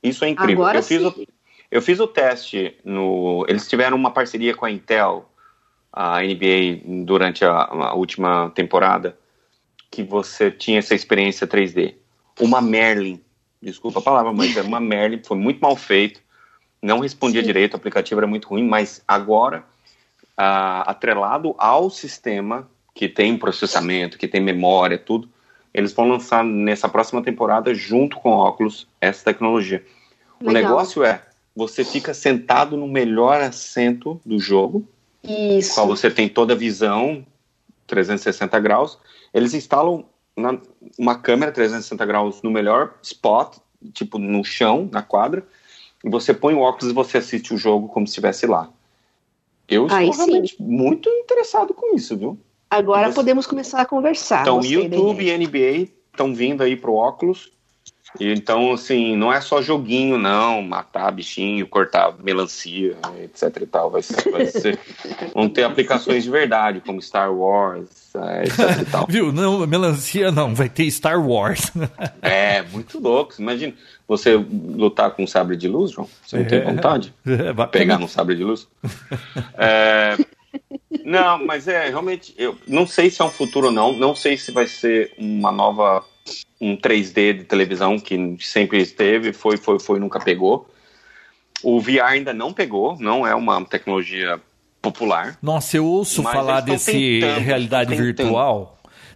Isso 0.02 0.24
é 0.24 0.28
incrível. 0.28 0.64
Agora 0.64 0.78
eu, 0.78 0.82
fiz 0.82 1.00
sim. 1.00 1.06
o, 1.06 1.26
eu 1.70 1.82
fiz 1.82 2.00
o 2.00 2.06
teste 2.06 2.76
no. 2.84 3.44
Eles 3.48 3.68
tiveram 3.68 3.96
uma 3.96 4.10
parceria 4.10 4.54
com 4.54 4.66
a 4.66 4.70
Intel, 4.70 5.28
a 5.92 6.20
NBA, 6.22 7.04
durante 7.04 7.44
a, 7.44 7.50
a 7.50 7.94
última 7.94 8.50
temporada, 8.54 9.16
que 9.90 10.02
você 10.02 10.50
tinha 10.50 10.78
essa 10.78 10.94
experiência 10.94 11.46
3D. 11.46 11.94
Uma 12.40 12.60
Merlin, 12.60 13.20
desculpa 13.62 14.00
a 14.00 14.02
palavra, 14.02 14.32
mas 14.32 14.56
era 14.56 14.66
uma 14.66 14.80
Merlin, 14.80 15.22
foi 15.24 15.36
muito 15.36 15.60
mal 15.60 15.76
feito, 15.76 16.20
não 16.82 16.98
respondia 16.98 17.40
Sim. 17.40 17.46
direito, 17.46 17.74
o 17.74 17.76
aplicativo 17.76 18.20
era 18.20 18.26
muito 18.26 18.48
ruim, 18.48 18.66
mas 18.66 19.02
agora, 19.06 19.64
ah, 20.36 20.82
atrelado 20.82 21.54
ao 21.56 21.88
sistema 21.88 22.68
que 22.94 23.08
tem 23.08 23.36
processamento, 23.36 24.16
que 24.16 24.28
tem 24.28 24.40
memória, 24.40 24.96
tudo, 24.96 25.28
eles 25.74 25.92
vão 25.92 26.08
lançar 26.08 26.44
nessa 26.44 26.88
próxima 26.88 27.20
temporada, 27.22 27.74
junto 27.74 28.16
com 28.18 28.30
o 28.30 28.36
óculos, 28.36 28.86
essa 29.00 29.24
tecnologia. 29.24 29.84
O 30.40 30.50
Legal. 30.50 30.70
negócio 30.70 31.02
é, 31.02 31.22
você 31.56 31.84
fica 31.84 32.14
sentado 32.14 32.76
no 32.76 32.86
melhor 32.86 33.40
assento 33.40 34.20
do 34.24 34.38
jogo, 34.38 34.86
Isso. 35.24 35.74
qual 35.74 35.88
você 35.88 36.08
tem 36.08 36.28
toda 36.28 36.52
a 36.52 36.56
visão 36.56 37.26
360 37.86 38.58
graus. 38.60 38.98
Eles 39.32 39.52
instalam 39.52 40.04
na- 40.36 40.58
uma 40.98 41.18
câmera 41.18 41.50
360 41.50 42.04
graus 42.06 42.42
no 42.42 42.50
melhor 42.50 42.94
spot, 43.02 43.58
tipo 43.92 44.18
no 44.18 44.44
chão, 44.44 44.88
na 44.92 45.02
quadra, 45.02 45.44
e 46.04 46.08
você 46.08 46.32
põe 46.32 46.54
o 46.54 46.60
óculos 46.60 46.90
e 46.90 46.94
você 46.94 47.18
assiste 47.18 47.52
o 47.52 47.58
jogo 47.58 47.88
como 47.88 48.06
se 48.06 48.12
estivesse 48.12 48.46
lá. 48.46 48.70
Eu 49.68 49.86
estou 49.86 50.12
sim. 50.12 50.18
realmente 50.18 50.56
muito 50.60 51.08
interessado 51.08 51.74
com 51.74 51.96
isso, 51.96 52.16
viu? 52.16 52.38
Agora 52.76 53.08
Você- 53.08 53.14
podemos 53.14 53.46
começar 53.46 53.80
a 53.80 53.86
conversar. 53.86 54.42
Então, 54.42 54.60
YouTube 54.62 55.24
e 55.24 55.30
NBA 55.30 55.88
estão 56.12 56.34
vindo 56.34 56.62
aí 56.62 56.76
pro 56.76 56.94
óculos. 56.94 57.52
E 58.20 58.32
então, 58.32 58.72
assim, 58.72 59.16
não 59.16 59.32
é 59.32 59.40
só 59.40 59.60
joguinho, 59.60 60.16
não, 60.16 60.62
matar 60.62 61.10
bichinho, 61.10 61.66
cortar 61.66 62.14
melancia, 62.22 62.96
etc 63.24 63.62
e 63.62 63.66
tal. 63.66 63.90
Vai 63.90 64.02
ser, 64.02 64.30
vai 64.30 64.46
ser- 64.46 64.78
vão 65.34 65.48
ter 65.48 65.64
aplicações 65.64 66.22
de 66.22 66.30
verdade, 66.30 66.80
como 66.80 67.02
Star 67.02 67.34
Wars, 67.34 68.14
é, 68.14 68.44
etc 68.44 68.82
e 68.82 68.84
tal. 68.88 69.06
Viu? 69.10 69.32
Não, 69.32 69.66
melancia 69.66 70.30
não, 70.30 70.54
vai 70.54 70.68
ter 70.68 70.88
Star 70.92 71.20
Wars. 71.20 71.72
É, 72.22 72.62
muito 72.62 73.00
louco. 73.00 73.34
Imagina 73.40 73.74
você 74.06 74.36
lutar 74.36 75.10
com 75.10 75.24
um 75.24 75.26
sabre 75.26 75.56
de 75.56 75.66
luz, 75.66 75.90
João. 75.90 76.08
Você 76.24 76.38
não 76.38 76.44
tem 76.44 76.60
É. 76.60 76.64
vontade? 76.64 77.12
É, 77.26 77.66
pegar 77.66 77.98
no 77.98 78.08
sabre 78.08 78.36
de 78.36 78.44
luz. 78.44 78.68
É, 79.58 80.16
não, 81.04 81.44
mas 81.44 81.68
é 81.68 81.88
realmente, 81.88 82.34
eu 82.36 82.56
não 82.66 82.86
sei 82.86 83.10
se 83.10 83.20
é 83.20 83.24
um 83.24 83.30
futuro 83.30 83.66
ou 83.66 83.72
não, 83.72 83.92
não 83.92 84.14
sei 84.14 84.36
se 84.36 84.50
vai 84.52 84.66
ser 84.66 85.12
uma 85.18 85.52
nova, 85.52 86.04
um 86.60 86.76
3D 86.76 87.38
de 87.38 87.44
televisão 87.44 87.98
que 87.98 88.36
sempre 88.40 88.80
esteve, 88.80 89.32
foi, 89.32 89.56
foi, 89.56 89.78
foi, 89.78 89.98
nunca 89.98 90.20
pegou. 90.20 90.68
O 91.62 91.80
VR 91.80 92.04
ainda 92.08 92.34
não 92.34 92.52
pegou, 92.52 92.96
não 92.98 93.26
é 93.26 93.34
uma 93.34 93.64
tecnologia 93.64 94.40
popular. 94.82 95.38
Nossa, 95.40 95.76
eu 95.76 95.86
ouço 95.86 96.22
falar 96.22 96.60
desse 96.60 97.20
tentando, 97.20 97.40
realidade 97.40 97.90
tentando. 97.90 98.04
virtual 98.04 98.74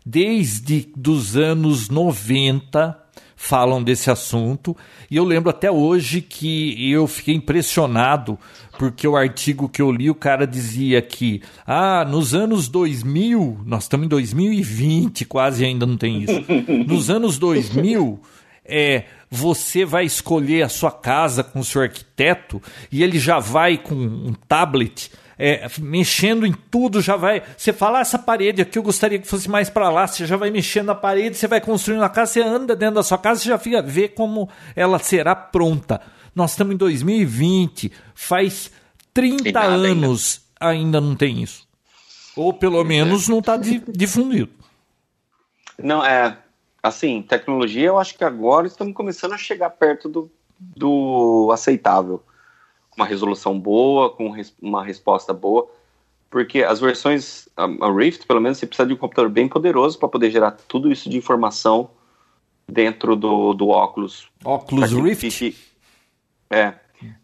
desde 0.08 0.90
dos 0.96 1.36
anos 1.36 1.90
90 1.90 3.07
falam 3.40 3.80
desse 3.80 4.10
assunto. 4.10 4.76
E 5.08 5.16
eu 5.16 5.22
lembro 5.22 5.48
até 5.48 5.70
hoje 5.70 6.20
que 6.20 6.90
eu 6.90 7.06
fiquei 7.06 7.36
impressionado 7.36 8.36
porque 8.76 9.06
o 9.06 9.16
artigo 9.16 9.68
que 9.68 9.80
eu 9.80 9.92
li 9.92 10.10
o 10.10 10.14
cara 10.14 10.44
dizia 10.44 11.00
que 11.00 11.40
ah 11.64 12.04
nos 12.04 12.34
anos 12.34 12.68
2000 12.68 13.60
nós 13.64 13.84
estamos 13.84 14.06
em 14.06 14.08
2020 14.08 15.24
quase 15.24 15.64
ainda 15.64 15.86
não 15.86 15.96
tem 15.96 16.24
isso. 16.24 16.44
Nos 16.86 17.10
anos 17.10 17.38
2000 17.38 18.20
é, 18.64 19.04
você 19.30 19.84
vai 19.84 20.04
escolher 20.04 20.62
a 20.62 20.68
sua 20.68 20.90
casa 20.90 21.42
com 21.42 21.60
o 21.60 21.64
seu 21.64 21.80
arquiteto 21.80 22.60
e 22.90 23.02
ele 23.02 23.18
já 23.18 23.38
vai 23.38 23.78
com 23.78 23.94
um 23.94 24.34
tablet 24.46 25.10
é, 25.38 25.66
mexendo 25.78 26.44
em 26.44 26.52
tudo, 26.52 27.00
já 27.00 27.16
vai. 27.16 27.42
Você 27.56 27.72
fala, 27.72 27.98
ah, 27.98 28.00
essa 28.00 28.18
parede 28.18 28.60
aqui 28.60 28.78
eu 28.78 28.82
gostaria 28.82 29.18
que 29.18 29.28
fosse 29.28 29.48
mais 29.48 29.70
para 29.70 29.88
lá, 29.88 30.06
você 30.06 30.26
já 30.26 30.36
vai 30.36 30.50
mexendo 30.50 30.86
na 30.86 30.94
parede, 30.94 31.36
você 31.36 31.46
vai 31.46 31.60
construindo 31.60 32.02
a 32.02 32.08
casa, 32.08 32.32
você 32.32 32.42
anda 32.42 32.74
dentro 32.74 32.96
da 32.96 33.02
sua 33.02 33.18
casa, 33.18 33.40
você 33.40 33.48
já 33.48 33.58
fica 33.58 33.80
vê 33.80 34.08
como 34.08 34.48
ela 34.74 34.98
será 34.98 35.36
pronta. 35.36 36.00
Nós 36.34 36.50
estamos 36.50 36.74
em 36.74 36.78
2020, 36.78 37.92
faz 38.14 38.70
30 39.14 39.52
nada 39.52 39.74
ainda. 39.74 39.88
anos 39.88 40.42
ainda. 40.58 41.00
não 41.00 41.14
tem 41.14 41.42
isso. 41.42 41.66
Ou 42.36 42.52
pelo 42.52 42.82
menos 42.84 43.28
não 43.28 43.38
está 43.38 43.56
difundido. 43.56 44.50
Não, 45.80 46.04
é. 46.04 46.36
Assim, 46.80 47.22
tecnologia, 47.22 47.88
eu 47.88 47.98
acho 47.98 48.16
que 48.16 48.22
agora 48.24 48.66
estamos 48.66 48.94
começando 48.94 49.32
a 49.32 49.38
chegar 49.38 49.70
perto 49.70 50.08
do, 50.08 50.30
do 50.58 51.50
aceitável. 51.52 52.22
Uma 52.98 53.06
resolução 53.06 53.58
boa, 53.58 54.10
com 54.10 54.28
res- 54.30 54.52
uma 54.60 54.82
resposta 54.84 55.32
boa. 55.32 55.70
Porque 56.28 56.64
as 56.64 56.80
versões, 56.80 57.48
a, 57.56 57.64
a 57.64 57.92
Rift, 57.92 58.26
pelo 58.26 58.40
menos, 58.40 58.58
você 58.58 58.66
precisa 58.66 58.88
de 58.88 58.92
um 58.92 58.96
computador 58.96 59.30
bem 59.30 59.48
poderoso 59.48 59.96
para 59.96 60.08
poder 60.08 60.32
gerar 60.32 60.50
tudo 60.50 60.90
isso 60.90 61.08
de 61.08 61.16
informação 61.16 61.90
dentro 62.70 63.14
do, 63.14 63.54
do 63.54 63.68
óculos. 63.68 64.28
ele 64.92 65.10
Rift. 65.10 65.30
fique- 65.30 65.56
é, 66.50 66.74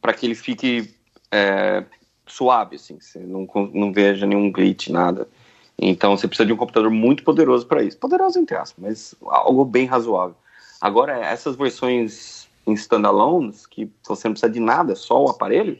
para 0.01 0.15
que 0.15 0.25
ele 0.27 0.35
fique 0.37 0.95
é, 1.31 1.85
suave, 2.25 2.77
assim, 2.77 2.99
você 3.01 3.19
não, 3.19 3.47
não 3.73 3.93
veja 3.93 4.27
nenhum 4.27 4.51
glitch, 4.53 4.89
nada. 4.89 5.29
Então 5.77 6.17
você 6.17 6.29
precisa 6.29 6.47
de 6.47 6.53
um 6.53 6.57
computador 6.57 6.89
muito 6.91 7.25
poderoso 7.25 7.67
para 7.67 7.83
isso. 7.83 7.99
Poderoso 7.99 8.39
entre 8.39 8.57
aspas, 8.57 8.83
mas 8.83 9.15
algo 9.27 9.65
bem 9.65 9.87
razoável. 9.87 10.37
Agora, 10.81 11.19
essas 11.19 11.57
versões 11.57 12.44
em 12.67 12.73
standalones, 12.73 13.67
que 13.67 13.91
você 14.07 14.29
não 14.29 14.33
precisa 14.33 14.53
de 14.53 14.61
nada, 14.61 14.95
só 14.95 15.23
o 15.23 15.29
aparelho, 15.29 15.79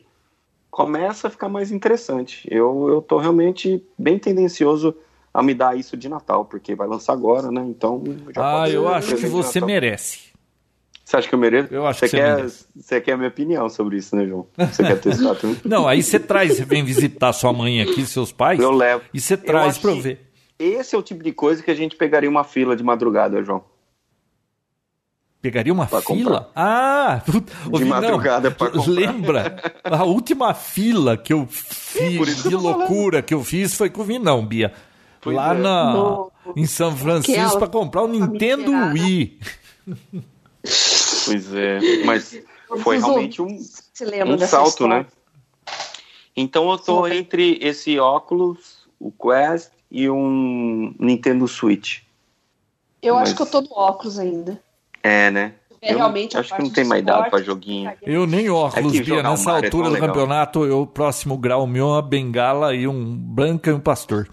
começa 0.71 1.29
a 1.29 1.31
ficar 1.31 1.49
mais 1.49 1.71
interessante. 1.71 2.47
Eu, 2.51 2.89
eu 2.89 3.01
tô 3.03 3.19
realmente 3.19 3.83
bem 3.97 4.19
tendencioso 4.19 4.95
a 5.33 5.43
me 5.43 5.55
dar 5.55 5.77
isso 5.77 5.97
de 5.97 6.09
Natal, 6.09 6.45
porque 6.45 6.75
vai 6.75 6.87
lançar 6.87 7.13
agora, 7.13 7.51
né? 7.51 7.65
Então. 7.67 8.03
já 8.35 8.63
Ah, 8.63 8.69
eu 8.69 8.89
acho 8.89 9.17
que 9.17 9.27
você 9.27 9.61
merece. 9.61 10.35
Você 11.05 11.19
acha 11.19 11.29
que 11.29 11.35
eu 11.35 11.39
mereço? 11.39 11.75
Eu 11.75 11.87
acho 11.87 12.01
você 12.01 12.07
que 12.07 12.11
você 12.11 12.17
quer, 12.17 12.37
merece. 12.37 12.67
Você 12.75 13.01
quer 13.01 13.13
a 13.13 13.17
minha 13.17 13.29
opinião 13.29 13.69
sobre 13.69 13.99
isso, 13.99 14.17
né, 14.17 14.27
João? 14.27 14.47
Você 14.57 14.83
quer 14.83 15.01
testar 15.01 15.35
também? 15.35 15.57
Não, 15.65 15.87
aí 15.87 16.03
você 16.03 16.19
traz, 16.19 16.57
você 16.57 16.65
vem 16.65 16.83
visitar 16.83 17.33
sua 17.33 17.53
mãe 17.53 17.83
aqui, 17.83 18.07
seus 18.07 18.33
pais, 18.33 18.59
Eu 18.59 18.71
levo. 18.71 19.05
e 19.13 19.21
você 19.21 19.37
traz 19.37 19.83
eu 19.83 19.95
que 19.95 20.01
ver. 20.01 20.21
Esse 20.59 20.95
é 20.95 20.99
o 20.99 21.03
tipo 21.03 21.23
de 21.23 21.33
coisa 21.33 21.63
que 21.63 21.71
a 21.71 21.75
gente 21.75 21.95
pegaria 21.97 22.31
uma 22.31 22.43
fila 22.43 22.75
de 22.75 22.83
madrugada, 22.83 23.43
João. 23.43 23.63
Pegaria 25.45 25.75
uma 25.75 25.87
Pra 25.87 26.01
fila? 26.01 26.51
Ah! 26.57 27.21
ô, 27.71 27.77
Vinão, 27.77 28.01
madrugada 28.01 28.51
pra 28.51 28.71
comprar. 28.71 28.91
Lembra? 28.91 29.75
A 29.85 30.03
última 30.05 30.55
fila 30.55 31.19
que 31.19 31.35
eu 31.35 31.47
fiz, 31.47 32.41
que 32.43 32.49
de 32.49 32.55
loucura 32.57 33.21
que 33.21 33.35
eu 33.35 33.45
fiz 33.45 33.75
foi 33.75 33.91
com 33.91 34.01
o 34.01 34.05
Vinão, 34.05 34.43
Bia. 34.47 34.73
Pois 35.21 35.37
Lá 35.37 35.55
é. 35.55 35.59
na, 35.59 35.93
No- 35.93 36.33
em 36.57 36.65
São 36.65 36.97
Francisco 36.97 37.59
para 37.59 37.69
comprar 37.69 38.05
o 38.05 38.09
Nintendo. 38.09 38.71
Wii. 38.95 39.39
Pois 41.27 41.53
é, 41.55 42.05
mas 42.07 42.41
foi 42.83 42.99
realmente 42.99 43.43
um, 43.43 43.49
um 43.49 44.39
salto, 44.39 44.89
né? 44.89 45.05
Então 46.35 46.71
eu 46.71 46.79
tô 46.79 47.07
Sim. 47.07 47.17
entre 47.17 47.59
esse 47.61 47.99
óculos, 47.99 48.79
o 48.99 49.13
Quest 49.13 49.71
e 49.91 50.09
um 50.09 50.95
Nintendo 50.99 51.47
Switch. 51.47 51.99
Eu 53.03 53.17
Mas- 53.17 53.25
acho 53.29 53.37
que 53.37 53.43
eu 53.43 53.47
tô 53.47 53.61
no 53.61 53.73
óculos 53.75 54.19
ainda. 54.19 54.59
É, 55.05 55.31
né? 55.31 55.53
É 55.83 55.93
Eu 55.93 55.99
realmente 55.99 56.35
acho 56.39 56.57
que 56.57 56.63
não 56.63 56.71
tem 56.71 56.83
mais 56.83 57.03
idade 57.03 57.29
pra 57.29 57.43
joguinho. 57.43 57.93
Eu 58.03 58.27
nem 58.27 58.49
óculos, 58.49 58.95
É 58.95 59.03
Bia. 59.03 59.23
Nessa 59.23 59.51
é 59.51 59.55
altura 59.57 59.71
tão 59.71 59.83
do 59.83 59.91
legal. 59.91 60.09
campeonato, 60.09 60.65
eu, 60.65 60.81
o 60.81 60.87
próximo 60.87 61.37
grau 61.37 61.67
meu 61.67 61.89
é 61.89 61.93
uma 61.93 62.03
bengala 62.03 62.75
e 62.75 62.89
um 62.89 63.15
branca 63.15 63.71
e 63.71 63.75
um 63.75 63.81
pastor. 63.81 64.27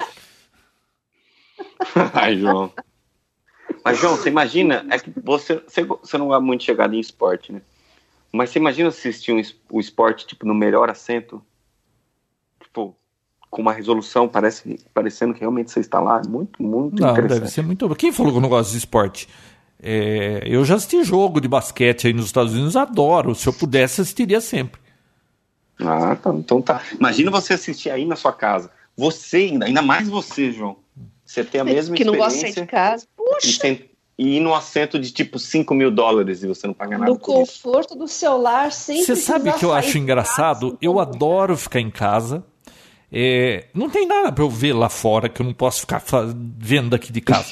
Ai, 2.14 2.38
João. 2.38 2.72
Mas, 3.84 4.00
João, 4.00 4.16
você 4.16 4.30
imagina, 4.30 4.86
é 4.90 4.98
que 4.98 5.12
você, 5.22 5.56
você, 5.68 5.84
você 5.84 6.18
não 6.18 6.34
é 6.34 6.40
muito 6.40 6.64
chegado 6.64 6.94
em 6.96 7.00
esporte, 7.00 7.52
né? 7.52 7.62
Mas 8.32 8.50
você 8.50 8.60
imagina 8.60 8.88
assistir 8.88 9.34
um, 9.34 9.42
o 9.70 9.80
esporte, 9.80 10.26
tipo, 10.26 10.46
no 10.46 10.54
melhor 10.54 10.90
assento? 10.90 11.42
Tipo, 12.62 12.96
com 13.50 13.62
uma 13.62 13.74
resolução, 13.74 14.30
parece, 14.30 14.80
parecendo 14.94 15.34
que 15.34 15.42
realmente 15.42 15.70
você 15.70 15.82
está 15.82 16.00
lá. 16.00 16.22
Muito, 16.30 16.64
muito 16.64 17.02
Não, 17.02 17.12
interessante. 17.12 17.40
deve 17.42 17.52
ser 17.52 17.62
muito. 17.62 17.94
Quem 17.96 18.14
falou 18.14 18.32
que 18.32 18.38
eu 18.38 18.42
não 18.42 18.48
gosto 18.48 18.72
de 18.72 18.78
esporte? 18.78 19.28
É, 19.82 20.44
eu 20.46 20.64
já 20.64 20.76
assisti 20.76 21.04
jogo 21.04 21.42
de 21.42 21.48
basquete 21.48 22.08
aí 22.08 22.14
nos 22.14 22.26
Estados 22.28 22.54
Unidos, 22.54 22.76
adoro. 22.76 23.34
Se 23.34 23.48
eu 23.48 23.54
pudesse, 23.54 24.02
assistiria 24.02 24.40
sempre. 24.40 24.80
Ah, 25.80 26.16
tá, 26.16 26.30
então 26.32 26.62
tá. 26.62 26.82
Imagina 26.94 27.32
você 27.32 27.54
assistir 27.54 27.90
aí 27.90 28.06
na 28.06 28.16
sua 28.16 28.32
casa. 28.32 28.70
Você 28.96 29.38
ainda, 29.38 29.66
ainda 29.66 29.82
mais 29.82 30.08
você, 30.08 30.52
João. 30.52 30.78
Você 31.26 31.44
tem 31.44 31.62
a 31.62 31.64
mesma 31.64 31.96
que 31.96 32.04
não 32.04 32.16
gosta 32.16 32.34
de 32.34 32.42
sair 32.42 32.50
experiência 32.50 32.62
de 32.64 32.68
casa. 32.68 33.06
e, 33.06 33.16
Puxa, 33.16 33.80
e 34.18 34.38
ir 34.38 34.40
no 34.40 34.54
assento 34.54 35.00
de 35.00 35.12
tipo 35.12 35.40
5 35.40 35.74
mil 35.74 35.90
dólares 35.90 36.44
e 36.44 36.48
você 36.48 36.68
não 36.68 36.74
paga 36.74 36.98
nada 36.98 37.10
no 37.12 37.18
conforto 37.18 37.96
do 37.96 38.08
celular, 38.08 38.72
sem 38.72 39.04
Você 39.04 39.16
sabe 39.16 39.52
que 39.54 39.66
eu 39.66 39.74
acho 39.74 39.98
engraçado? 39.98 40.72
casa, 40.72 40.78
Eu 40.82 41.00
adoro 41.00 41.58
ficar 41.58 41.80
em 41.80 41.90
casa. 41.90 42.44
É, 43.14 43.66
não 43.74 43.90
tem 43.90 44.08
nada 44.08 44.32
pra 44.32 44.42
eu 44.44 44.50
ver 44.50 44.72
lá 44.72 44.88
fora 44.88 45.28
que 45.28 45.42
eu 45.42 45.46
não 45.46 45.54
posso 45.54 45.82
ficar 45.82 46.02
vendo 46.58 46.96
aqui 46.96 47.12
de 47.12 47.20
casa. 47.20 47.52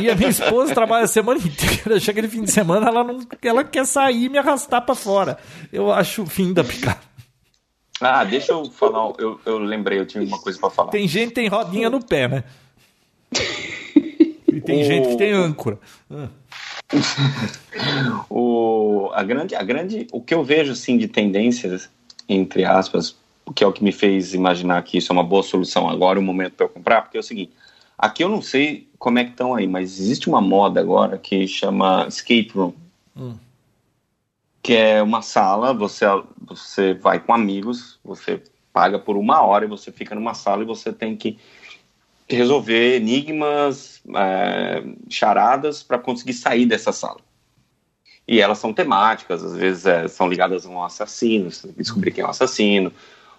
e 0.00 0.10
a 0.10 0.16
minha 0.16 0.30
esposa 0.30 0.74
trabalha 0.74 1.04
a 1.04 1.08
semana 1.08 1.38
inteira. 1.38 2.00
Chega 2.00 2.20
de 2.22 2.26
fim 2.28 2.42
de 2.42 2.50
semana, 2.50 2.88
ela, 2.88 3.04
não, 3.04 3.20
ela 3.42 3.62
quer 3.62 3.86
sair 3.86 4.24
e 4.24 4.28
me 4.28 4.38
arrastar 4.38 4.82
pra 4.84 4.94
fora. 4.96 5.38
Eu 5.72 5.92
acho 5.92 6.22
o 6.22 6.26
fim 6.26 6.52
da 6.52 6.64
picada. 6.64 6.98
Ah, 8.00 8.24
deixa 8.24 8.50
eu 8.50 8.64
falar. 8.72 9.12
Eu, 9.18 9.40
eu 9.46 9.58
lembrei, 9.60 10.00
eu 10.00 10.06
tinha 10.06 10.24
uma 10.24 10.40
coisa 10.40 10.58
pra 10.58 10.68
falar. 10.70 10.90
Tem 10.90 11.06
gente 11.06 11.28
que 11.28 11.34
tem 11.36 11.46
rodinha 11.48 11.88
no 11.88 12.04
pé, 12.04 12.26
né? 12.26 12.44
E 14.48 14.60
tem 14.60 14.82
O- 14.82 14.84
gente 14.84 15.08
que 15.10 15.16
tem 15.16 15.32
âncora. 15.32 15.78
O, 18.28 19.10
a 19.14 19.22
grande, 19.22 19.54
a 19.54 19.62
grande, 19.62 20.06
o 20.12 20.20
que 20.20 20.34
eu 20.34 20.44
vejo 20.44 20.72
assim 20.72 20.98
de 20.98 21.08
tendências, 21.08 21.88
entre 22.28 22.64
aspas, 22.64 23.16
que 23.52 23.64
é 23.64 23.66
o 23.66 23.72
que 23.72 23.84
me 23.84 23.92
fez 23.92 24.34
imaginar 24.34 24.82
que 24.82 24.98
isso 24.98 25.12
é 25.12 25.14
uma 25.14 25.24
boa 25.24 25.42
solução 25.42 25.88
agora, 25.88 26.18
o 26.18 26.22
momento 26.22 26.54
para 26.54 26.66
eu 26.66 26.70
comprar, 26.70 27.02
porque 27.02 27.16
é 27.16 27.20
o 27.20 27.22
seguinte: 27.22 27.52
Aqui 28.02 28.24
eu 28.24 28.28
não 28.28 28.42
sei 28.42 28.88
como 28.98 29.20
é 29.20 29.24
que 29.24 29.30
estão 29.30 29.54
aí, 29.54 29.68
mas 29.68 30.00
existe 30.00 30.28
uma 30.28 30.40
moda 30.40 30.80
agora 30.80 31.16
que 31.16 31.46
chama 31.46 32.04
escape 32.08 32.50
room. 32.52 32.72
Hum. 33.16 33.36
Que 34.60 34.74
é 34.74 35.02
uma 35.02 35.22
sala, 35.22 35.72
você, 35.72 36.04
você 36.40 36.94
vai 36.94 37.20
com 37.20 37.32
amigos, 37.32 38.00
você 38.04 38.42
paga 38.72 38.98
por 38.98 39.16
uma 39.16 39.42
hora 39.42 39.64
e 39.64 39.68
você 39.68 39.92
fica 39.92 40.16
numa 40.16 40.34
sala 40.34 40.62
e 40.62 40.66
você 40.66 40.92
tem 40.92 41.16
que 41.16 41.38
resolver 42.28 42.96
enigmas, 42.96 44.02
é, 44.16 44.82
charadas 45.08 45.82
para 45.84 45.98
conseguir 45.98 46.32
sair 46.32 46.66
dessa 46.66 46.90
sala. 46.90 47.20
E 48.26 48.40
elas 48.40 48.58
são 48.58 48.72
temáticas, 48.72 49.44
às 49.44 49.56
vezes 49.56 49.86
é, 49.86 50.08
são 50.08 50.28
ligadas 50.28 50.66
a 50.66 50.68
um 50.68 50.82
assassino, 50.82 51.50
descobrir 51.76 52.10
quem 52.10 52.24
é 52.24 52.26
o 52.26 52.30
assassino, 52.30 52.92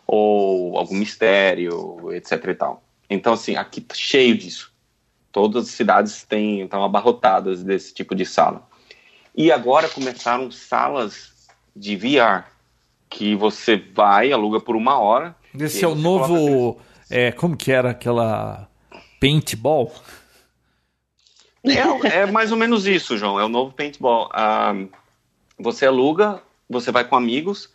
ou 0.07 0.77
algum 0.77 0.95
mistério, 0.95 2.11
etc 2.11 2.45
e 2.45 2.55
tal. 2.55 2.83
Então, 3.09 3.33
assim, 3.33 3.55
aqui 3.55 3.81
tá 3.81 3.95
cheio 3.95 4.37
disso. 4.37 4.71
Todas 5.31 5.65
as 5.65 5.71
cidades 5.71 6.23
têm, 6.23 6.61
estão 6.61 6.83
abarrotadas 6.83 7.63
desse 7.63 7.93
tipo 7.93 8.13
de 8.15 8.25
sala. 8.25 8.67
E 9.35 9.51
agora 9.51 9.89
começaram 9.89 10.51
salas 10.51 11.31
de 11.75 11.95
VR, 11.95 12.45
que 13.09 13.35
você 13.35 13.75
vai, 13.75 14.31
aluga 14.31 14.59
por 14.59 14.75
uma 14.75 14.99
hora. 14.99 15.35
Esse 15.59 15.83
é 15.83 15.87
o 15.87 15.95
novo. 15.95 16.79
É, 17.09 17.31
como 17.31 17.57
que 17.57 17.71
era 17.71 17.91
aquela. 17.91 18.69
Paintball? 19.19 19.91
É, 21.63 22.19
é, 22.19 22.25
mais 22.25 22.51
ou 22.51 22.57
menos 22.57 22.85
isso, 22.85 23.17
João. 23.17 23.39
É 23.39 23.45
o 23.45 23.49
novo 23.49 23.71
paintball. 23.71 24.29
Ah, 24.33 24.73
você 25.57 25.85
aluga, 25.85 26.41
você 26.69 26.91
vai 26.91 27.05
com 27.05 27.15
amigos, 27.15 27.72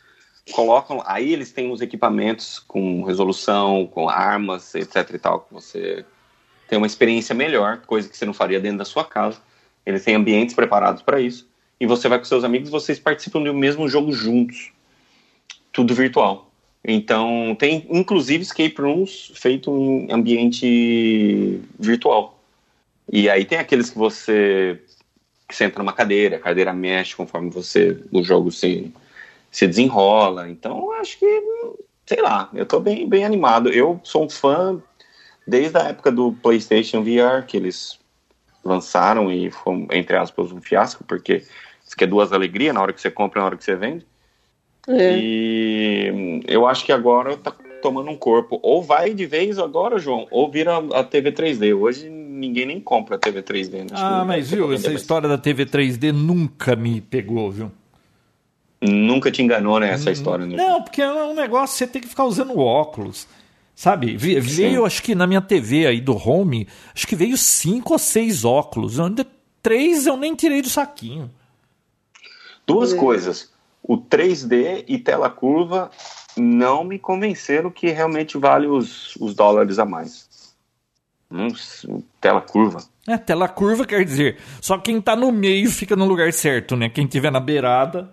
colocam. 0.52 1.02
Aí 1.06 1.32
eles 1.32 1.52
têm 1.52 1.70
os 1.70 1.80
equipamentos 1.80 2.58
com 2.58 3.02
resolução, 3.02 3.86
com 3.86 4.08
armas, 4.08 4.74
etc 4.74 5.10
e 5.14 5.18
tal, 5.18 5.40
que 5.40 5.52
você 5.52 6.04
tem 6.68 6.76
uma 6.76 6.86
experiência 6.86 7.34
melhor, 7.34 7.78
coisa 7.86 8.08
que 8.08 8.16
você 8.16 8.26
não 8.26 8.34
faria 8.34 8.60
dentro 8.60 8.78
da 8.78 8.84
sua 8.84 9.04
casa. 9.04 9.40
Eles 9.86 10.04
têm 10.04 10.14
ambientes 10.14 10.54
preparados 10.54 11.02
para 11.02 11.20
isso. 11.20 11.48
E 11.80 11.86
você 11.86 12.08
vai 12.08 12.18
com 12.18 12.24
seus 12.24 12.44
amigos, 12.44 12.70
vocês 12.70 12.98
participam 12.98 13.42
do 13.42 13.54
mesmo 13.54 13.88
jogo 13.88 14.12
juntos. 14.12 14.70
Tudo 15.72 15.94
virtual. 15.94 16.50
Então, 16.84 17.56
tem 17.58 17.86
inclusive 17.90 18.42
escape 18.42 18.80
rooms 18.80 19.32
feito 19.34 19.70
em 19.70 20.12
ambiente 20.12 21.60
virtual. 21.78 22.40
E 23.10 23.28
aí 23.28 23.44
tem 23.44 23.58
aqueles 23.58 23.90
que 23.90 23.98
você 23.98 24.80
que 25.48 25.56
você 25.56 25.64
entra 25.64 25.82
numa 25.82 25.94
cadeira, 25.94 26.36
a 26.36 26.40
cadeira 26.40 26.74
mexe 26.74 27.16
conforme 27.16 27.48
você 27.48 27.98
o 28.12 28.22
jogo 28.22 28.52
se, 28.52 28.92
se 29.58 29.66
desenrola. 29.66 30.48
Então, 30.48 30.92
acho 30.92 31.18
que 31.18 31.42
sei 32.06 32.22
lá, 32.22 32.48
eu 32.54 32.64
tô 32.64 32.78
bem 32.78 33.08
bem 33.08 33.24
animado. 33.24 33.68
Eu 33.68 34.00
sou 34.04 34.24
um 34.24 34.30
fã 34.30 34.80
desde 35.44 35.76
a 35.76 35.88
época 35.88 36.12
do 36.12 36.32
PlayStation 36.32 37.02
VR 37.02 37.44
que 37.44 37.56
eles 37.56 37.98
lançaram 38.64 39.32
e 39.32 39.50
foi 39.50 39.88
entre 39.92 40.16
aspas 40.16 40.52
um 40.52 40.60
fiasco, 40.60 41.02
porque 41.02 41.42
isso 41.84 41.96
que 41.96 42.04
é 42.04 42.06
duas 42.06 42.32
alegrias 42.32 42.72
na 42.72 42.80
hora 42.80 42.92
que 42.92 43.00
você 43.00 43.10
compra 43.10 43.40
e 43.40 43.42
na 43.42 43.46
hora 43.46 43.56
que 43.56 43.64
você 43.64 43.74
vende. 43.74 44.06
É. 44.86 45.18
E 45.18 46.40
eu 46.46 46.64
acho 46.64 46.84
que 46.84 46.92
agora 46.92 47.36
tá 47.36 47.52
tomando 47.82 48.10
um 48.10 48.16
corpo. 48.16 48.60
Ou 48.62 48.80
vai 48.80 49.12
de 49.12 49.26
vez 49.26 49.58
agora, 49.58 49.98
João, 49.98 50.28
ou 50.30 50.48
vira 50.48 50.78
a 50.94 51.02
TV 51.02 51.32
3D. 51.32 51.76
Hoje 51.76 52.08
ninguém 52.08 52.64
nem 52.64 52.80
compra 52.80 53.16
a 53.16 53.18
TV 53.18 53.42
3D. 53.42 53.72
Né? 53.72 53.86
Ah, 53.90 54.24
mas 54.24 54.50
viu, 54.52 54.72
essa 54.72 54.88
mais. 54.88 55.00
história 55.00 55.28
da 55.28 55.36
TV 55.36 55.66
3D 55.66 56.12
nunca 56.12 56.76
me 56.76 57.00
pegou, 57.00 57.50
viu? 57.50 57.72
Nunca 58.80 59.30
te 59.30 59.42
enganou 59.42 59.80
nessa 59.80 60.06
né, 60.06 60.12
história, 60.12 60.46
né? 60.46 60.56
Não, 60.56 60.82
porque 60.82 61.02
é 61.02 61.12
um 61.12 61.34
negócio 61.34 61.76
você 61.76 61.86
tem 61.86 62.00
que 62.00 62.08
ficar 62.08 62.24
usando 62.24 62.58
óculos. 62.58 63.26
Sabe? 63.74 64.16
Veio, 64.16 64.42
Sim. 64.42 64.84
acho 64.84 65.02
que 65.02 65.14
na 65.14 65.26
minha 65.26 65.40
TV 65.40 65.86
aí 65.86 66.00
do 66.00 66.16
home, 66.16 66.66
acho 66.92 67.06
que 67.06 67.14
veio 67.14 67.36
cinco 67.36 67.92
ou 67.92 67.98
seis 67.98 68.44
óculos. 68.44 68.96
Três 69.62 70.06
eu 70.06 70.16
nem 70.16 70.34
tirei 70.34 70.62
do 70.62 70.68
saquinho. 70.68 71.30
Duas 72.66 72.92
é. 72.92 72.96
coisas. 72.96 73.52
O 73.82 73.96
3D 73.96 74.84
e 74.86 74.98
tela 74.98 75.30
curva 75.30 75.90
não 76.36 76.84
me 76.84 76.98
convenceram 76.98 77.70
que 77.70 77.88
realmente 77.88 78.36
vale 78.36 78.66
os, 78.66 79.16
os 79.16 79.34
dólares 79.34 79.78
a 79.78 79.84
mais. 79.84 80.28
Hum, 81.30 81.48
tela 82.20 82.40
curva. 82.40 82.82
É, 83.06 83.16
tela 83.16 83.48
curva 83.48 83.86
quer 83.86 84.04
dizer, 84.04 84.38
só 84.60 84.76
quem 84.78 85.00
tá 85.00 85.14
no 85.14 85.30
meio 85.30 85.70
fica 85.70 85.94
no 85.94 86.04
lugar 86.04 86.32
certo, 86.32 86.76
né? 86.76 86.88
Quem 86.88 87.06
tiver 87.06 87.30
na 87.30 87.40
beirada. 87.40 88.12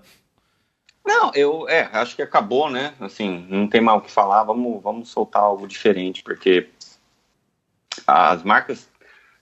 Não, 1.05 1.31
eu 1.35 1.69
é, 1.69 1.87
acho 1.93 2.15
que 2.15 2.21
acabou, 2.21 2.69
né? 2.69 2.93
Assim, 2.99 3.45
não 3.49 3.67
tem 3.67 3.79
mal 3.79 3.97
o 3.97 4.01
que 4.01 4.11
falar, 4.11 4.43
vamos, 4.43 4.81
vamos 4.81 5.09
soltar 5.09 5.43
algo 5.43 5.67
diferente, 5.67 6.23
porque 6.23 6.69
as 8.07 8.43
marcas 8.43 8.89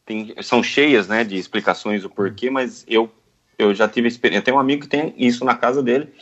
tem, 0.05 0.35
são 0.41 0.61
cheias, 0.61 1.07
né, 1.07 1.23
de 1.23 1.37
explicações 1.37 2.01
do 2.01 2.09
porquê, 2.09 2.49
mas 2.49 2.83
eu 2.87 3.09
eu 3.57 3.73
já 3.73 3.87
tive 3.87 4.07
experiência. 4.07 4.39
Eu 4.39 4.43
tenho 4.43 4.57
um 4.57 4.59
amigo 4.59 4.81
que 4.81 4.87
tem 4.87 5.13
isso 5.17 5.45
na 5.45 5.55
casa 5.55 5.81
dele. 5.81 6.13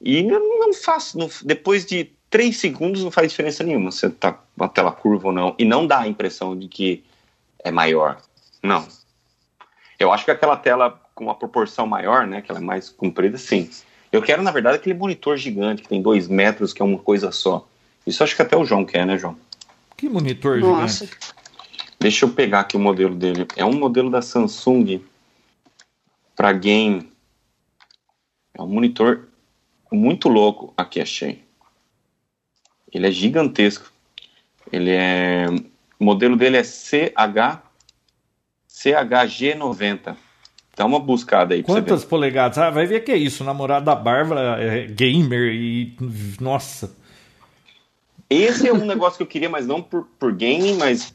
E 0.00 0.22
não 0.22 0.72
faço. 0.72 1.18
Não, 1.18 1.30
depois 1.44 1.84
de 1.84 2.10
três 2.30 2.56
segundos 2.56 3.04
não 3.04 3.10
faz 3.10 3.30
diferença 3.30 3.62
nenhuma 3.62 3.90
se 3.90 4.08
tá 4.10 4.32
com 4.32 4.64
a 4.64 4.68
tela 4.68 4.92
curva 4.92 5.28
ou 5.28 5.32
não. 5.32 5.54
E 5.58 5.64
não 5.64 5.86
dá 5.86 6.00
a 6.00 6.08
impressão 6.08 6.58
de 6.58 6.68
que 6.68 7.04
é 7.62 7.70
maior. 7.70 8.20
Não. 8.62 8.86
Eu 9.98 10.12
acho 10.12 10.24
que 10.24 10.30
aquela 10.30 10.56
tela 10.56 11.00
com 11.14 11.24
uma 11.24 11.34
proporção 11.34 11.86
maior, 11.86 12.26
né? 12.26 12.42
Que 12.42 12.50
ela 12.50 12.60
é 12.60 12.64
mais 12.64 12.88
comprida, 12.88 13.38
sim. 13.38 13.70
Eu 14.12 14.20
quero, 14.20 14.42
na 14.42 14.50
verdade, 14.50 14.76
aquele 14.76 14.94
monitor 14.94 15.38
gigante 15.38 15.82
que 15.82 15.88
tem 15.88 16.02
dois 16.02 16.28
metros, 16.28 16.74
que 16.74 16.82
é 16.82 16.84
uma 16.84 16.98
coisa 16.98 17.32
só. 17.32 17.66
Isso 18.06 18.22
acho 18.22 18.36
que 18.36 18.42
até 18.42 18.56
o 18.56 18.64
João 18.64 18.84
quer, 18.84 19.06
né, 19.06 19.16
João? 19.16 19.36
Que 19.96 20.08
monitor 20.08 20.58
Nossa. 20.60 21.06
gigante? 21.06 21.32
Deixa 21.98 22.24
eu 22.26 22.30
pegar 22.30 22.60
aqui 22.60 22.76
o 22.76 22.80
modelo 22.80 23.14
dele. 23.14 23.46
É 23.56 23.64
um 23.64 23.72
modelo 23.72 24.10
da 24.10 24.20
Samsung 24.20 25.00
para 26.36 26.52
game. 26.52 27.10
É 28.52 28.60
um 28.60 28.66
monitor 28.66 29.28
muito 29.90 30.28
louco. 30.28 30.74
Aqui 30.76 31.00
achei. 31.00 31.42
Ele 32.92 33.06
é 33.06 33.10
gigantesco. 33.10 33.90
Ele 34.70 34.90
é. 34.90 35.46
O 35.98 36.04
modelo 36.04 36.36
dele 36.36 36.56
é 36.56 36.64
CH 36.64 37.62
CHG90. 38.68 40.16
Dá 40.76 40.86
uma 40.86 40.98
buscada 40.98 41.54
aí. 41.54 41.62
Quantas 41.62 42.04
polegadas? 42.04 42.56
Ah, 42.56 42.70
vai 42.70 42.86
ver 42.86 43.00
que 43.00 43.12
é 43.12 43.16
isso. 43.16 43.44
namorado 43.44 43.84
da 43.84 43.94
Bárbara 43.94 44.62
é 44.62 44.86
gamer 44.86 45.52
e. 45.52 45.96
Nossa. 46.40 46.96
Esse 48.28 48.66
é 48.66 48.72
um 48.72 48.86
negócio 48.86 49.18
que 49.18 49.22
eu 49.22 49.26
queria, 49.26 49.50
mas 49.50 49.66
não 49.66 49.82
por, 49.82 50.08
por 50.18 50.32
game, 50.32 50.72
mas 50.74 51.14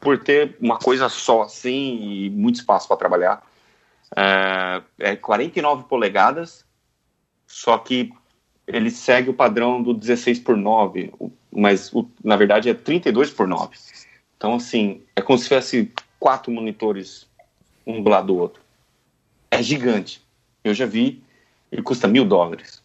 por 0.00 0.18
ter 0.18 0.56
uma 0.60 0.78
coisa 0.78 1.08
só 1.08 1.42
assim 1.42 1.98
e 2.00 2.30
muito 2.30 2.56
espaço 2.56 2.88
para 2.88 2.96
trabalhar. 2.96 3.42
É, 4.16 4.82
é 4.98 5.16
49 5.16 5.84
polegadas, 5.84 6.64
só 7.46 7.78
que 7.78 8.12
ele 8.66 8.90
segue 8.90 9.30
o 9.30 9.34
padrão 9.34 9.80
do 9.80 9.94
16 9.94 10.40
por 10.40 10.56
9, 10.56 11.12
mas 11.52 11.92
na 12.22 12.36
verdade 12.36 12.68
é 12.68 12.74
32 12.74 13.30
por 13.30 13.46
9. 13.46 13.76
Então, 14.36 14.56
assim, 14.56 15.02
é 15.14 15.22
como 15.22 15.38
se 15.38 15.44
tivesse 15.44 15.92
quatro 16.18 16.50
monitores 16.50 17.26
um 17.86 18.02
do 18.02 18.10
lado 18.10 18.26
do 18.26 18.36
outro. 18.36 18.65
É 19.50 19.62
gigante. 19.62 20.22
Eu 20.62 20.74
já 20.74 20.86
vi, 20.86 21.22
ele 21.70 21.82
custa 21.82 22.08
mil 22.08 22.24
dólares. 22.24 22.82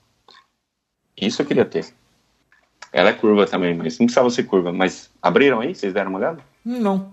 Isso 1.17 1.41
eu 1.41 1.45
queria 1.45 1.65
ter. 1.65 1.93
Ela 2.91 3.09
é 3.09 3.13
curva 3.13 3.47
também, 3.47 3.73
mas 3.73 3.97
não 3.99 4.05
precisava 4.05 4.29
ser 4.29 4.43
curva. 4.43 4.73
Mas 4.73 5.09
abriram 5.21 5.61
aí? 5.61 5.73
Vocês 5.73 5.93
deram 5.93 6.09
uma 6.09 6.19
olhada? 6.19 6.43
Não. 6.63 7.11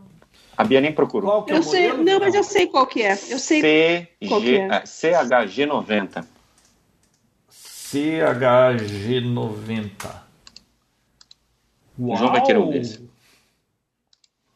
A 0.56 0.64
Bia 0.64 0.80
nem 0.80 0.92
procurou. 0.92 1.30
Qual 1.30 1.44
que 1.44 1.52
é 1.52 1.56
eu 1.56 1.62
sei, 1.62 1.88
modelo? 1.88 2.04
não, 2.04 2.18
mas 2.18 2.34
eu 2.34 2.42
sei 2.42 2.66
qual 2.66 2.84
que 2.86 3.02
é. 3.02 3.12
Eu 3.12 3.38
sei 3.38 3.60
CG, 3.60 4.08
qual 4.28 4.40
que 4.40 4.56
é. 4.56 4.82
CHG90. 4.82 6.26
CHG90. 7.50 10.28
Uau. 11.98 12.14
O 12.14 12.16
João 12.16 12.32
vai 12.32 12.44
querer 12.44 12.58
um 12.58 12.70
desse. 12.70 13.08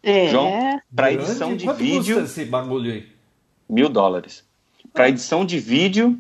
É. 0.02 0.28
João, 0.28 0.80
para 0.94 1.12
edição 1.12 1.56
de 1.56 1.64
Quanto 1.64 1.78
vídeo. 1.78 2.20
Custa 2.20 2.40
esse 2.40 2.50
bagulho 2.50 2.92
aí? 2.92 3.08
Mil 3.68 3.88
dólares. 3.88 4.44
Para 4.92 5.08
edição 5.08 5.44
de 5.44 5.58
vídeo, 5.58 6.18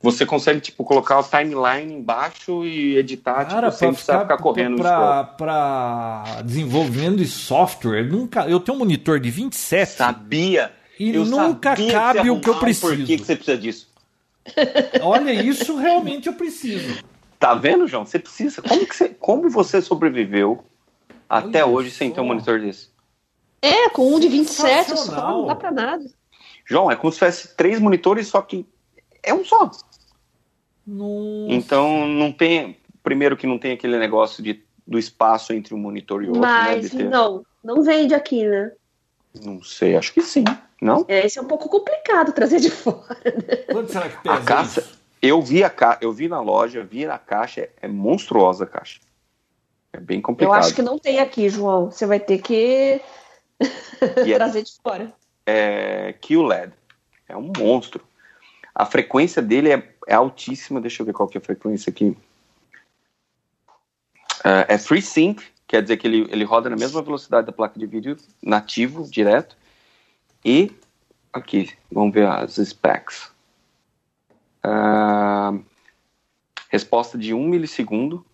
você 0.00 0.24
consegue 0.24 0.60
tipo 0.60 0.84
colocar 0.84 1.18
o 1.18 1.24
timeline 1.24 1.92
embaixo 1.92 2.64
e 2.64 2.96
editar 2.96 3.44
Cara, 3.44 3.68
tipo, 3.68 3.78
sem 3.78 3.92
precisar 3.92 4.20
ficar 4.20 4.38
correndo 4.38 4.76
pra, 4.76 5.24
para 5.24 6.42
desenvolvimento 6.44 7.16
de 7.16 7.26
software 7.26 8.04
nunca 8.04 8.48
eu 8.48 8.60
tenho 8.60 8.76
um 8.76 8.78
monitor 8.78 9.18
de 9.18 9.30
27 9.30 9.90
sabia? 9.90 10.72
e 10.98 11.12
nunca 11.12 11.74
cabe 11.90 12.30
o 12.30 12.40
que 12.40 12.48
eu 12.48 12.58
preciso 12.58 12.96
por 12.96 13.06
que, 13.06 13.18
que 13.18 13.24
você 13.24 13.36
precisa 13.36 13.58
disso. 13.58 13.88
Olha 15.02 15.32
isso 15.32 15.76
realmente 15.76 16.26
eu 16.26 16.32
preciso. 16.32 17.04
Tá 17.38 17.54
vendo 17.54 17.86
João? 17.86 18.06
Você 18.06 18.18
precisa. 18.18 18.62
Como 18.62 18.86
que 18.86 18.96
você 18.96 19.08
como 19.10 19.50
você 19.50 19.82
sobreviveu 19.82 20.64
até 21.28 21.64
olha 21.64 21.74
hoje 21.74 21.90
só. 21.90 21.98
sem 21.98 22.10
ter 22.10 22.20
um 22.20 22.26
monitor 22.26 22.60
desse? 22.60 22.88
É 23.60 23.90
com 23.90 24.14
um 24.14 24.18
de 24.18 24.28
27 24.28 24.96
só 24.96 25.12
não 25.12 25.46
dá 25.46 25.54
pra 25.54 25.70
nada 25.70 26.17
João 26.68 26.90
é 26.90 26.96
como 26.96 27.10
se 27.12 27.18
tivesse 27.18 27.56
três 27.56 27.80
monitores 27.80 28.28
só 28.28 28.42
que 28.42 28.66
é 29.22 29.32
um 29.34 29.44
só 29.44 29.64
nossa. 29.64 29.84
Então 31.48 32.06
não 32.06 32.32
tem. 32.32 32.78
Primeiro 33.02 33.36
que 33.36 33.46
não 33.46 33.58
tem 33.58 33.72
aquele 33.72 33.98
negócio 33.98 34.42
de, 34.42 34.62
do 34.86 34.98
espaço 34.98 35.52
entre 35.52 35.74
um 35.74 35.78
monitor 35.78 36.22
e 36.22 36.26
outro. 36.28 36.40
Mas 36.40 36.92
né, 36.92 37.04
não, 37.04 37.44
não 37.62 37.82
vende 37.82 38.14
aqui, 38.14 38.46
né? 38.46 38.72
Não 39.42 39.62
sei, 39.62 39.96
acho 39.96 40.12
que 40.12 40.22
sim. 40.22 40.44
Não? 40.80 41.04
É, 41.08 41.26
esse 41.26 41.38
é 41.38 41.42
um 41.42 41.46
pouco 41.46 41.68
complicado 41.68 42.32
trazer 42.32 42.60
de 42.60 42.70
fora. 42.72 43.16
Né? 43.24 43.56
Quanto 43.70 43.92
será 43.92 44.08
que 44.08 44.22
pesa 44.22 44.34
A 44.34 44.40
caixa, 44.42 44.80
isso? 44.80 44.98
eu 45.20 45.42
vi 45.42 45.62
a 45.62 45.70
ca... 45.70 45.98
eu 46.00 46.12
vi 46.12 46.28
na 46.28 46.40
loja, 46.40 46.82
vi 46.84 47.04
na 47.04 47.18
caixa, 47.18 47.62
é, 47.62 47.70
é 47.82 47.88
monstruosa 47.88 48.64
a 48.64 48.66
caixa. 48.66 49.00
É 49.92 50.00
bem 50.00 50.18
Eu 50.18 50.22
complicado. 50.22 50.58
acho 50.58 50.74
que 50.74 50.82
não 50.82 50.98
tem 50.98 51.18
aqui, 51.18 51.48
João. 51.48 51.90
Você 51.90 52.06
vai 52.06 52.20
ter 52.20 52.38
que 52.38 53.00
E 54.24 54.32
é- 54.32 54.34
trazer 54.36 54.62
de 54.62 54.72
fora. 54.82 55.12
É 55.48 56.12
QLED. 56.12 56.72
É 57.26 57.36
um 57.36 57.50
monstro. 57.56 58.04
A 58.74 58.84
frequência 58.84 59.40
dele 59.40 59.72
é, 59.72 59.88
é 60.06 60.14
altíssima. 60.14 60.80
Deixa 60.80 61.02
eu 61.02 61.06
ver 61.06 61.14
qual 61.14 61.28
que 61.28 61.38
é 61.38 61.40
a 61.40 61.44
frequência 61.44 61.90
aqui. 61.90 62.16
É, 64.44 64.74
é 64.74 64.78
FreeSync, 64.78 65.42
quer 65.66 65.82
dizer 65.82 65.96
que 65.96 66.06
ele, 66.06 66.28
ele 66.30 66.44
roda 66.44 66.70
na 66.70 66.76
mesma 66.76 67.02
velocidade 67.02 67.46
da 67.46 67.52
placa 67.52 67.78
de 67.78 67.86
vídeo 67.86 68.16
nativo, 68.42 69.08
direto. 69.10 69.56
E 70.44 70.70
aqui, 71.32 71.72
vamos 71.90 72.12
ver 72.12 72.28
as 72.28 72.54
specs. 72.54 73.32
Ah, 74.62 75.54
resposta 76.68 77.16
de 77.16 77.32
1 77.32 77.48
milissegundo. 77.48 78.24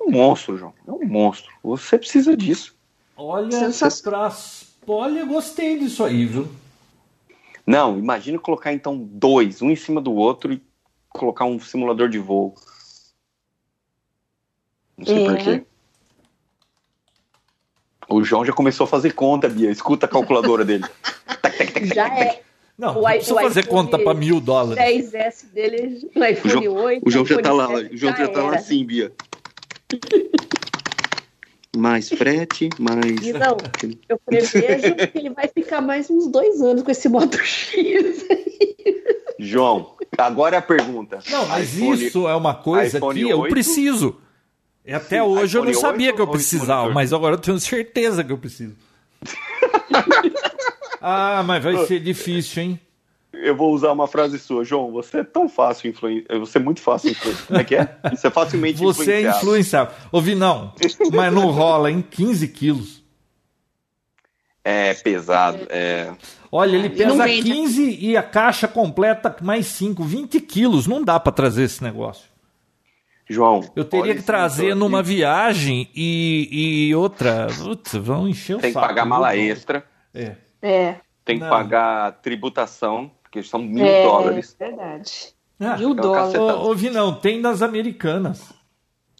Um 0.00 0.10
monstro, 0.10 0.56
João. 0.56 0.74
É 0.86 0.92
um 0.92 1.04
monstro. 1.04 1.50
Você 1.62 1.98
precisa 1.98 2.36
disso. 2.36 2.76
Olha, 3.16 3.50
Sensacional. 3.50 4.30
pra... 4.30 4.65
Olha, 4.86 5.24
gostei 5.24 5.78
disso 5.78 6.04
aí, 6.04 6.24
viu? 6.26 6.48
Não, 7.66 7.98
imagine 7.98 8.38
colocar 8.38 8.72
então 8.72 8.96
dois, 8.98 9.60
um 9.60 9.70
em 9.70 9.76
cima 9.76 10.00
do 10.00 10.14
outro 10.14 10.52
e 10.52 10.62
colocar 11.08 11.44
um 11.44 11.58
simulador 11.58 12.08
de 12.08 12.18
voo. 12.18 12.54
Não 14.96 15.04
sei 15.06 15.24
É. 15.24 15.28
por 15.28 15.36
quê. 15.38 15.64
O 18.08 18.22
João 18.22 18.44
já 18.44 18.52
começou 18.52 18.84
a 18.84 18.88
fazer 18.88 19.12
conta, 19.14 19.48
Bia. 19.48 19.68
Escuta 19.70 20.06
a 20.06 20.08
calculadora 20.08 20.64
dele. 20.64 20.84
Tac, 21.42 21.56
tac, 21.58 21.72
tac, 21.72 21.86
Já 21.92 22.06
é. 22.18 22.42
Não, 22.78 22.90
O 22.98 23.02
não 23.02 23.02
precisa 23.08 23.34
o 23.34 23.40
fazer 23.40 23.60
iPhone 23.60 23.84
conta 23.84 23.98
para 23.98 24.14
mil 24.14 24.38
dólares. 24.40 24.78
10S 25.12 25.46
dele 25.52 26.08
no 26.14 26.24
iPhone 26.24 26.54
O 26.54 26.62
João- 26.62 26.84
8. 26.84 27.02
O 27.06 27.10
João 27.10 27.26
já 27.26 27.42
tá 27.42 27.52
lá, 27.52 27.66
7, 27.68 27.94
o 27.94 27.96
João 27.96 28.16
já 28.16 28.28
tá 28.28 28.42
lá 28.42 28.54
assim, 28.54 28.84
Bia. 28.84 29.12
Mais 31.76 32.08
frete, 32.08 32.70
mais. 32.78 33.04
E 33.22 33.32
não, 33.32 33.56
eu 34.08 34.18
prevejo 34.24 34.94
que 35.12 35.18
ele 35.18 35.30
vai 35.30 35.46
ficar 35.48 35.80
mais 35.80 36.08
uns 36.10 36.26
dois 36.26 36.60
anos 36.62 36.82
com 36.82 36.90
esse 36.90 37.08
Moto 37.08 37.38
X. 37.38 38.24
João, 39.38 39.94
agora 40.16 40.56
é 40.56 40.58
a 40.58 40.62
pergunta. 40.62 41.18
Não, 41.30 41.46
mas 41.46 41.74
iPhone- 41.74 42.06
isso 42.06 42.26
é 42.26 42.34
uma 42.34 42.54
coisa 42.54 42.98
que 42.98 43.20
eu 43.20 43.40
8? 43.40 43.50
preciso. 43.52 44.16
E 44.84 44.92
até 44.92 45.16
Sim, 45.16 45.22
hoje 45.22 45.58
eu 45.58 45.64
não 45.64 45.74
sabia 45.74 46.06
8 46.08 46.16
que 46.16 46.22
eu 46.22 46.28
precisava, 46.28 46.90
mas 46.92 47.12
agora 47.12 47.34
eu 47.34 47.40
tenho 47.40 47.58
certeza 47.60 48.24
que 48.24 48.32
eu 48.32 48.38
preciso. 48.38 48.74
ah, 51.00 51.42
mas 51.44 51.62
vai 51.62 51.86
ser 51.86 52.00
difícil, 52.00 52.62
hein? 52.62 52.80
Eu 53.42 53.56
vou 53.56 53.72
usar 53.72 53.92
uma 53.92 54.06
frase 54.06 54.38
sua, 54.38 54.64
João. 54.64 54.90
Você 54.92 55.18
é 55.18 55.24
tão 55.24 55.48
fácil 55.48 55.90
influenciar. 55.90 56.38
Você 56.38 56.58
é 56.58 56.60
muito 56.60 56.80
fácil 56.80 57.10
influenciar. 57.10 57.46
Como 57.46 57.58
é 57.60 57.64
que 57.64 57.74
é? 57.76 57.96
Você 58.10 58.26
é 58.26 58.30
facilmente 58.30 58.78
Você 58.78 59.12
é 59.12 59.28
influenciável. 59.30 59.94
Ouvi, 60.12 60.34
não, 60.34 60.72
mas 61.12 61.32
não 61.32 61.50
rola, 61.50 61.90
hein? 61.90 62.04
15 62.08 62.48
quilos. 62.48 63.04
É 64.64 64.94
pesado. 64.94 65.66
É... 65.70 66.12
Olha, 66.50 66.76
ele 66.76 66.90
pesa 66.90 67.22
vende. 67.24 67.50
15 67.52 67.98
e 68.00 68.16
a 68.16 68.22
caixa 68.22 68.66
completa 68.66 69.34
mais 69.40 69.66
5, 69.66 70.02
20 70.02 70.40
quilos. 70.40 70.86
Não 70.86 71.04
dá 71.04 71.20
para 71.20 71.32
trazer 71.32 71.62
esse 71.64 71.82
negócio. 71.82 72.24
João. 73.28 73.60
Eu 73.74 73.84
teria 73.84 74.14
que 74.14 74.22
trazer 74.22 74.74
numa 74.74 75.00
aqui. 75.00 75.08
viagem 75.10 75.90
e, 75.94 76.88
e 76.88 76.94
outra. 76.94 77.48
Putz, 77.58 77.92
vão 77.94 78.28
encher 78.28 78.56
o 78.56 78.60
Tem 78.60 78.70
que 78.70 78.74
saco. 78.74 78.86
pagar 78.86 79.04
mala 79.04 79.36
extra, 79.36 79.84
É. 80.14 80.36
É, 80.62 80.96
tem 81.24 81.38
que 81.38 81.44
Não. 81.44 81.50
pagar 81.50 82.12
tributação, 82.22 83.10
que 83.42 83.48
são 83.48 83.60
mil 83.62 83.84
é 83.84 84.02
dólares. 84.04 84.56
verdade. 84.58 85.34
Ah, 85.58 85.76
Mil 85.76 85.88
uma 85.92 86.02
dólares. 86.02 86.34
Ô, 86.34 86.70
ô, 86.70 86.74
Vinão, 86.74 87.14
tem 87.18 87.40
das 87.40 87.62
americanas. 87.62 88.52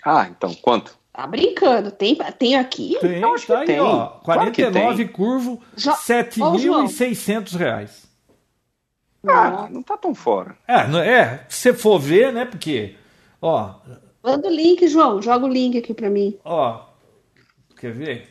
Ah, 0.05 0.27
então, 0.31 0.55
quanto? 0.55 0.97
Tá 1.13 1.27
brincando? 1.27 1.91
Tem, 1.91 2.15
tem 2.39 2.57
aqui? 2.57 2.99
Tem, 3.01 3.21
Eu 3.23 3.35
acho 3.35 3.47
tá 3.47 3.55
que 3.55 3.61
aí, 3.61 3.67
tem. 3.67 3.81
ó. 3.81 4.07
Claro 4.21 4.53
que 4.53 4.63
49 4.63 5.09
curvo, 5.09 5.63
Já- 5.77 5.93
Ô, 5.95 5.97
7.600 5.97 7.55
reais. 7.57 8.07
Ah, 9.27 9.67
não 9.71 9.83
tá 9.83 9.97
tão 9.97 10.15
fora. 10.15 10.57
É, 10.69 10.87
não- 10.87 11.01
é, 11.01 11.45
se 11.49 11.61
você 11.61 11.75
for 11.75 11.99
ver, 11.99 12.33
né? 12.33 12.45
Porque, 12.45 12.95
ó, 13.41 13.75
Manda 14.23 14.49
o 14.49 14.51
link, 14.51 14.87
João. 14.89 15.23
Joga 15.23 15.47
o 15.47 15.49
link 15.49 15.79
aqui 15.79 15.95
pra 15.95 16.11
mim. 16.11 16.39
ó. 16.45 16.85
Quer 17.79 17.93
ver? 17.93 18.29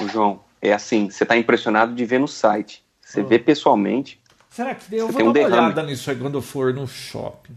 O 0.00 0.08
João, 0.08 0.40
é 0.62 0.72
assim, 0.72 1.10
você 1.10 1.24
tá 1.26 1.36
impressionado 1.36 1.94
de 1.94 2.04
ver 2.04 2.18
no 2.20 2.28
site. 2.28 2.84
Você 3.08 3.22
vê 3.22 3.38
pessoalmente, 3.38 4.20
Será 4.50 4.74
que 4.74 4.94
eu 4.94 5.06
Você 5.06 5.12
vou 5.12 5.12
tem 5.12 5.22
dar 5.22 5.22
um 5.22 5.26
uma 5.28 5.32
derrame. 5.32 5.56
olhada 5.66 5.82
nisso 5.84 6.10
aí 6.10 6.16
quando 6.16 6.34
eu 6.36 6.42
for 6.42 6.74
no 6.74 6.86
shopping? 6.86 7.54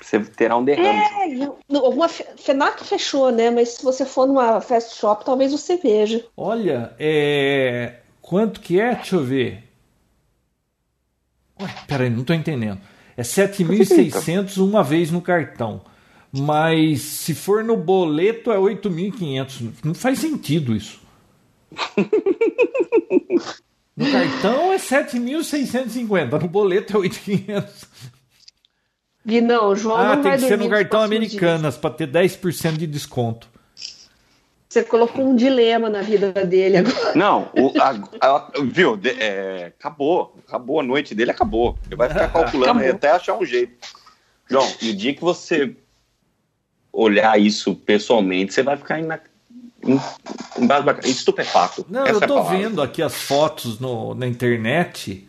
você 0.00 0.18
terá 0.18 0.56
um 0.56 0.64
derrame. 0.64 0.98
É, 0.98 1.44
alguma 1.76 2.08
fe- 2.08 2.26
FENAC 2.38 2.82
fechou, 2.84 3.30
né? 3.30 3.50
Mas 3.50 3.68
se 3.70 3.84
você 3.84 4.04
for 4.06 4.26
numa 4.26 4.60
fast 4.60 4.96
shop, 4.96 5.24
talvez 5.24 5.52
você 5.52 5.76
veja. 5.76 6.24
Olha, 6.36 6.94
é. 6.98 7.96
Quanto 8.22 8.60
que 8.60 8.80
é? 8.80 8.94
Deixa 8.94 9.16
eu 9.16 9.24
ver. 9.24 9.62
Ué, 11.60 11.68
peraí, 11.86 12.08
não 12.10 12.24
tô 12.24 12.32
entendendo. 12.32 12.80
É 13.16 13.22
7.600 13.22 14.56
uma 14.64 14.82
vez 14.82 15.10
no 15.10 15.20
cartão. 15.20 15.82
Mas 16.32 17.02
se 17.02 17.34
for 17.34 17.62
no 17.62 17.76
boleto 17.76 18.50
é 18.50 18.56
8.500. 18.56 19.72
Não 19.84 19.94
faz 19.94 20.18
sentido 20.20 20.74
isso. 20.74 21.00
No 24.00 24.10
cartão 24.10 24.72
é 24.72 24.76
7.650. 24.76 26.40
No 26.40 26.48
boleto 26.48 26.96
é 26.96 27.00
8.500. 27.08 27.64
Vi, 29.24 29.40
não, 29.42 29.68
o 29.68 29.76
João 29.76 29.96
Ah, 29.98 30.04
não 30.16 30.22
tem 30.22 30.22
vai 30.32 30.38
que 30.38 30.48
ser 30.48 30.56
no 30.56 30.68
cartão. 30.70 31.02
Americanas 31.02 31.76
para 31.76 31.90
ter 31.90 32.08
10% 32.10 32.76
de 32.78 32.86
desconto. 32.86 33.48
Você 34.68 34.82
colocou 34.84 35.26
um 35.28 35.34
dilema 35.36 35.90
na 35.90 36.00
vida 36.00 36.32
dele 36.32 36.78
agora. 36.78 37.14
Não, 37.14 37.50
o, 37.54 37.72
a- 37.80 38.00
a- 38.26 38.50
viu? 38.64 38.96
de- 38.96 39.10
é, 39.20 39.72
acabou. 39.78 40.34
Acabou 40.46 40.80
a 40.80 40.82
noite 40.82 41.14
dele, 41.14 41.32
acabou. 41.32 41.76
Ele 41.86 41.96
vai 41.96 42.08
ficar 42.08 42.28
calculando 42.32 42.70
Acabou. 42.70 42.82
aí 42.84 42.90
até 42.90 43.10
achar 43.10 43.36
um 43.36 43.44
jeito. 43.44 43.74
João, 44.48 44.66
e 44.80 44.90
o 44.90 44.94
dia 44.96 45.12
que 45.14 45.20
você 45.20 45.76
olhar 46.92 47.38
isso 47.38 47.74
pessoalmente, 47.74 48.54
você 48.54 48.62
vai 48.62 48.76
ficar 48.76 48.98
ina- 48.98 49.20
em- 49.20 49.20
embasbaca- 49.20 49.29
estupefato. 51.04 51.86
Não, 51.88 52.02
Essa 52.02 52.12
eu 52.12 52.22
é 52.22 52.26
tô 52.26 52.34
palavra. 52.34 52.58
vendo 52.58 52.82
aqui 52.82 53.02
as 53.02 53.14
fotos 53.14 53.78
no, 53.80 54.14
na 54.14 54.26
internet 54.26 55.26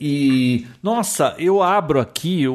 e, 0.00 0.66
nossa, 0.82 1.34
eu 1.38 1.62
abro 1.62 2.00
aqui 2.00 2.46
o, 2.46 2.54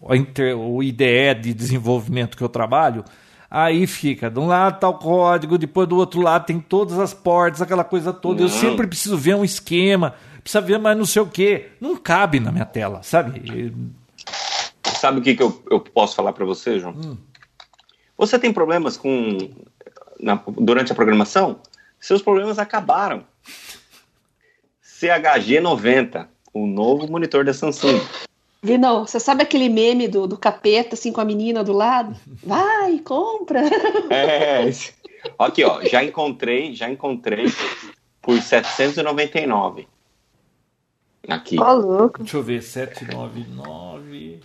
o, 0.00 0.14
inter- 0.14 0.56
o 0.56 0.82
IDE 0.82 1.34
de 1.40 1.52
desenvolvimento 1.54 2.36
que 2.36 2.42
eu 2.44 2.48
trabalho, 2.48 3.04
aí 3.50 3.86
fica, 3.86 4.30
de 4.30 4.38
um 4.38 4.46
lado 4.46 4.78
tá 4.78 4.88
o 4.88 4.94
código, 4.94 5.58
depois 5.58 5.88
do 5.88 5.96
outro 5.96 6.20
lado 6.20 6.46
tem 6.46 6.60
todas 6.60 6.98
as 6.98 7.12
portas, 7.12 7.60
aquela 7.60 7.84
coisa 7.84 8.12
toda. 8.12 8.42
Eu 8.42 8.48
Não. 8.48 8.54
sempre 8.54 8.86
preciso 8.86 9.16
ver 9.16 9.34
um 9.34 9.44
esquema, 9.44 10.14
precisa 10.42 10.60
ver 10.60 10.78
mais 10.78 10.96
não 10.96 11.04
sei 11.06 11.22
o 11.22 11.26
que. 11.26 11.66
Não 11.80 11.96
cabe 11.96 12.38
na 12.38 12.52
minha 12.52 12.66
tela, 12.66 13.02
sabe? 13.02 13.72
Sabe 14.84 15.18
o 15.18 15.22
que, 15.22 15.34
que 15.34 15.42
eu, 15.42 15.62
eu 15.70 15.80
posso 15.80 16.14
falar 16.16 16.32
para 16.32 16.44
você, 16.44 16.78
João? 16.78 16.94
Hum. 16.94 17.16
Você 18.18 18.38
tem 18.38 18.52
problemas 18.52 18.96
com 18.96 19.38
na- 20.20 20.42
durante 20.48 20.90
a 20.90 20.94
programação? 20.94 21.60
Seus 22.00 22.20
problemas 22.20 22.58
acabaram. 22.58 23.24
CHG 24.82 25.60
90, 25.60 26.28
o 26.52 26.66
novo 26.66 27.08
monitor 27.10 27.44
da 27.44 27.54
Samsung. 27.54 28.00
Vi, 28.60 28.76
não, 28.76 29.06
você 29.06 29.20
sabe 29.20 29.44
aquele 29.44 29.68
meme 29.68 30.08
do, 30.08 30.26
do 30.26 30.36
capeta, 30.36 30.96
assim, 30.96 31.12
com 31.12 31.20
a 31.20 31.24
menina 31.24 31.62
do 31.62 31.72
lado? 31.72 32.16
Vai, 32.42 32.98
compra. 32.98 33.62
É, 34.10 34.68
aqui 35.38 35.62
ó, 35.64 35.80
já 35.84 36.02
encontrei, 36.02 36.74
já 36.74 36.90
encontrei 36.90 37.46
por 38.20 38.40
799. 38.40 39.86
Aqui, 41.28 41.56
Ó, 41.60 41.72
louco. 41.74 42.18
Deixa 42.20 42.36
eu 42.38 42.42
ver, 42.42 42.62
799. 42.62 44.40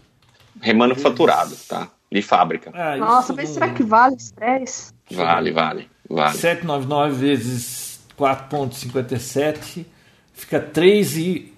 remanufaturado, 0.61 1.55
tá? 1.67 1.89
De 2.13 2.21
fábrica. 2.21 2.71
Ah, 2.73 2.95
Nossa, 2.95 3.33
mas 3.33 3.47
não- 3.49 3.53
será 3.55 3.73
que 3.73 3.83
vale 3.83 4.15
esse 4.15 4.25
estresse? 4.25 4.93
Vale, 5.11 5.51
vale, 5.51 5.89
vale. 6.09 6.37
799 6.37 7.15
vezes 7.15 7.99
4,57 8.17 9.85
fica 10.33 10.59
3 10.59 11.17
e 11.17 11.53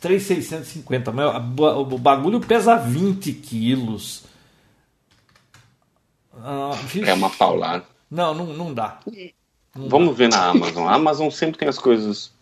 3,650. 0.00 1.12
Mas 1.12 1.36
O 1.36 1.98
bagulho 1.98 2.40
pesa 2.40 2.76
20 2.76 3.32
quilos. 3.32 4.24
Ah. 6.42 6.72
É 7.04 7.12
uma 7.12 7.30
paulada. 7.30 7.84
Não, 8.10 8.34
não, 8.34 8.46
não 8.46 8.72
dá. 8.74 9.00
Não 9.76 9.88
Vamos 9.88 10.16
ver 10.16 10.28
na 10.28 10.46
Amazon. 10.46 10.86
A 10.88 10.94
Amazon 10.94 11.30
sempre 11.30 11.58
tem 11.58 11.68
as 11.68 11.78
coisas 11.78 12.32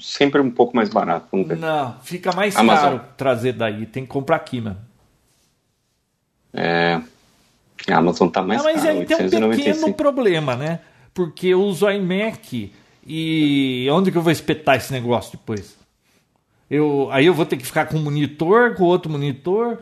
sempre 0.00 0.40
um 0.40 0.50
pouco 0.50 0.74
mais 0.76 0.88
barato. 0.88 1.26
Vamos 1.32 1.48
dá. 1.48 1.54
ver. 1.54 1.60
Não, 1.60 1.96
fica 2.02 2.32
mais 2.32 2.56
Amazon. 2.56 2.98
caro 2.98 3.04
trazer 3.16 3.52
daí. 3.54 3.86
Tem 3.86 4.04
que 4.04 4.08
comprar 4.10 4.36
aqui, 4.36 4.60
mano. 4.60 4.78
É, 6.52 7.00
A 7.88 7.96
Amazon 7.96 8.28
tá 8.28 8.42
mais 8.42 8.60
Ah, 8.60 8.64
mas 8.64 8.82
caro, 8.82 8.98
aí 8.98 9.06
tem 9.06 9.16
um 9.16 9.20
pequeno 9.20 9.46
895. 9.48 9.94
problema, 9.94 10.56
né? 10.56 10.80
Porque 11.14 11.48
eu 11.48 11.62
uso 11.62 11.88
iMac 11.90 12.72
e 13.06 13.88
onde 13.90 14.10
que 14.12 14.18
eu 14.18 14.22
vou 14.22 14.32
espetar 14.32 14.76
esse 14.76 14.92
negócio 14.92 15.32
depois? 15.32 15.76
Eu, 16.70 17.08
aí 17.10 17.26
eu 17.26 17.34
vou 17.34 17.44
ter 17.46 17.56
que 17.56 17.64
ficar 17.66 17.86
com 17.86 17.96
um 17.96 18.02
monitor, 18.02 18.74
com 18.76 18.84
outro 18.84 19.10
monitor. 19.10 19.78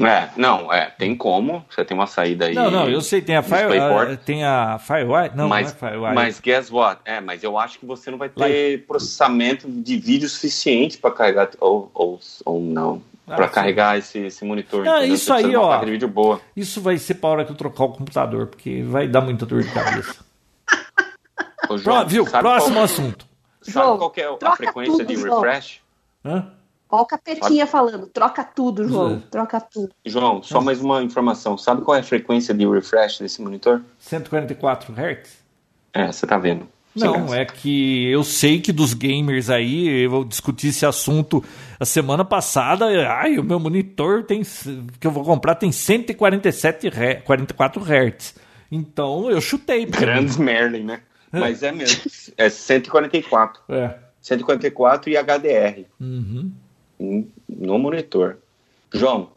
É, 0.00 0.28
não, 0.36 0.70
é, 0.70 0.90
tem 0.90 1.14
como. 1.16 1.64
Você 1.70 1.84
tem 1.84 1.96
uma 1.96 2.06
saída 2.06 2.46
aí. 2.46 2.54
Não, 2.54 2.70
não, 2.70 2.88
eu 2.88 3.00
sei, 3.00 3.22
tem 3.22 3.34
a 3.36 3.42
Fire, 3.42 3.56
DisplayPort. 3.68 4.10
a- 4.10 4.16
tem 4.16 4.44
a 4.44 4.78
Firewire, 4.78 5.30
não, 5.34 5.48
mas, 5.48 5.68
não 5.68 5.72
é 5.72 5.78
Firewire. 5.92 6.14
mas 6.14 6.40
guess 6.40 6.70
what? 6.70 7.00
É, 7.04 7.20
mas 7.20 7.42
eu 7.42 7.56
acho 7.56 7.78
que 7.78 7.86
você 7.86 8.10
não 8.10 8.18
vai 8.18 8.28
ter 8.28 8.84
processamento 8.86 9.66
de 9.70 9.96
vídeo 9.96 10.28
suficiente 10.28 10.98
para 10.98 11.12
carregar 11.12 11.48
ou, 11.60 11.90
ou, 11.94 12.20
ou 12.44 12.60
não. 12.60 13.00
Ah, 13.26 13.34
para 13.34 13.48
carregar 13.48 13.98
esse, 13.98 14.18
esse 14.18 14.44
monitor. 14.44 14.86
Entendeu? 14.86 15.14
isso 15.14 15.32
aí, 15.32 15.56
ó. 15.56 15.76
de 15.84 15.90
vídeo 15.90 16.08
boa. 16.08 16.40
Isso 16.56 16.80
vai 16.80 16.96
ser 16.96 17.14
pra 17.14 17.30
hora 17.30 17.44
que 17.44 17.50
eu 17.50 17.56
trocar 17.56 17.84
o 17.84 17.88
computador, 17.92 18.46
porque 18.46 18.82
vai 18.84 19.08
dar 19.08 19.20
muita 19.20 19.44
dor 19.44 19.62
de 19.62 19.72
cabeça. 19.72 20.24
Ô, 21.68 21.76
João, 21.76 22.00
Pro- 22.00 22.08
viu? 22.08 22.24
Próximo 22.24 22.74
qual, 22.74 22.84
assunto. 22.84 23.26
Sabe 23.62 23.72
João, 23.72 23.98
qual 23.98 24.10
que 24.10 24.20
é 24.20 24.28
a 24.28 24.56
frequência 24.56 24.98
tudo, 24.98 25.06
de 25.06 25.16
João. 25.16 25.40
refresh? 25.40 25.80
Hã? 26.24 26.52
Ó 26.88 27.02
o 27.02 27.06
capetinha 27.06 27.66
falando, 27.66 28.06
troca 28.06 28.44
tudo, 28.44 28.86
João. 28.88 29.14
Hum. 29.14 29.22
Troca 29.28 29.60
tudo. 29.60 29.90
João, 30.04 30.40
só 30.40 30.60
mais 30.60 30.80
uma 30.80 31.02
informação. 31.02 31.58
Sabe 31.58 31.82
qual 31.82 31.96
é 31.96 32.00
a 32.00 32.04
frequência 32.04 32.54
de 32.54 32.64
refresh 32.64 33.18
desse 33.18 33.42
monitor? 33.42 33.82
144 33.98 34.92
Hz? 34.94 35.44
É, 35.92 36.12
você 36.12 36.26
tá 36.26 36.38
vendo. 36.38 36.68
Não, 36.96 37.34
é 37.34 37.44
que 37.44 38.10
eu 38.10 38.24
sei 38.24 38.60
que 38.60 38.72
dos 38.72 38.94
gamers 38.94 39.50
aí, 39.50 40.04
eu 40.04 40.24
discuti 40.24 40.68
esse 40.68 40.84
assunto 40.86 41.44
a 41.78 41.84
semana 41.84 42.24
passada. 42.24 42.86
Ai, 43.10 43.38
o 43.38 43.44
meu 43.44 43.58
monitor 43.60 44.24
tem 44.24 44.42
que 45.00 45.06
eu 45.06 45.10
vou 45.10 45.24
comprar 45.24 45.54
tem 45.56 45.70
147 45.72 46.88
Hz, 46.88 47.22
44 47.24 47.82
Hz. 47.82 48.34
Então 48.72 49.30
eu 49.30 49.40
chutei. 49.40 49.84
Grande 49.86 50.40
Merlin, 50.40 50.84
né? 50.84 51.00
Mas 51.32 51.62
é 51.62 51.70
mesmo. 51.72 52.02
É 52.36 52.48
144. 52.48 53.60
É. 53.68 53.94
144 54.22 55.10
e 55.10 55.16
HDR 55.16 55.84
Uhum. 56.00 56.50
no 57.48 57.78
monitor. 57.78 58.38
João, 58.92 59.28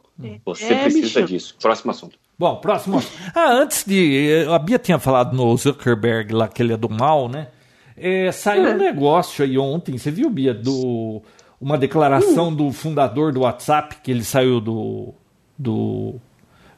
você 0.45 0.73
É, 0.73 0.83
precisa 0.83 1.21
bicho. 1.21 1.33
disso. 1.33 1.55
Próximo 1.61 1.91
assunto. 1.91 2.17
Bom, 2.39 2.55
próximo. 2.55 3.03
Ah, 3.35 3.51
antes 3.51 3.83
de. 3.85 4.45
A 4.49 4.57
Bia 4.57 4.79
tinha 4.79 4.97
falado 4.97 5.35
no 5.35 5.55
Zuckerberg 5.57 6.33
lá 6.33 6.47
que 6.47 6.63
ele 6.63 6.71
é 6.73 6.77
do 6.77 6.89
mal, 6.89 7.27
né? 7.27 7.49
É, 7.97 8.31
saiu 8.31 8.63
um 8.71 8.77
negócio 8.77 9.43
aí 9.43 9.57
ontem, 9.57 9.97
você 9.97 10.09
viu, 10.09 10.29
Bia, 10.29 10.53
do 10.53 11.21
uma 11.59 11.77
declaração 11.77 12.55
do 12.55 12.71
fundador 12.71 13.33
do 13.33 13.41
WhatsApp, 13.41 13.97
que 14.01 14.09
ele 14.09 14.23
saiu 14.23 14.61
do. 14.61 15.13
do 15.57 16.15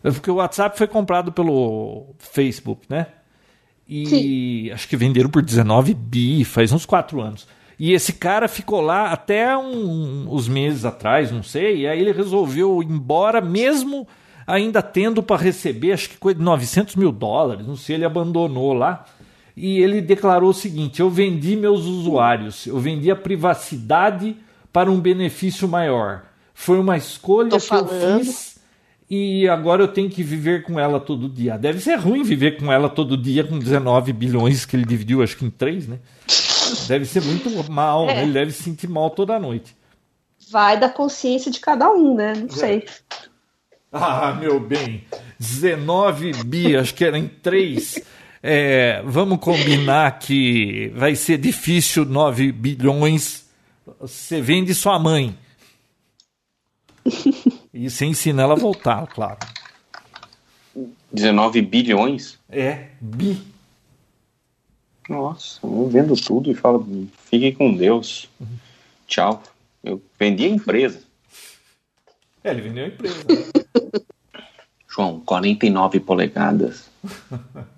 porque 0.01 0.31
o 0.31 0.35
WhatsApp 0.35 0.75
foi 0.75 0.87
comprado 0.87 1.31
pelo 1.31 2.07
Facebook, 2.17 2.87
né? 2.89 3.05
E 3.87 4.71
acho 4.73 4.87
que 4.87 4.97
venderam 4.97 5.29
por 5.29 5.43
19 5.43 5.93
bi, 5.93 6.43
faz 6.43 6.71
uns 6.71 6.87
4 6.87 7.21
anos. 7.21 7.47
E 7.77 7.93
esse 7.93 8.13
cara 8.13 8.47
ficou 8.47 8.81
lá 8.81 9.11
até 9.11 9.55
um- 9.57 10.25
uns 10.33 10.47
meses 10.47 10.85
atrás, 10.85 11.31
não 11.31 11.43
sei, 11.43 11.81
e 11.81 11.87
aí 11.87 11.99
ele 11.99 12.11
resolveu 12.13 12.81
ir 12.81 12.87
embora, 12.87 13.41
mesmo 13.41 14.07
ainda 14.45 14.81
tendo 14.81 15.21
para 15.23 15.41
receber, 15.41 15.93
acho 15.93 16.09
que 16.09 16.17
coisa 16.17 16.39
de 16.39 16.45
900 16.45 16.95
mil 16.95 17.11
dólares, 17.11 17.65
não 17.65 17.75
sei, 17.75 17.95
ele 17.95 18.05
abandonou 18.05 18.73
lá. 18.73 19.05
E 19.55 19.79
ele 19.79 20.01
declarou 20.01 20.49
o 20.49 20.53
seguinte: 20.53 20.99
eu 21.01 21.09
vendi 21.09 21.55
meus 21.55 21.81
usuários, 21.85 22.65
eu 22.67 22.79
vendi 22.79 23.11
a 23.11 23.15
privacidade 23.15 24.35
para 24.71 24.89
um 24.89 24.99
benefício 24.99 25.67
maior. 25.67 26.23
Foi 26.53 26.79
uma 26.79 26.95
escolha 26.97 27.49
Tô 27.49 27.59
que 27.59 27.73
eu 27.73 27.87
fiz 27.87 28.59
e 29.09 29.47
agora 29.49 29.83
eu 29.83 29.87
tenho 29.89 30.09
que 30.09 30.23
viver 30.23 30.63
com 30.63 30.79
ela 30.79 30.99
todo 30.99 31.27
dia. 31.27 31.57
Deve 31.57 31.81
ser 31.81 31.95
ruim 31.95 32.23
viver 32.23 32.57
com 32.57 32.71
ela 32.71 32.87
todo 32.87 33.17
dia 33.17 33.43
com 33.43 33.59
19 33.59 34.13
bilhões 34.13 34.65
que 34.65 34.75
ele 34.75 34.85
dividiu, 34.85 35.21
acho 35.21 35.35
que 35.35 35.43
em 35.43 35.49
três, 35.49 35.85
né? 35.87 35.99
Deve 36.87 37.03
ser 37.05 37.21
muito 37.21 37.49
mal, 37.69 38.09
É. 38.09 38.15
né? 38.15 38.23
ele 38.23 38.31
deve 38.31 38.51
se 38.51 38.63
sentir 38.63 38.87
mal 38.87 39.09
toda 39.09 39.37
noite. 39.37 39.75
Vai 40.49 40.79
da 40.79 40.87
consciência 40.87 41.51
de 41.51 41.59
cada 41.59 41.91
um, 41.91 42.15
né? 42.15 42.33
Não 42.35 42.49
sei. 42.49 42.85
Ah, 43.93 44.31
meu 44.39 44.57
bem, 44.57 45.03
19 45.37 46.45
bi, 46.45 46.77
acho 46.77 46.95
que 46.95 47.03
era 47.03 47.17
em 47.17 47.27
três. 47.27 48.01
É, 48.41 49.01
vamos 49.03 49.39
combinar 49.39 50.17
que 50.17 50.87
vai 50.95 51.13
ser 51.13 51.37
difícil 51.37 52.05
9 52.05 52.53
bilhões. 52.53 53.45
Você 53.99 54.41
vende 54.41 54.73
sua 54.73 54.97
mãe. 54.97 55.37
E 57.73 57.89
você 57.89 58.05
ensina 58.05 58.43
ela 58.43 58.53
a 58.53 58.57
voltar, 58.57 59.05
claro. 59.07 59.39
19 61.11 61.61
bilhões? 61.61 62.39
É, 62.49 62.87
bi. 62.99 63.41
Nossa, 65.09 65.59
eu 65.63 65.89
vendo 65.89 66.15
tudo 66.15 66.49
e 66.49 66.55
falo, 66.55 66.87
fiquem 67.29 67.53
com 67.53 67.75
Deus. 67.75 68.29
Tchau. 69.05 69.43
Eu 69.83 70.01
vendi 70.17 70.45
a 70.45 70.49
empresa. 70.49 71.01
É, 72.43 72.51
ele 72.51 72.61
vendeu 72.61 72.85
a 72.85 72.87
empresa. 72.87 73.25
João, 74.93 75.21
49 75.21 75.99
polegadas. 76.01 76.89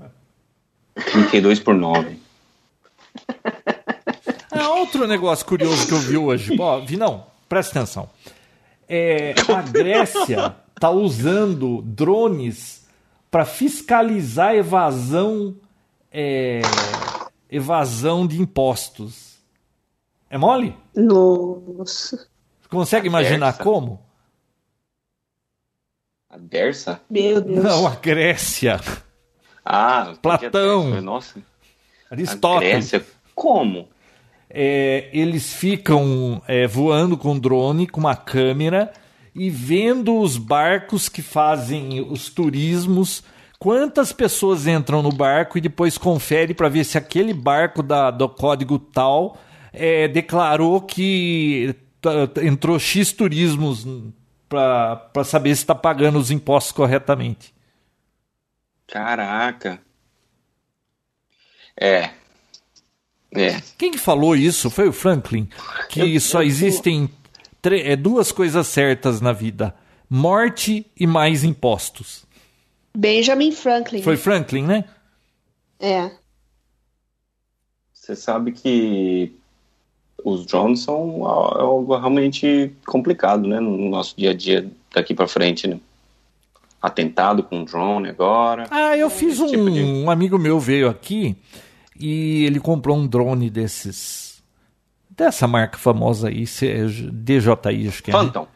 32 0.96 1.60
por 1.60 1.76
9. 1.76 2.20
Ah, 4.52 4.70
outro 4.70 5.08
negócio 5.08 5.46
curioso 5.46 5.88
que 5.88 5.94
eu 5.94 6.00
vi 6.00 6.18
hoje. 6.18 6.58
Ó, 6.60 6.80
vi 6.80 6.98
não, 6.98 7.26
presta 7.48 7.80
atenção. 7.80 8.10
É, 8.88 9.34
a 9.48 9.62
Grécia 9.62 10.56
está 10.76 10.90
usando 10.90 11.82
drones 11.84 12.88
para 13.32 13.46
fiscalizar 13.46 14.56
evasão, 14.56 15.56
é, 16.12 16.62
evasão 17.50 18.28
de 18.28 18.42
impostos. 18.42 19.38
É 20.30 20.38
mole? 20.38 20.76
Nossa. 20.96 22.28
Consegue 22.70 23.08
imaginar 23.08 23.58
como? 23.58 24.00
A 26.34 26.38
Dersa? 26.38 27.00
Meu 27.08 27.40
Deus. 27.40 27.64
Não, 27.64 27.86
a 27.86 27.92
Grécia. 27.96 28.80
Ah, 29.64 30.14
Platão. 30.20 30.92
que 30.92 30.98
é- 30.98 31.02
Nossa, 31.02 31.40
a 32.10 32.14
Aristóteles. 32.16 32.72
Grécia. 32.90 33.06
Como? 33.36 33.88
é, 34.50 35.10
eles 35.14 35.54
ficam 35.54 36.42
é, 36.48 36.66
voando 36.68 37.18
com 37.18 37.38
drone, 37.38 37.88
com 37.88 38.00
uma 38.00 38.16
câmera 38.16 38.92
e 39.36 39.50
vendo 39.50 40.20
os 40.20 40.38
barcos 40.38 41.08
que 41.10 41.22
fazem 41.22 42.02
os 42.02 42.30
turismos. 42.30 43.24
Quantas 43.60 44.12
pessoas 44.12 44.68
entram 44.68 45.02
no 45.02 45.12
barco 45.12 45.58
e 45.58 45.62
depois 45.62 45.98
confere 45.98 46.54
para 46.54 46.68
ver 46.70 46.84
se 46.84 46.98
aquele 46.98 47.34
barco 47.34 47.82
da, 47.82 48.12
do 48.12 48.28
código 48.28 48.78
tal 48.78 49.38
é, 49.72 50.08
declarou 50.08 50.82
que 50.82 51.76
entrou 52.44 52.78
X 52.78 53.12
turismos 53.12 53.88
para 54.54 55.24
saber 55.24 55.56
se 55.56 55.64
está 55.64 55.74
pagando 55.74 56.20
os 56.20 56.30
impostos 56.32 56.72
corretamente. 56.72 57.54
Caraca. 58.88 59.82
É. 61.80 62.12
É. 63.36 63.60
Quem 63.78 63.92
que 63.92 63.98
falou 63.98 64.36
isso? 64.36 64.70
Foi 64.70 64.88
o 64.88 64.94
Franklin. 64.94 65.50
Que 65.90 66.16
Eu- 66.16 66.22
só 66.22 66.42
eu- 66.44 66.48
existem 66.48 67.10
tre- 67.62 67.82
é, 67.82 67.96
duas 67.96 68.32
coisas 68.32 68.68
certas 68.68 69.20
na 69.22 69.32
vida: 69.34 69.76
morte 70.10 70.86
e 71.00 71.08
mais 71.08 71.44
impostos. 71.44 72.26
Benjamin 72.96 73.52
Franklin. 73.52 74.04
Foi 74.04 74.18
Franklin, 74.18 74.64
né? 74.66 74.86
É. 75.80 76.12
Você 77.92 78.16
sabe 78.16 78.52
que 78.52 79.36
os 80.24 80.46
drones 80.46 80.82
são 80.82 81.26
al- 81.26 81.60
algo 81.62 81.98
realmente 81.98 82.72
complicado, 82.86 83.48
né? 83.48 83.60
No 83.60 83.90
nosso 83.90 84.16
dia 84.18 84.32
a 84.32 84.34
dia 84.34 84.70
daqui 84.94 85.14
pra 85.14 85.28
frente, 85.28 85.68
né? 85.68 85.80
Atentado 86.82 87.44
com 87.44 87.64
drone 87.64 88.10
agora. 88.10 88.68
Ah, 88.70 88.98
eu 88.98 89.10
fiz 89.10 89.40
um. 89.40 89.48
tipo 89.48 89.72
de- 89.72 89.82
Um 89.84 90.10
amigo 90.12 90.38
meu 90.38 90.60
veio 90.60 90.90
aqui 90.90 91.36
e 91.98 92.44
ele 92.46 92.60
comprou 92.60 92.98
um 92.98 93.08
drone 93.08 93.50
desses. 93.50 94.44
Dessa 95.10 95.48
marca 95.48 95.78
famosa 95.78 96.28
aí, 96.28 96.44
DJI, 96.44 97.88
acho 97.88 98.04
que 98.04 98.12
é. 98.12 98.14
né? 98.14 98.20
Phantom. 98.20 98.48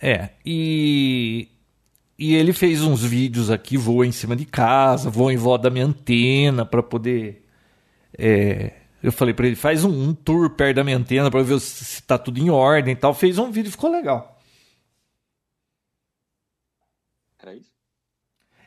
É, 0.00 0.30
e, 0.44 1.48
e 2.18 2.34
ele 2.34 2.52
fez 2.52 2.82
uns 2.82 3.02
vídeos 3.02 3.50
aqui, 3.50 3.76
voa 3.76 4.06
em 4.06 4.12
cima 4.12 4.34
de 4.34 4.44
casa, 4.44 5.10
voa 5.10 5.32
em 5.32 5.36
volta 5.36 5.64
da 5.64 5.70
minha 5.70 5.84
antena 5.84 6.64
para 6.64 6.82
poder. 6.82 7.44
é, 8.18 8.72
eu 9.02 9.12
falei 9.12 9.32
para 9.32 9.46
ele, 9.46 9.56
faz 9.56 9.84
um, 9.84 10.08
um 10.08 10.14
tour 10.14 10.50
perto 10.50 10.76
da 10.76 10.84
minha 10.84 10.96
antena 10.96 11.30
para 11.30 11.42
ver 11.42 11.60
se, 11.60 11.84
se 11.84 12.02
tá 12.02 12.18
tudo 12.18 12.40
em 12.40 12.50
ordem 12.50 12.92
e 12.92 12.96
tal. 12.96 13.14
Fez 13.14 13.38
um 13.38 13.50
vídeo, 13.50 13.70
ficou 13.70 13.90
legal. 13.90 14.38
Era 17.40 17.54
isso? 17.54 17.70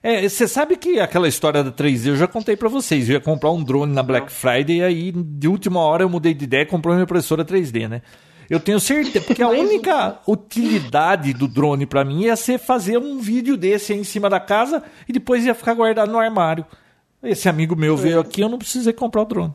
É, 0.04 0.28
você 0.28 0.48
sabe 0.48 0.78
que 0.78 1.00
aquela 1.00 1.28
história 1.28 1.64
da 1.64 1.72
3D 1.72 2.08
eu 2.08 2.16
já 2.16 2.28
contei 2.28 2.56
para 2.56 2.70
vocês. 2.70 3.08
Eu 3.08 3.14
ia 3.14 3.22
comprar 3.22 3.52
um 3.52 3.64
drone 3.64 3.94
na 3.94 4.02
Black 4.02 4.32
Friday 4.32 4.78
e 4.78 4.84
aí 4.84 5.12
de 5.12 5.48
última 5.48 5.80
hora 5.82 6.04
eu 6.04 6.10
mudei 6.10 6.34
de 6.34 6.46
ideia 6.46 6.64
e 6.64 6.66
comprei 6.66 6.96
uma 6.96 7.04
impressora 7.04 7.46
3D, 7.46 7.88
né? 7.88 8.02
Eu 8.50 8.60
tenho 8.60 8.80
certeza, 8.80 9.24
porque 9.24 9.44
a 9.44 9.48
única 9.50 10.20
utilidade 10.28 11.34
do 11.34 11.48
drone 11.48 11.86
para 11.86 12.04
mim 12.04 12.24
ia 12.24 12.36
ser 12.36 12.58
fazer 12.58 12.98
um 12.98 13.20
vídeo 13.20 13.56
desse 13.56 13.94
aí 13.94 14.00
em 14.00 14.04
cima 14.04 14.30
da 14.30 14.40
casa 14.40 14.82
e 15.08 15.14
depois 15.14 15.46
ia 15.46 15.54
ficar 15.54 15.74
guardado 15.74 16.12
no 16.12 16.20
armário. 16.20 16.66
Esse 17.22 17.48
amigo 17.48 17.76
meu 17.76 17.96
veio 17.96 18.20
aqui, 18.20 18.42
eu 18.42 18.50
não 18.50 18.58
precisei 18.58 18.94
comprar 18.94 19.22
o 19.22 19.26
drone. 19.26 19.54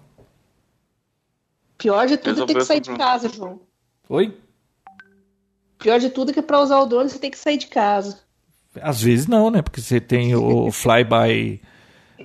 Pior 1.78 2.06
de 2.06 2.16
tudo 2.16 2.42
é 2.42 2.46
ter 2.46 2.54
que 2.54 2.64
sair 2.64 2.80
de 2.80 2.90
casa, 2.96 3.28
João. 3.28 3.60
Oi? 4.08 4.36
Pior 5.78 5.98
de 6.00 6.08
tudo 6.10 6.30
é 6.30 6.34
que 6.34 6.42
pra 6.42 6.60
usar 6.60 6.78
o 6.80 6.86
drone 6.86 7.08
você 7.10 7.18
tem 7.18 7.30
que 7.30 7.38
sair 7.38 7.58
de 7.58 7.66
casa. 7.66 8.18
Às 8.80 9.02
vezes 9.02 9.26
não, 9.26 9.50
né? 9.50 9.62
Porque 9.62 9.80
você 9.80 10.00
tem 10.00 10.34
o 10.34 10.70
flyby, 10.70 11.60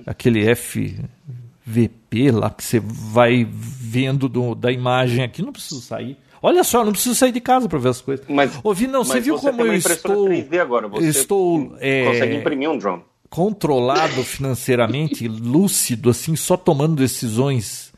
aquele 0.06 0.44
FVP 0.54 2.30
lá 2.30 2.50
que 2.50 2.64
você 2.64 2.80
vai 2.80 3.46
vendo 3.50 4.28
do- 4.28 4.54
da 4.54 4.70
imagem 4.72 5.22
aqui, 5.24 5.42
não 5.42 5.52
preciso 5.52 5.80
sair. 5.80 6.16
Olha 6.42 6.64
só, 6.64 6.84
não 6.84 6.92
preciso 6.92 7.14
sair 7.14 7.30
de 7.30 7.40
casa 7.40 7.68
para 7.68 7.78
ver 7.78 7.90
as 7.90 8.00
coisas. 8.00 8.26
Mas, 8.28 8.58
Ouvi, 8.64 8.86
não, 8.88 9.04
você 9.04 9.20
viu 9.20 9.38
você 9.38 9.50
como 9.50 9.62
eu 9.64 9.74
estou, 9.74 10.26
3D 10.28 10.58
agora. 10.60 10.88
Você 10.88 11.08
estou 11.08 11.76
é, 11.78 12.04
consegue 12.06 12.34
imprimir 12.36 12.68
um 12.68 12.76
drone. 12.76 13.04
controlado 13.30 14.22
financeiramente, 14.24 15.28
lúcido, 15.28 16.10
assim, 16.10 16.34
só 16.34 16.56
tomando 16.56 16.96
decisões 16.96 17.91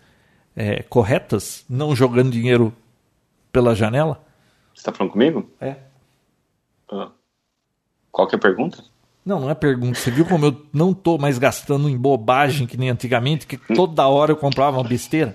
é, 0.56 0.82
corretas, 0.84 1.64
não 1.68 1.94
jogando 1.94 2.30
dinheiro 2.30 2.74
pela 3.52 3.74
janela? 3.74 4.24
Você 4.74 4.82
tá 4.84 4.92
falando 4.92 5.12
comigo? 5.12 5.48
É. 5.60 5.76
Ah. 6.90 7.10
Qual 8.10 8.26
que 8.28 8.34
é 8.34 8.38
a 8.38 8.40
pergunta? 8.40 8.82
Não, 9.24 9.40
não 9.40 9.50
é 9.50 9.54
pergunta. 9.54 9.98
Você 9.98 10.10
viu 10.10 10.24
como 10.26 10.46
eu 10.46 10.66
não 10.72 10.92
tô 10.92 11.16
mais 11.18 11.38
gastando 11.38 11.88
em 11.88 11.96
bobagem 11.96 12.66
que 12.66 12.76
nem 12.76 12.90
antigamente, 12.90 13.46
que 13.46 13.56
toda 13.74 14.06
hora 14.06 14.32
eu 14.32 14.36
comprava 14.36 14.76
uma 14.76 14.84
besteira? 14.88 15.34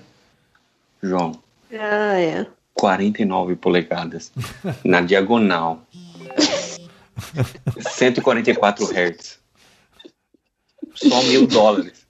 João, 1.02 1.32
Ah, 1.72 2.18
é. 2.20 2.46
49 2.74 3.56
polegadas. 3.56 4.32
na 4.84 5.00
diagonal. 5.00 5.82
144 7.80 8.84
Hz. 8.86 9.38
Só 10.94 11.22
mil 11.24 11.46
dólares. 11.46 12.06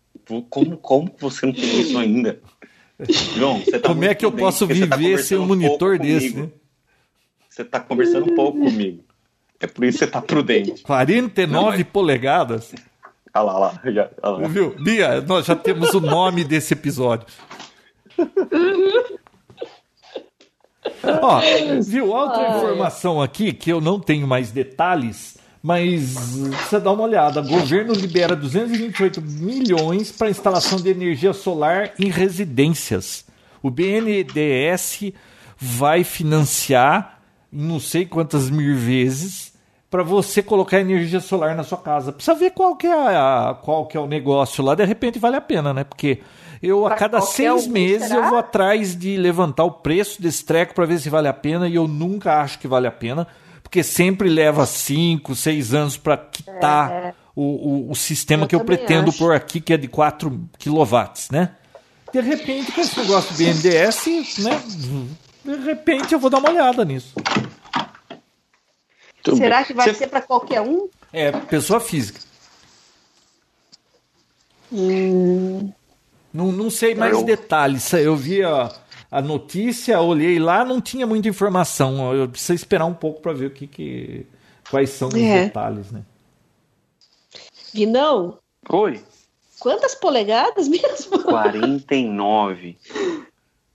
Como, 0.49 0.77
como 0.77 1.13
você 1.19 1.47
não 1.47 1.53
tem 1.53 1.81
isso 1.81 1.99
ainda? 1.99 2.41
João, 3.09 3.61
você 3.61 3.79
tá 3.79 3.89
como 3.89 4.05
é 4.05 4.15
que 4.15 4.25
eu 4.25 4.33
posso 4.33 4.67
tá 4.67 4.75
viver 4.75 5.19
sem 5.19 5.39
um 5.39 5.47
monitor 5.47 5.97
pouco 5.99 6.03
desse, 6.05 6.37
né? 6.37 6.49
Você 7.49 7.65
tá 7.65 7.81
conversando 7.81 8.31
um 8.31 8.35
pouco 8.35 8.59
comigo. 8.59 9.05
É 9.59 9.67
por 9.67 9.85
isso 9.85 9.99
que 9.99 10.05
você 10.05 10.11
tá 10.11 10.23
prudente. 10.23 10.83
49 10.83 11.53
Não, 11.53 11.67
mas- 11.71 11.83
polegadas. 11.85 12.75
Olha 13.35 13.43
lá, 13.45 13.55
olha 13.55 13.61
lá. 13.61 13.93
Já, 13.93 14.11
olha 14.23 14.43
lá. 14.43 14.49
Viu? 14.49 14.75
Bia, 14.83 15.21
nós 15.21 15.47
já 15.47 15.55
temos 15.55 15.93
o 15.95 16.01
nome 16.01 16.43
desse 16.45 16.73
episódio. 16.75 17.27
Ó, 21.03 21.41
viu? 21.83 22.09
Outra 22.09 22.57
informação 22.57 23.21
aqui 23.23 23.53
que 23.53 23.71
eu 23.71 23.81
não 23.81 24.01
tenho 24.01 24.27
mais 24.27 24.51
detalhes, 24.51 25.37
mas 25.63 26.15
você 26.15 26.81
dá 26.81 26.91
uma 26.93 27.05
olhada. 27.05 27.41
O 27.41 27.49
governo 27.49 27.93
libera 27.93 28.35
228 28.35 29.21
milhões 29.21 30.11
para 30.11 30.31
instalação 30.31 30.81
de 30.81 30.89
energia 30.89 31.33
solar 31.33 31.93
em 31.99 32.09
residências. 32.09 33.27
O 33.63 33.71
BNDES 33.71 35.13
vai 35.59 36.03
financiar 36.03 37.21
não 37.53 37.81
sei 37.81 38.07
quantas 38.07 38.49
mil 38.49 38.77
vezes 38.77 39.53
para 39.91 40.03
você 40.05 40.41
colocar 40.43 40.81
energia 40.81 41.19
solar 41.19 41.57
na 41.57 41.65
sua 41.65 41.79
casa. 41.79 42.13
Precisa 42.13 42.37
ver 42.37 42.53
qual 42.53 42.77
que 42.77 42.87
é, 42.87 42.93
a, 42.93 43.59
qual 43.61 43.87
que 43.87 43.97
é 43.97 44.01
o 44.01 44.07
negócio 44.07 44.65
lá. 44.65 44.75
De 44.75 44.85
repente 44.85 45.19
vale 45.19 45.37
a 45.37 45.41
pena, 45.41 45.75
né? 45.75 45.83
Porque 45.83 46.21
eu 46.63 46.87
a 46.87 46.95
cada 46.95 47.21
seis 47.21 47.67
um, 47.67 47.71
meses 47.71 48.09
será? 48.09 48.21
eu 48.25 48.31
vou 48.31 48.39
atrás 48.39 48.97
de 48.97 49.17
levantar 49.17 49.65
o 49.65 49.73
preço 49.73 50.23
desse 50.23 50.45
treco 50.45 50.75
para 50.75 50.87
ver 50.87 51.01
se 51.01 51.11
vale 51.11 51.27
a 51.27 51.33
pena 51.33 51.69
e 51.69 51.75
eu 51.75 51.89
nunca 51.89 52.41
acho 52.41 52.61
que 52.61 52.69
vale 52.69 52.87
a 52.87 52.93
pena, 52.93 53.27
porque 53.71 53.85
sempre 53.85 54.29
leva 54.29 54.67
cinco, 54.67 55.37
seis 55.37 55.73
anos 55.73 55.97
para 55.97 56.17
quitar 56.17 57.15
o, 57.37 57.43
o, 57.87 57.91
o 57.93 57.95
sistema 57.95 58.43
É. 58.43 58.45
Eu 58.45 58.49
que 58.49 58.55
eu 58.57 58.65
pretendo 58.65 59.11
acho. 59.11 59.19
pôr 59.19 59.33
aqui, 59.33 59.61
que 59.61 59.73
é 59.73 59.77
de 59.77 59.87
4 59.87 60.29
kW, 60.59 60.97
né? 61.31 61.55
De 62.13 62.21
repente, 62.21 62.73
com 62.73 62.81
esse 62.81 62.99
negócio 62.99 63.33
do 63.33 63.39
BNDES, 63.39 64.39
né? 64.39 64.61
De 65.45 65.55
repente 65.65 66.13
eu 66.13 66.19
vou 66.19 66.29
dar 66.29 66.39
uma 66.39 66.51
olhada 66.51 66.85
nisso. 66.85 67.15
Tudo 69.23 69.37
Será 69.37 69.59
bem. 69.59 69.67
que 69.67 69.73
vai 69.75 69.87
Você- 69.87 69.95
ser 69.95 70.09
pra 70.09 70.21
qualquer 70.21 70.61
um? 70.63 70.89
É, 71.13 71.31
pessoa 71.31 71.79
física. 71.79 72.19
Hum, 74.73 75.73
Não, 76.35 76.51
não 76.51 76.71
sei 76.71 76.97
mais 76.97 77.13
Eu- 77.13 77.23
detalhes. 77.25 77.93
Eu 77.93 78.17
vi 78.17 78.43
a, 78.43 78.73
a 79.11 79.21
notícia, 79.21 80.01
olhei 80.01 80.39
lá, 80.39 80.65
não 80.65 80.81
tinha 80.81 81.07
muita 81.07 81.29
informação. 81.29 82.15
Eu 82.15 82.29
preciso 82.29 82.55
esperar 82.55 82.85
um 82.87 82.95
pouco 82.95 83.21
para 83.21 83.33
ver 83.33 83.47
o 83.47 83.51
que, 83.51 83.67
que 83.67 84.27
quais 84.71 84.91
são 84.91 85.09
os 85.09 85.15
É. 85.15 85.45
detalhes, 85.45 85.91
né? 85.91 86.03
Vinão, 87.73 88.39
Oi. 88.69 89.01
quantas 89.59 89.95
polegadas 89.95 90.67
mesmo? 90.69 91.23
49. 91.25 92.77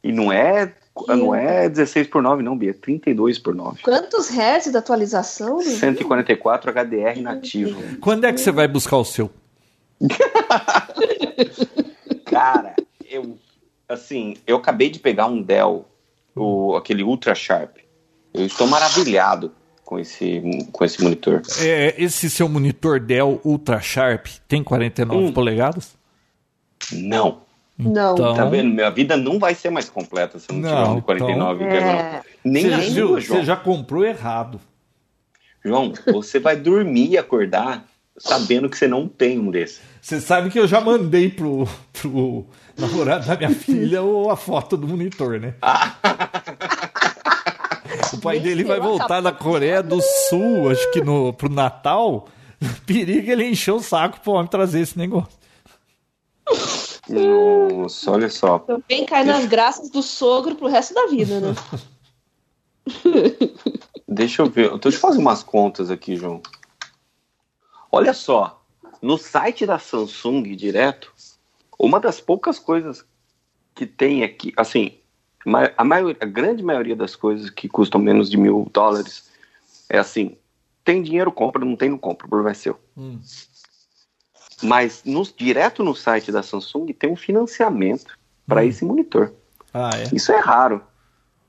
E 0.03 0.11
não 0.11 0.31
é, 0.31 0.73
não 1.07 1.33
é 1.33 1.67
16 1.67 2.07
por 2.07 2.21
9, 2.21 2.43
não, 2.43 2.57
Bia. 2.57 2.71
É 2.71 2.73
32 2.73 3.39
por 3.39 3.55
9. 3.55 3.81
Quantos 3.81 4.29
hertz 4.29 4.71
da 4.71 4.79
atualização? 4.79 5.59
Vinão? 5.59 5.79
144 5.79 6.71
HDR 6.71 7.21
nativo. 7.21 7.81
Quando 7.99 8.25
é 8.25 8.31
que 8.33 8.39
você 8.39 8.51
vai 8.51 8.67
buscar 8.67 8.97
o 8.97 9.05
seu? 9.05 9.29
Cara, 12.25 12.75
eu. 13.09 13.37
Assim, 13.87 14.35
eu 14.47 14.57
acabei 14.57 14.89
de 14.89 14.99
pegar 14.99 15.27
um 15.27 15.41
Dell, 15.41 15.85
o, 16.35 16.75
aquele 16.75 17.03
Ultra 17.03 17.35
Sharp. 17.35 17.77
Eu 18.33 18.45
estou 18.45 18.67
maravilhado 18.67 19.51
com 19.83 19.99
esse, 19.99 20.41
com 20.71 20.83
esse 20.83 21.01
monitor. 21.03 21.41
É, 21.61 21.93
esse 22.01 22.29
seu 22.29 22.49
monitor 22.49 22.99
Dell 22.99 23.39
Ultra 23.45 23.79
Sharp 23.79 24.25
tem 24.47 24.63
49 24.63 25.25
Hum. 25.25 25.31
polegadas? 25.31 25.95
Não. 26.91 27.41
Não. 27.77 28.13
Então- 28.13 28.33
Tá 28.35 28.45
vendo? 28.45 28.69
Minha 28.73 28.89
vida 28.89 29.15
não 29.17 29.37
vai 29.37 29.53
ser 29.53 29.69
mais 29.69 29.89
completa 29.89 30.39
se 30.39 30.49
eu 30.49 30.55
não, 30.55 30.61
tiver 30.69 30.81
Não, 30.81 30.91
um 30.93 30.95
de 30.95 31.01
49 31.03 31.63
então- 31.63 31.69
diagonal. 31.77 32.01
É. 32.01 32.21
Nem 32.43 32.63
Você, 32.69 32.73
a 32.73 32.81
sua, 32.81 33.21
João. 33.21 33.39
você 33.39 33.45
já 33.45 33.55
comprou 33.55 34.03
errado. 34.05 34.59
João, 35.63 35.93
você 36.11 36.39
vai 36.39 36.55
dormir 36.55 37.11
e 37.11 37.17
acordar 37.17 37.85
sabendo 38.17 38.69
que 38.69 38.77
você 38.77 38.87
não 38.87 39.07
tem 39.07 39.39
um 39.39 39.49
desse. 39.51 39.81
Você 40.01 40.21
sabe 40.21 40.49
que 40.49 40.59
eu 40.59 40.67
já 40.67 40.79
mandei 40.79 41.29
pro, 41.29 41.67
pro 41.93 42.45
namorado 42.79 43.25
da 43.27 43.35
minha 43.37 43.51
filha 43.51 44.03
o- 44.03 44.29
a 44.29 44.35
foto 44.35 44.75
do 44.77 44.87
monitor, 44.87 45.39
né? 45.39 45.55
o 48.13 48.17
pai 48.19 48.39
dele 48.39 48.63
vai 48.63 48.79
voltar 48.79 49.21
da 49.21 49.31
Coreia 49.31 49.81
do 49.81 50.01
Sul, 50.01 50.69
acho 50.69 50.91
que 50.91 51.01
no, 51.01 51.33
pro 51.33 51.49
Natal. 51.49 52.27
Perigo 52.85 53.31
ele 53.31 53.49
encher 53.49 53.71
o 53.73 53.79
saco 53.81 54.19
pro 54.21 54.33
homem 54.33 54.47
trazer 54.47 54.79
esse 54.81 54.97
negócio. 54.97 55.37
Nossa, 57.09 58.11
olha 58.11 58.29
só. 58.29 58.59
Também 58.59 59.05
cai 59.05 59.23
nas 59.23 59.45
graças 59.45 59.89
do 59.89 60.01
sogro 60.01 60.55
pro 60.55 60.67
resto 60.67 60.93
da 60.93 61.07
vida, 61.07 61.39
né? 61.39 61.55
Deixa 64.07 64.41
eu 64.41 64.49
ver. 64.49 64.77
Deixa 64.79 64.97
eu 64.97 65.01
fazer 65.01 65.19
umas 65.19 65.43
contas 65.43 65.91
aqui, 65.91 66.15
João. 66.15 66.41
Olha 67.91 68.13
só. 68.13 68.61
No 69.01 69.17
site 69.17 69.65
da 69.65 69.77
Samsung 69.77 70.55
direto, 70.55 71.11
uma 71.79 71.99
das 71.99 72.19
poucas 72.21 72.57
coisas 72.59 73.05
que 73.73 73.85
tem 73.85 74.23
aqui, 74.23 74.53
assim, 74.57 74.97
ma- 75.45 75.71
a, 75.77 75.83
maioria, 75.83 76.17
a 76.21 76.25
grande 76.25 76.63
maioria 76.63 76.95
das 76.95 77.15
coisas 77.15 77.49
que 77.49 77.67
custam 77.67 77.99
menos 78.01 78.29
de 78.29 78.37
mil 78.37 78.69
dólares 78.73 79.29
é 79.89 79.97
assim: 79.97 80.37
tem 80.83 81.01
dinheiro, 81.03 81.31
compra, 81.31 81.63
não 81.65 81.75
tem, 81.75 81.89
não 81.89 81.97
compra, 81.97 82.25
o 82.25 82.29
problema 82.29 82.51
é 82.51 82.53
seu. 82.53 82.79
Hum. 82.97 83.19
Mas 84.63 85.03
no- 85.05 85.23
direto 85.37 85.83
no 85.83 85.93
site 85.95 86.31
da 86.31 86.41
Samsung 86.41 86.87
tem 86.93 87.09
um 87.11 87.15
financiamento 87.15 88.17
para 88.47 88.61
Hum. 88.61 88.65
esse 88.65 88.85
monitor. 88.85 89.33
Ah, 89.73 89.91
é. 89.97 90.03
Isso 90.15 90.31
é 90.31 90.39
raro. 90.39 90.81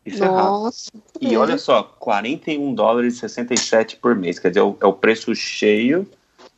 Isso 0.04 0.22
é 0.22 0.26
raro. 0.26 0.50
Nossa. 0.50 0.90
E 1.20 1.34
É. 1.34 1.38
olha 1.38 1.58
só, 1.58 1.82
41 1.82 2.74
dólares 2.74 3.14
e 3.16 3.18
67 3.20 3.96
por 3.96 4.14
mês. 4.16 4.38
Quer 4.38 4.48
dizer, 4.48 4.60
é 4.60 4.62
o, 4.62 4.76
é 4.80 4.86
o 4.86 4.92
preço 4.92 5.34
cheio, 5.34 6.08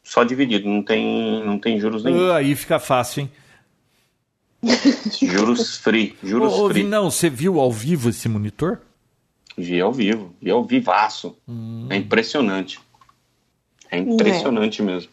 só 0.02 0.24
dividido. 0.24 0.68
Não 0.68 0.82
tem, 0.82 1.44
não 1.44 1.58
tem 1.58 1.78
juros 1.78 2.02
nenhum. 2.04 2.30
Ah, 2.30 2.36
Aí 2.36 2.54
fica 2.54 2.78
fácil, 2.78 3.22
hein? 3.22 3.32
Juros 5.22 5.76
free. 5.78 6.16
Juros 6.22 6.52
Ô, 6.54 6.66
ô, 6.66 6.70
free. 6.70 6.82
Vinão, 6.82 7.10
você 7.10 7.30
viu 7.30 7.60
ao 7.60 7.70
vivo 7.70 8.10
esse 8.10 8.28
monitor? 8.28 8.80
Vi 9.56 9.80
ao 9.80 9.92
vivo. 9.92 10.34
Vi 10.40 10.50
ao 10.50 10.64
vivaço. 10.64 11.36
Hum. 11.48 11.86
É 11.90 11.96
impressionante. 11.96 12.80
É 13.90 13.98
impressionante 13.98 14.82
mesmo. 14.82 15.10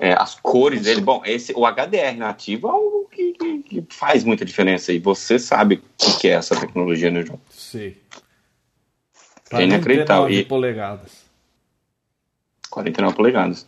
É, 0.00 0.12
as 0.14 0.34
cores 0.34 0.82
dele. 0.82 1.00
Bom, 1.00 1.22
esse, 1.24 1.52
o 1.54 1.64
HDR 1.66 2.16
nativo 2.16 2.68
é 2.68 2.70
algo 2.70 3.08
que, 3.10 3.32
que- 3.34 3.58
que 3.62 3.84
faz 3.90 4.24
muita 4.24 4.44
diferença. 4.44 4.92
E 4.92 4.98
você 4.98 5.38
sabe 5.38 5.80
o 6.02 6.18
que 6.18 6.28
é 6.28 6.32
essa 6.32 6.58
tecnologia, 6.58 7.10
né, 7.10 7.22
João? 7.24 7.40
Sei. 7.50 7.96
É 9.52 9.62
inacreditável. 9.62 10.22
49 10.24 10.34
E- 10.40 10.44
polegadas. 10.44 11.12
49 12.70 13.14
polegadas. 13.16 13.66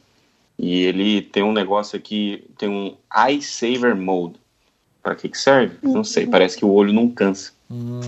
E 0.59 0.81
ele 0.83 1.23
tem 1.23 1.43
um 1.45 1.53
negócio 1.53 1.97
aqui, 1.97 2.45
tem 2.59 2.69
um 2.69 2.97
Eye 3.15 3.41
Saver 3.41 3.95
Mode. 3.95 4.41
Para 5.03 5.15
que 5.15 5.29
que 5.29 5.39
serve? 5.39 5.77
Não 5.83 6.03
sei, 6.05 6.27
parece 6.27 6.57
que 6.57 6.65
o 6.65 6.71
olho 6.73 6.93
não 6.93 7.09
cansa. 7.09 7.53
Hum. 7.71 8.01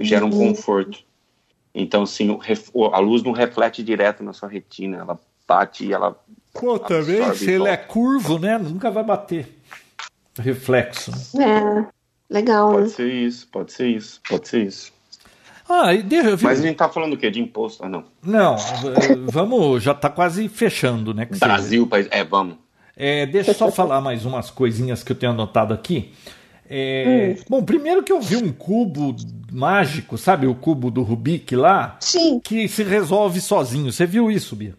gera 0.00 0.24
um 0.24 0.30
conforto. 0.30 1.00
Então, 1.74 2.02
assim, 2.04 2.38
o- 2.72 2.84
a 2.86 2.98
luz 2.98 3.22
não 3.22 3.32
reflete 3.32 3.82
direto 3.82 4.22
na 4.22 4.32
sua 4.32 4.48
retina, 4.48 4.98
ela 4.98 5.18
bate 5.46 5.84
e 5.84 5.92
ela. 5.92 6.16
Pô, 6.52 6.78
também, 6.78 7.32
se 7.34 7.50
ele 7.50 7.68
é 7.68 7.76
curvo, 7.76 8.38
né? 8.38 8.58
Nunca 8.58 8.90
vai 8.90 9.04
bater. 9.04 9.56
Reflexo. 10.38 11.10
É, 11.40 11.86
legal, 12.30 12.70
Pode 12.72 12.82
né? 12.84 12.88
ser 12.90 13.12
isso, 13.12 13.48
pode 13.48 13.72
ser 13.72 13.88
isso, 13.88 14.20
pode 14.28 14.48
ser 14.48 14.64
isso. 14.66 14.92
Ah, 15.68 15.92
e 15.92 16.02
deixa 16.02 16.30
eu 16.30 16.36
ver. 16.36 16.44
Mas 16.44 16.60
a 16.60 16.62
gente 16.62 16.76
tá 16.76 16.88
falando 16.88 17.12
o 17.12 17.16
quê? 17.18 17.30
De 17.30 17.40
imposto? 17.40 17.84
Ah, 17.84 17.88
não. 17.88 18.04
Não, 18.22 18.54
eh, 18.56 19.14
vamos, 19.30 19.82
já 19.82 19.92
tá 19.94 20.08
quase 20.08 20.48
fechando, 20.48 21.12
né? 21.12 21.26
Brasil, 21.38 21.86
país. 21.86 22.08
É, 22.10 22.24
vamos. 22.24 22.56
É, 23.00 23.24
deixa 23.26 23.52
eu 23.52 23.54
só 23.54 23.70
falar 23.70 24.00
mais 24.00 24.24
umas 24.24 24.50
coisinhas 24.50 25.04
que 25.04 25.12
eu 25.12 25.16
tenho 25.16 25.30
anotado 25.30 25.72
aqui. 25.72 26.12
É, 26.68 27.36
Bom, 27.48 27.62
primeiro 27.64 28.02
que 28.02 28.12
eu 28.12 28.20
vi 28.20 28.36
um 28.36 28.52
cubo 28.52 29.14
mágico, 29.52 30.18
sabe 30.18 30.46
o 30.48 30.54
cubo 30.54 30.90
do 30.90 31.02
Rubik 31.02 31.54
lá, 31.54 31.96
Sim. 32.00 32.40
que 32.40 32.66
se 32.68 32.82
resolve 32.82 33.40
sozinho. 33.40 33.92
Você 33.92 34.04
viu 34.04 34.30
isso, 34.30 34.56
Bia? 34.56 34.74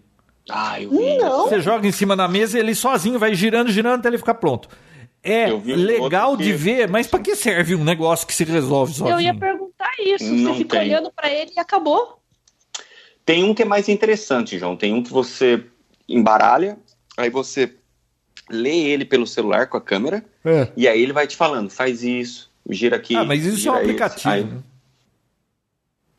Ah, 0.50 0.82
eu 0.82 0.90
vi. 0.92 1.18
Não. 1.18 1.48
Você 1.48 1.62
joga 1.62 1.88
em 1.88 1.92
cima 1.92 2.16
da 2.16 2.28
mesa 2.28 2.58
e 2.58 2.62
ele 2.62 2.76
sozinho 2.76 3.18
vai 3.18 3.34
girando, 3.34 3.72
girando 3.72 4.00
até 4.00 4.10
ele 4.10 4.18
ficar 4.18 4.34
pronto. 4.36 4.68
É 5.24 5.50
Eu 5.50 5.60
vi 5.60 5.74
legal 5.76 6.36
de 6.38 6.44
que- 6.46 6.52
ver, 6.54 6.90
mas 6.90 7.08
pra 7.08 7.20
que 7.20 7.36
serve 7.36 7.74
um 7.74 7.84
negócio 7.84 8.28
que 8.28 8.34
se 8.34 8.44
resolve 8.44 8.94
sozinho? 8.94 9.16
Eu 9.16 9.22
ia 9.22 9.34
perguntar 9.34 9.92
isso. 10.00 10.26
Não 10.34 10.54
você 10.54 10.60
fica 10.60 10.78
tem. 10.80 10.90
olhando 10.90 11.12
pra 11.12 11.30
ele 11.32 11.52
e 11.56 11.60
acabou. 11.60 12.20
Tem 13.26 13.44
um 13.44 13.54
que 13.54 13.62
é 13.64 13.66
mais 13.66 13.88
interessante, 13.90 14.58
João. 14.60 14.76
Tem 14.76 14.94
um 14.94 15.02
que 15.04 15.12
você 15.12 15.64
embaralha, 16.08 16.78
aí 17.18 17.30
você 17.30 17.74
lê 18.50 18.78
ele 18.90 19.06
pelo 19.06 19.26
celular 19.28 19.68
com 19.68 19.78
a 19.78 19.82
câmera, 19.82 20.24
É. 20.44 20.68
e 20.76 20.88
aí 20.88 21.02
ele 21.02 21.14
vai 21.14 21.28
te 21.28 21.36
falando, 21.36 21.70
faz 21.70 22.04
isso, 22.04 22.50
gira 22.70 22.96
aqui. 22.96 23.16
Ah, 23.16 23.24
mas 23.24 23.46
isso 23.46 23.68
é 23.68 23.72
um 23.72 23.76
aplicativo. 23.76 24.30
Aí- 24.30 24.44
né? 24.44 24.58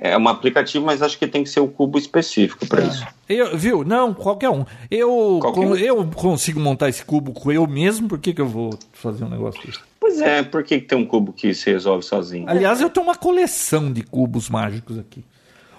é 0.03 0.17
um 0.17 0.29
aplicativo, 0.29 0.85
mas 0.87 1.03
acho 1.03 1.19
que 1.19 1.27
tem 1.27 1.45
que 1.45 1.51
ser 1.51 1.61
o 1.61 1.69
cubo 1.69 1.99
específico 1.99 2.67
para 2.67 2.83
isso. 2.85 3.07
Eu, 3.29 3.55
viu? 3.57 3.85
Não, 3.85 4.15
qualquer 4.15 4.49
um. 4.49 4.65
Eu, 4.91 5.39
Qualquer 5.43 5.61
com- 5.61 5.67
um. 5.73 5.77
eu 5.77 6.07
consigo 6.13 6.59
montar 6.59 6.89
esse 6.89 7.05
cubo 7.05 7.33
com 7.33 7.53
eu 7.53 7.67
mesmo, 7.67 8.09
por 8.09 8.19
que, 8.19 8.33
que 8.33 8.41
eu 8.41 8.49
vou 8.49 8.71
fazer 8.95 9.25
um 9.25 9.29
negócio 9.29 9.61
desse? 9.67 9.79
Pois 10.01 10.19
é, 10.23 10.43
por 10.43 10.65
que, 10.65 10.81
que 10.81 10.87
tem 10.87 10.97
um 10.97 11.05
cubo 11.05 11.35
que 11.35 11.53
se 11.53 11.71
resolve 11.71 12.03
sozinho? 12.03 12.49
Aliás, 12.49 12.81
eu 12.81 12.89
tenho 12.89 13.05
uma 13.05 13.15
coleção 13.15 13.93
de 13.93 14.03
cubos 14.03 14.49
mágicos 14.49 14.99
aqui. 14.99 15.23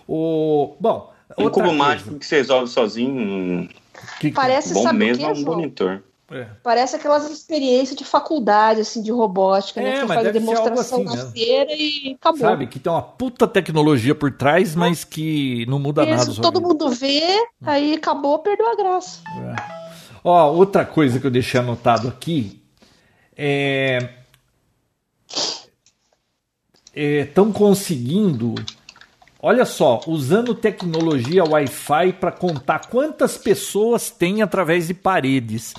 O, 0.08 0.76
bom, 0.80 1.12
Um 1.36 1.46
cubo 1.46 1.62
coisa. 1.62 1.74
mágico 1.74 2.20
que 2.20 2.26
se 2.26 2.36
resolve 2.36 2.68
sozinho, 2.70 3.12
um 3.20 3.68
Que- 4.20 4.30
que- 4.30 4.32
Parece, 4.32 4.74
bom 4.74 4.94
mesmo 4.94 5.24
o 5.24 5.30
é 5.30 5.34
que, 5.34 5.40
um 5.40 5.44
João? 5.44 5.58
monitor. 5.58 6.04
É. 6.32 6.48
Parece 6.64 6.96
aquelas 6.96 7.30
experiências 7.30 7.98
de 7.98 8.06
faculdade, 8.06 8.82
assim, 8.82 9.02
de 9.02 9.12
robótica, 9.12 9.82
É, 9.82 9.84
né? 9.84 10.00
Que 10.02 10.06
mas 10.06 10.22
faz 10.22 10.34
demonstração 10.34 11.02
assim 11.02 11.04
na 11.04 11.16
mesmo. 11.16 11.32
feira 11.32 11.72
e 11.74 12.18
acabou. 12.20 12.40
Sabe, 12.40 12.68
que 12.68 12.80
tem 12.80 12.92
uma 12.92 13.02
puta 13.02 13.48
tecnologia 13.48 14.16
por 14.16 14.32
trás, 14.32 14.76
mas 14.76 15.04
que 15.04 15.66
não 15.68 15.78
muda 15.78 16.06
nada. 16.06 16.24
Isso, 16.24 16.34
sua 16.34 16.42
todo 16.44 16.62
mundo 16.62 16.90
vê, 16.90 17.22
aí 17.62 17.94
acabou, 17.96 18.40
perdeu 18.40 18.72
a 18.72 18.76
graça. 18.76 19.22
Ó, 20.24 20.52
outra 20.52 20.86
coisa 20.86 21.20
que 21.20 21.28
eu 21.28 21.32
deixei 21.32 21.60
anotado 21.60 22.08
aqui 22.08 22.62
é. 23.36 24.10
Estão 26.94 27.52
conseguindo. 27.52 28.56
Olha 29.42 29.66
só, 29.66 30.02
usando 30.06 30.54
tecnologia 30.54 31.44
Wi-Fi 31.44 32.14
para 32.14 32.32
contar 32.32 32.88
quantas 32.88 33.38
pessoas 33.38 34.12
tem 34.12 34.42
através 34.44 34.88
de 34.88 34.94
paredes. 34.94 35.74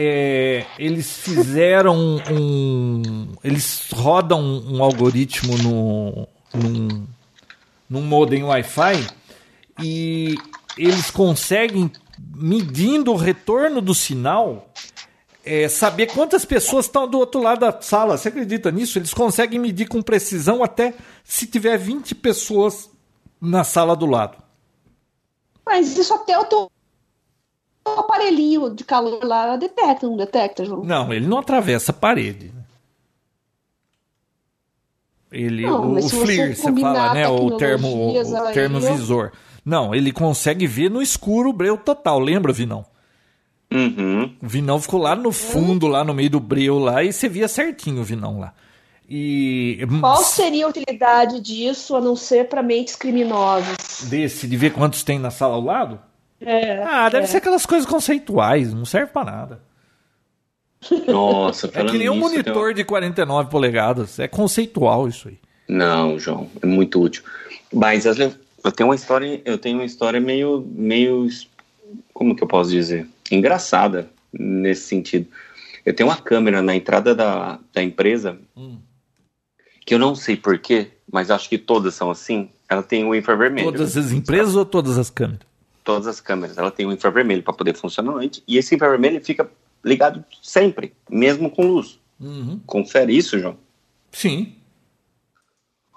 É, 0.00 0.64
eles 0.78 1.10
fizeram 1.10 2.22
um. 2.30 3.32
Eles 3.42 3.88
rodam 3.92 4.40
um 4.40 4.80
algoritmo 4.80 5.58
no, 5.58 6.28
num, 6.54 7.06
num 7.90 8.02
modem 8.02 8.44
Wi-Fi 8.44 9.08
e 9.82 10.36
eles 10.76 11.10
conseguem, 11.10 11.90
medindo 12.32 13.10
o 13.10 13.16
retorno 13.16 13.80
do 13.80 13.92
sinal, 13.92 14.72
é, 15.44 15.68
saber 15.68 16.06
quantas 16.06 16.44
pessoas 16.44 16.84
estão 16.84 17.08
do 17.08 17.18
outro 17.18 17.42
lado 17.42 17.58
da 17.58 17.82
sala. 17.82 18.16
Você 18.16 18.28
acredita 18.28 18.70
nisso? 18.70 19.00
Eles 19.00 19.12
conseguem 19.12 19.58
medir 19.58 19.88
com 19.88 20.00
precisão 20.00 20.62
até 20.62 20.94
se 21.24 21.44
tiver 21.44 21.76
20 21.76 22.14
pessoas 22.14 22.88
na 23.40 23.64
sala 23.64 23.96
do 23.96 24.06
lado. 24.06 24.38
Mas 25.66 25.98
isso 25.98 26.14
até 26.14 26.38
o 26.38 26.44
teu 26.44 26.70
aparelhinho 27.98 28.70
de 28.74 28.84
calor 28.84 29.24
lá 29.24 29.56
detecta, 29.56 30.06
não 30.06 30.16
detecta, 30.16 30.64
João? 30.64 30.84
Não, 30.84 31.12
ele 31.12 31.26
não 31.26 31.38
atravessa 31.38 31.92
a 31.92 31.94
parede. 31.94 32.52
Ele, 35.30 35.62
Não, 35.62 35.92
o, 35.92 35.94
você 36.00 36.16
FLIR, 36.20 36.56
você 36.56 36.62
combinar 36.62 36.94
fala, 36.94 37.14
né? 37.14 37.28
O 37.28 37.56
termo, 37.56 38.12
o 38.12 38.46
aí, 38.46 38.54
termo 38.54 38.78
eu- 38.78 38.92
visor. 38.94 39.32
Não, 39.64 39.94
ele 39.94 40.10
consegue 40.10 40.66
ver 40.66 40.90
no 40.90 41.02
escuro 41.02 41.50
o 41.50 41.52
breu 41.52 41.76
total. 41.76 42.18
Lembra, 42.18 42.52
Vinão? 42.52 42.86
Uhum. 43.70 44.34
O 44.42 44.48
Vinão 44.48 44.80
ficou 44.80 44.98
lá 44.98 45.14
no 45.14 45.30
fundo, 45.30 45.86
lá 45.86 46.02
no 46.02 46.14
meio 46.14 46.30
do 46.30 46.40
breu 46.40 46.78
lá, 46.78 47.04
e 47.04 47.12
você 47.12 47.28
via 47.28 47.46
certinho 47.48 48.00
o 48.00 48.04
Vinão 48.04 48.38
lá. 48.40 48.54
E 49.06 49.78
Qual 50.00 50.16
seria 50.22 50.64
a 50.64 50.68
utilidade 50.68 51.40
disso 51.40 51.94
a 51.96 52.00
não 52.00 52.16
ser 52.16 52.48
para 52.48 52.62
mentes 52.62 52.96
criminosas? 52.96 54.06
desse 54.08 54.46
de 54.46 54.56
ver 54.56 54.72
quantos 54.72 55.02
tem 55.02 55.18
na 55.18 55.30
sala 55.30 55.54
ao 55.54 55.60
lado? 55.62 56.00
É, 56.40 56.82
Ah, 56.82 57.08
deve 57.08 57.24
é. 57.24 57.26
ser 57.26 57.38
aquelas 57.38 57.66
coisas 57.66 57.88
conceituais, 57.88 58.72
não 58.72 58.84
serve 58.84 59.12
pra 59.12 59.24
nada. 59.24 59.60
Nossa, 61.06 61.68
É 61.74 61.84
que 61.84 61.98
nem 61.98 62.08
um 62.08 62.16
monitor 62.16 62.72
de 62.72 62.84
49 62.84 63.50
polegadas, 63.50 64.18
é 64.18 64.28
conceitual 64.28 65.08
isso 65.08 65.28
aí. 65.28 65.38
Não, 65.68 66.18
João, 66.18 66.48
é 66.62 66.66
muito 66.66 67.00
útil. 67.02 67.22
Mas 67.72 68.06
eu 68.06 68.14
tenho 68.72 68.88
uma 68.88 68.94
história, 68.94 69.40
eu 69.44 69.58
tenho 69.58 69.78
uma 69.78 69.84
história 69.84 70.20
meio, 70.20 70.66
meio, 70.74 71.26
como 72.14 72.34
que 72.34 72.42
eu 72.42 72.48
posso 72.48 72.70
dizer, 72.70 73.06
engraçada 73.30 74.08
nesse 74.32 74.82
sentido. 74.86 75.26
Eu 75.84 75.94
tenho 75.94 76.08
uma 76.08 76.16
câmera 76.16 76.62
na 76.62 76.74
entrada 76.74 77.14
da, 77.14 77.58
da 77.74 77.82
empresa 77.82 78.38
Hum. 78.56 78.78
que 79.84 79.94
eu 79.94 79.98
não 79.98 80.14
sei 80.14 80.36
porquê, 80.36 80.88
mas 81.10 81.30
acho 81.30 81.48
que 81.48 81.58
todas 81.58 81.94
são 81.94 82.10
assim. 82.10 82.48
Ela 82.68 82.82
tem 82.82 83.04
o 83.04 83.14
infravermelho. 83.14 83.72
Todas 83.72 83.96
as 83.96 84.12
empresas 84.12 84.54
ou 84.54 84.64
todas 84.64 84.96
as 84.98 85.08
câmeras? 85.10 85.46
Todas 85.88 86.06
as 86.06 86.20
câmeras. 86.20 86.58
Ela 86.58 86.70
tem 86.70 86.84
o 86.84 86.92
infravermelho 86.92 87.42
para 87.42 87.54
poder 87.54 87.74
funcionar 87.74 88.12
noite. 88.12 88.42
E 88.46 88.58
esse 88.58 88.74
infravermelho 88.74 89.24
fica 89.24 89.50
ligado 89.82 90.22
sempre, 90.42 90.92
mesmo 91.08 91.50
com 91.50 91.66
luz. 91.66 91.98
Uhum. 92.20 92.60
Confere 92.66 93.16
isso, 93.16 93.38
João. 93.38 93.56
Sim. 94.12 94.54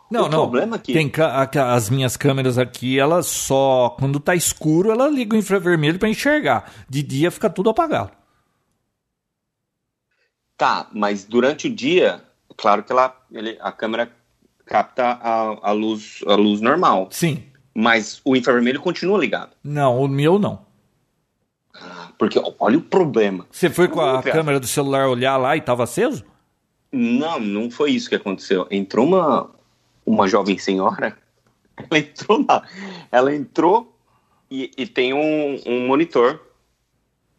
Não, 0.10 0.28
O 0.28 0.30
não. 0.30 0.40
problema 0.44 0.78
é 0.78 0.80
que- 0.80 0.94
Tem 0.94 1.10
ca- 1.10 1.46
as 1.74 1.90
minhas 1.90 2.16
câmeras 2.16 2.58
aqui, 2.58 2.98
elas 2.98 3.26
só. 3.28 3.90
Quando 4.00 4.18
tá 4.18 4.34
escuro, 4.34 4.92
ela 4.92 5.10
liga 5.10 5.36
o 5.36 5.40
infravermelho 5.40 6.00
pra 6.00 6.08
enxergar. 6.08 6.72
De 6.90 7.04
dia 7.04 7.30
fica 7.30 7.50
tudo 7.50 7.70
apagado. 7.70 8.12
Tá, 10.56 10.88
mas 10.94 11.26
durante 11.26 11.68
o 11.68 11.76
dia, 11.76 12.24
claro 12.56 12.82
que 12.82 12.94
ela, 12.94 13.14
ele, 13.30 13.58
a 13.60 13.74
câmera 13.74 14.10
capta 14.66 15.04
a, 15.22 15.70
a 15.70 15.72
luz, 15.74 16.20
a 16.26 16.36
luz 16.36 16.62
normal, 16.62 17.10
Sim. 17.12 17.44
Mas 17.74 18.22
o 18.26 18.36
infravermelho 18.36 18.80
continua 18.82 19.18
ligado. 19.20 19.52
Não, 19.64 20.00
o 20.02 20.08
meu 20.08 20.38
não. 20.40 20.66
Porque 22.18 22.40
olha 22.60 22.78
o 22.78 22.82
problema. 22.82 23.48
Você 23.52 23.70
foi 23.70 23.88
com 23.88 24.00
a 24.02 24.14
Não, 24.14 24.22
cara. 24.22 24.36
câmera 24.36 24.60
do 24.60 24.68
celular 24.68 25.08
olhar 25.08 25.38
lá 25.38 25.56
e 25.58 25.62
tava 25.62 25.84
aceso? 25.84 26.24
Não, 26.92 27.40
não 27.40 27.72
foi 27.72 27.92
isso 27.92 28.10
que 28.10 28.16
aconteceu. 28.16 28.68
Entrou 28.70 29.08
uma, 29.08 29.50
uma 30.06 30.28
jovem 30.28 30.58
senhora, 30.58 31.18
ela 31.78 31.98
entrou 32.00 32.46
lá, 32.48 32.68
ela 33.12 33.34
entrou 33.34 33.98
e, 34.52 34.70
e 34.78 34.86
tem 34.86 35.14
um, 35.14 35.60
um 35.66 35.88
monitor 35.88 36.40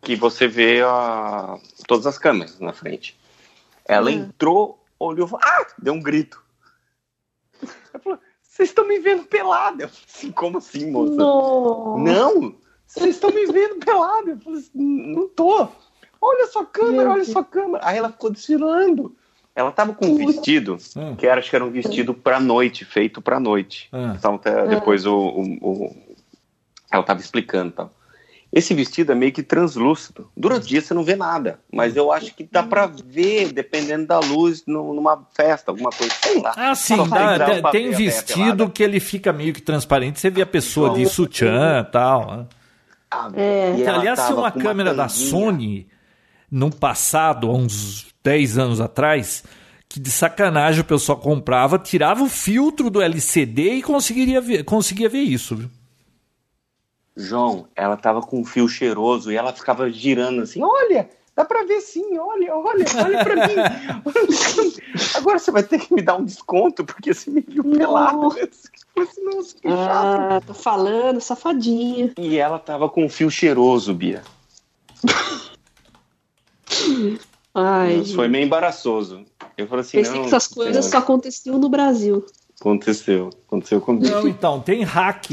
que 0.01 0.17
você 0.17 0.49
vê 0.49 0.83
a, 0.83 1.59
todas 1.87 2.07
as 2.07 2.19
câmeras 2.19 2.59
na 2.59 2.73
frente. 2.73 3.17
Ela 3.87 4.11
Hum. 4.11 4.15
entrou, 4.15 4.83
olhou, 4.99 5.29
ah, 5.41 5.67
deu 5.79 5.93
um 5.93 6.01
grito. 6.03 6.43
Ela 7.63 8.03
falou, 8.03 8.19
vocês 8.63 8.71
estão 8.71 8.87
me 8.87 8.99
vendo 9.01 9.25
pelada. 9.25 9.85
Eu 9.85 9.89
falei 9.89 10.05
assim, 10.09 10.31
como 10.31 10.59
assim, 10.59 10.91
moça? 10.91 11.15
Não. 11.15 11.99
Não, 11.99 12.55
vocês 12.87 13.15
estão 13.17 13.31
me 13.31 13.45
vendo 13.47 13.77
pelada. 13.85 14.31
Eu 14.31 14.39
falei 14.39 14.59
assim, 14.61 14.71
não 15.15 15.29
tô. 15.29 15.67
Olha 16.21 16.47
sua 16.47 16.65
câmera, 16.65 17.03
Meu 17.03 17.11
olha 17.11 17.23
Deus. 17.23 17.29
sua 17.33 17.45
câmera. 17.45 17.85
Aí 17.85 17.99
ela 17.99 18.11
ficou 18.11 18.31
desfilando. 18.31 19.15
Ela 19.55 19.71
tava 19.73 19.93
com 19.93 20.07
um 20.07 20.17
vestido, 20.17 20.79
Hum. 20.97 21.15
que 21.17 21.27
era, 21.27 21.39
acho 21.41 21.51
que 21.51 21.57
era 21.57 21.65
um 21.65 21.71
vestido 21.71 22.15
pra 22.15 22.41
noite, 22.41 22.85
feito 22.85 23.21
pra 23.21 23.39
noite. 23.41 23.89
Ah. 23.93 24.15
Então, 24.17 24.37
até 24.37 24.67
depois 24.67 25.05
o, 25.05 25.15
o- 25.15 25.59
o- 25.61 25.97
ela 26.91 27.03
tava 27.03 27.21
explicando 27.21 27.69
e 27.71 27.73
tal. 27.73 27.91
Esse 28.53 28.75
vestido 28.75 29.13
é 29.13 29.15
meio 29.15 29.33
que 29.33 29.43
translúcido. 29.43 30.29
Durante 30.37 30.65
o 30.65 30.67
dia 30.69 30.83
você 30.83 30.93
não 30.93 31.03
vê 31.03 31.17
nada, 31.17 31.59
mas 31.73 31.97
eu 31.97 32.13
acho 32.13 32.35
que 32.35 32.47
dá 32.51 32.63
pra 32.63 32.87
ver, 32.87 33.51
dependendo 33.51 34.07
da 34.07 34.19
luz, 34.19 34.63
nu- 34.67 34.93
numa 34.93 35.27
festa, 35.35 35.71
alguma 35.71 35.89
coisa, 35.91 36.13
sei 36.23 36.39
lá. 36.43 36.53
Ah, 36.55 36.75
sim, 36.75 36.97
dá- 37.09 37.47
tem- 37.47 37.63
tem 37.71 37.91
ver 37.91 37.97
vestido 37.97 38.69
que 38.69 38.83
ele 38.83 39.01
fica 39.01 39.33
meio 39.33 39.55
que 39.55 39.63
transparente. 39.63 40.21
Você 40.21 40.29
vê 40.29 40.43
a 40.43 40.47
pessoa 40.47 40.91
de 40.91 41.07
sutiã 41.07 41.81
e 41.81 41.91
tal. 41.91 42.37
né? 42.37 42.47
Ah, 43.11 43.31
É. 43.35 43.75
e 43.79 43.87
Aliás, 43.87 44.19
tinha 44.19 44.29
tava 44.29 44.41
uma 44.41 44.53
câmera 44.53 44.93
da. 44.95 45.09
Sony 45.09 45.87
no 46.51 46.71
passado, 46.71 47.49
há 47.49 47.55
uns 47.55 48.07
10 48.23 48.59
anos 48.59 48.81
atrás, 48.83 49.45
que 49.89 49.99
de 49.99 50.11
sacanagem 50.11 50.83
o 50.83 50.85
pessoal 50.85 51.17
comprava, 51.19 51.79
tirava 51.79 52.23
o 52.23 52.29
filtro 52.29 52.91
do 52.91 53.01
LCD 53.01 53.75
e 53.77 53.83
conseguiria 53.83 54.41
ver, 54.43 54.63
conseguia 54.65 55.09
ver 55.09 55.21
isso, 55.21 55.57
viu? 55.57 55.71
João, 57.17 57.67
ela 57.77 57.97
tava 57.97 58.21
com 58.23 58.41
um 58.41 58.45
fio 58.45 58.69
cheiroso 58.69 59.31
e 59.31 59.37
ela 59.37 59.53
ficava 59.53 59.91
girando 59.91 60.43
assim, 60.43 60.63
olha, 60.63 61.09
dá 61.37 61.45
pra 61.45 61.65
ver 61.65 61.81
sim, 61.81 62.17
olha, 62.19 62.55
olha, 62.57 62.85
olha 63.05 63.25
pra 63.25 63.47
mim. 63.49 63.55
Agora 65.15 65.39
você 65.39 65.51
vai 65.51 65.63
ter 65.63 65.79
que 65.79 65.93
me 65.95 66.03
dar 66.03 66.17
um 66.17 66.25
desconto, 66.25 66.85
porque 66.85 67.13
você 67.13 67.31
me 67.31 67.43
viu 67.43 67.65
pelado. 67.65 68.29
Assim, 68.29 69.25
Nossa, 69.25 69.55
que 69.57 69.69
chato. 69.69 70.33
Ah, 70.33 70.41
tô 70.47 70.55
falando, 70.55 71.21
safadinha. 71.21 72.13
E 72.19 72.39
ela 72.39 72.59
tava 72.59 72.89
com 72.89 73.05
um 73.05 73.09
fio 73.09 73.31
cheiroso, 73.31 73.95
Bia. 73.95 74.23
Ai, 77.55 77.97
Nossa, 77.99 78.15
foi 78.15 78.29
meio 78.29 78.45
embaraçoso. 78.47 79.25
Eu 79.57 79.67
falei 79.67 79.83
assim, 79.83 79.99
Pensei 79.99 80.15
não, 80.15 80.23
que 80.23 80.29
essas 80.29 80.49
coisas 80.49 80.85
só 80.87 80.91
senhor, 80.93 81.03
aconteciam 81.03 81.59
no 81.59 81.69
Brasil. 81.69 82.25
aconteceu, 82.59 83.29
aconteceu 83.47 83.81
comigo. 83.81 84.09
Não, 84.09 84.27
então, 84.27 84.61
tem 84.61 84.83
hack 84.83 85.31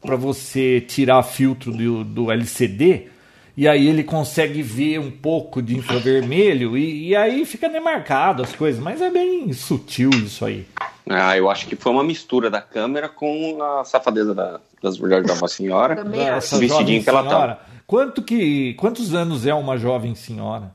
para 0.00 0.16
você 0.16 0.80
tirar 0.80 1.22
filtro 1.22 1.72
do, 1.72 2.04
do 2.04 2.30
LCD 2.30 3.08
e 3.56 3.68
aí 3.68 3.88
ele 3.88 4.02
consegue 4.02 4.62
ver 4.62 4.98
um 4.98 5.10
pouco 5.10 5.60
de 5.60 5.76
infravermelho 5.76 6.78
e, 6.78 7.08
e 7.08 7.16
aí 7.16 7.44
fica 7.44 7.68
demarcado 7.68 8.42
as 8.42 8.54
coisas, 8.54 8.82
mas 8.82 9.02
é 9.02 9.10
bem 9.10 9.52
sutil 9.52 10.10
isso 10.10 10.44
aí. 10.44 10.66
Ah, 11.06 11.36
eu 11.36 11.50
acho 11.50 11.66
que 11.66 11.76
foi 11.76 11.92
uma 11.92 12.04
mistura 12.04 12.48
da 12.48 12.62
câmera 12.62 13.08
com 13.08 13.62
a 13.62 13.84
safadeza 13.84 14.34
da, 14.34 14.60
das 14.82 14.96
verdades 14.96 15.26
da 15.26 15.34
vossa 15.34 15.56
senhora. 15.56 15.96
Também 15.96 16.26
Essa. 16.26 16.56
Vestidinho 16.58 17.02
que 17.02 17.10
ela 17.10 17.22
senhora. 17.22 17.60
Quanto 17.86 18.22
que, 18.22 18.74
quantos 18.74 19.14
anos 19.14 19.44
é 19.44 19.52
uma 19.52 19.76
jovem 19.76 20.14
senhora? 20.14 20.72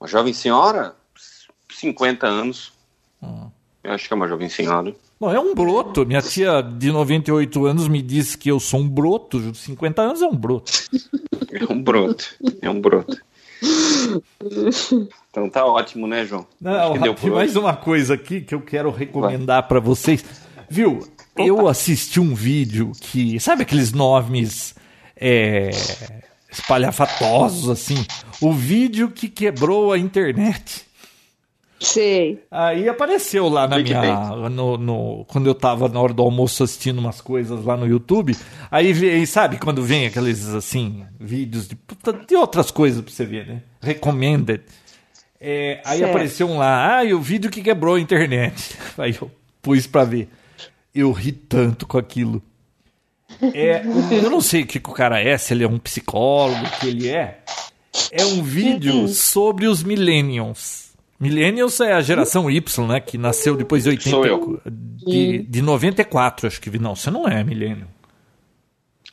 Uma 0.00 0.08
jovem 0.08 0.32
senhora, 0.32 0.96
50 1.70 2.26
anos. 2.26 2.72
Hum. 3.22 3.50
Eu 3.84 3.92
acho 3.92 4.08
que 4.08 4.12
é 4.12 4.16
uma 4.16 4.26
jovem 4.26 4.48
senhora. 4.48 4.92
Bom, 5.20 5.32
é 5.32 5.40
um 5.40 5.54
broto. 5.54 6.06
Minha 6.06 6.22
tia 6.22 6.62
de 6.62 6.92
98 6.92 7.66
anos 7.66 7.88
me 7.88 8.00
disse 8.00 8.38
que 8.38 8.50
eu 8.50 8.60
sou 8.60 8.80
um 8.80 8.88
broto. 8.88 9.54
50 9.54 10.00
anos 10.00 10.22
é 10.22 10.26
um 10.26 10.36
broto. 10.36 10.72
É 11.50 11.72
um 11.72 11.82
broto. 11.82 12.24
É 12.62 12.70
um 12.70 12.80
broto. 12.80 13.16
Então 15.30 15.50
tá 15.50 15.64
ótimo, 15.64 16.06
né, 16.06 16.24
João? 16.24 16.46
Não, 16.60 17.14
por 17.14 17.30
mais 17.32 17.56
uma 17.56 17.74
coisa 17.74 18.14
aqui 18.14 18.40
que 18.40 18.54
eu 18.54 18.60
quero 18.60 18.90
recomendar 18.90 19.66
para 19.66 19.80
vocês. 19.80 20.24
Viu? 20.70 21.00
Eu 21.36 21.66
assisti 21.66 22.20
um 22.20 22.34
vídeo 22.34 22.92
que. 23.00 23.40
Sabe 23.40 23.62
aqueles 23.62 23.92
nomes 23.92 24.74
é, 25.16 25.70
espalhafatosos, 26.50 27.68
assim? 27.70 28.04
O 28.40 28.52
vídeo 28.52 29.10
que 29.10 29.28
quebrou 29.28 29.92
a 29.92 29.98
internet. 29.98 30.87
Sei. 31.80 32.42
Aí 32.50 32.88
apareceu 32.88 33.48
lá 33.48 33.68
na 33.68 33.76
Clickbait. 33.76 34.04
minha. 34.12 34.48
No, 34.48 34.76
no- 34.76 35.24
quando 35.28 35.46
eu 35.46 35.54
tava 35.54 35.88
na 35.88 36.00
hora 36.00 36.12
do 36.12 36.22
almoço 36.22 36.64
assistindo 36.64 36.98
umas 36.98 37.20
coisas 37.20 37.64
lá 37.64 37.76
no 37.76 37.86
YouTube. 37.86 38.36
Aí, 38.70 38.92
vem- 38.92 39.24
sabe 39.26 39.58
quando 39.58 39.82
vem 39.82 40.06
aqueles 40.06 40.48
assim, 40.48 41.04
vídeos 41.20 41.68
de, 41.68 41.76
puta, 41.76 42.12
de 42.12 42.34
outras 42.34 42.70
coisas 42.72 43.00
pra 43.00 43.12
você 43.12 43.24
ver, 43.24 43.46
né? 43.46 43.62
Recommended. 43.80 44.62
É, 45.40 45.80
aí 45.84 45.98
Certo. 46.00 46.10
apareceu 46.10 46.48
um 46.48 46.58
lá, 46.58 46.96
ah, 46.98 47.04
e 47.04 47.14
o 47.14 47.20
vídeo 47.20 47.48
que 47.48 47.62
quebrou 47.62 47.94
a 47.94 48.00
internet. 48.00 48.76
Aí 48.98 49.16
eu 49.22 49.30
pus 49.62 49.86
pra 49.86 50.02
ver. 50.02 50.28
Eu 50.92 51.12
ri 51.12 51.30
tanto 51.30 51.86
com 51.86 51.96
aquilo. 51.96 52.42
É, 53.54 53.82
eu 54.20 54.30
não 54.32 54.40
sei 54.40 54.62
o 54.62 54.66
que, 54.66 54.80
que 54.80 54.90
o 54.90 54.92
cara 54.92 55.20
é, 55.20 55.38
se 55.38 55.54
ele 55.54 55.62
é 55.62 55.68
um 55.68 55.78
psicólogo, 55.78 56.60
o 56.66 56.80
que 56.80 56.88
ele 56.88 57.08
é. 57.08 57.38
É 58.10 58.24
um 58.24 58.42
vídeo 58.42 59.06
sobre 59.06 59.68
os 59.68 59.84
millennials. 59.84 60.87
Millennials 61.20 61.80
é 61.80 61.92
a 61.92 62.00
geração 62.00 62.48
Y, 62.50 62.86
né? 62.86 63.00
Que 63.00 63.18
nasceu 63.18 63.56
depois 63.56 63.82
de 63.84 63.90
80, 63.90 64.10
Sou 64.10 64.24
eu. 64.26 64.60
De, 64.66 65.38
de 65.38 65.62
94, 65.62 66.46
acho 66.46 66.60
que. 66.60 66.78
Não, 66.78 66.94
você 66.94 67.10
não 67.10 67.26
é 67.26 67.42
millennial. 67.42 67.88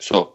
Sou. 0.00 0.34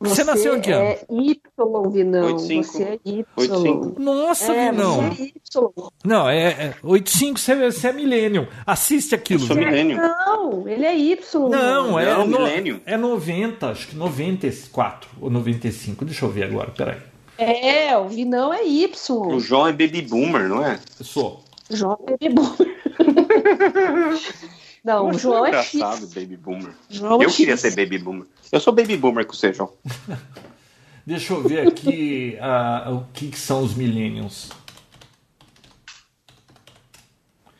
Você 0.00 0.22
nasceu 0.22 0.56
em 0.56 0.60
que 0.60 0.70
ano? 0.70 0.84
é 0.84 1.04
Y, 1.10 1.90
Vinão. 1.90 2.26
85. 2.26 2.62
Você 2.64 2.82
é 2.84 2.98
Y. 3.04 3.24
85. 3.36 4.00
Nossa, 4.00 4.52
É, 4.54 4.70
não. 4.70 4.94
você 5.10 5.22
é 5.22 5.26
Y. 5.26 5.72
Não, 6.04 6.28
é, 6.28 6.46
é 6.50 6.74
85, 6.84 7.38
você, 7.40 7.52
é- 7.52 7.70
você 7.72 7.88
é 7.88 7.92
millennial. 7.92 8.46
Assiste 8.64 9.14
aquilo. 9.16 9.42
Eu 9.42 9.46
sou 9.48 9.56
milênio. 9.56 9.96
Não, 9.98 10.68
ele 10.68 10.84
é 10.84 10.96
Y. 10.96 11.48
Não, 11.50 11.98
é, 11.98 12.04
Não, 12.14 12.26
no- 12.28 12.38
milênio. 12.38 12.80
é 12.86 12.96
90, 12.96 13.70
acho 13.70 13.88
que 13.88 13.96
94 13.96 15.10
ou 15.20 15.28
95. 15.30 16.04
Deixa 16.04 16.24
eu 16.24 16.30
ver 16.30 16.44
agora, 16.44 16.70
peraí. 16.70 16.98
É, 17.38 17.96
o 17.96 18.08
Vinão 18.08 18.52
é 18.52 18.66
Y. 18.66 18.90
O 19.34 19.38
João 19.38 19.68
é 19.68 19.72
baby 19.72 20.02
boomer, 20.02 20.48
não 20.48 20.64
é? 20.64 20.78
Eu 20.98 21.04
sou. 21.04 21.44
João 21.70 21.98
é 22.06 22.10
baby 22.10 22.28
boomer. 22.30 22.76
Não, 24.84 25.04
o 25.04 25.06
Nossa, 25.08 25.18
João 25.18 25.44
é 25.44 25.48
engraçado, 25.50 26.00
X. 26.06 26.14
baby 26.14 26.36
boomer. 26.36 26.72
João 26.88 27.20
é 27.20 27.24
Eu 27.24 27.30
queria 27.30 27.56
X. 27.56 27.60
ser 27.60 27.76
baby 27.76 27.98
boomer. 27.98 28.26
Eu 28.50 28.58
sou 28.60 28.72
baby 28.72 28.96
boomer 28.96 29.26
com 29.26 29.34
você, 29.34 29.52
João. 29.52 29.72
Deixa 31.06 31.32
eu 31.32 31.42
ver 31.42 31.68
aqui 31.68 32.36
ah, 32.40 32.90
o 32.92 33.12
que, 33.12 33.28
que 33.28 33.38
são 33.38 33.62
os 33.62 33.74
millennials. 33.74 34.50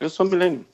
Eu 0.00 0.08
sou 0.10 0.26
milênio. 0.26 0.64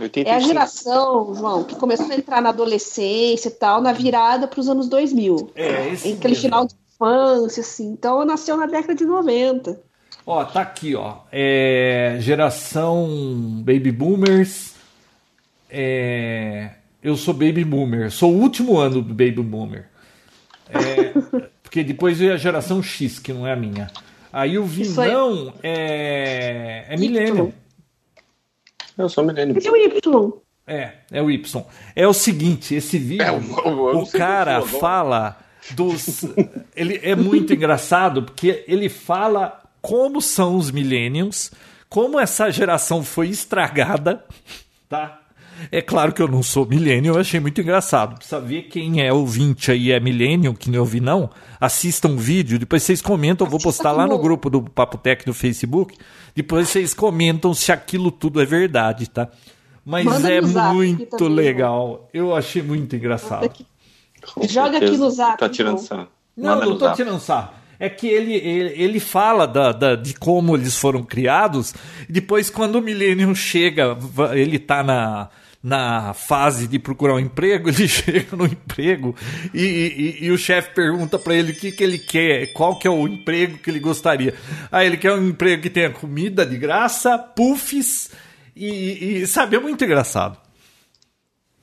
85. 0.00 0.28
É 0.28 0.34
a 0.34 0.40
geração, 0.40 1.34
João, 1.34 1.64
que 1.64 1.76
começou 1.76 2.10
a 2.10 2.14
entrar 2.14 2.40
na 2.42 2.48
adolescência 2.48 3.48
e 3.48 3.52
tal, 3.52 3.80
na 3.80 3.92
virada 3.92 4.46
para 4.48 4.60
os 4.60 4.68
anos 4.68 4.88
2000. 4.88 5.52
É, 5.54 5.88
esse 5.90 6.08
Aquele 6.12 6.34
mesmo. 6.34 6.42
final 6.42 6.66
de 6.66 6.74
infância, 7.04 7.60
assim. 7.60 7.86
Então, 7.92 8.24
nasceu 8.24 8.56
na 8.56 8.66
década 8.66 8.94
de 8.94 9.04
90. 9.04 9.80
Ó, 10.26 10.44
tá 10.44 10.62
aqui, 10.62 10.94
ó. 10.94 11.18
É, 11.30 12.16
geração 12.20 13.62
Baby 13.64 13.92
Boomers. 13.92 14.74
É, 15.68 16.70
eu 17.02 17.16
sou 17.16 17.34
Baby 17.34 17.64
Boomer. 17.64 18.10
Sou 18.10 18.32
o 18.32 18.40
último 18.40 18.78
ano 18.78 19.02
do 19.02 19.12
Baby 19.12 19.42
Boomer. 19.42 19.88
É, 20.70 21.12
porque 21.62 21.84
depois 21.84 22.18
veio 22.18 22.32
a 22.32 22.36
geração 22.36 22.82
X, 22.82 23.18
que 23.18 23.32
não 23.32 23.46
é 23.46 23.52
a 23.52 23.56
minha. 23.56 23.90
Aí 24.32 24.58
o. 24.58 24.64
Vinão 24.64 25.52
é, 25.62 26.86
é 26.88 26.96
Millennium. 26.96 27.52
Eu 28.96 29.08
sou 29.08 29.24
milênio. 29.24 29.56
E 29.60 29.68
o 29.68 29.76
Y? 29.76 30.32
É, 30.66 30.92
é 31.10 31.20
o 31.20 31.30
Y. 31.30 31.64
É 31.94 32.06
o 32.06 32.14
seguinte, 32.14 32.74
esse 32.74 32.96
vídeo, 32.96 33.24
É, 33.24 33.28
eu 33.28 33.36
o 33.36 33.92
não 33.92 34.06
sei 34.06 34.18
cara 34.18 34.62
fala 34.62 35.43
dos... 35.70 36.24
ele 36.74 37.00
é 37.02 37.14
muito 37.14 37.52
engraçado, 37.52 38.22
porque 38.22 38.64
ele 38.68 38.88
fala 38.88 39.62
como 39.80 40.20
são 40.20 40.56
os 40.56 40.70
millennials, 40.70 41.50
como 41.88 42.18
essa 42.18 42.50
geração 42.50 43.02
foi 43.02 43.28
estragada, 43.28 44.24
tá? 44.88 45.20
É 45.70 45.80
claro 45.80 46.12
que 46.12 46.20
eu 46.20 46.28
não 46.28 46.42
sou 46.42 46.66
millennial, 46.66 47.14
eu 47.14 47.20
achei 47.20 47.38
muito 47.38 47.60
engraçado. 47.60 48.16
Precisa 48.16 48.40
ver 48.40 48.62
quem 48.62 49.00
é 49.00 49.12
ouvinte 49.12 49.70
aí 49.70 49.92
é 49.92 50.00
millennial, 50.00 50.54
que 50.54 50.70
não 50.70 50.80
ouvi 50.80 51.00
não. 51.00 51.30
Assistam 51.60 52.10
o 52.10 52.18
vídeo, 52.18 52.58
depois 52.58 52.82
vocês 52.82 53.00
comentam, 53.00 53.46
eu 53.46 53.50
vou 53.50 53.60
postar 53.60 53.92
lá 53.92 54.06
no 54.06 54.18
grupo 54.18 54.50
do 54.50 54.62
Papo 54.62 54.98
Tech 54.98 55.26
no 55.26 55.32
Facebook. 55.32 55.96
Depois 56.34 56.68
vocês 56.68 56.92
comentam 56.92 57.54
se 57.54 57.70
aquilo 57.70 58.10
tudo 58.10 58.40
é 58.40 58.44
verdade, 58.44 59.08
tá? 59.08 59.28
Mas 59.84 60.04
Manda 60.04 60.32
é 60.32 60.40
muito 60.40 61.28
legal. 61.28 62.08
Eu 62.12 62.34
achei 62.34 62.62
muito 62.62 62.96
engraçado. 62.96 63.64
Com 64.32 64.46
Joga 64.48 64.70
certeza. 64.72 64.92
aqui 64.92 64.96
no 65.00 65.10
zap, 65.10 65.38
Tá 65.38 65.48
tirando 65.48 65.78
sarro. 65.78 66.08
Não, 66.36 66.60
não 66.60 66.78
tô 66.78 66.92
tirando 66.92 67.20
sarro. 67.20 67.50
É 67.78 67.88
que 67.88 68.06
ele, 68.06 68.34
ele, 68.34 68.82
ele 68.82 69.00
fala 69.00 69.46
da, 69.46 69.72
da- 69.72 69.96
de 69.96 70.14
como 70.14 70.56
eles 70.56 70.76
foram 70.76 71.02
criados. 71.02 71.74
e 72.08 72.12
Depois, 72.12 72.48
quando 72.48 72.76
o 72.76 72.80
Millennium 72.82 73.34
chega, 73.34 73.96
ele 74.32 74.58
tá 74.60 74.82
na, 74.82 75.28
na 75.62 76.14
fase 76.14 76.68
de 76.68 76.78
procurar 76.78 77.14
um 77.14 77.18
emprego, 77.18 77.68
ele 77.70 77.88
chega 77.88 78.36
no 78.36 78.46
emprego 78.46 79.14
e, 79.52 79.62
e- 80.20 80.24
e 80.26 80.30
o 80.30 80.38
chefe 80.38 80.70
pergunta 80.72 81.18
pra 81.18 81.34
ele 81.34 81.50
o 81.52 81.54
que, 81.54 81.72
que 81.72 81.82
ele 81.82 81.98
quer, 81.98 82.52
qual 82.52 82.78
que 82.78 82.86
é 82.86 82.90
o 82.90 83.06
emprego 83.08 83.58
que 83.58 83.68
ele 83.70 83.80
gostaria. 83.80 84.34
Aí 84.70 84.86
ele 84.86 84.96
quer 84.96 85.12
um 85.12 85.28
emprego 85.28 85.62
que 85.62 85.70
tenha 85.70 85.90
comida 85.90 86.46
de 86.46 86.56
graça, 86.56 87.18
puffs 87.18 88.10
e, 88.56 89.22
e 89.22 89.26
sabe, 89.26 89.56
é 89.56 89.60
muito 89.60 89.84
engraçado. 89.84 90.38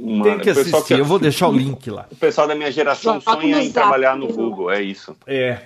Mano, 0.02 0.24
Tem 0.24 0.40
que 0.40 0.50
assistir, 0.50 0.98
eu 0.98 1.06
vou 1.06 1.20
deixar 1.20 1.48
o 1.48 1.52
link 1.56 1.90
lá. 1.90 2.08
O 2.12 2.16
pessoal 2.16 2.48
da 2.48 2.56
minha 2.56 2.72
geração 2.72 3.20
Joga 3.22 3.40
sonha 3.42 3.64
em 3.64 3.72
trabalhar 3.72 4.18
no. 4.18 4.28
Google, 4.28 4.72
é 4.72 4.82
isso. 4.82 5.16
É. 5.28 5.60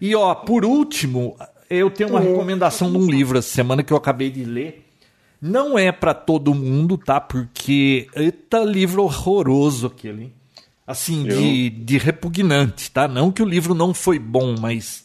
E 0.00 0.14
ó, 0.14 0.34
por 0.34 0.64
último, 0.64 1.36
eu 1.68 1.90
tenho 1.90 2.10
uma 2.10 2.20
recomendação 2.20 2.90
de 2.90 2.96
um 2.96 3.06
livro 3.06 3.38
essa 3.38 3.48
semana 3.48 3.82
que 3.82 3.92
eu 3.92 3.96
acabei 3.96 4.30
de 4.30 4.44
ler. 4.44 4.86
Não 5.40 5.78
é 5.78 5.92
pra 5.92 6.14
todo 6.14 6.54
mundo, 6.54 6.96
tá? 6.98 7.20
Porque 7.20 8.08
eita 8.14 8.58
livro 8.60 9.02
horroroso 9.04 9.86
aquele. 9.88 10.22
hein? 10.24 10.32
Assim, 10.86 11.24
de, 11.24 11.68
de 11.70 11.98
repugnante, 11.98 12.90
tá? 12.90 13.06
Não 13.06 13.30
que 13.30 13.42
o 13.42 13.46
livro 13.46 13.74
não 13.74 13.92
foi 13.92 14.18
bom, 14.18 14.54
mas 14.58 15.04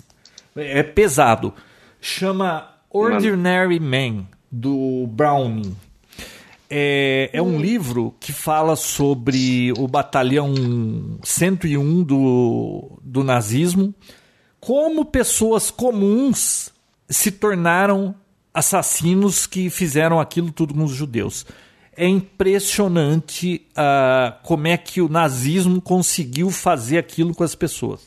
é 0.56 0.81
pesado. 0.81 1.53
Chama 1.99 2.69
Ordinary 2.90 3.80
Man, 3.80 4.26
do 4.52 5.06
Browning. 5.07 5.76
É, 6.76 7.30
é 7.32 7.40
um 7.40 7.60
livro 7.60 8.16
que 8.20 8.34
fala 8.34 8.76
sobre 8.76 9.72
o 9.78 9.88
batalhão 9.88 11.20
101 11.24 12.02
do, 12.02 13.00
do 13.04 13.24
nazismo, 13.24 13.94
como 14.60 15.06
pessoas 15.06 15.70
comuns 15.70 16.72
se 17.08 17.30
tornaram 17.30 18.16
assassinos 18.52 19.45
que 19.45 19.70
fizeram 19.70 20.20
aquilo 20.20 20.52
tudo 20.52 20.74
com 20.74 20.84
os 20.84 20.94
judeus. 20.94 21.45
É 21.95 22.08
impressionante 22.08 23.68
uh, 23.78 24.34
como 24.41 24.66
é 24.66 24.76
que 24.76 25.00
o 25.00 25.08
nazismo 25.08 25.80
conseguiu 25.80 26.50
fazer 26.50 26.98
aquilo 26.98 27.36
com 27.36 27.44
as 27.44 27.54
pessoas. 27.54 28.02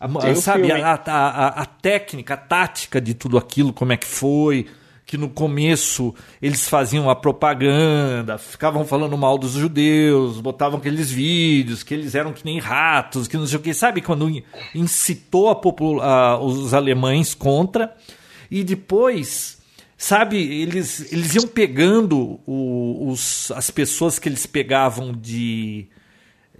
A, 0.00 0.34
sabe, 0.34 0.72
a, 0.72 0.94
a, 0.94 1.46
a, 1.62 1.64
técnica, 1.64 2.34
a 2.34 2.36
tática 2.36 3.00
de 3.00 3.14
tudo 3.14 3.38
aquilo, 3.38 3.72
como 3.72 3.92
é 3.92 3.96
que 3.96 4.06
foi, 4.06 4.66
que 5.08 5.16
no 5.16 5.30
começo 5.30 6.14
eles 6.40 6.68
faziam 6.68 7.08
a 7.08 7.16
propaganda, 7.16 8.36
ficavam 8.36 8.84
falando 8.84 9.16
mal 9.16 9.38
dos 9.38 9.52
judeus, 9.52 10.38
botavam 10.38 10.78
aqueles 10.78 11.10
vídeos, 11.10 11.82
que 11.82 11.94
eles 11.94 12.14
eram 12.14 12.34
que 12.34 12.44
nem 12.44 12.58
ratos, 12.58 13.26
que 13.26 13.38
não 13.38 13.46
sei 13.46 13.58
o 13.58 13.62
que, 13.62 13.72
sabe? 13.72 14.02
Quando 14.02 14.30
incitou 14.74 15.48
a, 16.02 16.38
os 16.38 16.74
alemães 16.74 17.34
contra, 17.34 17.96
e 18.50 18.62
depois, 18.62 19.56
sabe, 19.96 20.36
eles, 20.36 21.10
eles 21.10 21.34
iam 21.34 21.46
pegando 21.46 22.38
o, 22.46 23.08
os, 23.08 23.50
as 23.52 23.70
pessoas 23.70 24.18
que 24.18 24.28
eles 24.28 24.44
pegavam 24.44 25.10
de 25.10 25.88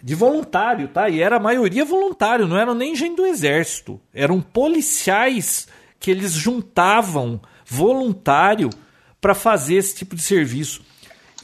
de 0.00 0.14
voluntário, 0.14 0.86
tá? 0.86 1.08
E 1.08 1.20
era 1.20 1.36
a 1.36 1.40
maioria 1.40 1.84
voluntário, 1.84 2.46
não 2.46 2.56
eram 2.56 2.72
nem 2.72 2.94
gente 2.94 3.16
do 3.16 3.26
exército. 3.26 4.00
Eram 4.14 4.40
policiais 4.40 5.66
que 5.98 6.08
eles 6.08 6.32
juntavam 6.32 7.40
voluntário 7.68 8.70
para 9.20 9.34
fazer 9.34 9.74
esse 9.74 9.94
tipo 9.94 10.16
de 10.16 10.22
serviço. 10.22 10.82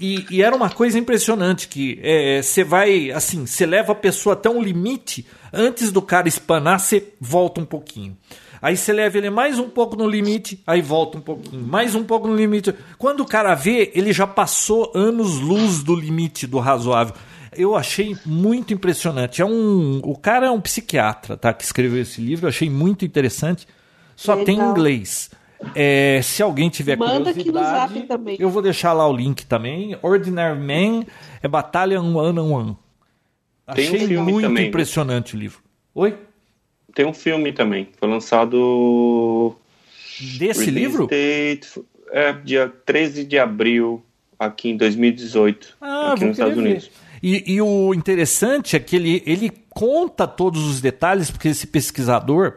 E, 0.00 0.26
e 0.28 0.42
era 0.42 0.56
uma 0.56 0.70
coisa 0.70 0.98
impressionante 0.98 1.68
que 1.68 2.00
você 2.42 2.62
é, 2.62 2.64
vai, 2.64 3.10
assim, 3.12 3.46
você 3.46 3.64
leva 3.64 3.92
a 3.92 3.94
pessoa 3.94 4.32
até 4.32 4.50
um 4.50 4.60
limite, 4.60 5.24
antes 5.52 5.92
do 5.92 6.02
cara 6.02 6.26
espanar, 6.26 6.80
você 6.80 7.12
volta 7.20 7.60
um 7.60 7.64
pouquinho. 7.64 8.16
Aí 8.60 8.76
você 8.76 8.92
leva 8.92 9.18
ele 9.18 9.30
mais 9.30 9.58
um 9.58 9.68
pouco 9.68 9.94
no 9.94 10.08
limite, 10.08 10.60
aí 10.66 10.80
volta 10.80 11.18
um 11.18 11.20
pouquinho, 11.20 11.62
mais 11.62 11.94
um 11.94 12.02
pouco 12.02 12.26
no 12.26 12.34
limite. 12.34 12.74
Quando 12.98 13.20
o 13.20 13.26
cara 13.26 13.54
vê, 13.54 13.92
ele 13.94 14.12
já 14.12 14.26
passou 14.26 14.90
anos 14.94 15.38
luz 15.38 15.82
do 15.82 15.94
limite 15.94 16.46
do 16.46 16.58
razoável 16.58 17.14
eu 17.56 17.76
achei 17.76 18.16
muito 18.24 18.74
impressionante. 18.74 19.40
É 19.40 19.44
um, 19.44 20.00
o 20.02 20.16
cara 20.16 20.46
é 20.46 20.50
um 20.50 20.60
psiquiatra, 20.60 21.36
tá? 21.36 21.52
Que 21.52 21.64
escreveu 21.64 22.02
esse 22.02 22.20
livro. 22.20 22.46
Eu 22.46 22.48
achei 22.48 22.68
muito 22.68 23.04
interessante. 23.04 23.66
Só 24.16 24.34
Legal. 24.34 24.46
tem 24.46 24.58
inglês. 24.58 25.30
É, 25.74 26.20
se 26.22 26.42
alguém 26.42 26.68
tiver 26.68 26.96
Manda 26.96 27.32
curiosidade, 27.32 28.02
também. 28.02 28.36
eu 28.38 28.50
vou 28.50 28.60
deixar 28.60 28.92
lá 28.92 29.08
o 29.08 29.16
link 29.16 29.46
também. 29.46 29.96
Ordinary 30.02 30.58
Man 30.58 31.04
é 31.42 31.48
Batalha 31.48 32.00
One 32.00 32.38
on 32.38 32.52
One. 32.52 32.76
Achei 33.66 34.16
um 34.18 34.24
muito 34.24 34.48
também. 34.48 34.68
impressionante 34.68 35.34
o 35.34 35.38
livro. 35.38 35.60
Oi? 35.94 36.16
Tem 36.94 37.06
um 37.06 37.14
filme 37.14 37.52
também. 37.52 37.88
Foi 37.98 38.08
lançado. 38.08 39.56
Desse 40.38 40.70
livro? 40.70 41.06
Date, 41.06 41.82
é, 42.10 42.32
dia 42.32 42.72
13 42.84 43.24
de 43.24 43.38
abril, 43.38 44.04
aqui 44.38 44.70
em 44.70 44.76
2018. 44.76 45.76
Ah, 45.80 46.12
aqui 46.12 46.24
nos 46.24 46.38
Estados 46.38 46.56
Unidos. 46.58 46.84
Ver. 46.84 47.04
E, 47.22 47.54
e, 47.54 47.60
o 47.62 47.94
interessante 47.94 48.76
é 48.76 48.78
que 48.78 48.96
ele, 48.96 49.22
ele 49.24 49.50
conta 49.70 50.26
todos 50.26 50.62
os 50.62 50.82
detalhes, 50.82 51.30
porque 51.30 51.48
esse 51.48 51.66
pesquisador 51.66 52.56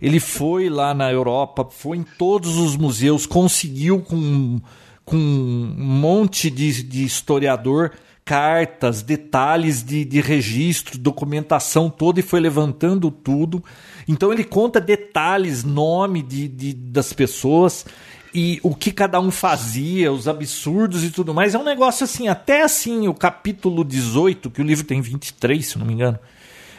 ele 0.00 0.20
foi 0.20 0.68
lá 0.68 0.94
na 0.94 1.10
Europa, 1.10 1.66
foi 1.70 1.98
em 1.98 2.04
todos 2.18 2.56
os 2.56 2.76
museus, 2.76 3.26
conseguiu 3.26 4.00
com, 4.00 4.60
com 5.04 5.16
um 5.16 5.84
monte 5.84 6.50
de, 6.50 6.82
de 6.82 7.04
historiador 7.04 7.92
cartas, 8.26 9.02
detalhes 9.02 9.84
de, 9.84 10.04
de 10.04 10.20
registro, 10.20 10.98
documentação 10.98 11.88
toda 11.88 12.18
e 12.18 12.24
foi 12.24 12.40
levantando 12.40 13.08
tudo. 13.08 13.62
Então 14.08 14.32
ele 14.32 14.42
conta 14.42 14.80
detalhes, 14.80 15.62
nome 15.62 16.22
de, 16.22 16.48
de, 16.48 16.72
das 16.74 17.12
pessoas 17.12 17.86
e 18.34 18.58
o 18.64 18.74
que 18.74 18.90
cada 18.90 19.20
um 19.20 19.30
fazia, 19.30 20.12
os 20.12 20.26
absurdos 20.26 21.04
e 21.04 21.10
tudo 21.10 21.32
mais. 21.32 21.54
É 21.54 21.58
um 21.58 21.64
negócio 21.64 22.02
assim, 22.02 22.26
até 22.26 22.62
assim, 22.62 23.06
o 23.06 23.14
capítulo 23.14 23.84
18, 23.84 24.50
que 24.50 24.60
o 24.60 24.64
livro 24.64 24.84
tem 24.84 25.00
23, 25.00 25.64
se 25.64 25.78
não 25.78 25.86
me 25.86 25.94
engano, 25.94 26.18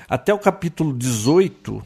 até 0.10 0.34
o 0.34 0.40
capítulo 0.40 0.94
18 0.94 1.82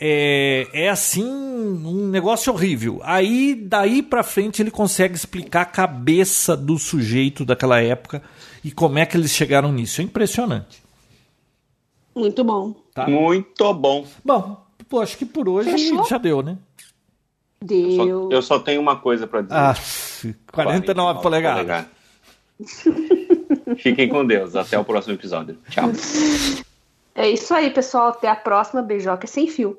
é, 0.00 0.66
é 0.72 0.88
assim, 0.88 1.22
um 1.22 2.08
negócio 2.08 2.50
horrível. 2.50 3.00
Aí, 3.04 3.54
daí 3.54 4.02
pra 4.02 4.22
frente, 4.22 4.62
ele 4.62 4.70
consegue 4.70 5.14
explicar 5.14 5.60
a 5.60 5.66
cabeça 5.66 6.56
do 6.56 6.78
sujeito 6.78 7.44
daquela 7.44 7.82
época 7.82 8.22
e 8.64 8.70
como 8.70 8.98
é 8.98 9.04
que 9.04 9.14
eles 9.14 9.30
chegaram 9.30 9.70
nisso. 9.70 10.00
É 10.00 10.04
impressionante. 10.04 10.82
Muito 12.14 12.42
bom. 12.42 12.74
Tá? 12.94 13.06
Muito 13.06 13.74
bom. 13.74 14.06
Bom, 14.24 14.64
pô, 14.88 15.00
acho 15.00 15.18
que 15.18 15.26
por 15.26 15.46
hoje 15.46 15.70
Fechou? 15.70 16.04
já 16.06 16.16
deu, 16.16 16.42
né? 16.42 16.56
Deu. 17.62 17.90
Eu 17.90 17.96
só, 17.96 18.28
eu 18.30 18.42
só 18.42 18.58
tenho 18.58 18.80
uma 18.80 18.96
coisa 18.96 19.26
para 19.26 19.42
dizer. 19.42 19.54
Ah, 19.54 19.74
49, 20.50 20.86
49 20.86 21.22
polegadas. 21.22 21.86
Fiquem 23.76 24.08
com 24.08 24.26
Deus. 24.26 24.56
Até 24.56 24.78
o 24.78 24.84
próximo 24.84 25.14
episódio. 25.14 25.58
Tchau. 25.68 25.90
É 27.14 27.28
isso 27.28 27.52
aí, 27.52 27.70
pessoal. 27.70 28.08
Até 28.08 28.28
a 28.28 28.36
próxima. 28.36 28.80
Beijoca 28.80 29.26
sem 29.26 29.46
fio. 29.46 29.78